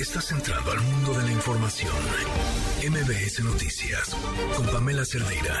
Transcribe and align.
Estás 0.00 0.32
entrando 0.32 0.72
al 0.72 0.80
mundo 0.80 1.12
de 1.12 1.24
la 1.24 1.30
información. 1.30 1.92
MBS 2.88 3.44
Noticias 3.44 4.16
con 4.56 4.66
Pamela 4.68 5.04
Cerdeira. 5.04 5.60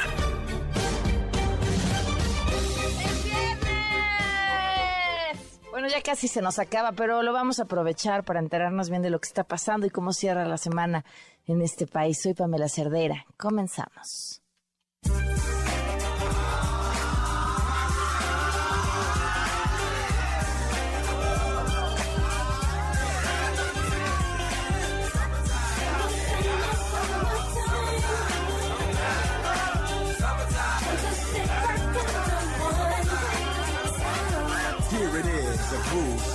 Bueno, 5.70 5.88
ya 5.88 6.00
casi 6.00 6.26
se 6.26 6.40
nos 6.40 6.58
acaba, 6.58 6.92
pero 6.92 7.22
lo 7.22 7.34
vamos 7.34 7.60
a 7.60 7.64
aprovechar 7.64 8.24
para 8.24 8.40
enterarnos 8.40 8.88
bien 8.88 9.02
de 9.02 9.10
lo 9.10 9.20
que 9.20 9.28
está 9.28 9.44
pasando 9.44 9.86
y 9.86 9.90
cómo 9.90 10.14
cierra 10.14 10.48
la 10.48 10.56
semana 10.56 11.04
en 11.44 11.60
este 11.60 11.86
país. 11.86 12.22
Soy 12.22 12.32
Pamela 12.32 12.70
Cerdera. 12.70 13.26
Comenzamos. 13.36 14.39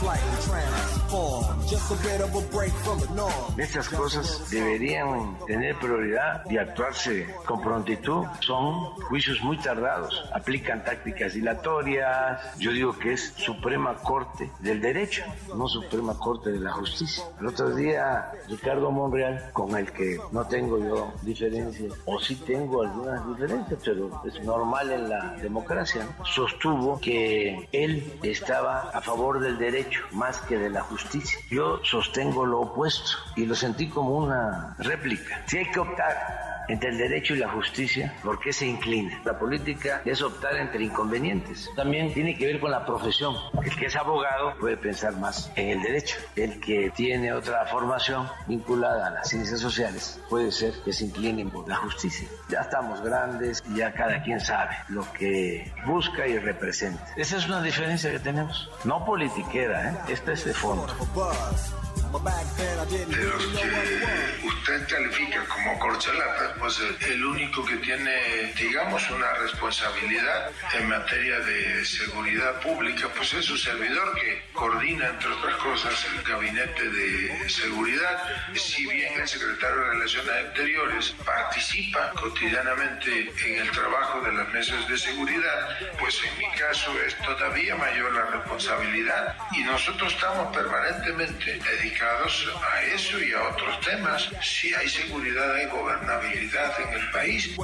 slightly 0.05 0.41
trash. 0.43 0.84
Estas 3.57 3.89
cosas 3.89 4.49
deberían 4.51 5.37
tener 5.47 5.75
prioridad 5.77 6.43
y 6.49 6.57
actuarse 6.57 7.27
con 7.45 7.61
prontitud. 7.61 8.25
Son 8.41 8.91
juicios 9.07 9.41
muy 9.41 9.57
tardados, 9.57 10.29
aplican 10.33 10.83
tácticas 10.83 11.33
dilatorias. 11.33 12.41
Yo 12.57 12.71
digo 12.71 12.97
que 12.97 13.13
es 13.13 13.33
Suprema 13.37 13.95
Corte 13.95 14.51
del 14.59 14.81
Derecho, 14.81 15.23
no 15.55 15.67
Suprema 15.67 16.17
Corte 16.17 16.51
de 16.51 16.59
la 16.59 16.73
Justicia. 16.73 17.23
El 17.39 17.47
otro 17.47 17.73
día, 17.73 18.31
Ricardo 18.49 18.91
Monreal, 18.91 19.51
con 19.53 19.75
el 19.77 19.91
que 19.91 20.19
no 20.31 20.45
tengo 20.47 20.79
yo 20.79 21.13
diferencias, 21.21 21.93
o 22.05 22.19
sí 22.19 22.35
tengo 22.35 22.81
algunas 22.81 23.25
diferencias, 23.27 23.79
pero 23.83 24.21
es 24.25 24.43
normal 24.43 24.91
en 24.91 25.09
la 25.09 25.33
democracia, 25.41 26.07
sostuvo 26.23 26.99
que 26.99 27.67
él 27.71 28.19
estaba 28.21 28.89
a 28.91 29.01
favor 29.01 29.39
del 29.39 29.57
derecho 29.57 30.01
más 30.11 30.37
que 30.39 30.57
de 30.57 30.69
la 30.69 30.81
justicia. 30.81 31.04
Yo 31.49 31.79
sostengo 31.83 32.45
lo 32.45 32.61
opuesto 32.61 33.17
y 33.35 33.45
lo 33.45 33.55
sentí 33.55 33.87
como 33.87 34.17
una 34.17 34.75
réplica. 34.79 35.43
Si 35.47 35.57
hay 35.57 35.71
que 35.71 35.79
optar 35.79 36.44
entre 36.67 36.89
el 36.89 36.97
derecho 36.97 37.35
y 37.35 37.39
la 37.39 37.49
justicia, 37.49 38.13
¿por 38.23 38.39
qué 38.39 38.53
se 38.53 38.65
inclina? 38.65 39.21
La 39.23 39.37
política 39.37 40.01
es 40.05 40.21
optar 40.21 40.55
entre 40.57 40.83
inconvenientes. 40.83 41.69
También 41.75 42.13
tiene 42.13 42.35
que 42.35 42.45
ver 42.45 42.59
con 42.59 42.71
la 42.71 42.85
profesión. 42.85 43.35
El 43.63 43.75
que 43.75 43.87
es 43.87 43.95
abogado 43.95 44.55
puede 44.59 44.77
pensar 44.77 45.15
más 45.17 45.51
en 45.55 45.69
el 45.69 45.81
derecho. 45.81 46.17
El 46.35 46.59
que 46.59 46.91
tiene 46.95 47.33
otra 47.33 47.65
formación 47.65 48.27
vinculada 48.47 49.07
a 49.07 49.09
las 49.11 49.29
ciencias 49.29 49.59
sociales 49.59 50.19
puede 50.29 50.51
ser 50.51 50.73
que 50.83 50.93
se 50.93 51.05
incline 51.05 51.45
por 51.45 51.67
la 51.67 51.75
justicia. 51.77 52.27
Ya 52.49 52.61
estamos 52.61 53.01
grandes 53.01 53.63
y 53.69 53.77
ya 53.77 53.93
cada 53.93 54.21
quien 54.23 54.39
sabe 54.39 54.75
lo 54.89 55.11
que 55.13 55.71
busca 55.85 56.27
y 56.27 56.37
representa. 56.37 57.05
Esa 57.15 57.37
es 57.37 57.47
una 57.47 57.61
diferencia 57.61 58.11
que 58.11 58.19
tenemos. 58.19 58.69
No 58.83 59.05
politiquera, 59.05 59.89
¿eh? 59.89 60.13
esta 60.13 60.33
es 60.33 60.45
de 60.45 60.53
fondo. 60.53 60.87
De 62.15 63.23
los 63.25 63.45
que 63.47 64.47
usted 64.47 64.87
califica 64.87 65.43
como 65.47 65.77
corcholatas, 65.79 66.53
pues 66.57 66.79
el 67.09 67.25
único 67.25 67.65
que 67.65 67.75
tiene, 67.77 68.53
digamos, 68.57 69.09
una 69.09 69.33
responsabilidad 69.33 70.49
en 70.79 70.87
materia 70.87 71.39
de 71.41 71.83
seguridad 71.83 72.61
pública, 72.61 73.09
pues 73.17 73.33
es 73.33 73.43
su 73.43 73.57
servidor 73.57 74.15
que 74.15 74.41
coordina, 74.53 75.09
entre 75.09 75.29
otras 75.29 75.55
cosas, 75.57 76.07
el 76.15 76.23
gabinete 76.23 76.89
de 76.89 77.49
seguridad. 77.49 78.23
Si 78.53 78.87
bien 78.87 79.19
el 79.19 79.27
secretario 79.27 79.75
de 79.75 79.89
Relaciones 79.89 80.45
Exteriores 80.45 81.15
participa 81.25 82.11
cotidianamente 82.11 83.33
en 83.45 83.59
el 83.59 83.71
trabajo 83.71 84.21
de 84.21 84.31
las 84.31 84.47
mesas 84.53 84.87
de 84.87 84.97
seguridad, 84.97 85.77
pues 85.99 86.21
en 86.23 86.37
mi 86.37 86.49
caso 86.57 86.93
es 87.05 87.17
todavía 87.17 87.75
mayor 87.75 88.13
la 88.13 88.25
responsabilidad 88.27 89.35
y 89.51 89.63
nosotros 89.63 90.13
estamos 90.13 90.55
permanentemente 90.55 91.59
dedicados 91.59 92.04
a 92.05 92.83
eso 92.93 93.19
y 93.19 93.33
a 93.33 93.49
otros 93.49 93.79
temas. 93.81 94.29
Si 94.41 94.73
hay 94.73 94.87
seguridad, 94.87 95.53
hay 95.55 95.67
gobernabilidad 95.69 96.71
en 96.81 96.99
el 96.99 97.11
país. 97.11 97.55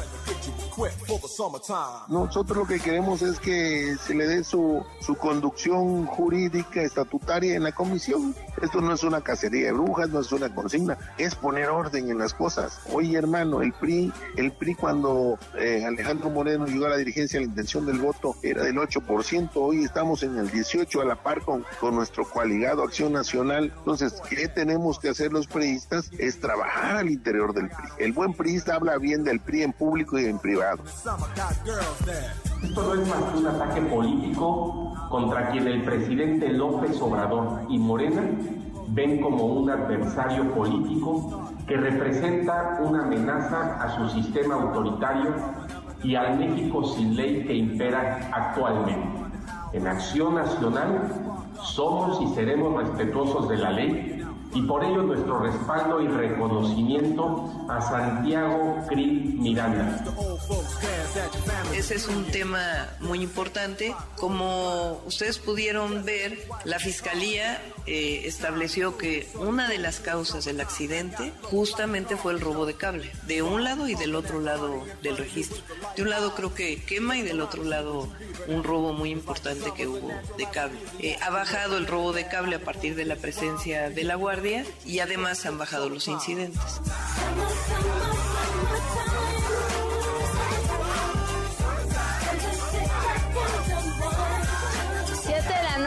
Nosotros 2.08 2.58
lo 2.58 2.66
que 2.66 2.80
queremos 2.80 3.22
es 3.22 3.40
que 3.40 3.96
se 3.98 4.16
le 4.16 4.26
dé 4.26 4.44
su, 4.44 4.84
su 5.02 5.16
conducción 5.16 6.06
jurídica 6.06 6.82
estatutaria 6.82 7.56
en 7.56 7.64
la 7.64 7.72
comisión. 7.72 8.36
Esto 8.62 8.82
no 8.82 8.94
es 8.94 9.04
una 9.04 9.22
cacería 9.22 9.68
de 9.68 9.74
brujas, 9.74 10.10
no 10.10 10.22
es 10.22 10.32
una 10.32 10.54
consigna, 10.54 10.98
es 11.18 11.36
poner 11.36 11.70
orden 11.70 12.10
en 12.10 12.18
las 12.18 12.34
cosas. 12.34 12.80
Oye, 12.92 13.18
hermano, 13.18 13.62
el 13.62 13.74
PRI, 13.74 14.12
el 14.38 14.52
PRI 14.52 14.76
cuando 14.76 15.38
eh, 15.58 15.84
Alejandro 15.86 16.30
Moreno 16.30 16.66
llegó 16.66 16.86
a 16.86 16.90
la 16.90 16.98
dirigencia, 16.98 17.40
la 17.40 17.46
intención 17.46 17.86
del 17.86 18.00
voto 18.00 18.36
era 18.42 18.64
del 18.64 18.78
8%, 18.78 19.50
hoy 19.56 19.84
estamos 19.84 20.24
en 20.24 20.38
el 20.38 20.50
18 20.50 21.02
a 21.02 21.06
la 21.06 21.16
par 21.16 21.42
con, 21.42 21.66
con 21.80 21.96
nuestro 21.96 22.26
coaligado 22.26 22.84
Acción 22.84 23.14
Nacional. 23.14 23.74
Entonces, 23.78 24.21
¿qué 24.30 24.48
tenemos 24.48 25.00
que 25.00 25.10
hacer 25.10 25.32
los 25.32 25.48
priistas? 25.48 26.12
Es 26.18 26.40
trabajar 26.40 26.98
al 26.98 27.10
interior 27.10 27.54
del 27.54 27.70
PRI. 27.70 27.90
El 28.00 28.14
buen 28.14 28.34
priista 28.34 28.76
habla 28.76 28.98
bien 28.98 29.24
del 29.24 29.40
PRI 29.40 29.64
en 29.64 29.74
público 29.74 30.20
y 30.20 30.26
en 30.26 30.40
privado. 30.40 30.84
Esto 32.64 32.96
no 32.96 33.02
es 33.02 33.08
más 33.08 33.24
que 33.32 33.38
un 33.38 33.48
ataque 33.48 33.82
político 33.82 35.08
contra 35.10 35.52
quien 35.52 35.68
el 35.68 35.84
presidente 35.84 36.50
López 36.50 37.00
Obrador 37.02 37.62
y 37.70 37.78
Morena 37.78 38.24
ven 38.90 39.22
como 39.22 39.46
un 39.46 39.70
adversario 39.70 40.54
político 40.54 41.50
que 41.68 41.78
representa 41.78 42.80
una 42.82 43.04
amenaza 43.04 43.82
a 43.82 43.96
su 43.96 44.10
sistema 44.10 44.56
autoritario 44.56 45.34
y 46.04 46.16
al 46.16 46.38
México 46.38 46.84
sin 46.84 47.16
ley 47.16 47.46
que 47.46 47.54
impera 47.54 48.30
actualmente. 48.34 49.22
En 49.74 49.88
Acción 49.88 50.36
Nacional 50.36 51.14
somos 51.64 52.22
y 52.22 52.36
seremos 52.36 52.76
respetuosos 52.84 53.48
de 53.48 53.58
la 53.58 53.72
ley 53.72 54.11
y 54.54 54.62
por 54.64 54.84
ello 54.84 55.04
nuestro 55.04 55.40
respaldo 55.40 56.02
y 56.02 56.08
reconocimiento 56.08 57.50
a 57.70 57.82
Santiago 57.82 58.78
Krill 58.88 59.36
Miranda. 59.40 60.04
Ese 61.82 61.96
es 61.96 62.08
un 62.08 62.26
tema 62.26 62.90
muy 63.00 63.24
importante. 63.24 63.96
Como 64.16 65.02
ustedes 65.08 65.40
pudieron 65.40 66.06
ver, 66.06 66.38
la 66.64 66.78
Fiscalía 66.78 67.60
eh, 67.88 68.22
estableció 68.26 69.00
que 69.00 69.28
una 69.34 69.68
de 69.68 69.80
las 69.80 70.00
causas 70.00 70.46
del 70.46 70.62
accidente 70.62 71.34
justamente 71.42 72.18
fue 72.18 72.34
el 72.34 72.40
robo 72.40 72.68
de 72.68 72.76
cable, 72.76 73.12
de 73.26 73.42
un 73.42 73.64
lado 73.64 73.88
y 73.88 73.96
del 73.96 74.14
otro 74.14 74.40
lado 74.40 74.86
del 75.02 75.18
registro. 75.18 75.58
De 75.96 76.04
un 76.04 76.12
lado 76.12 76.36
creo 76.36 76.54
que 76.54 76.84
quema 76.84 77.18
y 77.18 77.24
del 77.24 77.42
otro 77.42 77.64
lado 77.64 78.08
un 78.48 78.64
robo 78.64 78.94
muy 78.94 79.10
importante 79.10 79.72
que 79.76 79.88
hubo 79.88 80.12
de 80.38 80.48
cable. 80.52 80.78
Eh, 81.00 81.18
ha 81.20 81.32
bajado 81.32 81.78
el 81.78 81.88
robo 81.88 82.14
de 82.14 82.28
cable 82.28 82.58
a 82.58 82.62
partir 82.64 82.94
de 82.94 83.06
la 83.06 83.16
presencia 83.16 83.90
de 83.90 84.04
la 84.04 84.14
Guardia 84.14 84.68
y 84.86 85.00
además 85.00 85.48
han 85.48 85.58
bajado 85.58 85.90
los 85.90 86.08
incidentes. 86.08 86.80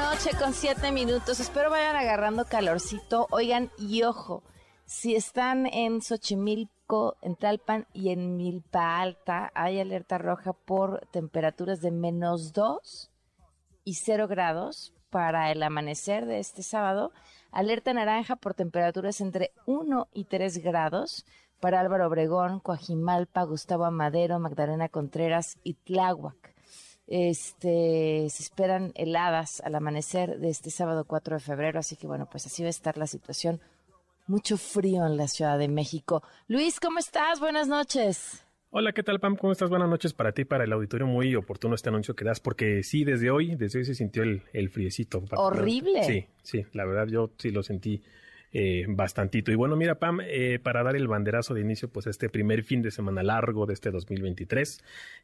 Noche 0.04 0.37
con 0.38 0.53
siete 0.53 0.92
minutos. 0.92 1.41
Espero 1.41 1.70
vayan 1.70 1.97
agarrando 1.97 2.44
calorcito. 2.44 3.26
Oigan, 3.31 3.70
y 3.78 4.03
ojo, 4.03 4.42
si 4.84 5.16
están 5.16 5.66
en 5.66 6.03
Xochimilco, 6.03 7.16
en 7.22 7.37
Talpan 7.37 7.87
y 7.94 8.10
en 8.10 8.37
Milpa 8.37 9.00
Alta, 9.00 9.50
hay 9.54 9.81
alerta 9.81 10.19
roja 10.19 10.53
por 10.53 11.06
temperaturas 11.06 11.81
de 11.81 11.91
menos 11.91 12.53
2 12.53 13.10
y 13.84 13.94
0 13.94 14.28
grados 14.28 14.93
para 15.09 15.50
el 15.50 15.62
amanecer 15.62 16.26
de 16.26 16.38
este 16.38 16.62
sábado 16.62 17.12
Alerta 17.50 17.94
naranja 17.94 18.37
por 18.37 18.52
temperaturas 18.52 19.23
entre 19.23 19.52
1 19.64 20.08
y 20.12 20.25
3 20.25 20.58
grados 20.58 21.25
para 21.61 21.81
Álvaro 21.81 22.08
Obregón, 22.08 22.61
Coajimalpa, 22.61 23.44
Gustavo 23.44 23.87
Amadero, 23.87 24.38
Magdalena 24.38 24.90
Contreras 24.90 25.56
y 25.62 25.75
Tláhuac. 25.75 26.54
Este, 27.06 28.27
se 28.31 28.43
esperan 28.43 28.93
heladas 28.95 29.61
al 29.61 29.75
amanecer 29.75 30.39
de 30.39 30.49
este 30.49 30.71
sábado 30.71 31.05
4 31.05 31.37
de 31.37 31.41
febrero, 31.41 31.79
así 31.79 31.97
que 31.97 32.06
bueno, 32.06 32.29
pues 32.31 32.47
así 32.47 32.62
va 32.62 32.69
a 32.69 32.71
estar 32.71 32.97
la 32.97 33.06
situación. 33.06 33.61
Mucho 34.27 34.56
frío 34.56 35.06
en 35.06 35.19
la 35.19 35.29
Ciudad 35.29 35.59
de 35.59 35.69
México. 35.69 36.23
Luis, 36.49 36.81
¿cómo 36.81 36.99
estás? 36.99 37.41
Buenas 37.41 37.69
noches. 37.69 38.45
Hola, 38.71 38.93
¿qué 38.93 39.03
tal, 39.03 39.21
Pam? 39.21 39.37
¿Cómo 39.37 39.53
estás? 39.53 39.71
Buenas 39.71 39.89
noches 39.89 40.15
para 40.15 40.33
ti, 40.33 40.45
para 40.45 40.65
el 40.65 40.73
auditorio. 40.73 41.06
Muy 41.06 41.35
oportuno 41.37 41.75
este 41.77 41.91
anuncio 41.91 42.17
que 42.17 42.25
das, 42.25 42.41
porque 42.41 42.83
sí, 42.83 43.05
desde 43.05 43.31
hoy, 43.31 43.55
desde 43.55 43.79
hoy 43.79 43.85
se 43.85 43.95
sintió 43.95 44.23
el, 44.23 44.43
el 44.53 44.71
friecito. 44.71 45.23
Horrible. 45.37 46.03
Sí, 46.03 46.27
sí, 46.43 46.67
la 46.73 46.85
verdad 46.85 47.06
yo 47.06 47.31
sí 47.39 47.51
lo 47.51 47.62
sentí 47.62 48.03
eh, 48.56 48.85
bastantito. 48.87 49.51
Y 49.51 49.56
bueno, 49.56 49.75
mira, 49.75 49.97
Pam, 49.97 50.21
eh, 50.23 50.61
para 50.62 50.85
dar 50.85 50.95
el 50.95 51.09
banderazo 51.09 51.55
de 51.55 51.61
inicio, 51.61 51.89
pues 51.89 52.06
este 52.06 52.29
primer 52.29 52.62
fin 52.62 52.83
de 52.83 52.93
semana 52.93 53.25
largo 53.25 53.67
de 53.67 53.75
este 53.75 53.91
2023, 53.91 54.81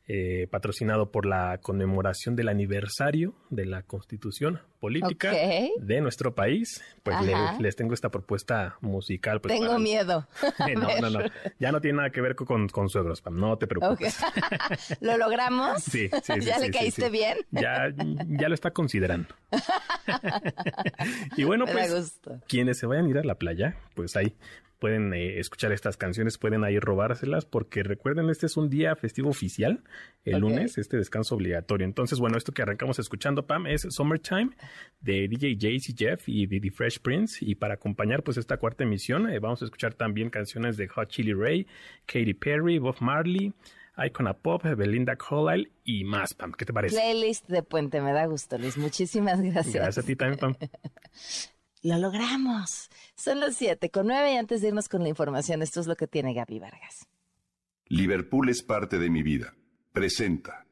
eh, 0.09 0.49
patrocinado 0.51 1.13
por 1.13 1.27
la 1.27 1.59
conmemoración 1.63 2.35
del 2.35 2.49
aniversario 2.49 3.37
de 3.49 3.67
la 3.67 3.85
Constitución 3.85 4.59
Política 4.81 5.33
de 5.79 6.01
nuestro 6.01 6.35
país, 6.35 6.83
pues 7.05 7.17
les 7.61 7.77
tengo 7.77 7.95
esta 7.95 8.09
propuesta 8.09 8.79
musical. 8.81 9.41
Pues, 9.41 9.61
tengo 9.61 9.79
miedo. 9.79 10.27
no, 10.75 11.01
no, 11.01 11.11
no. 11.11 11.21
Ya 11.61 11.71
no 11.71 11.81
tiene 11.81 11.99
nada 11.99 12.11
que 12.11 12.21
ver 12.21 12.35
con, 12.35 12.69
con 12.69 12.89
suegros, 12.89 13.21
Pam. 13.21 13.39
No 13.39 13.59
te 13.59 13.69
preocupes. 13.69 14.19
¿Lo 15.01 15.17
logramos? 15.19 15.85
Sí, 15.85 16.09
sí, 16.23 16.33
¿Ya 16.41 16.59
le 16.59 16.71
caíste 16.71 17.11
bien? 17.11 17.39
Ya, 17.53 17.93
ya 18.27 18.49
lo 18.49 18.55
está 18.55 18.73
considerando. 18.73 19.35
y 21.37 21.45
bueno, 21.45 21.67
pues, 21.67 22.19
quienes 22.49 22.79
se 22.79 22.87
vayan 22.87 23.07
a 23.07 23.11
ir 23.11 23.20
a 23.21 23.25
la 23.25 23.37
playa, 23.37 23.77
pues 23.95 24.17
ahí 24.17 24.35
pueden 24.81 25.13
eh, 25.13 25.39
escuchar 25.39 25.71
estas 25.73 25.97
canciones, 25.97 26.39
pueden 26.39 26.65
ahí 26.65 26.81
robárselas, 26.81 27.45
porque 27.45 27.83
recuerden, 27.85 28.31
este 28.31 28.47
es 28.47 28.57
un 28.57 28.69
día 28.69 28.97
festivo 28.97 29.29
oficial, 29.29 29.85
el 30.25 30.41
lunes, 30.41 30.79
este 30.79 30.97
descanso 30.97 31.37
obligatorio. 31.37 31.85
Entonces, 31.85 32.19
bueno, 32.19 32.37
esto 32.37 32.53
que 32.53 32.63
arrancamos 32.63 32.99
escuchando, 32.99 33.47
Pam, 33.47 33.67
es 33.67 33.87
Summertime 33.91 34.51
de 35.01 35.29
DJ 35.29 35.57
Jay-Z 35.61 35.95
Jeff 35.97 36.29
y 36.29 36.49
The 36.49 36.71
Fresh 36.71 37.01
Prince. 37.01 37.45
Y 37.45 37.55
para 37.55 37.75
acompañar, 37.75 38.25
pues, 38.25 38.39
esta 38.39 38.57
cuarta 38.57 38.83
emisión, 38.83 39.31
eh, 39.31 39.39
vamos 39.39 39.63
a 39.63 39.67
escuchar 39.67 39.95
también 39.95 40.31
canciones 40.31 40.77
de 40.77 40.89
Hot 40.89 41.09
Chili 41.09 41.35
Ray, 41.35 41.67
Katy 42.07 42.35
Perry, 42.35 42.79
Bob 42.79 42.97
Marley, 43.01 43.53
Icona 43.99 44.33
Pop, 44.33 44.63
Belinda 44.65 45.15
Carlisle 45.17 45.71
y 45.85 46.05
más, 46.05 46.33
Pam. 46.33 46.53
¿Qué 46.53 46.65
te 46.65 46.73
parece? 46.73 46.97
Playlist 46.97 47.47
de 47.49 47.63
Puente, 47.63 48.01
me 48.01 48.13
da 48.13 48.25
gusto, 48.27 48.57
Luis. 48.57 48.79
Muchísimas 48.79 49.43
gracias. 49.43 49.75
Gracias 49.75 50.05
a 50.05 50.07
ti 50.07 50.17
también, 50.17 50.39
Pam. 50.39 50.55
Lo 51.83 51.97
logramos. 51.97 52.91
Son 53.17 53.41
las 53.41 53.57
siete 53.57 53.91
con 53.91 54.07
nueve 54.07 54.33
y 54.33 54.37
antes 54.37 54.61
de 54.61 54.69
irnos 54.69 54.89
con 54.89 55.03
la 55.03 55.09
información, 55.09 55.63
esto 55.63 55.81
es 55.81 55.87
lo 55.87 55.97
que 55.97 56.07
tiene 56.07 56.35
Gaby 56.35 56.59
Vargas. 56.59 57.09
Liverpool 57.87 58.49
es 58.51 58.63
parte 58.63 58.99
de 58.99 59.11
mi 59.11 59.23
vida. 59.23 59.55
Presenta. 59.93 60.67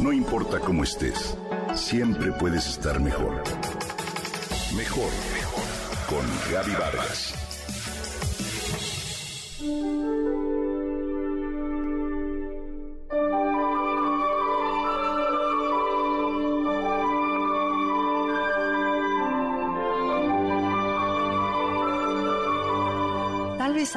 No 0.00 0.12
importa 0.12 0.60
cómo 0.60 0.84
estés, 0.84 1.36
siempre 1.74 2.32
puedes 2.32 2.66
estar 2.66 3.00
mejor. 3.00 3.42
Mejor, 4.74 5.10
mejor. 5.32 5.64
Con 6.08 6.52
Gaby 6.52 6.72
Vargas. 6.72 7.34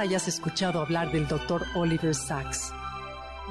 Hayas 0.02 0.28
escuchado 0.28 0.82
hablar 0.82 1.12
del 1.12 1.28
doctor 1.28 1.64
Oliver 1.76 2.16
Sacks, 2.16 2.74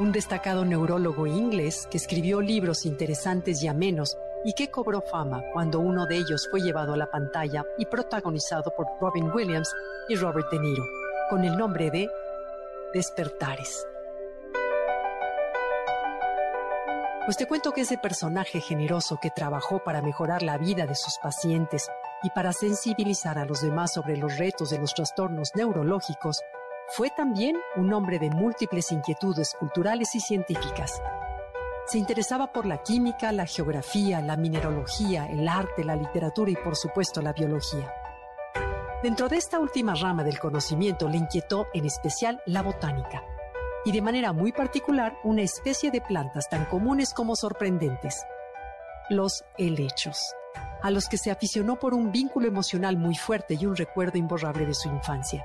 un 0.01 0.11
destacado 0.11 0.65
neurólogo 0.65 1.29
inglés 1.29 1.87
que 1.89 1.97
escribió 1.97 2.41
libros 2.41 2.87
interesantes 2.87 3.63
y 3.63 3.69
amenos 3.69 4.17
y 4.45 4.55
que 4.55 4.69
cobró 4.69 5.01
fama 5.01 5.43
cuando 5.53 5.79
uno 5.79 6.07
de 6.07 6.17
ellos 6.17 6.49
fue 6.51 6.61
llevado 6.61 6.95
a 6.95 6.97
la 6.97 7.09
pantalla 7.09 7.65
y 7.79 7.87
protagonizado 7.87 8.73
por 8.77 8.87
Robin 9.01 9.31
Williams 9.31 9.73
y 10.09 10.17
Robert 10.17 10.51
De 10.51 10.59
Niro, 10.59 10.83
con 11.29 11.45
el 11.45 11.57
nombre 11.57 11.89
de 11.93 12.11
Despertares. 12.93 13.87
Pues 17.27 17.37
te 17.37 17.47
cuento 17.47 17.71
que 17.71 17.83
ese 17.83 17.97
personaje 17.97 18.61
generoso 18.61 19.21
que 19.23 19.31
trabajó 19.31 19.85
para 19.85 20.03
mejorar 20.03 20.43
la 20.43 20.59
vida 20.59 20.87
de 20.87 20.97
sus 20.97 21.17
pacientes 21.23 21.89
y 22.23 22.31
para 22.31 22.53
sensibilizar 22.53 23.39
a 23.39 23.45
los 23.45 23.63
demás 23.63 23.95
sobre 23.95 24.17
los 24.17 24.37
retos 24.39 24.71
de 24.71 24.79
los 24.79 24.95
trastornos 24.95 25.51
neurológicos, 25.55 26.41
fue 26.89 27.11
también 27.11 27.57
un 27.77 27.93
hombre 27.93 28.19
de 28.19 28.31
múltiples 28.31 28.91
inquietudes 28.93 29.55
culturales 29.59 30.15
y 30.15 30.21
científicas. 30.21 31.01
Se 31.87 31.99
interesaba 31.99 32.53
por 32.53 32.67
la 32.67 32.83
química, 32.83 33.33
la 33.33 33.47
geografía, 33.47 34.21
la 34.21 34.37
mineralogía, 34.37 35.27
el 35.27 35.49
arte, 35.49 35.85
la 35.85 35.97
literatura 35.97 36.51
y 36.51 36.57
por 36.57 36.77
supuesto 36.77 37.23
la 37.23 37.33
biología. 37.33 37.93
Dentro 39.03 39.29
de 39.29 39.37
esta 39.37 39.59
última 39.59 39.95
rama 39.95 40.25
del 40.25 40.39
conocimiento 40.39 41.09
le 41.09 41.17
inquietó 41.17 41.69
en 41.73 41.87
especial 41.87 42.43
la 42.45 42.63
botánica 42.63 43.23
y 43.85 43.93
de 43.93 44.03
manera 44.03 44.33
muy 44.33 44.53
particular 44.53 45.17
una 45.25 45.41
especie 45.43 45.91
de 45.91 46.03
plantas 46.03 46.51
tan 46.51 46.67
comunes 46.67 47.15
como 47.15 47.35
sorprendentes, 47.35 48.27
los 49.09 49.45
helechos 49.57 50.35
a 50.83 50.91
los 50.91 51.09
que 51.09 51.19
se 51.19 51.31
aficionó 51.31 51.79
por 51.79 51.95
un 51.95 52.13
vínculo 52.13 52.49
emocional 52.49 52.97
muy 52.97 53.15
fuerte 53.15 53.57
y 53.61 53.67
un 53.67 53.77
recuerdo 53.77 54.19
imborrable 54.19 54.67
de 54.67 54.75
su 54.75 54.89
infancia. 54.89 55.45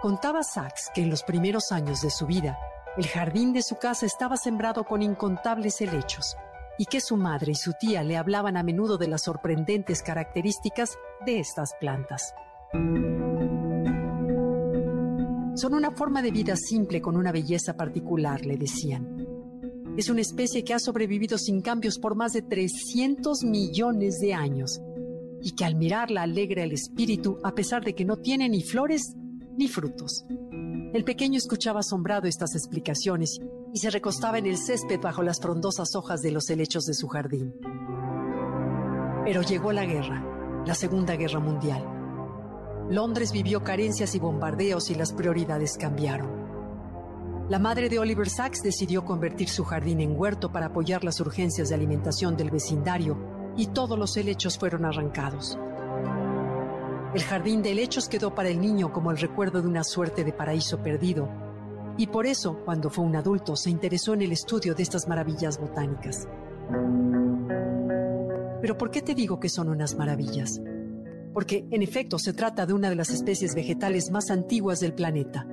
Contaba 0.00 0.42
Sachs 0.42 0.90
que 0.94 1.02
en 1.02 1.10
los 1.10 1.22
primeros 1.22 1.70
años 1.72 2.00
de 2.00 2.10
su 2.10 2.26
vida, 2.26 2.58
el 2.96 3.06
jardín 3.06 3.52
de 3.52 3.62
su 3.62 3.76
casa 3.76 4.04
estaba 4.04 4.36
sembrado 4.36 4.84
con 4.84 5.00
incontables 5.00 5.80
helechos 5.80 6.36
y 6.78 6.86
que 6.86 7.00
su 7.00 7.16
madre 7.16 7.52
y 7.52 7.54
su 7.54 7.72
tía 7.74 8.02
le 8.02 8.16
hablaban 8.16 8.56
a 8.56 8.62
menudo 8.62 8.98
de 8.98 9.08
las 9.08 9.22
sorprendentes 9.22 10.02
características 10.02 10.98
de 11.24 11.38
estas 11.38 11.74
plantas. 11.80 12.34
Son 15.54 15.74
una 15.74 15.90
forma 15.90 16.22
de 16.22 16.30
vida 16.30 16.56
simple 16.56 17.00
con 17.00 17.16
una 17.16 17.30
belleza 17.30 17.74
particular, 17.74 18.44
le 18.44 18.56
decían. 18.56 19.31
Es 19.96 20.08
una 20.08 20.22
especie 20.22 20.64
que 20.64 20.72
ha 20.72 20.78
sobrevivido 20.78 21.36
sin 21.36 21.60
cambios 21.60 21.98
por 21.98 22.14
más 22.14 22.32
de 22.32 22.40
300 22.40 23.44
millones 23.44 24.18
de 24.20 24.32
años 24.32 24.80
y 25.42 25.52
que 25.52 25.64
al 25.64 25.74
mirarla 25.74 26.22
alegra 26.22 26.62
el 26.62 26.72
espíritu 26.72 27.38
a 27.42 27.54
pesar 27.54 27.84
de 27.84 27.94
que 27.94 28.04
no 28.04 28.16
tiene 28.16 28.48
ni 28.48 28.62
flores 28.62 29.14
ni 29.58 29.68
frutos. 29.68 30.24
El 30.94 31.04
pequeño 31.04 31.36
escuchaba 31.36 31.80
asombrado 31.80 32.26
estas 32.26 32.54
explicaciones 32.54 33.38
y 33.74 33.78
se 33.78 33.90
recostaba 33.90 34.38
en 34.38 34.46
el 34.46 34.56
césped 34.56 35.00
bajo 35.00 35.22
las 35.22 35.40
frondosas 35.40 35.94
hojas 35.94 36.22
de 36.22 36.30
los 36.30 36.48
helechos 36.48 36.84
de 36.84 36.94
su 36.94 37.08
jardín. 37.08 37.54
Pero 39.24 39.42
llegó 39.42 39.72
la 39.72 39.84
guerra, 39.84 40.64
la 40.66 40.74
Segunda 40.74 41.16
Guerra 41.16 41.40
Mundial. 41.40 41.82
Londres 42.90 43.32
vivió 43.32 43.62
carencias 43.62 44.14
y 44.14 44.18
bombardeos 44.18 44.90
y 44.90 44.94
las 44.94 45.12
prioridades 45.12 45.76
cambiaron. 45.78 46.41
La 47.52 47.58
madre 47.58 47.90
de 47.90 47.98
Oliver 47.98 48.30
Sacks 48.30 48.62
decidió 48.62 49.04
convertir 49.04 49.46
su 49.46 49.62
jardín 49.62 50.00
en 50.00 50.18
huerto 50.18 50.50
para 50.50 50.68
apoyar 50.68 51.04
las 51.04 51.20
urgencias 51.20 51.68
de 51.68 51.74
alimentación 51.74 52.34
del 52.34 52.50
vecindario 52.50 53.52
y 53.58 53.66
todos 53.66 53.98
los 53.98 54.16
helechos 54.16 54.56
fueron 54.56 54.86
arrancados. 54.86 55.58
El 57.14 57.22
jardín 57.22 57.60
de 57.60 57.72
helechos 57.72 58.08
quedó 58.08 58.34
para 58.34 58.48
el 58.48 58.58
niño 58.58 58.90
como 58.90 59.10
el 59.10 59.18
recuerdo 59.18 59.60
de 59.60 59.68
una 59.68 59.84
suerte 59.84 60.24
de 60.24 60.32
paraíso 60.32 60.82
perdido, 60.82 61.28
y 61.98 62.06
por 62.06 62.24
eso, 62.24 62.56
cuando 62.64 62.88
fue 62.88 63.04
un 63.04 63.16
adulto, 63.16 63.54
se 63.54 63.68
interesó 63.68 64.14
en 64.14 64.22
el 64.22 64.32
estudio 64.32 64.74
de 64.74 64.84
estas 64.84 65.06
maravillas 65.06 65.60
botánicas. 65.60 66.26
Pero 68.62 68.78
¿por 68.78 68.90
qué 68.90 69.02
te 69.02 69.14
digo 69.14 69.38
que 69.40 69.50
son 69.50 69.68
unas 69.68 69.94
maravillas? 69.94 70.58
Porque, 71.34 71.66
en 71.70 71.82
efecto, 71.82 72.18
se 72.18 72.32
trata 72.32 72.64
de 72.64 72.72
una 72.72 72.88
de 72.88 72.96
las 72.96 73.10
especies 73.10 73.54
vegetales 73.54 74.10
más 74.10 74.30
antiguas 74.30 74.80
del 74.80 74.94
planeta 74.94 75.46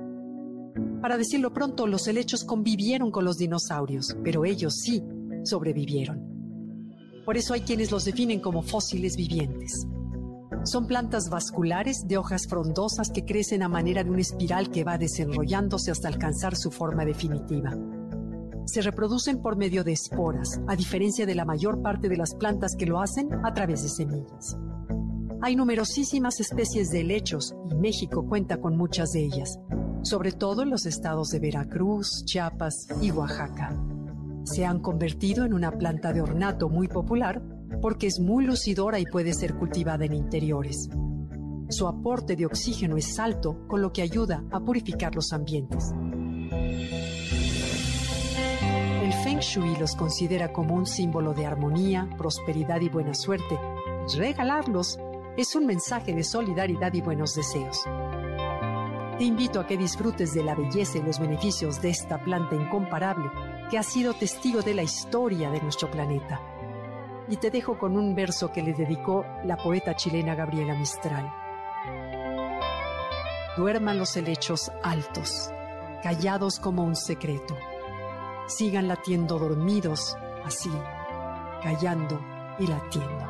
para 1.00 1.16
decirlo 1.16 1.52
pronto, 1.52 1.86
los 1.86 2.06
helechos 2.08 2.44
convivieron 2.44 3.10
con 3.10 3.24
los 3.24 3.38
dinosaurios, 3.38 4.16
pero 4.22 4.44
ellos 4.44 4.74
sí 4.82 5.02
sobrevivieron. 5.44 6.20
Por 7.24 7.36
eso 7.38 7.54
hay 7.54 7.62
quienes 7.62 7.90
los 7.90 8.04
definen 8.04 8.40
como 8.40 8.62
fósiles 8.62 9.16
vivientes. 9.16 9.86
Son 10.64 10.86
plantas 10.86 11.30
vasculares 11.30 12.06
de 12.06 12.18
hojas 12.18 12.46
frondosas 12.46 13.10
que 13.10 13.24
crecen 13.24 13.62
a 13.62 13.68
manera 13.68 14.04
de 14.04 14.10
una 14.10 14.20
espiral 14.20 14.70
que 14.70 14.84
va 14.84 14.98
desenrollándose 14.98 15.90
hasta 15.90 16.08
alcanzar 16.08 16.54
su 16.54 16.70
forma 16.70 17.06
definitiva. 17.06 17.74
Se 18.66 18.82
reproducen 18.82 19.40
por 19.40 19.56
medio 19.56 19.84
de 19.84 19.92
esporas, 19.92 20.60
a 20.68 20.76
diferencia 20.76 21.24
de 21.24 21.34
la 21.34 21.46
mayor 21.46 21.80
parte 21.80 22.10
de 22.10 22.18
las 22.18 22.34
plantas 22.34 22.76
que 22.76 22.86
lo 22.86 23.00
hacen 23.00 23.30
a 23.42 23.54
través 23.54 23.82
de 23.82 23.88
semillas. 23.88 24.58
Hay 25.40 25.56
numerosísimas 25.56 26.40
especies 26.40 26.90
de 26.90 27.00
helechos 27.00 27.54
y 27.70 27.74
México 27.74 28.26
cuenta 28.28 28.60
con 28.60 28.76
muchas 28.76 29.12
de 29.12 29.24
ellas 29.24 29.58
sobre 30.02 30.32
todo 30.32 30.62
en 30.62 30.70
los 30.70 30.86
estados 30.86 31.28
de 31.28 31.40
Veracruz, 31.40 32.24
Chiapas 32.24 32.88
y 33.00 33.10
Oaxaca. 33.10 33.76
Se 34.44 34.64
han 34.64 34.80
convertido 34.80 35.44
en 35.44 35.52
una 35.52 35.72
planta 35.72 36.12
de 36.12 36.22
ornato 36.22 36.68
muy 36.68 36.88
popular 36.88 37.42
porque 37.80 38.06
es 38.06 38.18
muy 38.18 38.44
lucidora 38.44 38.98
y 38.98 39.04
puede 39.04 39.32
ser 39.32 39.54
cultivada 39.54 40.04
en 40.04 40.14
interiores. 40.14 40.88
Su 41.68 41.86
aporte 41.86 42.34
de 42.34 42.46
oxígeno 42.46 42.96
es 42.96 43.18
alto, 43.18 43.66
con 43.68 43.80
lo 43.80 43.92
que 43.92 44.02
ayuda 44.02 44.42
a 44.50 44.60
purificar 44.60 45.14
los 45.14 45.32
ambientes. 45.32 45.92
El 49.02 49.12
Feng 49.24 49.38
Shui 49.38 49.76
los 49.76 49.94
considera 49.94 50.52
como 50.52 50.74
un 50.74 50.86
símbolo 50.86 51.32
de 51.32 51.46
armonía, 51.46 52.08
prosperidad 52.18 52.80
y 52.80 52.88
buena 52.88 53.14
suerte. 53.14 53.58
Regalarlos 54.16 54.98
es 55.36 55.54
un 55.54 55.66
mensaje 55.66 56.12
de 56.12 56.24
solidaridad 56.24 56.92
y 56.92 57.02
buenos 57.02 57.34
deseos. 57.34 57.84
Te 59.20 59.26
invito 59.26 59.60
a 59.60 59.66
que 59.66 59.76
disfrutes 59.76 60.32
de 60.32 60.42
la 60.42 60.54
belleza 60.54 60.96
y 60.96 61.02
los 61.02 61.18
beneficios 61.18 61.82
de 61.82 61.90
esta 61.90 62.24
planta 62.24 62.56
incomparable 62.56 63.30
que 63.70 63.76
ha 63.76 63.82
sido 63.82 64.14
testigo 64.14 64.62
de 64.62 64.72
la 64.72 64.82
historia 64.82 65.50
de 65.50 65.60
nuestro 65.60 65.90
planeta. 65.90 66.40
Y 67.28 67.36
te 67.36 67.50
dejo 67.50 67.76
con 67.76 67.98
un 67.98 68.14
verso 68.14 68.50
que 68.50 68.62
le 68.62 68.72
dedicó 68.72 69.26
la 69.44 69.58
poeta 69.58 69.94
chilena 69.94 70.34
Gabriela 70.34 70.74
Mistral. 70.74 71.30
Duerman 73.58 73.98
los 73.98 74.16
helechos 74.16 74.72
altos, 74.82 75.50
callados 76.02 76.58
como 76.58 76.82
un 76.82 76.96
secreto. 76.96 77.54
Sigan 78.46 78.88
latiendo 78.88 79.38
dormidos, 79.38 80.16
así, 80.46 80.72
callando 81.62 82.18
y 82.58 82.66
latiendo. 82.68 83.29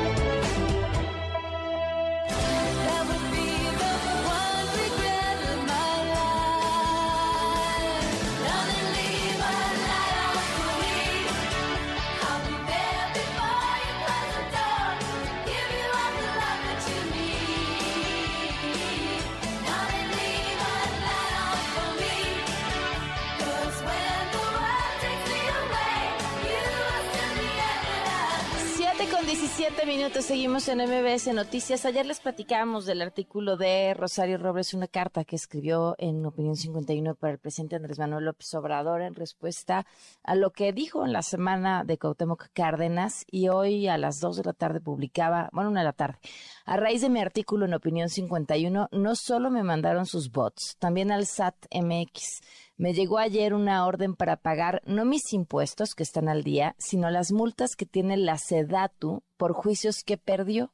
Minutos, 29.85 30.25
seguimos 30.25 30.67
en 30.67 30.79
MBS 30.79 31.33
Noticias. 31.33 31.85
Ayer 31.85 32.05
les 32.05 32.19
platicábamos 32.19 32.85
del 32.85 33.01
artículo 33.01 33.57
de 33.57 33.93
Rosario 33.93 34.37
Robles, 34.37 34.73
una 34.73 34.87
carta 34.87 35.23
que 35.23 35.35
escribió 35.35 35.95
en 35.97 36.25
Opinión 36.25 36.55
51 36.55 37.15
para 37.15 37.33
el 37.33 37.39
presidente 37.39 37.77
Andrés 37.77 37.97
Manuel 37.97 38.25
López 38.25 38.53
Obrador 38.53 39.01
en 39.01 39.15
respuesta 39.15 39.85
a 40.23 40.35
lo 40.35 40.51
que 40.51 40.71
dijo 40.73 41.05
en 41.05 41.13
la 41.13 41.21
semana 41.21 41.83
de 41.83 41.97
Cuauhtémoc 41.97 42.49
Cárdenas 42.53 43.25
y 43.29 43.49
hoy 43.49 43.87
a 43.87 43.97
las 43.97 44.19
2 44.19 44.37
de 44.37 44.43
la 44.43 44.53
tarde 44.53 44.81
publicaba, 44.81 45.49
bueno, 45.51 45.71
una 45.71 45.81
de 45.81 45.85
la 45.85 45.93
tarde. 45.93 46.19
A 46.65 46.77
raíz 46.77 47.01
de 47.01 47.09
mi 47.09 47.19
artículo 47.19 47.65
en 47.65 47.73
Opinión 47.73 48.09
51, 48.09 48.89
no 48.91 49.15
solo 49.15 49.49
me 49.49 49.63
mandaron 49.63 50.05
sus 50.05 50.31
bots, 50.31 50.77
también 50.77 51.11
al 51.11 51.25
SAT 51.25 51.55
MX 51.73 52.41
me 52.81 52.95
llegó 52.95 53.19
ayer 53.19 53.53
una 53.53 53.85
orden 53.85 54.15
para 54.15 54.37
pagar 54.37 54.81
no 54.87 55.05
mis 55.05 55.33
impuestos 55.33 55.93
que 55.93 56.01
están 56.01 56.27
al 56.27 56.43
día, 56.43 56.73
sino 56.79 57.11
las 57.11 57.31
multas 57.31 57.75
que 57.75 57.85
tiene 57.85 58.17
la 58.17 58.39
SEDATU 58.39 59.21
por 59.37 59.53
juicios 59.53 60.03
que 60.03 60.17
perdió. 60.17 60.73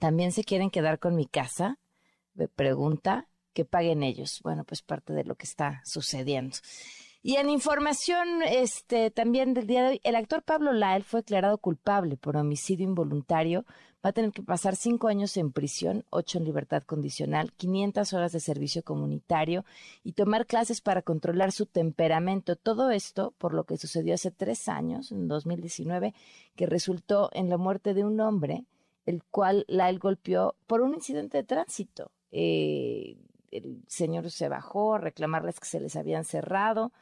¿También 0.00 0.32
se 0.32 0.42
quieren 0.42 0.68
quedar 0.68 0.98
con 0.98 1.14
mi 1.14 1.26
casa? 1.26 1.78
Me 2.34 2.48
pregunta 2.48 3.28
que 3.52 3.64
paguen 3.64 4.02
ellos. 4.02 4.40
Bueno, 4.42 4.64
pues 4.64 4.82
parte 4.82 5.12
de 5.12 5.22
lo 5.22 5.36
que 5.36 5.46
está 5.46 5.80
sucediendo. 5.84 6.56
Y 7.26 7.36
en 7.36 7.48
información 7.48 8.42
este, 8.46 9.10
también 9.10 9.54
del 9.54 9.66
día 9.66 9.82
de 9.82 9.88
hoy, 9.88 10.00
el 10.04 10.14
actor 10.14 10.42
Pablo 10.42 10.74
Lael 10.74 11.04
fue 11.04 11.20
declarado 11.20 11.56
culpable 11.56 12.18
por 12.18 12.36
homicidio 12.36 12.84
involuntario 12.84 13.64
va 14.04 14.10
a 14.10 14.12
tener 14.12 14.30
que 14.30 14.42
pasar 14.42 14.76
cinco 14.76 15.08
años 15.08 15.38
en 15.38 15.50
prisión, 15.50 16.04
ocho 16.10 16.36
en 16.36 16.44
libertad 16.44 16.82
condicional, 16.82 17.54
500 17.54 18.12
horas 18.12 18.32
de 18.32 18.40
servicio 18.40 18.82
comunitario 18.82 19.64
y 20.02 20.12
tomar 20.12 20.44
clases 20.44 20.82
para 20.82 21.00
controlar 21.00 21.50
su 21.50 21.64
temperamento. 21.64 22.56
Todo 22.56 22.90
esto 22.90 23.32
por 23.38 23.54
lo 23.54 23.64
que 23.64 23.78
sucedió 23.78 24.12
hace 24.12 24.30
tres 24.30 24.68
años, 24.68 25.10
en 25.10 25.26
2019, 25.26 26.12
que 26.54 26.66
resultó 26.66 27.30
en 27.32 27.48
la 27.48 27.56
muerte 27.56 27.94
de 27.94 28.04
un 28.04 28.20
hombre, 28.20 28.66
el 29.06 29.24
cual 29.24 29.64
la 29.66 29.88
él 29.88 29.98
golpeó 29.98 30.56
por 30.66 30.82
un 30.82 30.92
incidente 30.92 31.38
de 31.38 31.44
tránsito. 31.44 32.10
Eh, 32.32 33.16
el 33.50 33.82
señor 33.86 34.30
se 34.30 34.50
bajó 34.50 34.96
a 34.96 34.98
reclamarles 34.98 35.58
que 35.58 35.66
se 35.66 35.80
les 35.80 35.96
habían 35.96 36.24
cerrado. 36.24 36.92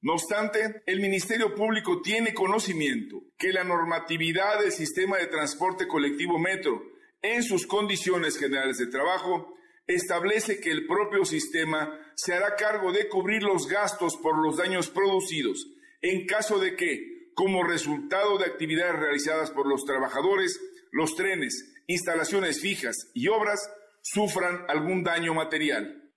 No 0.00 0.14
obstante, 0.14 0.82
el 0.86 1.00
Ministerio 1.00 1.54
Público 1.54 2.00
tiene 2.00 2.32
conocimiento 2.32 3.22
que 3.36 3.52
la 3.52 3.64
normatividad 3.64 4.60
del 4.60 4.72
sistema 4.72 5.16
de 5.18 5.26
transporte 5.26 5.88
colectivo 5.88 6.38
metro 6.38 6.82
en 7.20 7.42
sus 7.42 7.66
condiciones 7.66 8.38
generales 8.38 8.78
de 8.78 8.86
trabajo 8.86 9.54
establece 9.88 10.60
que 10.60 10.70
el 10.70 10.86
propio 10.86 11.24
sistema 11.24 11.98
se 12.14 12.34
hará 12.34 12.54
cargo 12.54 12.92
de 12.92 13.08
cubrir 13.08 13.42
los 13.42 13.66
gastos 13.66 14.16
por 14.16 14.38
los 14.38 14.58
daños 14.58 14.88
producidos 14.88 15.66
en 16.00 16.26
caso 16.26 16.58
de 16.58 16.76
que 16.76 17.32
como 17.34 17.64
resultado 17.64 18.38
de 18.38 18.46
actividades 18.46 18.98
realizadas 18.98 19.50
por 19.50 19.66
los 19.66 19.84
trabajadores, 19.84 20.60
los 20.90 21.14
trenes, 21.14 21.72
instalaciones 21.86 22.60
fijas 22.60 22.96
y 23.14 23.28
obras 23.28 23.70
sufran 24.02 24.64
algún 24.68 25.02
daño 25.02 25.34
material. 25.34 26.07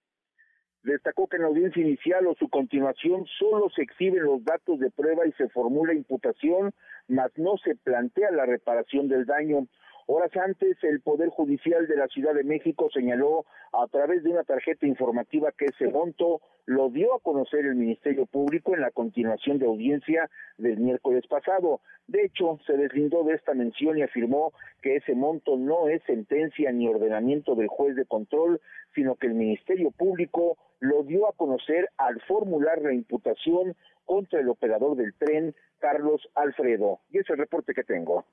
Destacó 0.83 1.27
que 1.27 1.35
en 1.37 1.43
la 1.43 1.49
audiencia 1.49 1.81
inicial 1.81 2.25
o 2.25 2.35
su 2.35 2.49
continuación 2.49 3.25
solo 3.37 3.69
se 3.69 3.83
exhiben 3.83 4.23
los 4.23 4.43
datos 4.43 4.79
de 4.79 4.89
prueba 4.89 5.27
y 5.27 5.31
se 5.33 5.47
formula 5.49 5.93
imputación, 5.93 6.71
mas 7.07 7.31
no 7.37 7.57
se 7.57 7.75
plantea 7.75 8.31
la 8.31 8.45
reparación 8.45 9.07
del 9.07 9.25
daño. 9.25 9.67
Horas 10.13 10.35
antes, 10.35 10.75
el 10.83 10.99
Poder 10.99 11.29
Judicial 11.29 11.87
de 11.87 11.95
la 11.95 12.09
Ciudad 12.09 12.33
de 12.33 12.43
México 12.43 12.89
señaló 12.93 13.45
a 13.71 13.87
través 13.87 14.23
de 14.23 14.31
una 14.31 14.43
tarjeta 14.43 14.85
informativa 14.85 15.53
que 15.57 15.67
ese 15.67 15.87
monto 15.87 16.41
lo 16.65 16.89
dio 16.89 17.15
a 17.15 17.21
conocer 17.21 17.65
el 17.65 17.75
Ministerio 17.75 18.25
Público 18.25 18.75
en 18.75 18.81
la 18.81 18.91
continuación 18.91 19.57
de 19.57 19.67
audiencia 19.67 20.29
del 20.57 20.81
miércoles 20.81 21.25
pasado. 21.27 21.79
De 22.07 22.25
hecho, 22.25 22.59
se 22.67 22.75
deslindó 22.75 23.23
de 23.23 23.35
esta 23.35 23.53
mención 23.53 23.97
y 23.97 24.01
afirmó 24.01 24.51
que 24.81 24.97
ese 24.97 25.15
monto 25.15 25.55
no 25.55 25.87
es 25.87 26.03
sentencia 26.03 26.73
ni 26.73 26.89
ordenamiento 26.89 27.55
del 27.55 27.69
juez 27.69 27.95
de 27.95 28.03
control, 28.03 28.59
sino 28.93 29.15
que 29.15 29.27
el 29.27 29.35
Ministerio 29.35 29.91
Público 29.91 30.57
lo 30.81 31.03
dio 31.03 31.29
a 31.29 31.37
conocer 31.37 31.87
al 31.95 32.19
formular 32.23 32.81
la 32.81 32.93
imputación 32.93 33.77
contra 34.03 34.41
el 34.41 34.49
operador 34.49 34.97
del 34.97 35.13
tren, 35.13 35.55
Carlos 35.79 36.27
Alfredo. 36.35 36.99
Y 37.11 37.19
es 37.19 37.29
el 37.29 37.37
reporte 37.37 37.73
que 37.73 37.85
tengo. 37.85 38.25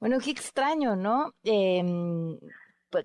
Bueno, 0.00 0.18
qué 0.22 0.30
extraño, 0.30 0.96
¿no? 0.96 1.32
Eh, 1.44 1.82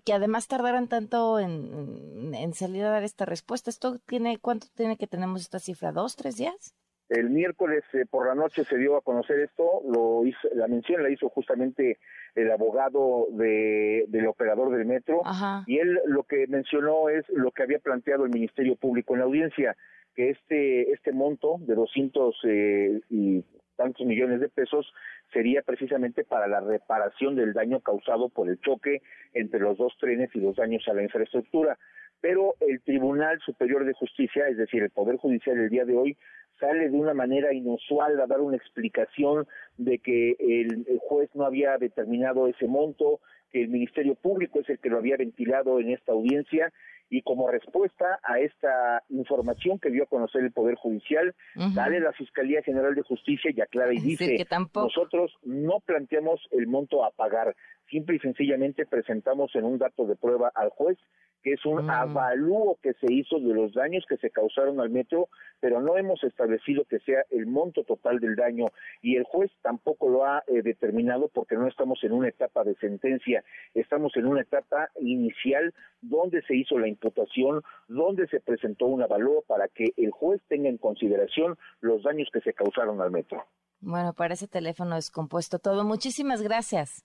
que 0.05 0.13
además 0.13 0.47
tardaran 0.47 0.87
tanto 0.87 1.39
en, 1.39 2.33
en, 2.33 2.53
salir 2.53 2.83
a 2.85 2.91
dar 2.91 3.03
esta 3.03 3.25
respuesta. 3.25 3.69
¿Esto 3.69 3.99
tiene, 4.05 4.37
cuánto 4.39 4.67
tiene 4.75 4.97
que 4.97 5.07
tenemos 5.07 5.41
esta 5.41 5.59
cifra? 5.59 5.91
¿Dos, 5.91 6.15
tres 6.15 6.37
días? 6.37 6.75
El 7.09 7.29
miércoles 7.29 7.83
eh, 7.91 8.05
por 8.09 8.27
la 8.27 8.35
noche 8.35 8.63
se 8.63 8.77
dio 8.77 8.95
a 8.95 9.01
conocer 9.01 9.39
esto, 9.41 9.81
lo 9.85 10.25
hizo, 10.25 10.47
la 10.55 10.67
mención 10.67 11.03
la 11.03 11.09
hizo 11.09 11.27
justamente 11.27 11.99
el 12.35 12.49
abogado 12.49 13.27
de, 13.31 14.05
del 14.07 14.27
operador 14.27 14.71
del 14.71 14.85
metro 14.85 15.21
y 15.67 15.79
él 15.79 15.99
lo 16.05 16.23
que 16.23 16.47
mencionó 16.47 17.09
es 17.09 17.27
lo 17.27 17.51
que 17.51 17.63
había 17.63 17.79
planteado 17.79 18.23
el 18.23 18.31
Ministerio 18.31 18.77
Público 18.77 19.13
en 19.13 19.19
la 19.19 19.25
audiencia, 19.25 19.75
que 20.15 20.29
este 20.29 20.93
este 20.93 21.11
monto 21.11 21.57
de 21.59 21.75
200 21.75 22.35
eh, 22.45 23.01
y 23.09 23.43
tantos 23.81 24.05
millones 24.05 24.39
de 24.39 24.49
pesos 24.49 24.93
sería 25.33 25.61
precisamente 25.63 26.23
para 26.23 26.47
la 26.47 26.59
reparación 26.59 27.35
del 27.35 27.53
daño 27.53 27.79
causado 27.79 28.29
por 28.29 28.49
el 28.49 28.59
choque 28.59 29.01
entre 29.33 29.59
los 29.59 29.77
dos 29.77 29.93
trenes 29.99 30.29
y 30.35 30.39
los 30.39 30.55
daños 30.55 30.87
a 30.87 30.93
la 30.93 31.03
infraestructura. 31.03 31.77
Pero 32.21 32.55
el 32.59 32.81
Tribunal 32.81 33.39
Superior 33.39 33.83
de 33.85 33.93
Justicia, 33.93 34.47
es 34.47 34.57
decir, 34.57 34.83
el 34.83 34.91
Poder 34.91 35.17
Judicial 35.17 35.57
el 35.57 35.69
día 35.69 35.85
de 35.85 35.97
hoy, 35.97 36.17
sale 36.59 36.89
de 36.89 36.95
una 36.95 37.15
manera 37.15 37.51
inusual 37.53 38.19
a 38.19 38.27
dar 38.27 38.39
una 38.41 38.57
explicación 38.57 39.47
de 39.77 39.97
que 39.97 40.35
el, 40.37 40.85
el 40.87 40.99
juez 40.99 41.29
no 41.33 41.45
había 41.45 41.77
determinado 41.79 42.47
ese 42.47 42.67
monto, 42.67 43.19
que 43.51 43.63
el 43.63 43.69
Ministerio 43.69 44.13
Público 44.13 44.59
es 44.59 44.69
el 44.69 44.77
que 44.77 44.89
lo 44.89 44.97
había 44.97 45.17
ventilado 45.17 45.79
en 45.79 45.89
esta 45.89 46.11
audiencia 46.11 46.71
y 47.11 47.21
como 47.23 47.49
respuesta 47.49 48.19
a 48.23 48.39
esta 48.39 49.03
información 49.09 49.77
que 49.79 49.91
dio 49.91 50.03
a 50.03 50.07
conocer 50.07 50.43
el 50.43 50.53
Poder 50.53 50.75
Judicial, 50.75 51.35
sale 51.75 51.99
la 51.99 52.13
Fiscalía 52.13 52.63
General 52.63 52.95
de 52.95 53.01
Justicia 53.01 53.51
y 53.53 53.59
aclara 53.59 53.93
y 53.93 53.99
dice, 53.99 54.37
que 54.37 54.47
nosotros 54.73 55.33
no 55.43 55.81
planteamos 55.81 56.39
el 56.51 56.67
monto 56.67 57.03
a 57.03 57.11
pagar, 57.11 57.53
simple 57.89 58.15
y 58.15 58.19
sencillamente 58.19 58.85
presentamos 58.85 59.55
en 59.55 59.65
un 59.65 59.77
dato 59.77 60.05
de 60.05 60.15
prueba 60.15 60.51
al 60.55 60.69
juez 60.69 60.97
que 61.41 61.53
es 61.53 61.65
un 61.65 61.85
mm. 61.85 61.89
avalúo 61.89 62.77
que 62.81 62.93
se 62.93 63.11
hizo 63.11 63.39
de 63.39 63.53
los 63.53 63.73
daños 63.73 64.05
que 64.07 64.17
se 64.17 64.29
causaron 64.29 64.79
al 64.79 64.89
metro, 64.89 65.27
pero 65.59 65.81
no 65.81 65.97
hemos 65.97 66.23
establecido 66.23 66.85
que 66.85 66.99
sea 66.99 67.23
el 67.31 67.47
monto 67.47 67.83
total 67.83 68.19
del 68.19 68.35
daño 68.35 68.67
y 69.01 69.15
el 69.15 69.23
juez 69.23 69.51
tampoco 69.61 70.09
lo 70.09 70.25
ha 70.25 70.43
eh, 70.47 70.61
determinado 70.61 71.29
porque 71.29 71.55
no 71.55 71.67
estamos 71.67 72.03
en 72.03 72.13
una 72.13 72.29
etapa 72.29 72.63
de 72.63 72.75
sentencia, 72.75 73.43
estamos 73.73 74.15
en 74.15 74.27
una 74.27 74.41
etapa 74.41 74.89
inicial 74.99 75.73
donde 76.01 76.41
se 76.43 76.55
hizo 76.55 76.77
la 76.77 76.87
imputación, 76.87 77.61
donde 77.87 78.27
se 78.27 78.39
presentó 78.39 78.85
un 78.85 79.01
avalúo 79.01 79.43
para 79.47 79.67
que 79.67 79.93
el 79.97 80.11
juez 80.11 80.41
tenga 80.47 80.69
en 80.69 80.77
consideración 80.77 81.57
los 81.81 82.03
daños 82.03 82.29
que 82.31 82.41
se 82.41 82.53
causaron 82.53 83.01
al 83.01 83.11
metro. 83.11 83.45
Bueno, 83.79 84.13
para 84.13 84.35
ese 84.35 84.47
teléfono 84.47 84.95
descompuesto 84.95 85.57
todo. 85.57 85.83
Muchísimas 85.83 86.43
gracias. 86.43 87.03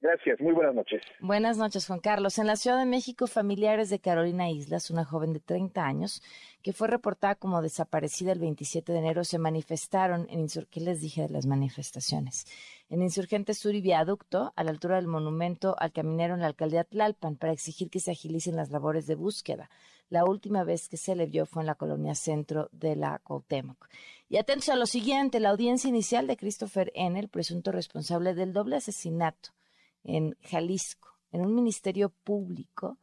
Gracias, 0.00 0.40
muy 0.40 0.52
buenas 0.52 0.76
noches. 0.76 1.02
Buenas 1.18 1.56
noches, 1.56 1.88
Juan 1.88 1.98
Carlos. 1.98 2.38
En 2.38 2.46
la 2.46 2.54
Ciudad 2.54 2.78
de 2.78 2.86
México, 2.86 3.26
familiares 3.26 3.90
de 3.90 3.98
Carolina 3.98 4.48
Islas, 4.48 4.90
una 4.90 5.04
joven 5.04 5.32
de 5.32 5.40
30 5.40 5.84
años, 5.84 6.22
que 6.62 6.72
fue 6.72 6.86
reportada 6.86 7.34
como 7.34 7.62
desaparecida 7.62 8.30
el 8.30 8.38
27 8.38 8.92
de 8.92 8.98
enero, 8.98 9.24
se 9.24 9.40
manifestaron 9.40 10.28
en 10.30 10.46
¿Qué 10.70 10.80
les 10.80 11.00
dije 11.00 11.22
de 11.22 11.30
las 11.30 11.46
manifestaciones? 11.46 12.46
En 12.88 13.02
Insurgente 13.02 13.54
Sur 13.54 13.74
y 13.74 13.80
Viaducto, 13.80 14.52
a 14.54 14.62
la 14.62 14.70
altura 14.70 14.96
del 14.96 15.08
monumento 15.08 15.74
al 15.76 15.92
caminero 15.92 16.34
en 16.34 16.40
la 16.42 16.46
alcaldía 16.46 16.84
Tlalpan, 16.84 17.34
para 17.34 17.52
exigir 17.52 17.90
que 17.90 17.98
se 17.98 18.12
agilicen 18.12 18.54
las 18.54 18.70
labores 18.70 19.08
de 19.08 19.16
búsqueda. 19.16 19.68
La 20.10 20.24
última 20.24 20.62
vez 20.62 20.88
que 20.88 20.96
se 20.96 21.16
le 21.16 21.26
vio 21.26 21.44
fue 21.44 21.64
en 21.64 21.66
la 21.66 21.74
colonia 21.74 22.14
centro 22.14 22.68
de 22.70 22.94
la 22.94 23.18
Cuauhtémoc. 23.18 23.88
Y 24.28 24.36
atentos 24.36 24.68
a 24.68 24.76
lo 24.76 24.86
siguiente, 24.86 25.40
la 25.40 25.50
audiencia 25.50 25.88
inicial 25.88 26.28
de 26.28 26.36
Christopher 26.36 26.92
N., 26.94 27.18
el 27.18 27.28
presunto 27.28 27.72
responsable 27.72 28.34
del 28.34 28.52
doble 28.52 28.76
asesinato 28.76 29.57
en 30.08 30.36
Jalisco, 30.42 31.08
en 31.30 31.42
un 31.42 31.54
ministerio 31.54 32.08
público, 32.24 32.98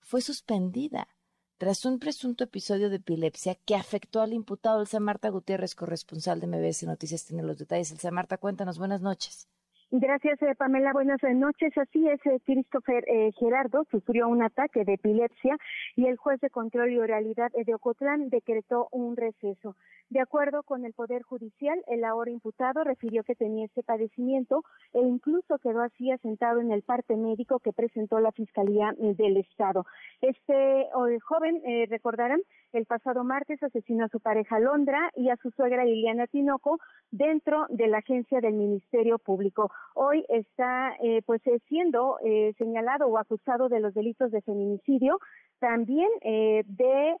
fue 0.00 0.20
suspendida 0.20 1.08
tras 1.56 1.84
un 1.84 1.98
presunto 1.98 2.44
episodio 2.44 2.88
de 2.88 2.96
epilepsia 2.96 3.54
que 3.66 3.74
afectó 3.74 4.20
al 4.22 4.32
imputado 4.32 4.80
Elsa 4.80 5.00
Marta 5.00 5.28
Gutiérrez, 5.28 5.74
corresponsal 5.74 6.40
de 6.40 6.46
MBS 6.46 6.84
Noticias, 6.84 7.26
tiene 7.26 7.42
los 7.42 7.58
detalles. 7.58 7.92
Elsa 7.92 8.10
Marta, 8.10 8.38
cuéntanos, 8.38 8.78
buenas 8.78 9.02
noches. 9.02 9.48
Gracias, 9.92 10.40
eh, 10.42 10.54
Pamela. 10.56 10.92
Buenas 10.92 11.20
noches. 11.22 11.76
Así 11.76 12.08
es, 12.08 12.24
eh, 12.24 12.38
Christopher 12.46 13.04
eh, 13.08 13.32
Gerardo 13.38 13.84
sufrió 13.90 14.28
un 14.28 14.40
ataque 14.40 14.84
de 14.84 14.94
epilepsia 14.94 15.56
y 15.96 16.06
el 16.06 16.16
juez 16.16 16.40
de 16.40 16.48
control 16.48 16.92
y 16.92 16.98
oralidad 16.98 17.50
de 17.52 17.74
Ocotlán 17.74 18.28
decretó 18.28 18.86
un 18.92 19.16
receso. 19.16 19.76
De 20.10 20.20
acuerdo 20.20 20.62
con 20.62 20.84
el 20.84 20.92
Poder 20.92 21.22
Judicial, 21.22 21.82
el 21.86 22.04
ahora 22.04 22.30
imputado 22.30 22.84
refirió 22.84 23.24
que 23.24 23.34
tenía 23.34 23.66
ese 23.66 23.82
padecimiento 23.82 24.64
e 24.92 25.00
incluso 25.00 25.58
quedó 25.58 25.82
así 25.82 26.10
asentado 26.10 26.60
en 26.60 26.72
el 26.72 26.82
parte 26.82 27.16
médico 27.16 27.60
que 27.60 27.72
presentó 27.72 28.20
la 28.20 28.32
Fiscalía 28.32 28.92
del 28.98 29.36
Estado. 29.36 29.86
Este 30.20 30.88
joven, 31.22 31.62
recordarán, 31.88 32.40
el 32.72 32.86
pasado 32.86 33.24
martes 33.24 33.62
asesinó 33.62 34.04
a 34.04 34.08
su 34.08 34.20
pareja 34.20 34.58
Londra 34.58 35.10
y 35.16 35.30
a 35.30 35.36
su 35.36 35.50
suegra 35.52 35.84
Liliana 35.84 36.26
Tinoco 36.26 36.78
dentro 37.10 37.66
de 37.68 37.86
la 37.86 37.98
agencia 37.98 38.40
del 38.40 38.54
Ministerio 38.54 39.18
Público 39.18 39.70
hoy 39.94 40.24
está 40.28 40.94
eh, 41.02 41.22
pues 41.26 41.40
eh, 41.46 41.60
siendo 41.68 42.18
eh, 42.24 42.54
señalado 42.58 43.06
o 43.06 43.18
acusado 43.18 43.68
de 43.68 43.80
los 43.80 43.94
delitos 43.94 44.30
de 44.30 44.42
feminicidio, 44.42 45.18
también 45.58 46.08
de 46.22 47.16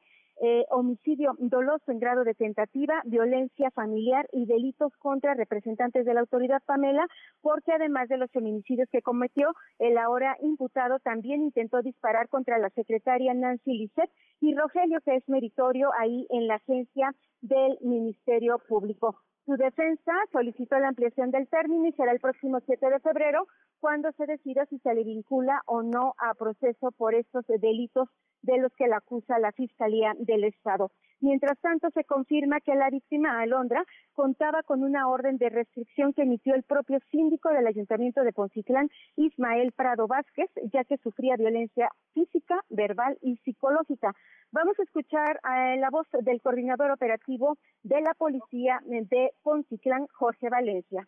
homicidio 0.70 1.34
doloso 1.38 1.90
en 1.92 1.98
grado 1.98 2.24
de 2.24 2.34
tentativa, 2.34 3.02
violencia 3.04 3.70
familiar 3.72 4.26
y 4.32 4.46
delitos 4.46 4.92
contra 4.98 5.34
representantes 5.34 6.06
de 6.06 6.14
la 6.14 6.20
autoridad 6.20 6.62
Pamela, 6.64 7.06
porque 7.42 7.72
además 7.72 8.08
de 8.08 8.16
los 8.16 8.30
feminicidios 8.30 8.88
que 8.90 9.02
cometió, 9.02 9.52
el 9.78 9.98
ahora 9.98 10.36
imputado 10.40 10.98
también 11.00 11.42
intentó 11.42 11.82
disparar 11.82 12.28
contra 12.28 12.58
la 12.58 12.70
secretaria 12.70 13.34
Nancy 13.34 13.72
Lisset 13.72 14.10
y 14.40 14.54
Rogelio, 14.54 15.00
que 15.02 15.16
es 15.16 15.28
meritorio 15.28 15.90
ahí 15.98 16.26
en 16.30 16.46
la 16.46 16.54
agencia 16.54 17.14
del 17.40 17.78
Ministerio 17.82 18.58
Público. 18.68 19.16
Su 19.46 19.56
defensa 19.56 20.12
solicitó 20.32 20.78
la 20.78 20.88
ampliación 20.88 21.30
del 21.30 21.48
término 21.48 21.86
y 21.86 21.92
será 21.92 22.12
el 22.12 22.20
próximo 22.20 22.60
7 22.64 22.88
de 22.88 23.00
febrero 23.00 23.46
cuando 23.80 24.12
se 24.12 24.26
decida 24.26 24.66
si 24.66 24.78
se 24.78 24.94
le 24.94 25.02
vincula 25.02 25.62
o 25.66 25.82
no 25.82 26.14
a 26.18 26.34
proceso 26.34 26.92
por 26.92 27.14
estos 27.14 27.44
delitos 27.46 28.08
de 28.42 28.58
los 28.58 28.72
que 28.74 28.88
la 28.88 28.98
acusa 28.98 29.38
la 29.38 29.52
Fiscalía 29.52 30.14
del 30.18 30.44
Estado. 30.44 30.90
Mientras 31.20 31.58
tanto, 31.60 31.90
se 31.90 32.04
confirma 32.04 32.60
que 32.60 32.74
la 32.74 32.88
víctima, 32.88 33.40
Alondra, 33.40 33.84
contaba 34.14 34.62
con 34.62 34.82
una 34.82 35.06
orden 35.08 35.36
de 35.36 35.50
restricción 35.50 36.14
que 36.14 36.22
emitió 36.22 36.54
el 36.54 36.62
propio 36.62 36.98
síndico 37.10 37.50
del 37.50 37.66
Ayuntamiento 37.66 38.22
de 38.22 38.32
Poncitlán, 38.32 38.88
Ismael 39.16 39.72
Prado 39.72 40.06
Vázquez, 40.06 40.50
ya 40.72 40.82
que 40.84 40.96
sufría 40.96 41.36
violencia 41.36 41.90
física, 42.14 42.64
verbal 42.70 43.18
y 43.20 43.36
psicológica. 43.44 44.14
Vamos 44.50 44.78
a 44.80 44.82
escuchar 44.82 45.38
a 45.42 45.76
la 45.76 45.90
voz 45.90 46.06
del 46.22 46.40
coordinador 46.40 46.90
operativo 46.90 47.58
de 47.82 48.00
la 48.00 48.14
Policía 48.14 48.80
de 48.86 49.32
Poncitlán, 49.42 50.06
Jorge 50.14 50.48
Valencia. 50.48 51.06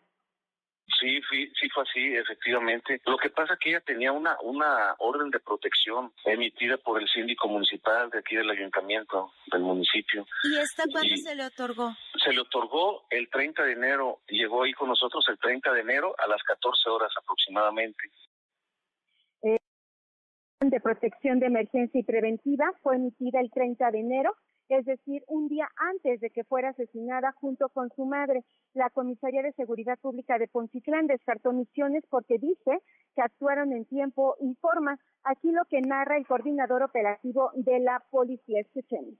Sí, 0.99 1.21
sí, 1.29 1.69
fue 1.69 1.83
así, 1.83 2.15
efectivamente. 2.15 3.01
Lo 3.05 3.17
que 3.17 3.29
pasa 3.29 3.53
es 3.53 3.59
que 3.59 3.69
ella 3.69 3.81
tenía 3.81 4.11
una, 4.11 4.37
una 4.41 4.95
orden 4.99 5.29
de 5.31 5.39
protección 5.39 6.11
emitida 6.25 6.77
por 6.77 7.01
el 7.01 7.07
síndico 7.07 7.47
municipal 7.47 8.09
de 8.09 8.19
aquí 8.19 8.35
del 8.35 8.49
ayuntamiento 8.49 9.31
del 9.51 9.61
municipio. 9.61 10.25
¿Y 10.43 10.57
esta 10.57 10.83
cuándo 10.91 11.15
se 11.15 11.35
le 11.35 11.45
otorgó? 11.45 11.95
Se 12.23 12.31
le 12.31 12.41
otorgó 12.41 13.05
el 13.09 13.29
30 13.29 13.63
de 13.63 13.71
enero, 13.73 14.19
llegó 14.27 14.63
ahí 14.63 14.73
con 14.73 14.89
nosotros 14.89 15.25
el 15.29 15.37
30 15.39 15.71
de 15.71 15.81
enero 15.81 16.15
a 16.17 16.27
las 16.27 16.43
14 16.43 16.89
horas 16.89 17.11
aproximadamente. 17.17 18.11
Eh, 19.43 19.57
de 20.61 20.79
protección 20.79 21.39
de 21.39 21.47
emergencia 21.47 21.99
y 21.99 22.03
preventiva 22.03 22.71
fue 22.81 22.95
emitida 22.95 23.39
el 23.39 23.51
30 23.51 23.91
de 23.91 23.99
enero 23.99 24.35
es 24.77 24.85
decir, 24.85 25.23
un 25.27 25.47
día 25.47 25.69
antes 25.91 26.19
de 26.19 26.29
que 26.29 26.43
fuera 26.43 26.69
asesinada 26.69 27.31
junto 27.33 27.69
con 27.69 27.89
su 27.95 28.05
madre. 28.05 28.43
La 28.73 28.89
Comisaría 28.89 29.41
de 29.41 29.53
Seguridad 29.53 29.99
Pública 29.99 30.37
de 30.37 30.47
Poncitlán 30.47 31.07
descartó 31.07 31.53
misiones 31.53 32.03
porque 32.09 32.37
dice 32.39 32.79
que 33.15 33.21
actuaron 33.21 33.73
en 33.73 33.85
tiempo 33.85 34.35
y 34.39 34.55
forma. 34.55 34.97
Aquí 35.23 35.51
lo 35.51 35.65
que 35.65 35.81
narra 35.81 36.17
el 36.17 36.27
coordinador 36.27 36.83
operativo 36.83 37.51
de 37.55 37.79
la 37.79 38.03
policía. 38.09 38.61
Escuchemos 38.61 39.15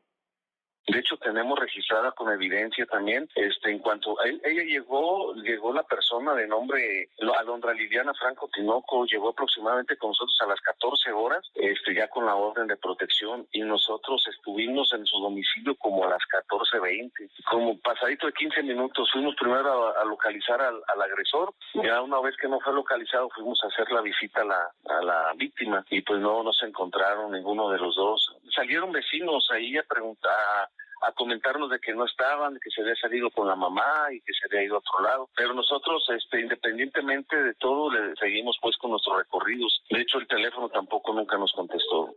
De 0.87 0.99
hecho, 0.99 1.15
tenemos 1.17 1.57
registrada 1.57 2.11
con 2.11 2.31
evidencia 2.31 2.85
también, 2.85 3.29
este, 3.35 3.71
en 3.71 3.79
cuanto 3.79 4.19
a 4.19 4.25
él, 4.25 4.41
ella 4.43 4.63
llegó, 4.63 5.33
llegó 5.35 5.71
la 5.73 5.83
persona 5.83 6.33
de 6.33 6.45
nombre 6.45 7.09
Alondra 7.39 7.73
Liliana 7.73 8.13
Franco 8.13 8.49
Tinoco, 8.53 9.05
llegó 9.05 9.29
aproximadamente 9.29 9.95
con 9.97 10.09
nosotros 10.09 10.37
a 10.41 10.47
las 10.47 10.59
14 10.59 11.11
horas, 11.11 11.49
este, 11.55 11.95
ya 11.95 12.09
con 12.09 12.25
la 12.25 12.35
orden 12.35 12.67
de 12.67 12.75
protección, 12.75 13.47
y 13.53 13.61
nosotros 13.61 14.25
estuvimos 14.27 14.91
en 14.93 15.05
su 15.05 15.19
domicilio 15.19 15.75
como 15.75 16.03
a 16.03 16.09
las 16.09 16.21
14.20. 16.49 17.11
Como 17.49 17.79
pasadito 17.79 18.27
de 18.27 18.33
15 18.33 18.63
minutos, 18.63 19.09
fuimos 19.11 19.35
primero 19.35 19.97
a, 19.97 20.03
localizar 20.03 20.61
al, 20.61 21.01
agresor, 21.01 21.53
ya 21.75 22.01
una 22.01 22.19
vez 22.19 22.35
que 22.37 22.47
no 22.47 22.59
fue 22.59 22.73
localizado, 22.73 23.29
fuimos 23.29 23.59
a 23.63 23.67
hacer 23.67 23.89
la 23.91 24.01
visita 24.01 24.41
a 24.41 24.45
la, 24.45 24.71
a 24.89 25.01
la 25.01 25.33
víctima, 25.35 25.85
y 25.89 26.01
pues 26.01 26.19
no 26.19 26.43
nos 26.43 26.61
encontraron 26.63 27.31
ninguno 27.31 27.69
de 27.69 27.79
los 27.79 27.95
dos. 27.95 28.35
Salieron 28.53 28.91
vecinos 28.91 29.47
ahí 29.51 29.77
a 29.77 29.83
preguntar 29.83 30.69
a 31.05 31.11
comentarnos 31.13 31.69
de 31.69 31.79
que 31.79 31.93
no 31.93 32.05
estaban, 32.05 32.59
que 32.59 32.69
se 32.69 32.81
había 32.81 32.95
salido 32.95 33.29
con 33.31 33.47
la 33.47 33.55
mamá 33.55 34.07
y 34.11 34.21
que 34.21 34.33
se 34.33 34.45
había 34.45 34.65
ido 34.65 34.75
a 34.75 34.79
otro 34.79 35.01
lado. 35.03 35.29
Pero 35.35 35.53
nosotros, 35.53 36.03
este, 36.15 36.41
independientemente 36.41 37.35
de 37.35 37.53
todo, 37.55 37.91
le 37.91 38.15
seguimos 38.15 38.57
pues 38.61 38.77
con 38.77 38.91
nuestros 38.91 39.17
recorridos. 39.17 39.83
De 39.89 40.01
hecho, 40.01 40.19
el 40.19 40.27
teléfono 40.27 40.69
tampoco 40.69 41.13
nunca 41.13 41.37
nos 41.37 41.51
contestó. 41.53 42.13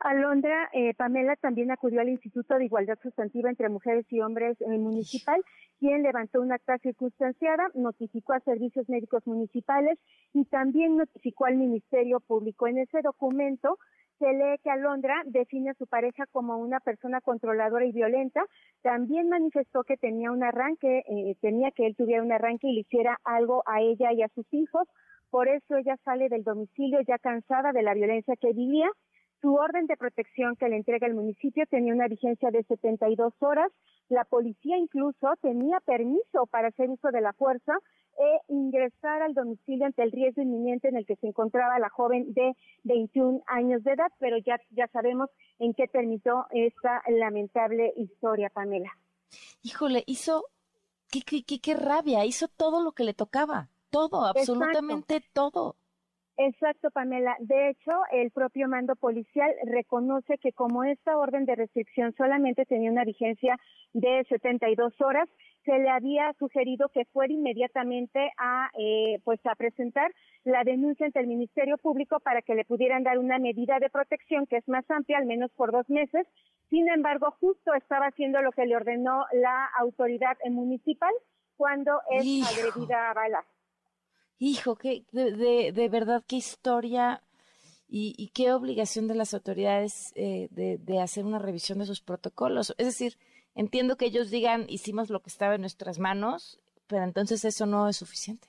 Alondra, 0.00 0.70
eh, 0.72 0.94
Pamela 0.94 1.34
también 1.36 1.72
acudió 1.72 2.00
al 2.00 2.08
Instituto 2.08 2.56
de 2.56 2.66
Igualdad 2.66 2.98
Sustantiva 3.02 3.50
entre 3.50 3.68
Mujeres 3.68 4.06
y 4.10 4.20
Hombres 4.20 4.56
el 4.60 4.78
municipal, 4.78 5.42
quien 5.80 6.04
levantó 6.04 6.40
una 6.40 6.54
acta 6.54 6.78
circunstanciada, 6.78 7.68
notificó 7.74 8.32
a 8.32 8.40
servicios 8.40 8.88
médicos 8.88 9.26
municipales 9.26 9.98
y 10.32 10.44
también 10.44 10.96
notificó 10.96 11.46
al 11.46 11.56
Ministerio 11.56 12.20
Público. 12.20 12.68
En 12.68 12.78
ese 12.78 13.02
documento 13.02 13.78
se 14.18 14.32
lee 14.32 14.58
que 14.62 14.70
Alondra 14.70 15.22
define 15.26 15.70
a 15.70 15.74
su 15.74 15.86
pareja 15.86 16.24
como 16.32 16.56
una 16.58 16.80
persona 16.80 17.20
controladora 17.20 17.86
y 17.86 17.92
violenta. 17.92 18.44
También 18.82 19.28
manifestó 19.28 19.84
que 19.84 19.96
tenía 19.96 20.30
un 20.32 20.42
arranque, 20.42 21.04
eh, 21.08 21.36
tenía 21.40 21.70
que 21.70 21.86
él 21.86 21.96
tuviera 21.96 22.22
un 22.22 22.32
arranque 22.32 22.68
y 22.68 22.74
le 22.74 22.80
hiciera 22.80 23.18
algo 23.24 23.62
a 23.66 23.80
ella 23.80 24.12
y 24.12 24.22
a 24.22 24.28
sus 24.28 24.46
hijos. 24.52 24.86
Por 25.30 25.48
eso 25.48 25.76
ella 25.76 25.96
sale 26.04 26.28
del 26.28 26.42
domicilio 26.42 27.00
ya 27.06 27.18
cansada 27.18 27.72
de 27.72 27.82
la 27.82 27.94
violencia 27.94 28.34
que 28.40 28.52
vivía 28.52 28.90
su 29.40 29.54
orden 29.54 29.86
de 29.86 29.96
protección 29.96 30.56
que 30.56 30.68
le 30.68 30.76
entrega 30.76 31.06
el 31.06 31.14
municipio 31.14 31.64
tenía 31.70 31.94
una 31.94 32.08
vigencia 32.08 32.50
de 32.50 32.64
72 32.64 33.32
horas. 33.38 33.70
La 34.08 34.24
policía 34.24 34.76
incluso 34.78 35.32
tenía 35.40 35.78
permiso 35.80 36.46
para 36.50 36.68
hacer 36.68 36.90
uso 36.90 37.10
de 37.12 37.20
la 37.20 37.32
fuerza 37.34 37.72
e 38.18 38.40
ingresar 38.48 39.22
al 39.22 39.34
domicilio 39.34 39.86
ante 39.86 40.02
el 40.02 40.12
riesgo 40.12 40.42
inminente 40.42 40.88
en 40.88 40.96
el 40.96 41.06
que 41.06 41.16
se 41.16 41.28
encontraba 41.28 41.78
la 41.78 41.88
joven 41.88 42.32
de 42.34 42.56
21 42.82 43.42
años 43.46 43.84
de 43.84 43.92
edad, 43.92 44.10
pero 44.18 44.36
ya, 44.38 44.60
ya 44.70 44.88
sabemos 44.88 45.30
en 45.58 45.72
qué 45.72 45.86
terminó 45.86 46.46
esta 46.50 47.02
lamentable 47.08 47.92
historia, 47.96 48.50
Pamela. 48.50 48.90
Híjole, 49.62 50.02
hizo, 50.06 50.44
qué, 51.10 51.22
qué, 51.22 51.60
qué, 51.60 51.74
rabia, 51.74 52.24
hizo 52.24 52.48
todo 52.48 52.82
lo 52.82 52.92
que 52.92 53.04
le 53.04 53.14
tocaba, 53.14 53.68
todo, 53.90 54.24
absolutamente 54.24 55.22
todo. 55.32 55.76
Exacto, 56.40 56.92
Pamela. 56.92 57.36
De 57.40 57.70
hecho, 57.70 57.90
el 58.12 58.30
propio 58.30 58.68
mando 58.68 58.94
policial 58.94 59.50
reconoce 59.64 60.38
que 60.38 60.52
como 60.52 60.84
esta 60.84 61.16
orden 61.16 61.44
de 61.46 61.56
restricción 61.56 62.14
solamente 62.16 62.64
tenía 62.64 62.92
una 62.92 63.04
vigencia 63.04 63.58
de 63.92 64.24
72 64.28 64.92
horas, 65.00 65.28
se 65.64 65.76
le 65.80 65.90
había 65.90 66.32
sugerido 66.38 66.90
que 66.90 67.06
fuera 67.06 67.32
inmediatamente 67.32 68.30
a, 68.38 68.70
eh, 68.78 69.20
pues, 69.24 69.44
a 69.46 69.56
presentar 69.56 70.12
la 70.44 70.62
denuncia 70.62 71.06
ante 71.06 71.18
el 71.18 71.26
Ministerio 71.26 71.76
Público 71.76 72.20
para 72.20 72.40
que 72.40 72.54
le 72.54 72.64
pudieran 72.64 73.02
dar 73.02 73.18
una 73.18 73.40
medida 73.40 73.80
de 73.80 73.90
protección 73.90 74.46
que 74.46 74.58
es 74.58 74.68
más 74.68 74.88
amplia, 74.92 75.18
al 75.18 75.26
menos 75.26 75.50
por 75.56 75.72
dos 75.72 75.90
meses. 75.90 76.24
Sin 76.70 76.88
embargo, 76.88 77.34
justo 77.40 77.74
estaba 77.74 78.06
haciendo 78.06 78.40
lo 78.42 78.52
que 78.52 78.64
le 78.64 78.76
ordenó 78.76 79.24
la 79.32 79.66
autoridad 79.80 80.36
municipal 80.48 81.12
cuando 81.56 82.00
es 82.12 82.24
agredida 82.48 83.10
a 83.10 83.14
balas. 83.14 83.57
Hijo, 84.38 84.76
que 84.76 85.04
de, 85.12 85.72
de, 85.72 85.88
verdad 85.88 86.22
qué 86.26 86.36
historia 86.36 87.22
y, 87.88 88.30
qué 88.34 88.52
obligación 88.52 89.08
de 89.08 89.14
las 89.14 89.34
autoridades 89.34 90.12
eh, 90.14 90.48
de, 90.50 90.78
de, 90.78 91.00
hacer 91.00 91.24
una 91.24 91.38
revisión 91.38 91.78
de 91.78 91.86
sus 91.86 92.00
protocolos. 92.00 92.74
Es 92.78 92.86
decir, 92.86 93.18
entiendo 93.54 93.96
que 93.96 94.06
ellos 94.06 94.30
digan 94.30 94.66
hicimos 94.68 95.10
lo 95.10 95.20
que 95.20 95.30
estaba 95.30 95.54
en 95.54 95.62
nuestras 95.62 95.98
manos, 95.98 96.60
pero 96.86 97.04
entonces 97.04 97.44
eso 97.44 97.66
no 97.66 97.88
es 97.88 97.96
suficiente. 97.96 98.48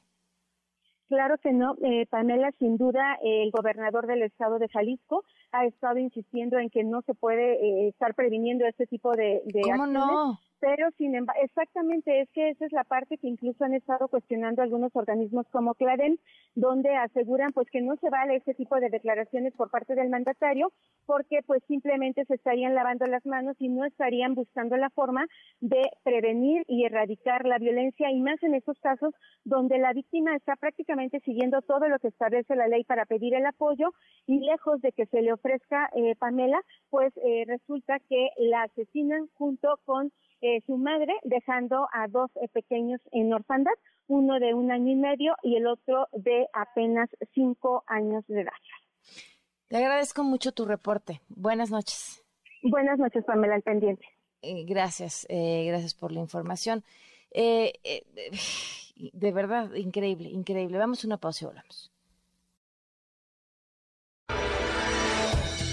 Claro 1.09 1.39
que 1.39 1.51
no, 1.51 1.75
eh, 1.81 2.05
Pamela, 2.05 2.51
sin 2.59 2.77
duda 2.77 3.17
el 3.23 3.49
gobernador 3.49 4.05
del 4.05 4.21
estado 4.21 4.59
de 4.59 4.69
Jalisco 4.69 5.23
ha 5.51 5.65
estado 5.65 5.97
insistiendo 5.97 6.59
en 6.59 6.69
que 6.69 6.83
no 6.83 7.01
se 7.01 7.15
puede 7.15 7.53
eh, 7.53 7.87
estar 7.87 8.13
previniendo 8.13 8.65
este 8.67 8.85
tipo 8.85 9.15
de, 9.15 9.41
de 9.45 9.61
¿Cómo 9.61 9.87
no? 9.87 10.39
Pero 10.59 10.89
sin 10.97 11.15
embargo, 11.15 11.41
exactamente 11.43 12.21
es 12.21 12.29
que 12.31 12.49
esa 12.49 12.65
es 12.65 12.71
la 12.71 12.83
parte 12.83 13.17
que 13.17 13.27
incluso 13.27 13.63
han 13.63 13.73
estado 13.73 14.07
cuestionando 14.07 14.61
algunos 14.61 14.95
organismos 14.95 15.47
como 15.51 15.73
Claren, 15.75 16.19
donde 16.55 16.95
aseguran 16.95 17.53
pues 17.53 17.69
que 17.69 17.81
no 17.81 17.95
se 17.97 18.09
vale 18.09 18.35
ese 18.35 18.53
tipo 18.53 18.75
de 18.79 18.89
declaraciones 18.89 19.53
por 19.53 19.69
parte 19.69 19.95
del 19.95 20.09
mandatario, 20.09 20.71
porque 21.05 21.39
pues 21.45 21.63
simplemente 21.67 22.25
se 22.25 22.35
estarían 22.35 22.75
lavando 22.75 23.05
las 23.05 23.25
manos 23.25 23.55
y 23.59 23.69
no 23.69 23.85
estarían 23.85 24.35
buscando 24.35 24.75
la 24.77 24.89
forma 24.89 25.25
de 25.61 25.81
prevenir 26.03 26.63
y 26.67 26.85
erradicar 26.85 27.45
la 27.45 27.57
violencia 27.57 28.11
y 28.11 28.19
más 28.19 28.41
en 28.43 28.55
esos 28.55 28.77
casos 28.79 29.13
donde 29.43 29.77
la 29.77 29.93
víctima 29.93 30.35
está 30.35 30.55
prácticamente 30.55 31.19
siguiendo 31.21 31.61
todo 31.61 31.87
lo 31.87 31.99
que 31.99 32.09
establece 32.09 32.55
la 32.55 32.67
ley 32.67 32.83
para 32.83 33.05
pedir 33.05 33.33
el 33.33 33.45
apoyo 33.45 33.91
y 34.27 34.39
lejos 34.39 34.81
de 34.81 34.91
que 34.91 35.05
se 35.07 35.21
le 35.21 35.33
ofrezca 35.33 35.89
eh, 35.95 36.15
Pamela, 36.15 36.61
pues 36.89 37.13
eh, 37.17 37.45
resulta 37.47 37.99
que 38.09 38.29
la 38.37 38.63
asesinan 38.63 39.27
junto 39.33 39.79
con 39.85 40.11
eh, 40.41 40.61
su 40.65 40.77
madre, 40.77 41.13
dejando 41.23 41.87
a 41.91 42.07
dos 42.07 42.31
eh, 42.35 42.47
pequeños 42.47 43.01
en 43.11 43.33
orfandad, 43.33 43.73
uno 44.07 44.39
de 44.39 44.53
un 44.53 44.71
año 44.71 44.91
y 44.91 44.95
medio 44.95 45.35
y 45.43 45.55
el 45.57 45.67
otro 45.67 46.07
de 46.13 46.47
apenas 46.53 47.09
cinco 47.33 47.83
años 47.87 48.25
de 48.27 48.41
edad. 48.41 48.53
Te 49.67 49.77
agradezco 49.77 50.23
mucho 50.23 50.51
tu 50.51 50.65
reporte. 50.65 51.21
Buenas 51.29 51.71
noches. 51.71 52.23
Buenas 52.63 52.97
noches, 52.99 53.23
Pamela, 53.25 53.55
al 53.55 53.61
pendiente. 53.61 54.05
Eh, 54.41 54.63
gracias, 54.65 55.27
gracias 55.29 55.93
por 55.93 56.11
la 56.11 56.21
información. 56.21 56.83
de 57.31 57.71
verdad, 59.31 59.73
increíble, 59.75 60.29
increíble. 60.29 60.77
Vamos 60.77 61.03
a 61.03 61.07
una 61.07 61.17
pausa 61.17 61.45
y 61.45 61.47
volvemos. 61.47 61.91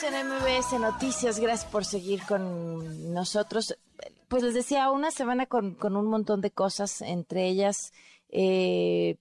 Seguimos 0.00 0.02
en 0.02 0.28
MBS 0.28 0.80
Noticias. 0.80 1.40
Gracias 1.40 1.70
por 1.70 1.84
seguir 1.84 2.22
con 2.26 3.12
nosotros. 3.12 3.76
Pues 4.28 4.42
les 4.42 4.54
decía, 4.54 4.90
una 4.90 5.10
semana 5.10 5.46
con, 5.46 5.76
un 5.82 6.06
montón 6.06 6.40
de 6.40 6.50
cosas, 6.50 7.02
entre 7.02 7.48
ellas 7.48 7.92
eh, 8.28 9.16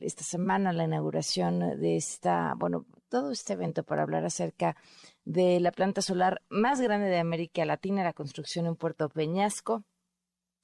esta 0.00 0.22
semana 0.22 0.72
la 0.72 0.84
inauguración 0.84 1.80
de 1.80 1.96
esta, 1.96 2.54
bueno, 2.56 2.84
todo 3.08 3.30
este 3.30 3.54
evento 3.54 3.82
para 3.82 4.02
hablar 4.02 4.24
acerca 4.24 4.76
de 5.24 5.58
la 5.60 5.72
planta 5.72 6.02
solar 6.02 6.42
más 6.48 6.80
grande 6.80 7.08
de 7.08 7.18
América 7.18 7.64
Latina, 7.64 8.04
la 8.04 8.12
construcción 8.12 8.66
en 8.66 8.76
Puerto 8.76 9.08
Peñasco. 9.08 9.84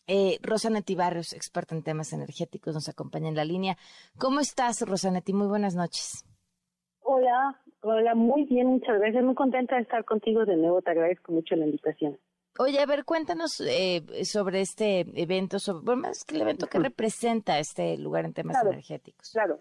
Eh, 0.07 0.39
Rosanetti 0.43 0.95
Barrios, 0.95 1.33
experta 1.33 1.75
en 1.75 1.83
temas 1.83 2.13
energéticos, 2.13 2.75
nos 2.75 2.89
acompaña 2.89 3.29
en 3.29 3.37
la 3.37 3.45
línea. 3.45 3.79
¿Cómo 4.19 4.41
estás, 4.41 4.83
Rosanetti? 4.83 5.33
Muy 5.33 5.47
buenas 5.47 5.75
noches. 5.75 6.25
Hola, 7.01 7.63
Hola, 7.83 8.15
muy 8.15 8.45
bien, 8.45 8.69
muchas 8.69 8.99
gracias. 8.99 9.25
Muy 9.25 9.35
contenta 9.35 9.77
de 9.77 9.83
estar 9.83 10.05
contigo 10.05 10.45
de 10.45 10.57
nuevo. 10.57 10.83
Te 10.83 10.93
agradezco 10.93 11.33
mucho 11.33 11.57
la 11.57 11.67
invitación. 11.67 12.17
Oye, 12.59 12.79
a 12.79 12.87
ver, 12.87 13.05
cuéntanos 13.05 13.61
eh, 13.61 14.03
sobre 14.25 14.61
este 14.61 15.01
evento, 15.21 15.59
sobre, 15.59 15.85
bueno, 15.85 16.03
más 16.03 16.25
que 16.25 16.37
el 16.37 16.43
evento, 16.43 16.67
¿qué 16.69 16.79
representa 16.79 17.59
este 17.59 17.97
lugar 17.97 18.25
en 18.25 18.35
temas 18.35 18.63
energéticos? 18.63 19.31
Claro, 19.33 19.59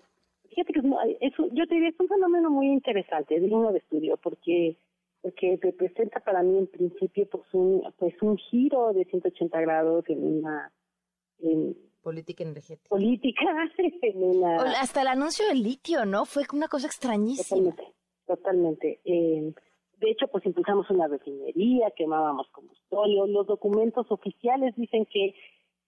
fíjate 0.50 0.74
que 0.74 0.80
es, 1.22 1.34
yo 1.54 1.68
te 1.68 1.76
diría, 1.76 1.90
es 1.90 2.00
un 2.00 2.10
fenómeno 2.10 2.52
muy 2.52 2.68
interesante, 2.68 3.40
digno 3.40 3.72
de 3.72 3.80
estudio, 3.80 4.18
porque 4.18 4.78
porque 5.22 5.58
representa 5.62 6.20
para 6.20 6.42
mí 6.44 6.58
en 6.58 6.68
principio 6.68 7.28
pues 7.30 7.44
un 7.54 7.84
pues 7.98 8.14
un 8.22 8.38
giro 8.38 8.92
de 8.92 9.06
180 9.06 9.62
grados 9.62 10.04
en 10.10 10.40
una 10.40 10.72
política 12.02 12.44
energética. 12.44 12.90
Política 12.90 13.42
en 14.02 14.24
una... 14.24 14.58
Hasta 14.82 15.02
el 15.02 15.08
anuncio 15.08 15.48
del 15.48 15.64
litio, 15.64 16.06
¿no? 16.06 16.26
Fue 16.26 16.44
una 16.54 16.68
cosa 16.68 16.88
extrañísima. 16.88 17.72
Totalmente. 17.72 18.01
Eh, 19.06 19.54
de 20.00 20.10
hecho, 20.10 20.28
pues 20.28 20.46
impulsamos 20.46 20.90
una 20.90 21.08
refinería, 21.08 21.92
quemábamos 21.92 22.48
combustible. 22.50 23.28
Los 23.28 23.48
documentos 23.48 24.08
oficiales 24.10 24.76
dicen 24.76 25.06
que 25.06 25.36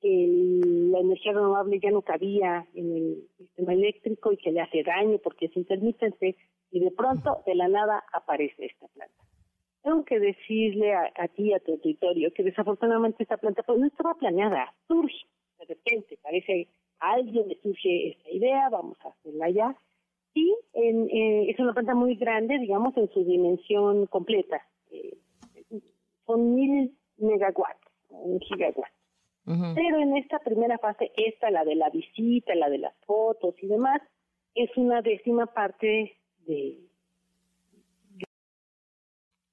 la 0.02 1.00
energía 1.00 1.32
renovable 1.32 1.80
ya 1.80 1.90
no 1.90 2.02
cabía 2.02 2.68
en 2.74 2.96
el 2.96 3.28
sistema 3.38 3.74
eléctrico 3.74 4.34
y 4.34 4.38
que 4.38 4.52
le 4.52 4.60
hace 4.60 4.84
daño 4.84 5.18
porque 5.20 5.46
es 5.46 5.56
intermitente 5.56 6.36
y 6.72 6.80
de 6.82 6.92
pronto 6.92 7.42
de 7.46 7.56
la 7.56 7.70
nada 7.70 8.04
aparece 8.12 8.66
esta 8.66 8.88
planta. 8.90 9.16
Tengo 9.82 10.04
que 10.04 10.20
decirle 10.20 10.94
a, 10.94 11.28
ti, 11.30 11.54
a 11.54 11.60
tu 11.60 11.74
auditorio, 11.74 12.34
que 12.34 12.44
desafortunadamente 12.44 13.24
esta 13.24 13.38
planta 13.38 13.64
pues 13.64 13.80
no 13.80 13.88
estaba 13.88 14.16
planeada, 14.16 14.74
surge 14.88 15.26
de 15.68 15.76
repente, 15.76 16.18
parece 16.22 16.68
a 17.00 17.14
alguien 17.14 17.48
le 17.48 17.60
surge 17.62 18.10
esta 18.10 18.30
idea, 18.30 18.70
vamos 18.70 18.98
a 19.04 19.10
hacerla 19.10 19.50
ya. 19.50 19.76
Y 20.34 20.56
en, 20.74 21.10
eh, 21.10 21.52
es 21.52 21.60
una 21.60 21.74
planta 21.74 21.94
muy 21.96 22.16
grande, 22.16 22.58
digamos, 22.58 22.96
en 22.98 23.10
su 23.12 23.24
dimensión 23.24 24.08
completa. 24.08 24.62
Eh, 24.92 25.18
son 26.26 26.56
mil 26.56 26.96
megawatts, 27.18 27.88
un 28.10 28.40
gigawatt. 28.40 28.92
Pero 29.46 30.00
en 30.00 30.16
esta 30.16 30.40
primera 30.40 30.78
fase, 30.78 31.12
esta, 31.18 31.52
la 31.52 31.66
de 31.66 31.76
la 31.76 31.90
visita, 31.90 32.56
la 32.56 32.70
de 32.70 32.78
las 32.78 32.96
fotos 33.06 33.56
y 33.62 33.68
demás, 33.68 34.02
es 34.56 34.70
una 34.78 35.02
décima 35.02 35.48
parte 35.48 36.16
de... 36.48 36.80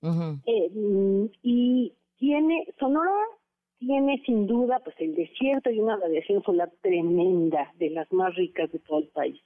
Eh, 0.02 1.30
y 1.42 1.92
tiene, 2.18 2.66
Sonora 2.78 3.12
tiene 3.78 4.22
sin 4.24 4.46
duda 4.46 4.78
pues 4.84 4.94
el 4.98 5.14
desierto 5.14 5.70
y 5.70 5.80
una 5.80 5.96
radiación 5.96 6.42
solar 6.42 6.70
tremenda, 6.80 7.72
de 7.76 7.90
las 7.90 8.10
más 8.12 8.34
ricas 8.34 8.70
de 8.72 8.78
todo 8.78 9.00
el 9.00 9.08
país. 9.08 9.40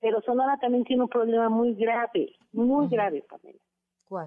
Pero 0.00 0.20
Sonora 0.22 0.58
también 0.60 0.84
tiene 0.84 1.02
un 1.02 1.08
problema 1.08 1.48
muy 1.48 1.74
grave, 1.74 2.36
muy 2.52 2.88
grave, 2.88 3.24
Pamela. 3.28 3.58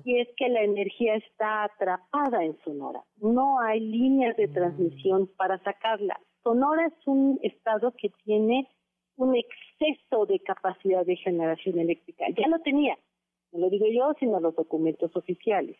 Y 0.03 0.19
es 0.19 0.27
que 0.37 0.47
la 0.49 0.61
energía 0.61 1.15
está 1.15 1.63
atrapada 1.63 2.43
en 2.43 2.57
Sonora. 2.63 3.03
No 3.17 3.59
hay 3.59 3.79
líneas 3.79 4.37
de 4.37 4.47
mm. 4.47 4.53
transmisión 4.53 5.27
para 5.37 5.57
sacarla. 5.63 6.19
Sonora 6.43 6.87
es 6.87 7.07
un 7.07 7.39
estado 7.41 7.91
que 7.97 8.09
tiene 8.23 8.67
un 9.15 9.35
exceso 9.35 10.25
de 10.25 10.39
capacidad 10.39 11.05
de 11.05 11.15
generación 11.15 11.79
eléctrica. 11.79 12.25
Ya 12.37 12.47
lo 12.47 12.59
tenía, 12.59 12.97
no 13.51 13.59
lo 13.59 13.69
digo 13.69 13.85
yo, 13.91 14.13
sino 14.19 14.39
los 14.39 14.55
documentos 14.55 15.15
oficiales. 15.15 15.77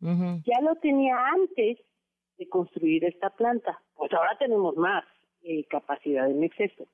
Ya 0.00 0.62
lo 0.62 0.76
tenía 0.76 1.14
antes 1.26 1.78
de 2.38 2.48
construir 2.48 3.04
esta 3.04 3.28
planta. 3.28 3.82
Pues 3.94 4.10
ahora 4.14 4.34
tenemos 4.38 4.74
más 4.76 5.04
eh, 5.42 5.66
capacidad 5.66 6.30
en 6.30 6.42
exceso. 6.42 6.86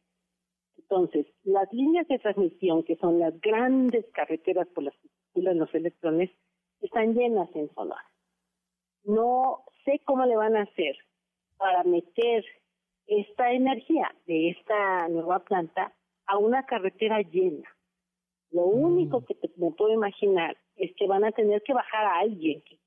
Entonces, 0.79 1.27
las 1.45 1.73
líneas 1.73 2.07
de 2.09 2.19
transmisión, 2.19 2.83
que 2.85 2.97
son 2.97 3.19
las 3.19 3.39
grandes 3.41 4.07
carreteras 4.13 4.69
por 4.69 4.85
las 4.85 4.95
que 4.99 5.09
circulan 5.09 5.59
los 5.59 5.75
electrones, 5.75 6.31
están 6.81 7.15
llenas 7.15 7.49
en 7.55 7.73
solar. 7.75 8.05
No 9.05 9.65
sé 9.85 10.01
cómo 10.05 10.25
le 10.27 10.37
van 10.37 10.57
a 10.57 10.63
hacer 10.63 10.97
para 11.57 11.85
meter 11.85 12.45
esta 13.07 13.53
energía 13.53 14.15
de 14.27 14.51
esta 14.51 15.09
nueva 15.09 15.41
planta 15.41 15.93
a 16.27 16.39
una 16.39 16.67
carretera 16.67 17.23
llena. 17.23 17.69
Lo 18.51 18.67
mm. 18.67 18.85
único 18.85 19.25
que 19.25 19.37
me 19.57 19.71
puedo 19.73 19.93
imaginar 19.93 20.57
es 20.77 20.95
que 20.97 21.07
van 21.07 21.25
a 21.25 21.33
tener 21.33 21.63
que 21.63 21.73
bajar 21.73 22.05
a 22.05 22.19
alguien, 22.19 22.63
que 22.63 22.79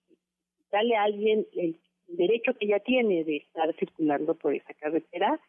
darle 0.72 0.96
a 0.96 1.04
alguien 1.04 1.46
el 1.54 1.80
derecho 2.08 2.54
que 2.56 2.68
ya 2.68 2.80
tiene 2.80 3.24
de 3.24 3.38
estar 3.38 3.74
circulando 3.76 4.36
por 4.36 4.54
esa 4.56 4.74
carretera 4.74 5.40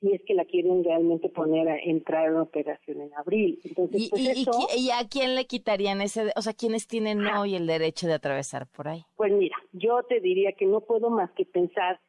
si 0.00 0.12
es 0.12 0.22
que 0.26 0.34
la 0.34 0.44
quieren 0.44 0.84
realmente 0.84 1.28
poner 1.28 1.68
a 1.68 1.78
entrar 1.78 2.28
en 2.28 2.36
operación 2.36 3.00
en 3.00 3.14
abril. 3.14 3.58
Entonces, 3.64 4.02
¿Y, 4.02 4.08
pues 4.10 4.76
y, 4.76 4.90
a 4.90 5.08
quién 5.08 5.34
le 5.34 5.46
quitarían 5.46 6.00
ese, 6.00 6.32
o 6.36 6.42
sea, 6.42 6.52
quiénes 6.52 6.86
tienen 6.86 7.26
hoy 7.26 7.54
el 7.54 7.66
derecho 7.66 8.06
de 8.06 8.14
atravesar 8.14 8.66
por 8.68 8.88
ahí? 8.88 9.04
Pues 9.16 9.32
mira, 9.32 9.56
yo 9.72 10.02
te 10.08 10.20
diría 10.20 10.52
que 10.52 10.66
no 10.66 10.80
puedo 10.80 11.10
más 11.10 11.30
que 11.32 11.44
pensar 11.44 12.00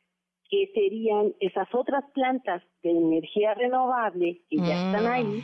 que 0.49 0.71
serían 0.73 1.34
esas 1.39 1.67
otras 1.73 2.04
plantas 2.13 2.63
de 2.82 2.91
energía 2.91 3.54
renovable 3.54 4.41
que 4.49 4.58
ya 4.58 4.88
están 4.88 5.06
ahí, 5.06 5.23
mm. 5.23 5.41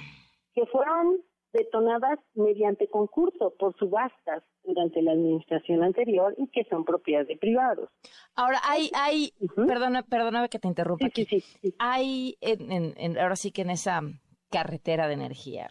que 0.56 0.66
fueron 0.66 1.22
detonadas 1.56 2.20
mediante 2.36 2.88
concurso 2.88 3.54
por 3.58 3.76
subastas 3.78 4.44
durante 4.64 5.02
la 5.02 5.14
administración 5.14 5.84
anterior 5.84 6.36
y 6.38 6.48
que 6.48 6.64
son 6.66 6.86
propiedad 6.86 7.26
de 7.26 7.38
privados. 7.38 7.90
Ahora 8.36 8.60
hay, 8.64 8.90
hay, 8.94 9.34
perdona, 9.56 10.04
perdóname 10.04 10.50
que 10.50 10.60
te 10.60 10.68
interrumpa. 10.68 11.08
Sí, 11.14 11.26
sí, 11.26 11.40
sí, 11.40 11.74
hay, 11.80 12.38
en, 12.42 12.94
en, 12.98 13.18
ahora 13.18 13.36
sí 13.36 13.52
que 13.52 13.62
en 13.62 13.70
esa 13.70 14.02
carretera 14.50 15.08
de 15.08 15.16
energía, 15.16 15.68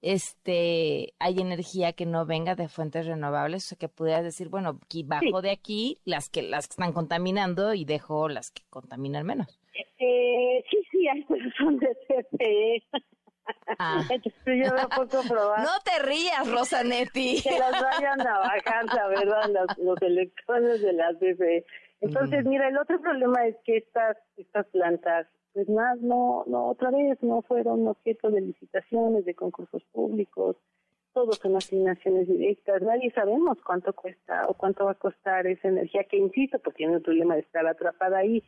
este, 0.00 1.12
hay 1.18 1.38
energía 1.40 1.92
que 1.92 2.06
no 2.06 2.24
venga 2.24 2.54
de 2.54 2.68
fuentes 2.68 3.06
renovables, 3.06 3.66
o 3.66 3.68
sea 3.68 3.78
que 3.78 3.88
pudieras 3.88 4.24
decir, 4.24 4.48
bueno, 4.48 4.78
aquí 4.82 5.02
bajo 5.02 5.42
de 5.42 5.50
aquí 5.50 5.98
las 6.04 6.30
que 6.30 6.42
las 6.42 6.68
que 6.68 6.72
están 6.72 6.92
contaminando 6.92 7.74
y 7.74 7.84
dejo 7.84 8.28
las 8.28 8.50
que 8.50 8.62
contaminan 8.70 9.26
menos. 9.26 9.60
Eh, 9.98 10.64
sí, 10.70 10.78
sí, 10.90 11.06
hay 11.06 11.26
son 11.58 11.78
de 11.78 11.88
CFE. 12.06 12.82
Ah. 13.78 14.02
No 14.46 15.80
te 15.84 16.02
rías, 16.02 16.50
Rosanetti. 16.50 17.42
que 17.42 17.58
las 17.58 17.72
vayan 17.72 18.20
a 18.20 18.38
bajar, 18.38 18.84
la 18.86 19.08
verdad, 19.08 19.50
los, 19.78 20.02
electrones 20.02 20.82
de 20.82 20.92
la 20.92 21.12
CFE. 21.14 21.64
Entonces, 22.00 22.44
mira, 22.44 22.68
el 22.68 22.78
otro 22.78 23.00
problema 23.00 23.46
es 23.46 23.56
que 23.64 23.76
estas 23.78 24.16
estas 24.36 24.66
plantas, 24.66 25.26
pues 25.52 25.68
más 25.68 26.00
no, 26.00 26.44
no, 26.46 26.66
otra 26.66 26.90
vez 26.90 27.22
no 27.22 27.42
fueron 27.42 27.86
objeto 27.86 28.30
de 28.30 28.40
licitaciones, 28.40 29.24
de 29.24 29.34
concursos 29.34 29.82
públicos, 29.92 30.56
todos 31.12 31.36
son 31.36 31.56
asignaciones 31.56 32.26
directas, 32.26 32.82
nadie 32.82 33.12
sabemos 33.12 33.58
cuánto 33.64 33.92
cuesta 33.92 34.46
o 34.48 34.54
cuánto 34.54 34.86
va 34.86 34.92
a 34.92 34.96
costar 34.96 35.46
esa 35.46 35.68
energía, 35.68 36.04
que 36.04 36.16
insisto, 36.16 36.58
pues 36.58 36.76
tiene 36.76 36.94
el 36.94 37.02
problema 37.02 37.34
de 37.34 37.42
estar 37.42 37.66
atrapada 37.66 38.18
ahí. 38.18 38.42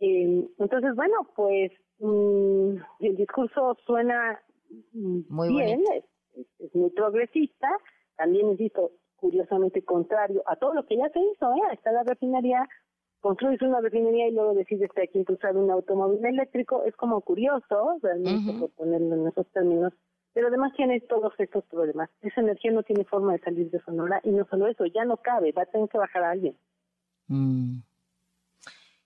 Eh, 0.00 0.44
entonces, 0.58 0.94
bueno, 0.94 1.28
pues 1.34 1.72
mm, 2.02 2.76
el 3.00 3.16
discurso 3.16 3.76
suena 3.86 4.40
muy 4.92 5.48
bien, 5.48 5.82
es, 6.58 6.74
muy 6.74 6.90
progresista, 6.90 7.68
también 8.16 8.50
insisto, 8.50 8.92
curiosamente 9.16 9.84
contrario 9.84 10.42
a 10.46 10.56
todo 10.56 10.74
lo 10.74 10.86
que 10.86 10.96
ya 10.96 11.08
se 11.10 11.20
hizo, 11.20 11.52
¿eh? 11.52 11.72
está 11.72 11.92
la 11.92 12.02
refinería, 12.02 12.68
construyes 13.20 13.62
una 13.62 13.80
refinería 13.80 14.28
y 14.28 14.32
luego 14.32 14.54
decides 14.54 14.90
que 14.92 15.02
hay 15.02 15.08
que 15.08 15.18
impulsar 15.18 15.56
un 15.56 15.70
automóvil 15.70 16.24
eléctrico, 16.24 16.82
es 16.84 16.96
como 16.96 17.20
curioso, 17.20 17.98
realmente, 18.02 18.52
por 18.58 18.70
ponerlo 18.70 19.14
en 19.14 19.28
esos 19.28 19.46
términos, 19.52 19.92
pero 20.32 20.48
además 20.48 20.72
tiene 20.74 21.00
todos 21.00 21.32
estos 21.38 21.64
problemas. 21.66 22.10
Esa 22.22 22.40
energía 22.40 22.72
no 22.72 22.82
tiene 22.82 23.04
forma 23.04 23.32
de 23.32 23.40
salir 23.40 23.70
de 23.70 23.80
Sonora 23.80 24.20
y 24.24 24.30
no 24.30 24.44
solo 24.46 24.66
eso, 24.66 24.86
ya 24.86 25.04
no 25.04 25.18
cabe, 25.18 25.52
va 25.52 25.62
a 25.62 25.66
tener 25.66 25.88
que 25.88 25.98
bajar 25.98 26.24
a 26.24 26.30
alguien. 26.30 26.56
Mm. 27.28 27.80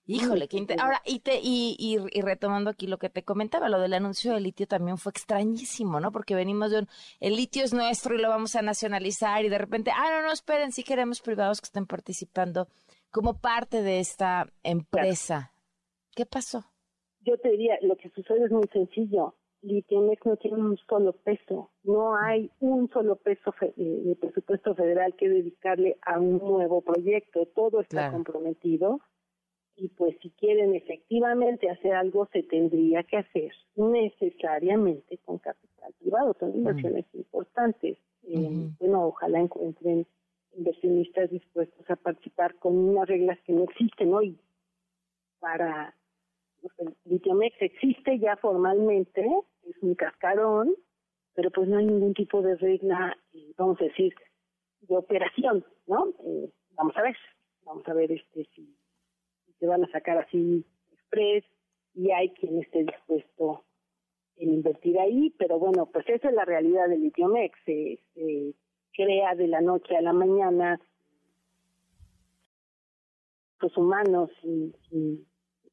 Híjole, 0.09 0.47
qué 0.47 0.65
Ahora, 0.79 1.03
y, 1.05 1.19
te, 1.19 1.41
y, 1.43 1.77
y, 1.79 2.21
retomando 2.21 2.71
aquí 2.71 2.87
lo 2.87 2.97
que 2.99 3.11
te 3.11 3.25
comentaba, 3.25 3.69
lo 3.69 3.81
del 3.81 3.93
anuncio 3.93 4.35
del 4.35 4.45
litio 4.45 4.69
también 4.69 4.99
fue 4.99 5.11
extrañísimo, 5.11 5.99
¿no? 5.99 6.13
Porque 6.13 6.37
venimos 6.37 6.71
de 6.71 6.81
un, 6.81 6.89
el 7.19 7.35
litio 7.35 7.65
es 7.65 7.75
nuestro 7.75 8.15
y 8.15 8.19
lo 8.19 8.29
vamos 8.29 8.55
a 8.55 8.63
nacionalizar 8.63 9.45
y 9.45 9.49
de 9.49 9.59
repente, 9.59 9.91
ah, 9.91 10.09
no, 10.13 10.23
no, 10.23 10.33
esperen, 10.33 10.71
sí 10.71 10.85
queremos 10.85 11.21
privados 11.21 11.61
que 11.61 11.67
estén 11.67 11.87
participando 11.87 12.69
como 13.11 13.41
parte 13.41 13.83
de 13.83 13.99
esta 13.99 14.47
empresa. 14.63 15.53
¿Qué 16.15 16.25
pasó? 16.25 16.65
Yo 17.23 17.37
te 17.39 17.51
diría, 17.51 17.75
lo 17.83 17.97
que 17.97 18.09
sucede 18.11 18.45
es 18.45 18.53
muy 18.53 18.69
sencillo. 18.73 19.35
Litiomex 19.63 20.25
no 20.25 20.37
tiene 20.37 20.59
un 20.59 20.79
solo 20.89 21.15
peso, 21.15 21.73
no 21.83 22.15
hay 22.17 22.53
un 22.61 22.89
solo 22.91 23.17
peso 23.17 23.53
eh, 23.61 23.73
de 23.77 24.15
presupuesto 24.15 24.77
federal 24.77 25.17
que 25.17 25.29
dedicarle 25.29 25.99
a 26.03 26.21
un 26.21 26.39
nuevo 26.39 26.83
proyecto, 26.83 27.47
todo 27.57 27.81
está 27.81 28.13
comprometido 28.13 29.01
y 29.77 29.89
pues 29.89 30.17
si 30.23 30.31
quieren 30.31 30.75
efectivamente 30.75 31.69
hacer 31.69 31.93
algo 31.95 32.27
se 32.33 32.43
tendría 32.43 33.03
que 33.03 33.19
hacer 33.19 33.53
necesariamente 33.77 35.19
con 35.19 35.39
capital 35.39 35.93
privado, 35.99 36.35
son 36.41 36.55
inversiones 36.55 37.05
importantes. 37.13 37.99
Eh, 38.29 38.71
bueno, 38.81 39.07
ojalá 39.07 39.39
encuentren 39.39 40.07
inversionistas 40.57 41.31
dispuestos 41.31 41.89
a 41.91 41.97
participar 41.97 42.55
con 42.57 42.77
unas 42.77 43.07
reglas 43.07 43.39
que 43.45 43.53
no 43.53 43.65
existen 43.65 44.15
hoy 44.15 44.39
para 45.39 45.95
Litiomex 47.05 47.57
existe 47.61 48.19
ya 48.19 48.37
formalmente, 48.37 49.25
es 49.69 49.77
un 49.83 49.95
cascarón, 49.95 50.75
pero 51.35 51.51
pues 51.51 51.69
no 51.69 51.79
hay 51.79 51.87
ningún 51.87 52.15
tipo 52.15 52.43
de 52.43 52.57
regla, 52.57 53.17
eh, 53.35 53.53
vamos 53.57 53.81
a 53.81 53.85
decir, 53.85 54.15
de 54.81 54.97
operación, 54.97 55.65
¿no? 55.87 56.09
Eh, 56.25 56.51
vamos 56.73 56.97
a 56.97 57.03
ver, 57.03 57.17
vamos 57.65 57.87
a 57.87 57.95
ver 57.95 58.11
este 58.11 58.49
si 58.55 58.75
se 59.59 59.67
van 59.67 59.85
a 59.85 59.91
sacar 59.91 60.19
así 60.19 60.65
express 60.93 61.45
y 61.95 62.11
hay 62.11 62.31
quien 62.31 62.61
esté 62.61 62.85
dispuesto 62.85 63.65
en 64.37 64.53
invertir 64.53 64.99
ahí, 64.99 65.35
pero 65.39 65.59
bueno, 65.59 65.87
pues 65.87 66.07
esa 66.09 66.29
es 66.29 66.35
la 66.35 66.45
realidad 66.45 66.89
del 66.89 67.03
Litiomex, 67.03 67.59
se, 67.65 67.99
se 68.15 68.55
crea 68.93 69.35
de 69.35 69.49
la 69.49 69.63
noche 69.63 69.97
a 69.97 70.03
la 70.03 70.13
mañana 70.13 70.79
los 73.61 73.77
humanos 73.77 74.31
y, 74.43 74.73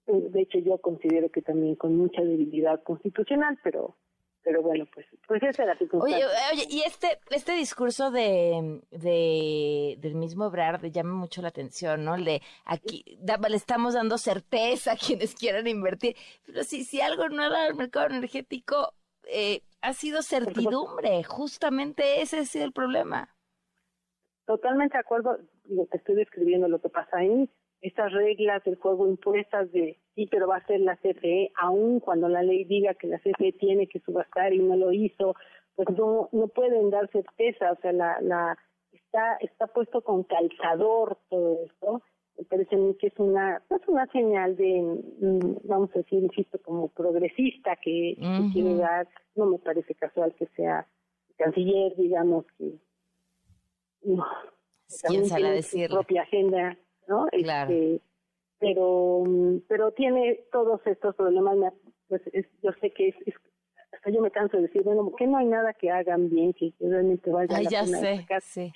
de 0.08 0.41
hecho 0.41 0.60
yo 0.60 0.78
considero 0.80 1.30
que 1.30 1.41
también 1.41 1.76
con 1.76 1.96
mucha 1.96 2.22
debilidad 2.22 2.82
constitucional, 2.84 3.58
pero 3.63 3.96
pero 4.43 4.62
bueno, 4.62 4.86
pues, 4.93 5.06
pues 5.27 5.41
esa 5.43 5.63
era 5.63 5.73
la 5.73 5.99
Oye, 5.99 6.25
oye, 6.51 6.67
y 6.69 6.82
este, 6.82 7.19
este 7.29 7.53
discurso 7.53 8.12
de, 8.12 8.82
de 8.91 9.95
del 9.99 10.15
mismo 10.15 10.45
Ebrard 10.47 10.84
llama 10.91 11.13
mucho 11.13 11.41
la 11.41 11.47
atención, 11.47 12.03
¿no? 12.03 12.15
El 12.15 12.25
de 12.25 12.41
aquí 12.65 13.17
le 13.17 13.56
estamos 13.56 13.93
dando 13.93 14.17
certeza 14.17 14.93
a 14.93 14.97
quienes 14.97 15.36
quieran 15.36 15.67
invertir. 15.67 16.15
Pero 16.45 16.63
si, 16.63 16.84
si 16.84 17.01
algo 17.01 17.29
no 17.29 17.49
da 17.49 17.65
al 17.65 17.75
mercado 17.75 18.08
energético, 18.08 18.93
eh, 19.25 19.62
ha 19.82 19.93
sido 19.93 20.21
certidumbre. 20.21 21.23
Justamente 21.23 22.21
ese 22.21 22.39
ha 22.39 22.45
sido 22.45 22.65
el 22.65 22.73
problema. 22.73 23.29
Totalmente 24.45 24.97
de 24.97 25.01
acuerdo, 25.01 25.38
lo 25.69 25.86
que 25.88 25.97
estoy 25.97 26.15
describiendo, 26.15 26.67
lo 26.67 26.82
que 26.82 26.89
pasa 26.89 27.17
ahí 27.17 27.49
estas 27.84 28.13
reglas 28.13 28.63
del 28.63 28.77
juego 28.77 29.08
impuestas 29.08 29.71
de 29.71 29.99
sí, 30.15 30.28
pero 30.30 30.47
va 30.47 30.58
a 30.58 30.65
ser 30.65 30.80
la 30.80 30.95
CFE, 30.97 31.52
aun 31.56 31.99
cuando 31.99 32.30
la 32.30 32.43
ley 32.43 32.65
diga 32.65 32.93
que 32.93 33.08
la 33.08 33.19
CFE 33.19 33.54
tiene 33.54 33.88
que 33.88 33.99
subastar 33.99 34.54
y 34.54 34.60
no 34.60 34.76
lo 34.76 34.91
hizo, 34.91 35.36
pues 35.76 35.89
no, 35.97 36.30
no 36.32 36.47
pueden 36.47 36.89
dar 36.89 37.10
certeza, 37.12 37.71
o 37.71 37.76
sea, 37.82 37.93
la, 37.93 38.19
la 38.21 38.58
está, 38.91 39.38
está 39.41 39.67
puesto 39.67 40.02
con 40.02 40.23
calzador 40.23 41.17
todo 41.30 41.60
esto, 41.65 42.02
me 42.38 42.45
parece 42.45 42.76
a 42.76 42.80
mí 42.80 42.95
que 42.99 43.08
es 43.08 43.13
una, 43.17 43.62
es 43.69 43.88
una 43.88 44.08
señal 44.08 44.56
de, 44.56 44.82
mm, 44.82 45.67
vamos 45.67 45.89
a 45.93 45.99
decir, 45.99 46.23
insisto, 46.23 46.60
como 46.62 46.88
progresista 46.89 47.76
que, 47.76 48.15
quiere 48.52 48.76
dar, 48.76 49.08
no 49.36 49.45
me 49.45 49.60
parece 49.60 49.93
casual 49.95 50.34
que 50.36 50.47
sea 50.56 50.88
canciller, 51.38 51.95
digamos, 51.95 52.45
que 52.58 52.73
no, 54.04 54.26
¿Quién 55.08 55.23
tiene 55.23 55.62
su 55.62 55.88
propia 55.89 56.23
agenda 56.23 56.78
¿no? 57.08 57.26
Claro. 57.32 57.71
Este, 57.71 58.02
pero, 58.63 59.23
pero 59.67 59.91
tiene 59.91 60.45
todos 60.52 60.80
estos 60.86 61.15
problemas. 61.15 61.73
Pues 62.08 62.21
yo 62.62 62.71
sé 62.80 62.91
que 62.91 63.10
es, 63.10 63.15
hasta 63.91 64.10
yo 64.10 64.21
me 64.21 64.32
canso 64.32 64.58
de 64.58 64.63
decir, 64.63 64.84
bueno, 64.84 65.12
que 65.17 65.28
no 65.28 65.38
hay 65.38 65.45
nada 65.45 65.73
que 65.73 65.91
hagan 65.91 66.30
bien, 66.30 66.54
que 66.54 66.73
realmente 66.80 67.30
valga 67.30 67.58
Ay, 67.58 67.65
la 67.65 67.69
ya 67.69 67.84
pena 67.84 67.99
sé, 68.41 68.71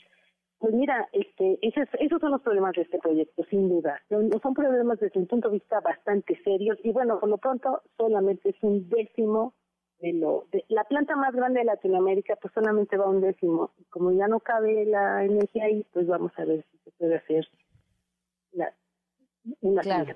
Pues 0.59 0.73
mira, 0.73 1.07
este, 1.13 1.57
esos, 1.61 1.87
esos 1.99 2.19
son 2.19 2.31
los 2.31 2.41
problemas 2.41 2.73
de 2.73 2.81
este 2.81 2.99
proyecto, 2.99 3.43
sin 3.49 3.69
duda. 3.69 4.01
Son, 4.09 4.29
son 4.41 4.53
problemas 4.53 4.99
desde 4.99 5.19
un 5.19 5.27
punto 5.27 5.49
de 5.49 5.55
vista 5.55 5.79
bastante 5.79 6.39
serios 6.43 6.77
y 6.83 6.91
bueno, 6.91 7.19
por 7.19 7.29
lo 7.29 7.37
pronto 7.37 7.81
solamente 7.97 8.49
es 8.49 8.55
un 8.61 8.89
décimo 8.89 9.53
de 9.99 10.13
lo 10.13 10.47
de, 10.51 10.63
la 10.67 10.83
planta 10.83 11.15
más 11.15 11.33
grande 11.33 11.61
de 11.61 11.65
Latinoamérica 11.65 12.35
pues 12.39 12.53
solamente 12.53 12.97
va 12.97 13.09
un 13.09 13.19
décimo 13.19 13.71
como 13.89 14.11
ya 14.11 14.27
no 14.27 14.39
cabe 14.39 14.85
la 14.85 15.25
energía 15.25 15.63
ahí 15.63 15.87
pues 15.91 16.05
vamos 16.05 16.31
a 16.37 16.45
ver 16.45 16.63
si 16.71 16.77
se 16.83 16.91
puede 16.91 17.15
hacer 17.15 17.47
una 19.61 19.81
claro. 19.81 20.15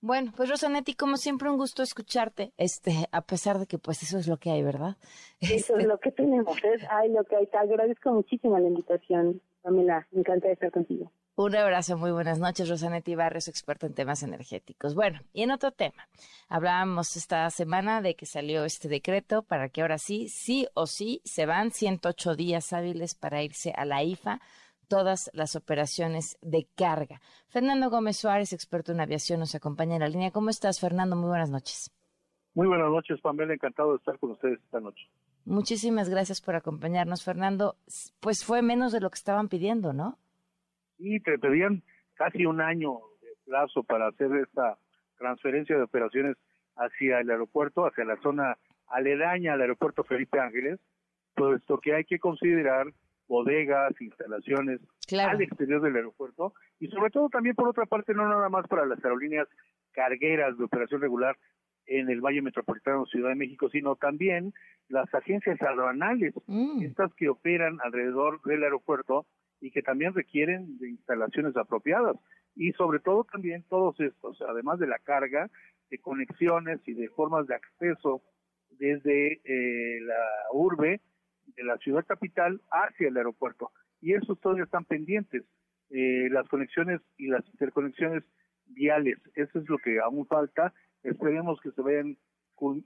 Bueno, 0.00 0.32
pues 0.36 0.50
Rosanetti, 0.50 0.94
como 0.94 1.16
siempre, 1.16 1.50
un 1.50 1.56
gusto 1.56 1.82
escucharte, 1.82 2.52
este, 2.58 3.08
a 3.10 3.22
pesar 3.22 3.58
de 3.58 3.66
que 3.66 3.78
pues 3.78 4.02
eso 4.02 4.18
es 4.18 4.28
lo 4.28 4.36
que 4.36 4.50
hay, 4.50 4.62
¿verdad? 4.62 4.96
Eso 5.40 5.54
es 5.54 5.70
Este, 5.70 5.86
lo 5.86 5.98
que 5.98 6.12
tenemos, 6.12 6.56
es 6.62 6.82
hay 6.90 7.10
lo 7.10 7.24
que 7.24 7.36
hay. 7.36 7.46
Te 7.46 7.56
agradezco 7.56 8.12
muchísimo 8.12 8.58
la 8.58 8.68
invitación, 8.68 9.40
Pamela. 9.62 10.06
Me 10.12 10.20
encanta 10.20 10.48
estar 10.48 10.70
contigo. 10.70 11.10
Un 11.38 11.54
abrazo, 11.54 11.98
muy 11.98 12.12
buenas 12.12 12.38
noches, 12.38 12.68
Rosanetti 12.68 13.14
Barrios, 13.14 13.48
experta 13.48 13.86
en 13.86 13.92
temas 13.94 14.22
energéticos. 14.22 14.94
Bueno, 14.94 15.20
y 15.34 15.42
en 15.42 15.50
otro 15.50 15.70
tema, 15.70 16.08
hablábamos 16.48 17.14
esta 17.14 17.50
semana 17.50 18.00
de 18.00 18.14
que 18.14 18.24
salió 18.24 18.64
este 18.64 18.88
decreto 18.88 19.42
para 19.42 19.68
que 19.68 19.82
ahora 19.82 19.98
sí, 19.98 20.28
sí 20.28 20.66
o 20.72 20.86
sí, 20.86 21.20
se 21.24 21.44
van 21.44 21.72
108 21.72 22.36
días 22.36 22.72
hábiles 22.72 23.14
para 23.14 23.42
irse 23.42 23.72
a 23.76 23.84
la 23.84 24.02
IFA 24.02 24.40
todas 24.88 25.30
las 25.32 25.56
operaciones 25.56 26.38
de 26.42 26.66
carga. 26.76 27.20
Fernando 27.48 27.90
Gómez 27.90 28.16
Suárez, 28.18 28.52
experto 28.52 28.92
en 28.92 29.00
aviación, 29.00 29.40
nos 29.40 29.54
acompaña 29.54 29.94
en 29.94 30.00
la 30.00 30.08
línea. 30.08 30.30
¿Cómo 30.30 30.50
estás, 30.50 30.80
Fernando? 30.80 31.16
Muy 31.16 31.28
buenas 31.28 31.50
noches. 31.50 31.90
Muy 32.54 32.66
buenas 32.66 32.90
noches, 32.90 33.20
Pamela. 33.20 33.52
Encantado 33.52 33.92
de 33.92 33.98
estar 33.98 34.18
con 34.18 34.30
ustedes 34.30 34.58
esta 34.62 34.80
noche. 34.80 35.06
Muchísimas 35.44 36.08
gracias 36.08 36.40
por 36.40 36.56
acompañarnos, 36.56 37.22
Fernando. 37.22 37.76
Pues 38.20 38.44
fue 38.44 38.62
menos 38.62 38.92
de 38.92 39.00
lo 39.00 39.10
que 39.10 39.16
estaban 39.16 39.48
pidiendo, 39.48 39.92
¿no? 39.92 40.18
Y 40.98 41.20
te 41.20 41.38
pedían 41.38 41.82
casi 42.14 42.46
un 42.46 42.60
año 42.60 42.98
de 43.20 43.28
plazo 43.44 43.84
para 43.84 44.08
hacer 44.08 44.34
esta 44.36 44.78
transferencia 45.18 45.76
de 45.76 45.82
operaciones 45.82 46.36
hacia 46.76 47.20
el 47.20 47.30
aeropuerto, 47.30 47.86
hacia 47.86 48.04
la 48.04 48.16
zona 48.22 48.56
aledaña 48.88 49.54
al 49.54 49.60
aeropuerto 49.60 50.04
Felipe 50.04 50.40
Ángeles, 50.40 50.80
puesto 51.34 51.78
que 51.78 51.94
hay 51.94 52.04
que 52.04 52.18
considerar 52.18 52.86
bodegas, 53.28 53.92
instalaciones 54.00 54.80
al 55.18 55.42
exterior 55.42 55.80
del 55.82 55.96
aeropuerto 55.96 56.54
y 56.78 56.88
sobre 56.88 57.10
todo 57.10 57.28
también 57.28 57.54
por 57.54 57.68
otra 57.68 57.86
parte 57.86 58.14
no 58.14 58.28
nada 58.28 58.48
más 58.48 58.66
para 58.68 58.86
las 58.86 59.04
aerolíneas 59.04 59.48
cargueras 59.92 60.56
de 60.58 60.64
operación 60.64 61.00
regular 61.00 61.36
en 61.86 62.10
el 62.10 62.20
Valle 62.20 62.42
Metropolitano 62.42 63.06
Ciudad 63.06 63.30
de 63.30 63.36
México, 63.36 63.68
sino 63.70 63.96
también 63.96 64.52
las 64.88 65.12
agencias 65.14 65.60
aduanales, 65.62 66.34
estas 66.82 67.12
que 67.14 67.28
operan 67.28 67.78
alrededor 67.82 68.42
del 68.42 68.64
aeropuerto 68.64 69.26
y 69.60 69.70
que 69.70 69.82
también 69.82 70.12
requieren 70.14 70.78
de 70.78 70.90
instalaciones 70.90 71.56
apropiadas. 71.56 72.16
Y 72.54 72.72
sobre 72.72 73.00
todo 73.00 73.24
también 73.24 73.64
todos 73.68 73.98
estos, 74.00 74.40
además 74.42 74.78
de 74.78 74.86
la 74.86 74.98
carga, 74.98 75.50
de 75.90 75.98
conexiones 75.98 76.80
y 76.86 76.94
de 76.94 77.08
formas 77.10 77.46
de 77.46 77.54
acceso 77.54 78.22
desde 78.70 79.40
eh, 79.44 80.00
la 80.02 80.24
urbe 80.52 81.00
de 81.56 81.64
la 81.64 81.76
ciudad 81.78 82.04
capital 82.06 82.60
hacia 82.70 83.08
el 83.08 83.16
aeropuerto. 83.16 83.72
Y 84.00 84.14
esos 84.14 84.40
todavía 84.40 84.64
están 84.64 84.84
pendientes. 84.84 85.44
Eh, 85.90 86.28
las 86.30 86.48
conexiones 86.48 87.00
y 87.16 87.28
las 87.28 87.46
interconexiones 87.48 88.24
viales, 88.66 89.18
eso 89.34 89.58
es 89.58 89.68
lo 89.68 89.78
que 89.78 90.00
aún 90.00 90.26
falta. 90.26 90.74
Esperemos 91.02 91.60
que 91.60 91.70
se 91.70 91.82
vayan 91.82 92.18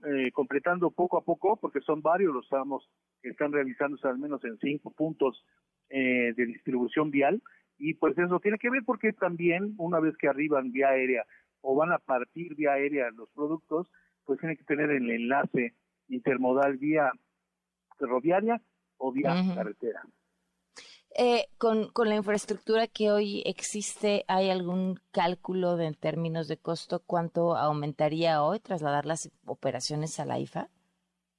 eh, 0.05 0.31
completando 0.33 0.91
poco 0.91 1.17
a 1.17 1.23
poco, 1.23 1.57
porque 1.57 1.81
son 1.81 2.01
varios 2.01 2.33
los 2.33 2.47
tramos 2.49 2.87
que 3.21 3.29
están 3.29 3.51
realizándose 3.51 4.07
al 4.07 4.19
menos 4.19 4.43
en 4.43 4.57
cinco 4.59 4.91
puntos 4.91 5.43
eh, 5.89 6.33
de 6.35 6.45
distribución 6.45 7.09
vial. 7.09 7.41
Y 7.77 7.95
pues 7.95 8.17
eso 8.17 8.39
tiene 8.39 8.59
que 8.59 8.69
ver 8.69 8.83
porque 8.85 9.13
también 9.13 9.73
una 9.77 9.99
vez 9.99 10.15
que 10.17 10.27
arriban 10.27 10.71
vía 10.71 10.89
aérea 10.89 11.25
o 11.61 11.75
van 11.75 11.91
a 11.91 11.99
partir 11.99 12.55
vía 12.55 12.73
aérea 12.73 13.09
los 13.11 13.29
productos, 13.31 13.87
pues 14.25 14.39
tiene 14.39 14.55
que 14.55 14.63
tener 14.65 14.91
el 14.91 15.09
enlace 15.09 15.73
intermodal 16.07 16.77
vía 16.77 17.11
ferroviaria 18.01 18.61
o 18.97 19.11
vía 19.11 19.33
carretera. 19.55 20.01
Eh, 21.17 21.47
con, 21.57 21.91
con 21.91 22.07
la 22.07 22.15
infraestructura 22.15 22.87
que 22.87 23.11
hoy 23.11 23.43
existe, 23.45 24.23
¿hay 24.27 24.49
algún 24.49 24.97
cálculo 25.11 25.75
de, 25.75 25.87
en 25.87 25.93
términos 25.93 26.47
de 26.47 26.57
costo 26.57 27.03
cuánto 27.05 27.57
aumentaría 27.57 28.41
hoy 28.41 28.59
trasladar 28.59 29.05
las 29.05 29.29
operaciones 29.45 30.19
a 30.21 30.25
la 30.25 30.39
IFA? 30.39 30.69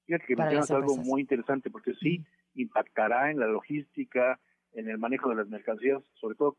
Fíjate 0.06 0.26
que 0.26 0.36
mencionas 0.36 0.70
algo 0.70 0.96
muy 0.98 1.22
interesante 1.22 1.70
porque 1.70 1.94
sí 1.94 2.22
impactará 2.54 3.30
en 3.30 3.40
la 3.40 3.46
logística, 3.46 4.38
en 4.72 4.90
el 4.90 4.98
manejo 4.98 5.30
de 5.30 5.36
las 5.36 5.48
mercancías, 5.48 6.02
sobre 6.20 6.34
todo 6.36 6.56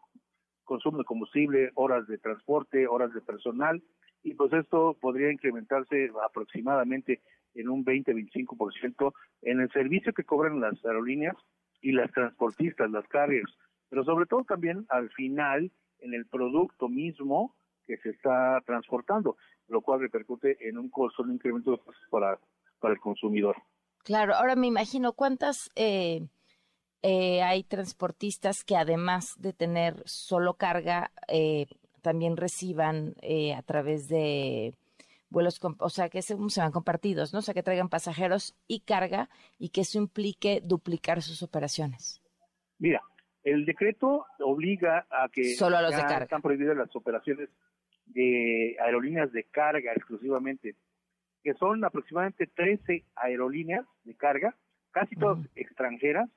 consumo 0.64 0.98
de 0.98 1.04
combustible, 1.04 1.72
horas 1.76 2.08
de 2.08 2.18
transporte, 2.18 2.88
horas 2.88 3.14
de 3.14 3.22
personal, 3.22 3.84
y 4.24 4.34
pues 4.34 4.52
esto 4.54 4.98
podría 5.00 5.32
incrementarse 5.32 6.10
aproximadamente 6.26 7.22
en 7.56 7.70
un 7.70 7.86
20-25% 7.86 9.14
en 9.44 9.60
el 9.62 9.72
servicio 9.72 10.14
que 10.14 10.24
cobran 10.24 10.60
las 10.60 10.84
aerolíneas 10.86 11.36
y 11.82 11.92
las 11.92 12.12
transportistas, 12.12 12.90
las 12.90 13.08
carriers, 13.08 13.52
pero 13.90 14.04
sobre 14.04 14.26
todo 14.26 14.44
también 14.44 14.86
al 14.90 15.10
final 15.12 15.72
en 16.00 16.14
el 16.14 16.26
producto 16.26 16.90
mismo 16.90 17.56
que 17.86 17.98
se 17.98 18.10
está 18.10 18.62
transportando, 18.66 19.38
lo 19.68 19.82
cual 19.82 20.00
repercute 20.00 20.58
en 20.68 20.78
un 20.78 20.90
costo, 20.90 21.24
un 21.24 21.34
incremento 21.34 21.72
de 21.72 21.78
costos 21.78 22.08
para, 22.10 22.40
para 22.80 22.94
el 22.94 23.00
consumidor. 23.00 23.56
Claro, 24.04 24.36
ahora 24.36 24.56
me 24.56 24.68
imagino 24.68 25.14
cuántas 25.14 25.70
eh, 25.76 26.28
eh, 27.02 27.42
hay 27.42 27.64
transportistas 27.64 28.64
que 28.64 28.76
además 28.76 29.36
de 29.40 29.54
tener 29.54 30.02
solo 30.06 30.56
carga, 30.56 31.12
eh, 31.28 31.68
también 32.02 32.36
reciban 32.36 33.16
a 33.56 33.62
través 33.62 34.10
de 34.10 34.76
vuelos, 35.34 35.60
o 35.80 35.90
sea, 35.90 36.08
que 36.08 36.22
se, 36.22 36.38
se 36.48 36.62
van 36.62 36.72
compartidos, 36.72 37.34
¿no? 37.34 37.40
O 37.40 37.42
sea, 37.42 37.54
que 37.54 37.64
traigan 37.64 37.90
pasajeros 37.90 38.56
y 38.68 38.82
carga 38.82 39.30
y 39.60 39.70
que 39.70 39.82
eso 39.82 39.98
implique 39.98 40.62
duplicar 40.64 41.22
sus 41.22 41.44
operaciones. 41.44 42.22
Mira, 42.80 43.02
el 43.44 43.66
decreto 43.66 44.26
obliga 44.40 45.06
a 45.10 45.28
que 45.30 45.56
Solo 45.56 45.78
a 45.78 45.82
los 45.82 45.92
de 45.92 46.02
carga. 46.02 46.24
están 46.24 46.42
prohibidas 46.42 46.78
las 46.78 46.96
operaciones 46.96 47.50
de 48.06 48.78
aerolíneas 48.80 49.32
de 49.34 49.44
carga 49.46 49.92
exclusivamente, 49.94 50.76
que 51.44 51.54
son 51.56 51.84
aproximadamente 51.84 52.48
13 52.48 53.04
aerolíneas 53.16 53.86
de 54.04 54.16
carga, 54.16 54.56
casi 54.92 55.16
todas 55.16 55.40
extranjeras, 55.56 56.30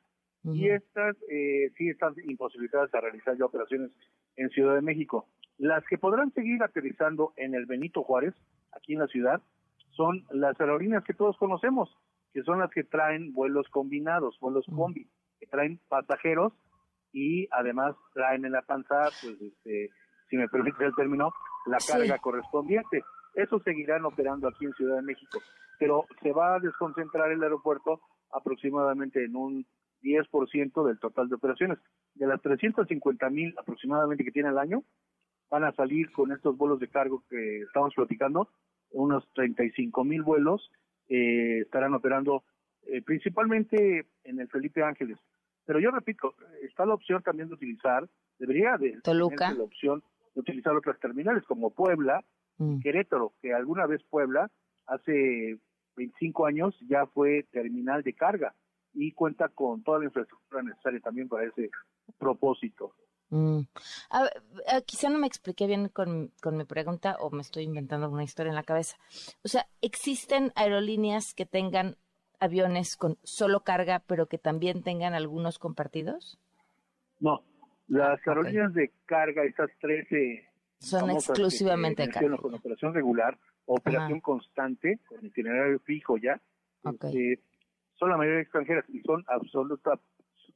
y 0.44 0.68
estas 0.68 1.16
eh, 1.28 1.72
sí 1.76 1.88
están 1.88 2.14
imposibilitadas 2.24 2.94
a 2.94 3.00
realizar 3.00 3.36
ya 3.36 3.44
operaciones 3.44 3.90
en 4.36 4.48
Ciudad 4.50 4.76
de 4.76 4.80
México. 4.80 5.28
Las 5.58 5.84
que 5.86 5.98
podrán 5.98 6.32
seguir 6.34 6.62
aterrizando 6.62 7.32
en 7.36 7.54
el 7.54 7.66
Benito 7.66 8.04
Juárez, 8.04 8.34
aquí 8.76 8.92
en 8.94 9.00
la 9.00 9.06
ciudad, 9.06 9.42
son 9.90 10.24
las 10.30 10.58
aerolíneas 10.60 11.04
que 11.04 11.14
todos 11.14 11.36
conocemos, 11.38 11.88
que 12.32 12.42
son 12.42 12.58
las 12.60 12.70
que 12.70 12.84
traen 12.84 13.32
vuelos 13.32 13.66
combinados, 13.70 14.38
vuelos 14.40 14.66
combi, 14.66 15.08
que 15.40 15.46
traen 15.46 15.80
pasajeros 15.88 16.52
y 17.12 17.48
además 17.50 17.94
traen 18.12 18.44
en 18.44 18.52
la 18.52 18.62
panza, 18.62 19.08
pues, 19.22 19.40
este, 19.40 19.88
si 20.28 20.36
me 20.36 20.48
permite 20.48 20.84
el 20.84 20.94
término, 20.94 21.32
la 21.66 21.80
Sí. 21.80 21.92
carga 21.92 22.18
correspondiente. 22.18 23.02
Eso 23.34 23.58
seguirán 23.60 24.04
operando 24.04 24.48
aquí 24.48 24.64
en 24.66 24.72
Ciudad 24.74 24.96
de 24.96 25.02
México. 25.02 25.38
pero 25.78 26.06
se 26.22 26.32
va 26.32 26.54
a 26.54 26.58
desconcentrar 26.58 27.30
el 27.30 27.42
aeropuerto 27.42 28.00
aproximadamente 28.32 29.22
en 29.22 29.36
un 29.36 29.66
10% 30.00 30.84
del 30.86 30.98
total 30.98 31.28
de 31.28 31.34
operaciones. 31.34 31.78
De 32.14 32.26
las 32.26 32.40
350 32.40 33.28
mil 33.28 33.54
aproximadamente 33.58 34.24
que 34.24 34.30
tiene 34.32 34.48
el 34.48 34.58
año, 34.58 34.84
van 35.50 35.64
a 35.64 35.72
salir 35.72 36.10
con 36.12 36.32
estos 36.32 36.56
vuelos 36.56 36.80
de 36.80 36.88
cargo 36.88 37.22
que 37.28 37.60
estamos 37.60 37.92
platicando, 37.94 38.48
unos 38.96 39.28
35 39.34 40.04
mil 40.04 40.22
vuelos 40.22 40.70
eh, 41.08 41.60
estarán 41.60 41.94
operando 41.94 42.44
eh, 42.86 43.02
principalmente 43.02 44.06
en 44.24 44.40
el 44.40 44.48
Felipe 44.48 44.82
Ángeles. 44.82 45.18
Pero 45.64 45.80
yo 45.80 45.90
repito, 45.90 46.34
está 46.62 46.86
la 46.86 46.94
opción 46.94 47.22
también 47.22 47.48
de 47.48 47.54
utilizar, 47.54 48.08
debería 48.38 48.76
de 48.76 49.00
Toluca. 49.02 49.52
la 49.52 49.64
opción 49.64 50.02
de 50.34 50.40
utilizar 50.40 50.74
otras 50.74 50.98
terminales 51.00 51.44
como 51.44 51.70
Puebla, 51.70 52.24
Mm. 52.58 52.80
Querétaro, 52.80 53.34
que 53.40 53.52
alguna 53.52 53.86
vez 53.86 54.02
Puebla, 54.04 54.50
hace 54.86 55.58
25 55.96 56.46
años, 56.46 56.74
ya 56.88 57.06
fue 57.06 57.46
terminal 57.50 58.02
de 58.02 58.14
carga 58.14 58.54
y 58.94 59.12
cuenta 59.12 59.48
con 59.48 59.82
toda 59.82 59.98
la 59.98 60.06
infraestructura 60.06 60.62
necesaria 60.62 61.00
también 61.00 61.28
para 61.28 61.46
ese 61.46 61.70
propósito. 62.18 62.92
Mm. 63.30 63.60
A 64.10 64.26
eh, 64.26 64.82
quizá 64.86 65.10
no 65.10 65.18
me 65.18 65.26
expliqué 65.26 65.66
bien 65.66 65.88
con, 65.88 66.32
con 66.40 66.56
mi 66.56 66.64
pregunta 66.64 67.16
o 67.18 67.30
me 67.30 67.42
estoy 67.42 67.64
inventando 67.64 68.08
una 68.08 68.24
historia 68.24 68.50
en 68.50 68.56
la 68.56 68.62
cabeza. 68.62 68.96
O 69.44 69.48
sea, 69.48 69.66
¿existen 69.80 70.52
aerolíneas 70.54 71.34
que 71.34 71.46
tengan 71.46 71.96
aviones 72.38 72.96
con 72.96 73.18
solo 73.22 73.60
carga, 73.60 74.02
pero 74.06 74.26
que 74.26 74.38
también 74.38 74.82
tengan 74.82 75.14
algunos 75.14 75.58
compartidos? 75.58 76.38
No, 77.18 77.42
las 77.88 78.24
aerolíneas 78.26 78.74
de 78.74 78.92
carga, 79.06 79.44
esas 79.44 79.70
13 79.80 80.48
Son 80.78 81.00
famosas 81.00 81.30
exclusivamente 81.30 82.02
que 82.02 82.08
de 82.08 82.12
menciono, 82.12 82.36
carga. 82.36 82.42
con 82.42 82.54
operación 82.54 82.94
regular, 82.94 83.38
operación 83.66 84.20
constante, 84.20 85.00
con 85.08 85.24
itinerario 85.24 85.80
fijo 85.80 86.16
ya, 86.18 86.40
este, 86.84 87.40
son 87.94 88.10
la 88.10 88.16
mayoría 88.16 88.42
extranjeras 88.42 88.84
y 88.88 89.00
son 89.00 89.24
absoluta, 89.26 89.98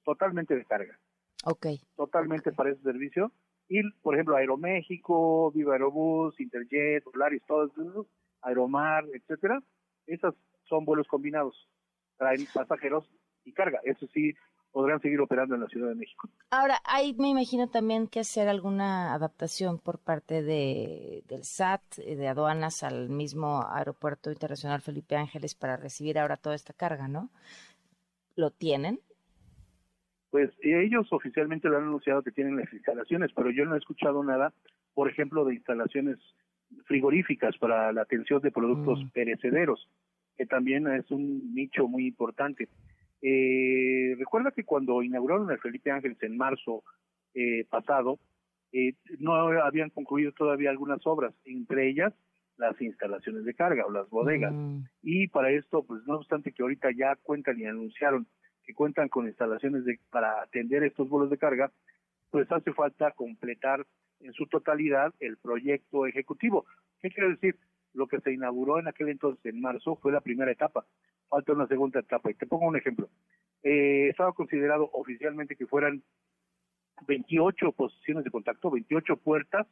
totalmente 0.05 0.55
de 0.55 0.64
carga. 0.64 0.99
Ok. 1.45 1.66
Totalmente 1.97 2.53
para 2.53 2.70
ese 2.70 2.82
servicio. 2.82 3.32
Y, 3.68 3.82
por 4.03 4.14
ejemplo, 4.14 4.36
Aeroméxico, 4.36 5.53
Viva 5.53 5.74
Aerobús, 5.74 6.38
Interjet, 6.41 7.05
Volaris, 7.05 7.43
todos 7.47 7.70
esos, 7.72 8.07
Aeromar, 8.43 9.05
etcétera, 9.14 9.62
esas 10.07 10.34
son 10.64 10.84
vuelos 10.84 11.07
combinados. 11.07 11.68
Traen 12.16 12.47
pasajeros 12.53 13.09
y 13.45 13.53
carga. 13.53 13.80
Eso 13.84 14.07
sí, 14.12 14.34
podrán 14.72 15.01
seguir 15.01 15.20
operando 15.20 15.55
en 15.55 15.62
la 15.62 15.68
Ciudad 15.68 15.88
de 15.88 15.95
México. 15.95 16.28
Ahora, 16.51 16.80
hay, 16.84 17.14
me 17.14 17.28
imagino 17.28 17.68
también 17.68 18.07
que 18.07 18.20
hacer 18.20 18.49
alguna 18.49 19.14
adaptación 19.14 19.78
por 19.78 19.99
parte 19.99 20.43
de, 20.43 21.22
del 21.28 21.45
SAT, 21.45 21.99
eh, 21.99 22.16
de 22.16 22.28
aduanas 22.28 22.82
al 22.82 23.09
mismo 23.09 23.66
Aeropuerto 23.68 24.30
Internacional 24.30 24.80
Felipe 24.80 25.16
Ángeles 25.16 25.55
para 25.55 25.76
recibir 25.76 26.18
ahora 26.18 26.36
toda 26.36 26.55
esta 26.55 26.72
carga, 26.72 27.09
¿no? 27.09 27.30
¿Lo 28.36 28.51
tienen? 28.51 29.01
Pues 30.31 30.51
ellos 30.62 31.09
oficialmente 31.12 31.68
lo 31.68 31.78
han 31.78 31.85
anunciado 31.85 32.22
que 32.22 32.31
tienen 32.31 32.57
las 32.57 32.72
instalaciones, 32.72 33.33
pero 33.35 33.51
yo 33.51 33.64
no 33.64 33.74
he 33.74 33.78
escuchado 33.78 34.22
nada, 34.22 34.53
por 34.95 35.11
ejemplo, 35.11 35.45
de 35.45 35.55
instalaciones 35.55 36.18
frigoríficas 36.85 37.57
para 37.59 37.93
la 37.93 38.03
atención 38.03 38.41
de 38.41 38.53
productos 38.53 39.01
perecederos, 39.12 39.89
que 40.37 40.47
también 40.47 40.87
es 40.87 41.11
un 41.11 41.53
nicho 41.55 41.89
muy 41.89 42.07
importante. 42.07 42.68
Eh, 43.22 44.14
recuerda 44.18 44.53
que 44.53 44.64
cuando 44.64 45.03
inauguraron 45.03 45.51
el 45.51 45.59
Felipe 45.59 45.91
Ángeles 45.91 46.22
en 46.22 46.37
marzo 46.37 46.85
eh, 47.35 47.64
pasado, 47.68 48.18
eh, 48.72 48.95
no 49.18 49.35
habían 49.35 49.91
concluido 49.91 50.33
todavía 50.33 50.70
algunas 50.70 51.05
obras, 51.07 51.35
entre 51.45 51.89
ellas 51.89 52.14
las 52.57 52.81
instalaciones 52.81 53.45
de 53.45 53.55
carga 53.55 53.87
o 53.87 53.91
las 53.91 54.09
bodegas. 54.11 54.55
Y 55.03 55.28
para 55.28 55.51
esto, 55.51 55.83
pues 55.83 56.03
no 56.07 56.16
obstante 56.16 56.53
que 56.53 56.62
ahorita 56.62 56.91
ya 56.97 57.16
cuentan 57.16 57.59
y 57.59 57.64
anunciaron 57.64 58.26
que 58.71 58.75
cuentan 58.75 59.09
con 59.09 59.27
instalaciones 59.27 59.85
de, 59.85 59.99
para 60.11 60.43
atender 60.43 60.85
estos 60.85 61.09
vuelos 61.09 61.29
de 61.29 61.39
carga, 61.39 61.73
pues 62.31 62.51
hace 62.53 62.73
falta 62.73 63.11
completar 63.11 63.85
en 64.21 64.33
su 64.33 64.47
totalidad 64.47 65.12
el 65.18 65.39
proyecto 65.39 66.07
ejecutivo. 66.07 66.66
¿Qué 67.01 67.11
quiere 67.11 67.31
decir? 67.31 67.57
Lo 67.95 68.07
que 68.07 68.21
se 68.21 68.33
inauguró 68.33 68.79
en 68.79 68.87
aquel 68.87 69.09
entonces, 69.09 69.45
en 69.45 69.61
marzo, 69.61 69.97
fue 69.97 70.12
la 70.12 70.21
primera 70.21 70.53
etapa. 70.53 70.87
Falta 71.29 71.53
una 71.53 71.66
segunda 71.66 71.99
etapa. 71.99 72.31
Y 72.31 72.35
te 72.35 72.47
pongo 72.47 72.68
un 72.68 72.77
ejemplo. 72.77 73.09
Eh, 73.64 74.07
estaba 74.09 74.33
considerado 74.35 74.89
oficialmente 74.93 75.57
que 75.57 75.66
fueran 75.66 76.05
28 77.09 77.73
posiciones 77.73 78.23
de 78.23 78.31
contacto, 78.31 78.71
28 78.71 79.16
puertas 79.16 79.66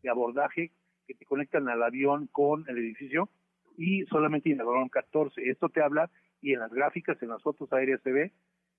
de 0.00 0.10
abordaje 0.10 0.70
que 1.08 1.14
te 1.14 1.24
conectan 1.24 1.68
al 1.68 1.82
avión 1.82 2.28
con 2.28 2.64
el 2.68 2.78
edificio 2.78 3.28
y 3.76 4.04
solamente 4.04 4.50
inauguraron 4.50 4.90
14. 4.90 5.42
Esto 5.50 5.70
te 5.70 5.82
habla 5.82 6.08
y 6.44 6.52
en 6.52 6.60
las 6.60 6.70
gráficas, 6.70 7.20
en 7.22 7.30
las 7.30 7.42
fotos 7.42 7.72
aéreas 7.72 8.02
se 8.02 8.12
ve, 8.12 8.32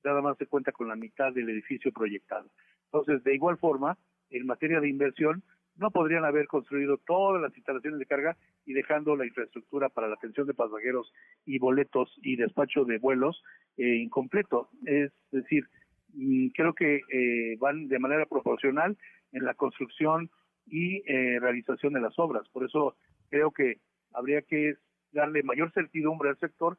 nada 0.03 0.21
más 0.21 0.37
se 0.37 0.45
cuenta 0.45 0.71
con 0.71 0.87
la 0.87 0.95
mitad 0.95 1.33
del 1.33 1.49
edificio 1.49 1.91
proyectado. 1.91 2.47
Entonces, 2.85 3.23
de 3.23 3.33
igual 3.33 3.57
forma, 3.57 3.97
en 4.29 4.45
materia 4.45 4.79
de 4.79 4.87
inversión, 4.87 5.41
no 5.75 5.89
podrían 5.89 6.25
haber 6.25 6.45
construido 6.45 6.97
todas 7.07 7.41
las 7.41 7.57
instalaciones 7.57 7.99
de 7.99 8.05
carga 8.05 8.37
y 8.65 8.73
dejando 8.73 9.15
la 9.15 9.25
infraestructura 9.25 9.89
para 9.89 10.07
la 10.07 10.13
atención 10.13 10.45
de 10.45 10.53
pasajeros 10.53 11.11
y 11.43 11.57
boletos 11.57 12.13
y 12.21 12.35
despacho 12.35 12.85
de 12.85 12.99
vuelos 12.99 13.41
eh, 13.77 13.95
incompleto. 13.95 14.69
Es 14.85 15.11
decir, 15.31 15.67
mm, 16.13 16.49
creo 16.49 16.75
que 16.75 17.01
eh, 17.11 17.57
van 17.59 17.87
de 17.87 17.97
manera 17.97 18.27
proporcional 18.27 18.95
en 19.31 19.43
la 19.43 19.55
construcción 19.55 20.29
y 20.67 20.97
eh, 21.11 21.39
realización 21.39 21.93
de 21.93 22.01
las 22.01 22.17
obras. 22.19 22.47
Por 22.49 22.63
eso 22.63 22.95
creo 23.31 23.49
que 23.49 23.79
habría 24.13 24.43
que 24.43 24.75
darle 25.11 25.41
mayor 25.41 25.71
certidumbre 25.71 26.29
al 26.29 26.37
sector 26.37 26.77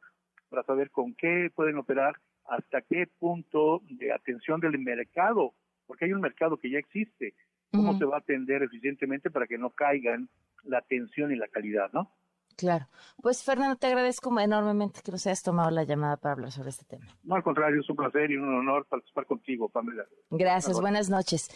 para 0.49 0.63
saber 0.63 0.91
con 0.91 1.13
qué 1.15 1.49
pueden 1.53 1.77
operar, 1.77 2.15
hasta 2.45 2.81
qué 2.81 3.07
punto 3.19 3.81
de 3.89 4.13
atención 4.13 4.59
del 4.59 4.79
mercado, 4.79 5.53
porque 5.85 6.05
hay 6.05 6.13
un 6.13 6.21
mercado 6.21 6.57
que 6.57 6.69
ya 6.69 6.79
existe, 6.79 7.33
cómo 7.71 7.97
se 7.97 8.05
va 8.05 8.17
a 8.17 8.19
atender 8.19 8.63
eficientemente 8.63 9.29
para 9.29 9.47
que 9.47 9.57
no 9.57 9.69
caigan 9.71 10.29
la 10.63 10.79
atención 10.79 11.31
y 11.31 11.35
la 11.35 11.47
calidad, 11.47 11.91
¿no? 11.93 12.11
Claro. 12.55 12.87
Pues 13.21 13.43
Fernando, 13.43 13.75
te 13.75 13.85
agradezco 13.85 14.37
enormemente 14.39 15.01
que 15.03 15.11
nos 15.11 15.25
hayas 15.27 15.43
tomado 15.43 15.69
la 15.69 15.83
llamada 15.83 16.17
para 16.17 16.33
hablar 16.33 16.51
sobre 16.51 16.69
este 16.69 16.85
tema. 16.85 17.05
No, 17.23 17.35
al 17.35 17.43
contrario, 17.43 17.81
es 17.81 17.89
un 17.89 17.95
placer 17.95 18.31
y 18.31 18.37
un 18.37 18.51
honor 18.51 18.87
participar 18.87 19.27
contigo, 19.27 19.69
Pamela. 19.69 20.05
Gracias, 20.31 20.81
buenas 20.81 21.09
noches. 21.09 21.49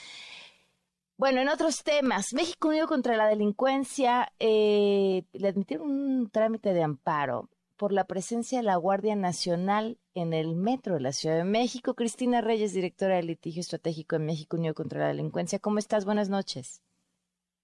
Bueno, 1.17 1.41
en 1.41 1.49
otros 1.49 1.83
temas, 1.83 2.33
México 2.33 2.69
Unido 2.69 2.87
contra 2.87 3.17
la 3.17 3.27
Delincuencia 3.27 4.31
eh, 4.39 5.23
le 5.33 5.47
admitieron 5.47 5.89
un 5.89 6.29
trámite 6.29 6.73
de 6.73 6.83
amparo 6.83 7.49
por 7.81 7.93
la 7.93 8.03
presencia 8.03 8.59
de 8.59 8.63
la 8.63 8.75
Guardia 8.75 9.15
Nacional 9.15 9.97
en 10.13 10.33
el 10.33 10.55
metro 10.55 10.93
de 10.93 10.99
la 11.01 11.13
Ciudad 11.13 11.37
de 11.37 11.45
México. 11.45 11.95
Cristina 11.95 12.39
Reyes, 12.39 12.75
directora 12.75 13.15
de 13.15 13.23
litigio 13.23 13.61
estratégico 13.61 14.17
en 14.17 14.27
México 14.27 14.55
Unido 14.55 14.75
contra 14.75 14.99
la 14.99 15.07
Delincuencia. 15.07 15.57
¿Cómo 15.57 15.79
estás? 15.79 16.05
Buenas 16.05 16.29
noches. 16.29 16.83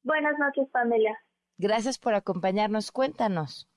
Buenas 0.02 0.34
noches, 0.40 0.68
Pamela. 0.72 1.16
Gracias 1.60 2.00
por 2.00 2.16
acompañarnos. 2.16 2.92
Cuéntanos. 2.92 3.70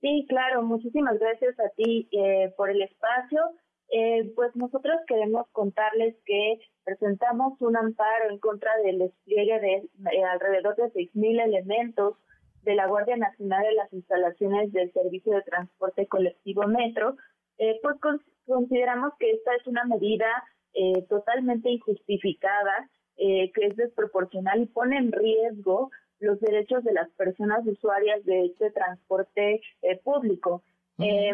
Sí, 0.00 0.26
claro, 0.28 0.64
muchísimas 0.64 1.16
gracias 1.20 1.54
a 1.60 1.68
ti 1.76 2.08
eh, 2.10 2.52
por 2.56 2.70
el 2.70 2.82
espacio. 2.82 3.42
Eh, 3.90 4.32
pues 4.34 4.50
nosotros 4.56 4.96
queremos 5.06 5.46
contarles 5.52 6.16
que 6.26 6.58
presentamos 6.82 7.60
un 7.60 7.76
amparo 7.76 8.28
en 8.28 8.40
contra 8.40 8.72
del 8.78 8.98
despliegue 8.98 9.60
de 9.60 9.74
eh, 9.76 10.24
alrededor 10.24 10.74
de 10.74 10.92
6.000 10.92 11.44
elementos 11.44 12.16
de 12.62 12.74
la 12.74 12.86
Guardia 12.86 13.16
Nacional 13.16 13.64
en 13.66 13.76
las 13.76 13.92
instalaciones 13.92 14.72
del 14.72 14.92
Servicio 14.92 15.34
de 15.34 15.42
Transporte 15.42 16.06
Colectivo 16.06 16.66
Metro. 16.66 17.16
Eh, 17.58 17.78
pues 17.82 17.98
con- 18.00 18.22
consideramos 18.46 19.12
que 19.18 19.30
esta 19.32 19.54
es 19.54 19.66
una 19.66 19.84
medida 19.84 20.26
eh, 20.74 21.02
totalmente 21.08 21.68
injustificada, 21.70 22.88
eh, 23.16 23.52
que 23.52 23.66
es 23.66 23.76
desproporcional 23.76 24.62
y 24.62 24.66
pone 24.66 24.96
en 24.96 25.12
riesgo 25.12 25.90
los 26.18 26.40
derechos 26.40 26.82
de 26.84 26.92
las 26.94 27.10
personas 27.10 27.66
usuarias 27.66 28.24
de 28.24 28.46
este 28.46 28.70
transporte 28.70 29.60
eh, 29.82 29.96
público. 30.02 30.62
Eh, 30.98 31.32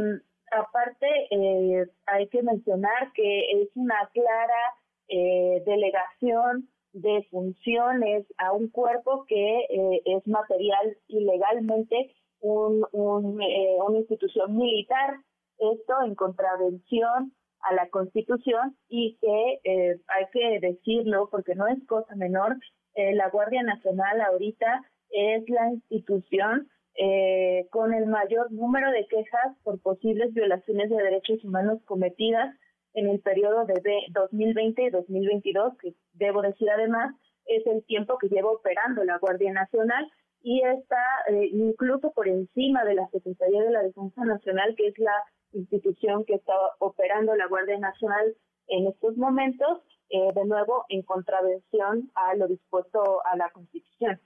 aparte, 0.51 1.07
eh, 1.31 1.87
hay 2.07 2.27
que 2.29 2.43
mencionar 2.43 3.13
que 3.15 3.63
es 3.63 3.69
una 3.75 4.09
clara 4.13 4.63
eh, 5.09 5.63
delegación 5.67 6.69
de 6.93 7.27
funciones 7.31 8.27
a 8.39 8.53
un 8.53 8.69
cuerpo 8.69 9.25
que 9.27 9.61
eh, 9.69 10.03
es 10.05 10.27
material 10.27 10.97
ilegalmente 11.09 12.15
un, 12.41 12.85
un, 12.93 13.43
eh, 13.43 13.77
una 13.87 13.99
institución 13.99 14.57
militar. 14.57 15.17
Esto 15.59 15.95
en 16.05 16.15
contravención 16.15 17.33
a 17.63 17.75
la 17.75 17.89
Constitución 17.89 18.77
y 18.89 19.19
que 19.21 19.61
eh, 19.65 20.01
hay 20.07 20.25
que 20.33 20.61
decirlo 20.61 21.29
porque 21.31 21.55
no 21.55 21.67
es 21.67 21.85
cosa 21.87 22.15
menor, 22.15 22.57
eh, 22.95 23.15
la 23.15 23.29
Guardia 23.31 23.63
Nacional 23.63 24.21
ahorita 24.21 24.83
es 25.11 25.49
la 25.49 25.71
institución 25.73 26.69
eh, 26.95 27.67
con 27.71 27.95
el 27.95 28.07
mayor 28.07 28.51
número 28.51 28.91
de 28.91 29.07
quejas 29.07 29.57
por 29.63 29.81
posibles 29.81 30.35
violaciones 30.35 30.91
de 30.91 30.97
derechos 30.97 31.45
humanos 31.45 31.81
cometidas 31.85 32.55
en 32.99 33.09
el 33.09 33.21
periodo 33.21 33.65
de 33.65 33.81
ve- 33.83 34.07
2020 34.11 34.83
y 34.83 34.91
2022, 34.91 35.77
que 35.79 35.95
debo 36.15 36.43
decir 36.43 36.69
además 36.71 37.15
es 37.47 37.67
el 37.67 37.83
tiempo 37.85 38.19
que 38.19 38.29
lleva 38.29 38.51
operando 38.51 39.05
la 39.05 39.19
Guardia 39.19 39.53
Nacional 39.53 40.11
y 40.43 40.63
está 40.63 41.03
eh, 41.29 41.49
incluso 41.53 42.13
por 42.13 42.29
encima 42.29 42.85
de 42.85 42.95
la 42.95 43.09
Secretaría 43.09 43.63
de 43.63 43.71
la 43.71 43.83
Defensa 43.83 44.25
Nacional, 44.25 44.75
que 44.77 44.89
es 44.89 44.99
la 44.99 45.15
institución 45.53 46.25
que 46.25 46.35
está 46.35 46.53
operando 46.79 47.35
la 47.35 47.47
Guardia 47.47 47.79
Nacional 47.79 48.37
en 48.69 48.87
estos 48.87 49.17
momentos, 49.17 49.81
eh, 50.11 50.33
de 50.35 50.45
nuevo 50.45 50.85
en 50.91 51.03
contravención 51.03 52.11
a 52.15 52.35
lo 52.35 52.49
dispuesto 52.49 53.25
a 53.27 53.37
la 53.37 53.51
Constitución. 53.51 54.21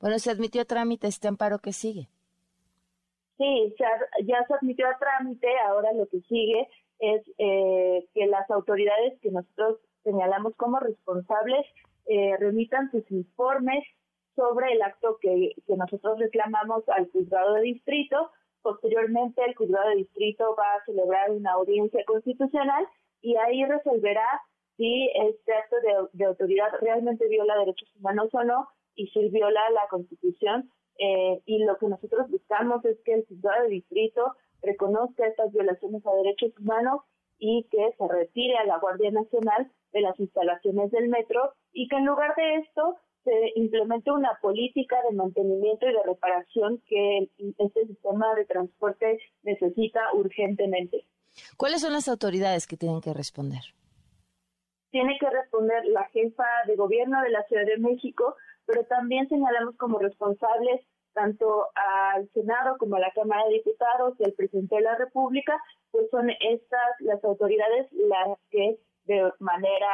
Bueno, 0.00 0.18
se 0.18 0.30
admitió 0.30 0.62
a 0.62 0.64
trámite 0.64 1.08
este 1.08 1.28
amparo 1.28 1.58
que 1.58 1.72
sigue. 1.72 2.08
Sí, 3.36 3.74
ya 4.24 4.44
se 4.46 4.54
admitió 4.54 4.86
a 4.86 4.98
trámite, 4.98 5.48
ahora 5.66 5.92
lo 5.92 6.06
que 6.08 6.20
sigue 6.20 6.68
es 7.00 7.22
eh, 7.38 8.06
que 8.14 8.26
las 8.26 8.50
autoridades 8.50 9.18
que 9.20 9.30
nosotros 9.30 9.78
señalamos 10.04 10.54
como 10.56 10.78
responsables 10.78 11.66
eh, 12.06 12.36
remitan 12.38 12.90
sus 12.90 13.10
informes 13.10 13.84
sobre 14.36 14.72
el 14.72 14.82
acto 14.82 15.18
que, 15.20 15.54
que 15.66 15.76
nosotros 15.76 16.18
reclamamos 16.18 16.88
al 16.88 17.10
juzgado 17.10 17.54
de 17.54 17.62
distrito. 17.62 18.30
Posteriormente, 18.62 19.42
el 19.44 19.54
juzgado 19.54 19.88
de 19.90 19.96
distrito 19.96 20.54
va 20.58 20.74
a 20.74 20.84
celebrar 20.84 21.30
una 21.30 21.52
audiencia 21.52 22.04
constitucional 22.06 22.86
y 23.22 23.36
ahí 23.36 23.64
resolverá 23.64 24.26
si 24.76 25.10
este 25.14 25.52
acto 25.52 25.76
de, 25.82 26.08
de 26.12 26.24
autoridad 26.24 26.68
realmente 26.80 27.28
viola 27.28 27.58
derechos 27.58 27.90
humanos 27.96 28.30
o 28.32 28.44
no 28.44 28.68
y 28.94 29.08
si 29.08 29.28
viola 29.28 29.60
la 29.70 29.88
Constitución. 29.88 30.70
Eh, 30.98 31.40
y 31.46 31.64
lo 31.64 31.78
que 31.78 31.86
nosotros 31.86 32.30
buscamos 32.30 32.84
es 32.84 32.98
que 33.04 33.14
el 33.14 33.26
juzgado 33.26 33.62
de 33.62 33.70
distrito 33.70 34.34
reconozca 34.62 35.26
estas 35.26 35.52
violaciones 35.52 36.04
a 36.06 36.14
derechos 36.14 36.52
humanos 36.58 37.02
y 37.38 37.66
que 37.70 37.94
se 37.96 38.08
retire 38.08 38.56
a 38.58 38.66
la 38.66 38.78
Guardia 38.78 39.10
Nacional 39.10 39.70
de 39.92 40.00
las 40.02 40.18
instalaciones 40.20 40.90
del 40.90 41.08
metro 41.08 41.54
y 41.72 41.88
que 41.88 41.96
en 41.96 42.06
lugar 42.06 42.34
de 42.36 42.56
esto 42.56 42.96
se 43.24 43.52
implemente 43.54 44.10
una 44.10 44.38
política 44.40 44.96
de 45.08 45.16
mantenimiento 45.16 45.88
y 45.88 45.92
de 45.92 46.02
reparación 46.04 46.82
que 46.86 47.30
este 47.58 47.86
sistema 47.86 48.34
de 48.34 48.44
transporte 48.46 49.18
necesita 49.42 50.00
urgentemente. 50.14 51.06
¿Cuáles 51.56 51.82
son 51.82 51.92
las 51.92 52.08
autoridades 52.08 52.66
que 52.66 52.76
tienen 52.76 53.00
que 53.00 53.12
responder? 53.12 53.60
Tiene 54.90 55.16
que 55.20 55.30
responder 55.30 55.84
la 55.86 56.04
jefa 56.08 56.46
de 56.66 56.76
gobierno 56.76 57.22
de 57.22 57.30
la 57.30 57.44
Ciudad 57.44 57.64
de 57.64 57.78
México, 57.78 58.34
pero 58.66 58.84
también 58.84 59.28
señalamos 59.28 59.76
como 59.76 59.98
responsables 59.98 60.80
tanto 61.12 61.66
al 61.74 62.28
Senado 62.30 62.76
como 62.78 62.96
a 62.96 63.00
la 63.00 63.12
Cámara 63.12 63.44
de 63.46 63.54
Diputados 63.54 64.14
y 64.18 64.24
al 64.24 64.32
presidente 64.32 64.76
de 64.76 64.82
la 64.82 64.96
República, 64.96 65.60
pues 65.90 66.08
son 66.10 66.30
estas 66.30 66.90
las 67.00 67.22
autoridades 67.24 67.86
las 67.92 68.38
que 68.50 68.78
de 69.04 69.32
manera 69.40 69.88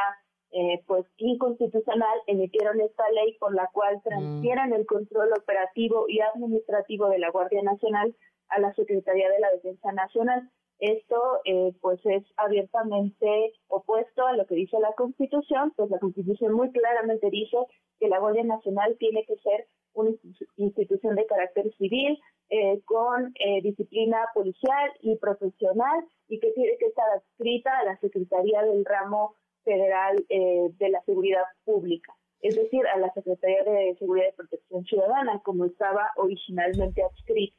eh, 0.51 0.81
pues 0.87 1.05
inconstitucional 1.17 2.19
emitieron 2.25 2.79
esta 2.79 3.03
ley 3.11 3.35
por 3.39 3.53
la 3.53 3.67
cual 3.73 3.97
mm. 3.97 4.01
transfieran 4.03 4.73
el 4.73 4.85
control 4.85 5.29
operativo 5.33 6.05
y 6.07 6.21
administrativo 6.21 7.09
de 7.09 7.19
la 7.19 7.31
Guardia 7.31 7.61
Nacional 7.63 8.15
a 8.49 8.59
la 8.59 8.73
Secretaría 8.73 9.29
de 9.29 9.39
la 9.39 9.51
Defensa 9.51 9.91
Nacional. 9.91 10.49
Esto 10.79 11.19
pues, 11.43 11.75
pues 11.81 12.05
es 12.05 12.23
abiertamente 12.37 13.53
opuesto 13.67 14.25
a 14.27 14.33
lo 14.33 14.45
que 14.45 14.55
dice 14.55 14.77
la 14.79 14.93
Constitución, 14.93 15.73
pues 15.75 15.89
la 15.89 15.99
Constitución 15.99 16.53
muy 16.53 16.71
claramente 16.71 17.29
dice 17.29 17.57
que 17.99 18.07
la 18.07 18.19
Guardia 18.19 18.43
Nacional 18.43 18.95
tiene 18.99 19.25
que 19.25 19.37
ser 19.37 19.67
una 19.93 20.11
institución 20.57 21.15
de 21.15 21.25
carácter 21.25 21.73
civil 21.77 22.19
eh, 22.49 22.79
con 22.85 23.33
eh, 23.39 23.61
disciplina 23.61 24.17
policial 24.33 24.91
y 25.01 25.17
profesional 25.17 26.05
y 26.29 26.39
que 26.39 26.51
tiene 26.51 26.77
que 26.77 26.85
estar 26.85 27.05
adscrita 27.09 27.77
a 27.79 27.83
la 27.83 27.99
Secretaría 27.99 28.61
del 28.63 28.85
Ramo 28.85 29.35
Federal 29.63 30.23
eh, 30.29 30.69
de 30.77 30.89
la 30.89 31.01
Seguridad 31.03 31.43
Pública, 31.65 32.13
es 32.41 32.55
decir, 32.55 32.85
a 32.87 32.97
la 32.99 33.11
Secretaría 33.13 33.63
de 33.63 33.95
Seguridad 33.99 34.27
y 34.31 34.35
Protección 34.35 34.85
Ciudadana, 34.85 35.41
como 35.43 35.65
estaba 35.65 36.11
originalmente 36.15 37.03
adscrita 37.03 37.57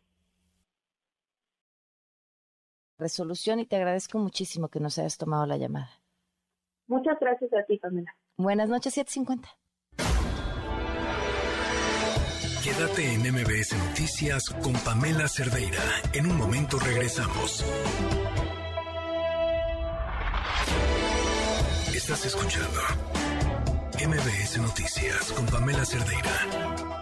resolución 2.98 3.60
y 3.60 3.66
te 3.66 3.76
agradezco 3.76 4.18
muchísimo 4.18 4.68
que 4.68 4.80
nos 4.80 4.98
hayas 4.98 5.16
tomado 5.16 5.46
la 5.46 5.56
llamada. 5.56 5.90
Muchas 6.86 7.18
gracias 7.20 7.52
a 7.52 7.64
ti, 7.64 7.78
Pamela. 7.78 8.14
Buenas 8.36 8.68
noches, 8.68 8.94
750. 8.94 9.48
Quédate 12.62 13.14
en 13.14 13.20
MBS 13.20 13.76
Noticias 13.88 14.50
con 14.62 14.72
Pamela 14.84 15.28
Cerdeira. 15.28 15.82
En 16.12 16.30
un 16.30 16.36
momento 16.36 16.78
regresamos. 16.78 17.64
Estás 21.94 22.26
escuchando 22.26 22.80
MBS 24.06 24.58
Noticias 24.58 25.32
con 25.32 25.46
Pamela 25.46 25.84
Cerdeira. 25.84 26.97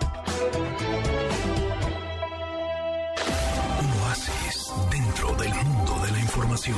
Dentro 4.90 5.32
del 5.36 5.52
mundo 5.54 5.92
de 6.04 6.12
la 6.12 6.20
información. 6.20 6.76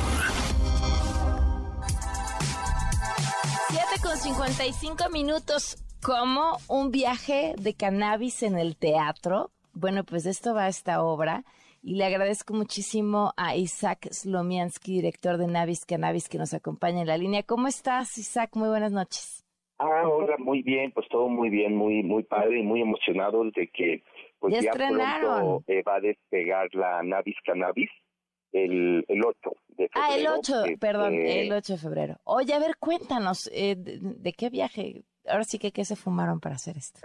7 3.71 3.83
con 4.03 4.17
55 4.17 5.11
minutos. 5.11 5.77
¿Cómo 6.03 6.59
un 6.69 6.91
viaje 6.91 7.55
de 7.59 7.75
cannabis 7.75 8.43
en 8.43 8.59
el 8.59 8.77
teatro? 8.77 9.51
Bueno, 9.73 10.05
pues 10.05 10.27
esto 10.27 10.55
va 10.55 10.65
a 10.65 10.69
esta 10.69 11.03
obra 11.03 11.45
y 11.83 11.95
le 11.95 12.05
agradezco 12.05 12.55
muchísimo 12.55 13.33
a 13.37 13.57
Isaac 13.57 14.09
Slomiansky, 14.11 14.95
director 14.95 15.39
de 15.39 15.47
Navis 15.47 15.85
Cannabis, 15.85 16.29
que 16.29 16.39
nos 16.39 16.55
acompaña 16.55 17.03
en 17.03 17.07
la 17.07 17.19
línea. 17.19 17.43
¿Cómo 17.43 17.69
estás, 17.69 18.19
Isaac? 18.19 18.51
Muy 18.55 18.69
buenas 18.69 18.93
noches. 18.93 19.45
Ah, 19.79 20.09
hola, 20.09 20.37
muy 20.39 20.63
bien, 20.63 20.91
pues 20.91 21.07
todo 21.09 21.29
muy 21.29 21.51
bien, 21.51 21.77
muy 21.77 22.03
muy 22.03 22.25
padre 22.25 22.59
y 22.59 22.63
muy 22.65 22.81
emocionado 22.83 23.45
de 23.45 23.69
que 23.69 24.03
pues 24.39 24.63
ya, 24.63 24.73
pronto 24.73 25.65
eh, 25.67 25.83
va 25.83 25.97
a 25.97 26.01
despegar 26.01 26.69
la 26.75 27.03
Navis 27.03 27.37
Cannabis 27.45 27.91
el, 28.53 29.05
el 29.09 29.25
8 29.25 29.51
de 29.69 29.89
febrero. 29.89 29.93
Ah, 29.95 30.17
el 30.17 30.27
8, 30.27 30.53
perdón, 30.81 31.15
el 31.15 31.53
8 31.53 31.73
de 31.75 31.79
febrero. 31.79 32.17
Oye, 32.25 32.55
a 32.55 32.59
ver, 32.59 32.77
cuéntanos, 32.79 33.51
eh, 33.53 33.75
de, 33.77 34.33
qué 34.33 34.51
viaje? 34.51 35.03
Ahora 35.27 35.45
sí 35.45 35.59
que, 35.59 35.73
¿qué 35.73 35.85
se 35.85 35.97
fumaron 35.97 36.41
para 36.41 36.55
hacer 36.55 36.77
esto? 36.77 37.01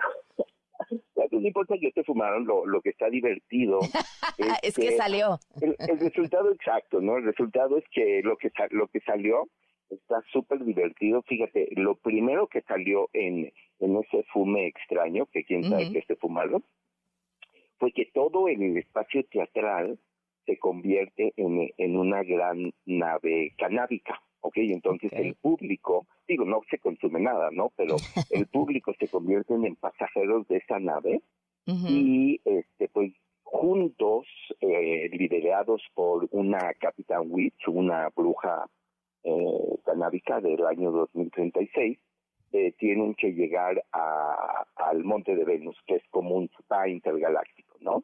no 1.31 1.47
importa 1.47 1.75
que 1.79 1.91
te 1.91 2.03
fumaron, 2.03 2.45
lo, 2.45 2.65
lo 2.65 2.81
que 2.81 2.89
está 2.89 3.09
divertido 3.09 3.79
es, 4.63 4.75
que, 4.75 4.95
salió. 4.95 5.39
El, 5.59 5.99
resultado 5.99 6.51
exacto, 6.51 7.01
¿no? 7.01 7.17
El 7.17 7.25
resultado 7.25 7.77
es 7.77 7.83
que 7.91 8.21
lo 8.23 8.37
que, 8.37 8.51
lo 8.69 8.87
que 8.87 9.01
salió 9.01 9.49
está 9.89 10.21
súper 10.31 10.63
divertido. 10.63 11.21
Fíjate, 11.23 11.69
lo 11.75 11.95
primero 11.95 12.47
que 12.47 12.61
salió 12.61 13.09
en, 13.13 13.51
en 13.79 13.97
ese 13.97 14.23
fume 14.31 14.67
extraño, 14.67 15.25
que 15.27 15.43
quién 15.43 15.63
sabe 15.65 15.91
que 15.91 15.99
esté 15.99 16.15
fumado, 16.15 16.61
fue 17.77 17.91
que 17.91 18.05
todo 18.13 18.47
en 18.47 18.61
el 18.63 18.77
espacio 18.77 19.23
teatral 19.25 19.99
se 20.45 20.57
convierte 20.57 21.33
en, 21.37 21.69
en 21.77 21.97
una 21.97 22.23
gran 22.23 22.73
nave 22.85 23.53
canábica. 23.57 24.21
¿ok? 24.43 24.57
Entonces 24.57 25.11
el 25.13 25.35
público, 25.35 26.05
digo, 26.27 26.45
no 26.45 26.61
se 26.69 26.77
consume 26.77 27.19
nada, 27.21 27.49
¿no? 27.51 27.71
Pero 27.75 27.95
el 28.29 28.45
público 28.47 28.93
se 28.99 29.07
convierte 29.07 29.53
en 29.53 29.75
pasajeros 29.75 30.47
de 30.47 30.57
esa 30.57 30.79
nave 30.79 31.21
y, 31.65 32.41
este, 32.43 32.89
pues, 32.89 33.13
juntos, 33.43 34.27
eh, 34.59 35.09
liderados 35.13 35.81
por 35.93 36.27
una 36.31 36.73
Capitán 36.73 37.27
Witch, 37.29 37.67
una 37.69 38.09
bruja 38.09 38.65
eh, 39.23 39.77
canábica 39.85 40.41
del 40.41 40.65
año 40.65 40.91
2036, 40.91 41.97
eh, 42.53 42.71
tienen 42.77 43.15
que 43.15 43.33
llegar 43.33 43.83
a, 43.91 44.63
al 44.75 45.03
Monte 45.03 45.35
de 45.35 45.43
Venus, 45.43 45.75
que 45.87 45.95
es 45.95 46.03
como 46.11 46.35
un 46.35 46.49
spa 46.59 46.87
intergaláctico, 46.87 47.77
¿no? 47.81 48.03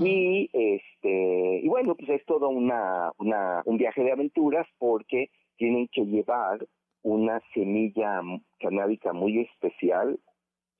Y 0.00 0.50
este 0.52 1.60
y 1.62 1.68
bueno, 1.68 1.94
pues 1.94 2.10
es 2.10 2.26
todo 2.26 2.50
una, 2.50 3.12
una 3.18 3.62
un 3.64 3.78
viaje 3.78 4.02
de 4.02 4.12
aventuras 4.12 4.66
porque 4.78 5.30
tienen 5.56 5.88
que 5.88 6.04
llevar 6.04 6.66
una 7.02 7.40
semilla 7.54 8.20
canábica 8.58 9.14
muy 9.14 9.40
especial 9.40 10.18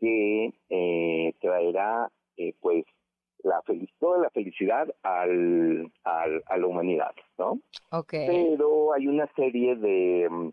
que 0.00 0.52
eh, 0.68 1.32
traerá 1.40 2.10
eh, 2.36 2.52
pues 2.60 2.84
la 3.42 3.62
toda 3.98 4.18
la 4.18 4.30
felicidad 4.30 4.94
al, 5.02 5.90
al, 6.04 6.42
a 6.46 6.56
la 6.58 6.66
humanidad, 6.66 7.14
¿no? 7.38 7.60
Okay. 7.90 8.26
Pero 8.26 8.92
hay 8.92 9.06
una 9.06 9.26
serie 9.36 9.76
de, 9.76 10.52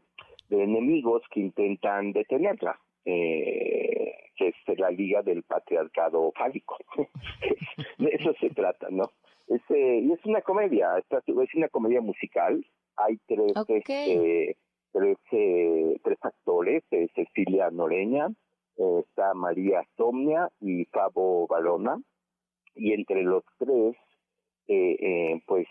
de 0.49 0.63
enemigos 0.63 1.23
que 1.31 1.41
intentan 1.41 2.13
detenerla. 2.13 2.79
Eh, 3.05 4.13
que 4.37 4.49
es 4.49 4.79
la 4.79 4.91
Liga 4.91 5.23
del 5.23 5.43
Patriarcado 5.43 6.31
Fálico. 6.37 6.77
de 7.97 8.09
eso 8.09 8.33
se 8.39 8.49
trata, 8.51 8.87
¿no? 8.89 9.03
Es, 9.47 9.61
y 9.69 10.11
es 10.11 10.25
una 10.25 10.41
comedia, 10.41 10.97
es 10.97 11.55
una 11.55 11.69
comedia 11.69 12.01
musical. 12.01 12.65
Hay 12.97 13.17
tres, 13.27 13.53
este, 13.67 14.57
tres, 14.91 15.17
tres 16.03 16.17
actores, 16.21 16.83
eh, 16.91 17.07
Cecilia 17.15 17.69
Noreña, 17.71 18.27
eh, 18.77 19.03
está 19.07 19.33
María 19.33 19.83
Somnia 19.95 20.49
y 20.59 20.85
Fabo 20.85 21.47
Balona. 21.47 22.01
Y 22.75 22.93
entre 22.93 23.23
los 23.23 23.43
tres, 23.57 23.95
eh, 24.67 25.41
pues 25.47 25.67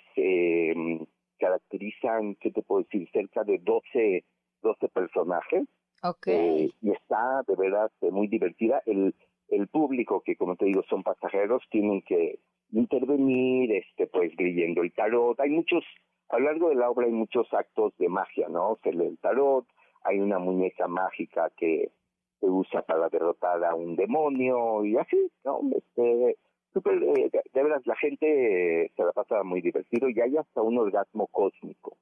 caracterizan, 1.39 2.35
¿qué 2.37 2.51
te 2.51 2.63
puedo 2.63 2.83
decir? 2.83 3.09
Cerca 3.13 3.45
de 3.45 3.59
12, 3.59 4.25
12 4.63 4.89
personajes 4.89 5.65
Okay. 6.03 6.67
Eh, 6.67 6.71
y 6.83 6.91
está 6.93 7.43
de 7.47 7.57
verdad 7.57 7.91
muy 8.11 8.29
divertida. 8.29 8.83
El, 8.87 9.15
el 9.49 9.69
público, 9.69 10.23
que 10.25 10.37
como 10.37 10.57
te 10.57 10.67
digo 10.67 10.83
son 10.89 11.03
pasajeros, 11.03 11.63
tienen 11.71 12.03
que 12.03 12.39
intervenir, 12.71 13.73
este, 13.73 14.07
pues 14.07 14.33
leyendo 14.39 14.83
el 14.83 14.93
tarot. 14.93 15.39
Hay 15.41 15.51
muchos, 15.51 15.85
a 16.29 16.39
lo 16.39 16.47
largo 16.47 16.69
de 16.69 16.77
la 16.77 16.91
obra 16.91 17.07
hay 17.07 17.13
muchos 17.13 17.53
actos 17.53 17.97
de 17.99 18.09
magia, 18.09 18.49
¿no? 18.49 18.79
Se 18.83 18.93
lee 18.93 19.07
el 19.07 19.19
tarot, 19.19 19.67
hay 20.05 20.21
una 20.21 20.39
muñeca 20.39 20.87
mágica 20.87 21.51
que 21.57 21.91
se 22.41 22.47
usa 22.47 22.83
para 22.83 23.09
derrotar 23.09 23.65
a 23.65 23.75
un 23.75 23.97
demonio 23.97 24.85
y 24.85 24.97
así, 24.97 25.31
¿no? 25.45 25.61
Este, 25.75 26.37
super, 26.77 27.03
eh, 27.03 27.31
de, 27.33 27.63
verdad, 27.63 27.81
la 27.87 27.97
gente 27.97 28.93
se 28.95 29.03
la 29.03 29.13
pasa 29.13 29.43
muy 29.43 29.63
divertido 29.63 30.11
y 30.11 30.21
hay 30.21 30.37
hasta 30.37 30.61
un 30.61 30.77
orgasmo 30.77 31.27
cósmico. 31.29 31.97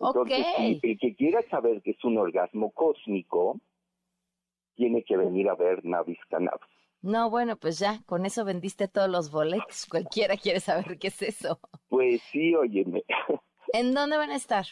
Entonces, 0.00 0.44
el 0.82 0.98
que 0.98 1.14
quiera 1.14 1.42
saber 1.48 1.80
que 1.80 1.92
es 1.92 2.04
un 2.04 2.18
orgasmo 2.18 2.72
cósmico, 2.72 3.60
tiene 4.74 5.04
que 5.04 5.16
venir 5.16 5.48
a 5.48 5.54
ver 5.54 5.84
Navis 5.84 6.18
Cannabis. 6.28 6.66
No, 7.02 7.30
bueno, 7.30 7.56
pues 7.56 7.78
ya, 7.78 8.02
con 8.04 8.26
eso 8.26 8.44
vendiste 8.44 8.88
todos 8.88 9.08
los 9.08 9.30
boletos. 9.30 9.86
Cualquiera 9.90 10.36
quiere 10.36 10.58
saber 10.58 10.98
qué 10.98 11.06
es 11.06 11.22
eso. 11.22 11.60
Pues 11.88 12.20
sí, 12.32 12.52
óyeme. 12.56 13.04
¿En 13.72 13.94
dónde 13.94 14.16
van 14.16 14.30
a 14.30 14.36
estar? 14.36 14.66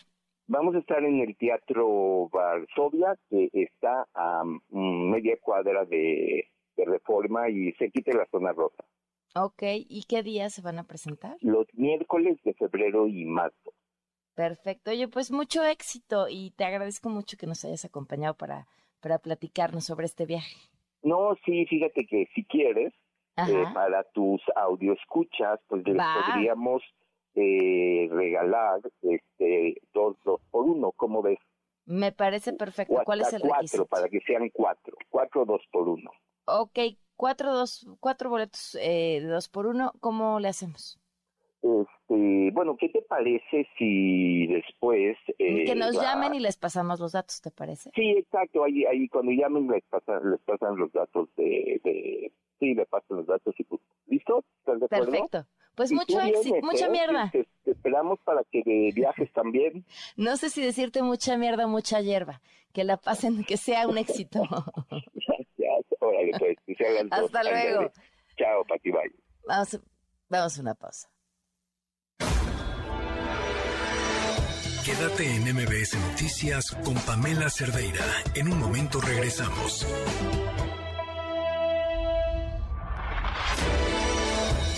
Vamos 0.49 0.75
a 0.75 0.79
estar 0.79 1.03
en 1.05 1.21
el 1.21 1.37
Teatro 1.37 2.29
Varsovia, 2.29 3.17
que 3.31 3.51
está 3.53 4.09
a 4.15 4.43
media 4.71 5.39
cuadra 5.41 5.85
de, 5.85 6.51
Reforma 6.77 7.49
y 7.49 7.73
se 7.75 7.89
quite 7.93 8.13
la 8.13 8.27
zona 8.27 8.53
rosa. 8.53 8.85
Ok, 9.35 9.63
¿y 9.89 10.05
qué 10.09 10.23
días 10.23 10.53
se 10.55 10.63
van 10.63 10.79
a 10.79 10.85
presentar? 10.85 11.37
Los 11.41 11.67
miércoles 11.75 12.39
de 12.45 12.55
febrero 12.55 13.09
y 13.09 13.25
marzo. 13.25 13.73
Perfecto, 14.35 14.91
oye, 14.91 15.09
pues 15.09 15.31
mucho 15.31 15.65
éxito 15.65 16.27
y 16.29 16.53
te 16.53 16.65
agradezco 16.65 17.09
mucho 17.09 17.37
que 17.37 17.47
nos 17.47 17.65
hayas 17.65 17.85
acompañado 17.85 18.35
para, 18.35 18.67
para 19.01 19.19
platicarnos 19.19 19.85
sobre 19.85 20.07
este 20.07 20.27
viaje. 20.27 20.57
No, 21.03 21.37
sí, 21.45 21.67
fíjate 21.67 22.07
que 22.07 22.29
si 22.35 22.45
quieres, 22.45 22.93
eh, 23.37 23.65
para 23.75 24.05
tus 24.13 24.41
escuchas, 24.81 25.61
pues 25.69 25.85
les 25.87 25.97
podríamos 25.97 26.83
eh, 27.35 28.09
regalar 28.11 28.81
este 29.03 29.81
dos, 29.93 30.17
dos 30.25 30.41
por 30.51 30.65
uno, 30.65 30.93
¿cómo 30.93 31.23
ves? 31.23 31.39
Me 31.87 32.13
parece 32.13 32.53
perfecto. 32.53 33.03
¿Cuál 33.05 33.21
es 33.21 33.33
el 33.33 33.43
cuatro, 33.43 33.87
para 33.87 34.09
que 34.09 34.21
sean 34.21 34.49
cuatro. 34.51 34.97
Cuatro, 35.11 35.45
dos 35.45 35.61
por 35.71 35.89
uno. 35.89 36.11
Ok, 36.47 36.79
cuatro, 37.17 37.53
dos, 37.53 37.87
cuatro 38.01 38.31
boletos 38.31 38.77
eh, 38.77 39.21
de 39.21 39.29
dos 39.29 39.49
por 39.49 39.67
uno. 39.67 39.93
¿Cómo 40.01 40.41
le 40.41 40.49
hacemos? 40.49 40.99
Este, 41.63 42.51
bueno, 42.53 42.77
¿qué 42.79 42.91
te 42.91 43.01
parece 43.03 43.67
si 43.79 44.47
después... 44.47 45.17
Eh, 45.39 45.65
que 45.65 45.75
nos 45.75 45.95
llamen 45.95 46.35
y 46.35 46.41
les 46.41 46.57
pasamos 46.57 47.01
los 47.01 47.13
datos, 47.13 47.41
¿te 47.41 47.51
parece? 47.51 47.91
Sí, 47.95 48.11
exacto, 48.11 48.65
ahí, 48.65 48.85
ahí 48.85 49.09
cuando 49.09 49.33
llamen 49.33 49.69
les 49.69 49.83
pasan, 49.85 50.31
les 50.31 50.41
pasan 50.41 50.77
los 50.77 50.93
datos 50.93 51.29
de, 51.37 51.81
de... 51.83 52.33
Sí, 52.61 52.75
le 52.75 52.85
pasan 52.87 53.17
los 53.19 53.27
datos 53.27 53.55
y 53.59 53.65
pues, 53.65 53.81
¿listo? 54.07 54.45
¿Estás 54.59 54.79
de 54.81 54.87
acuerdo? 54.87 55.11
Perfecto. 55.11 55.47
Pues 55.75 55.91
mucho 55.91 56.21
éxito, 56.21 56.57
mucha 56.63 56.89
mierda. 56.89 57.31
Te, 57.33 57.47
esperamos 57.65 58.21
para 58.25 58.45
que 58.45 58.63
viajes 58.95 59.33
también. 59.33 59.85
No 60.17 60.37
sé 60.37 60.51
si 60.51 60.63
decirte 60.63 61.03
mucha 61.03 61.37
mierda 61.37 61.67
o 61.67 61.69
mucha 61.69 62.01
hierba. 62.01 62.41
Que 62.73 62.85
la 62.85 62.97
pasen, 62.97 63.45
que 63.45 63.57
sea 63.57 63.89
un 63.89 63.99
éxito. 63.99 64.43
Órale, 66.05 66.33
pues. 66.39 66.57
Hasta 67.11 67.43
luego. 67.43 67.93
Chao, 68.37 68.65
Pati, 68.69 68.91
bye. 68.91 69.15
Vamos, 69.47 69.81
vamos 70.29 70.59
a 70.59 70.61
una 70.61 70.75
pausa. 70.75 71.09
Quédate 74.85 75.25
en 75.37 75.43
MBS 75.55 75.97
Noticias 76.11 76.71
con 76.85 76.95
Pamela 76.95 77.49
Cerdeira. 77.49 78.05
En 78.35 78.53
un 78.53 78.59
momento 78.59 79.01
regresamos. 79.01 79.87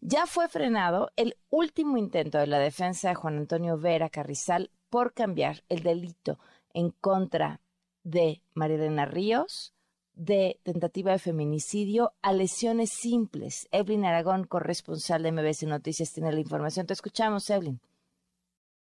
Ya 0.00 0.24
fue 0.26 0.48
frenado 0.48 1.10
el 1.16 1.36
último 1.50 1.98
intento 1.98 2.38
de 2.38 2.46
la 2.46 2.58
defensa 2.58 3.10
de 3.10 3.14
Juan 3.14 3.36
Antonio 3.36 3.76
Vera 3.76 4.08
Carrizal 4.08 4.70
por 4.88 5.12
cambiar 5.12 5.64
el 5.68 5.82
delito 5.82 6.38
en 6.72 6.92
contra 6.92 7.60
de 8.02 8.42
Marilena 8.54 9.04
Ríos, 9.04 9.74
de 10.14 10.60
tentativa 10.62 11.12
de 11.12 11.18
feminicidio 11.18 12.12
a 12.22 12.32
lesiones 12.32 12.90
simples. 12.90 13.68
Evelyn 13.70 14.04
Aragón, 14.04 14.44
corresponsal 14.44 15.22
de 15.22 15.32
MBS 15.32 15.62
Noticias, 15.64 16.12
tiene 16.12 16.32
la 16.32 16.40
información. 16.40 16.86
Te 16.86 16.92
escuchamos, 16.92 17.48
Evelyn. 17.50 17.80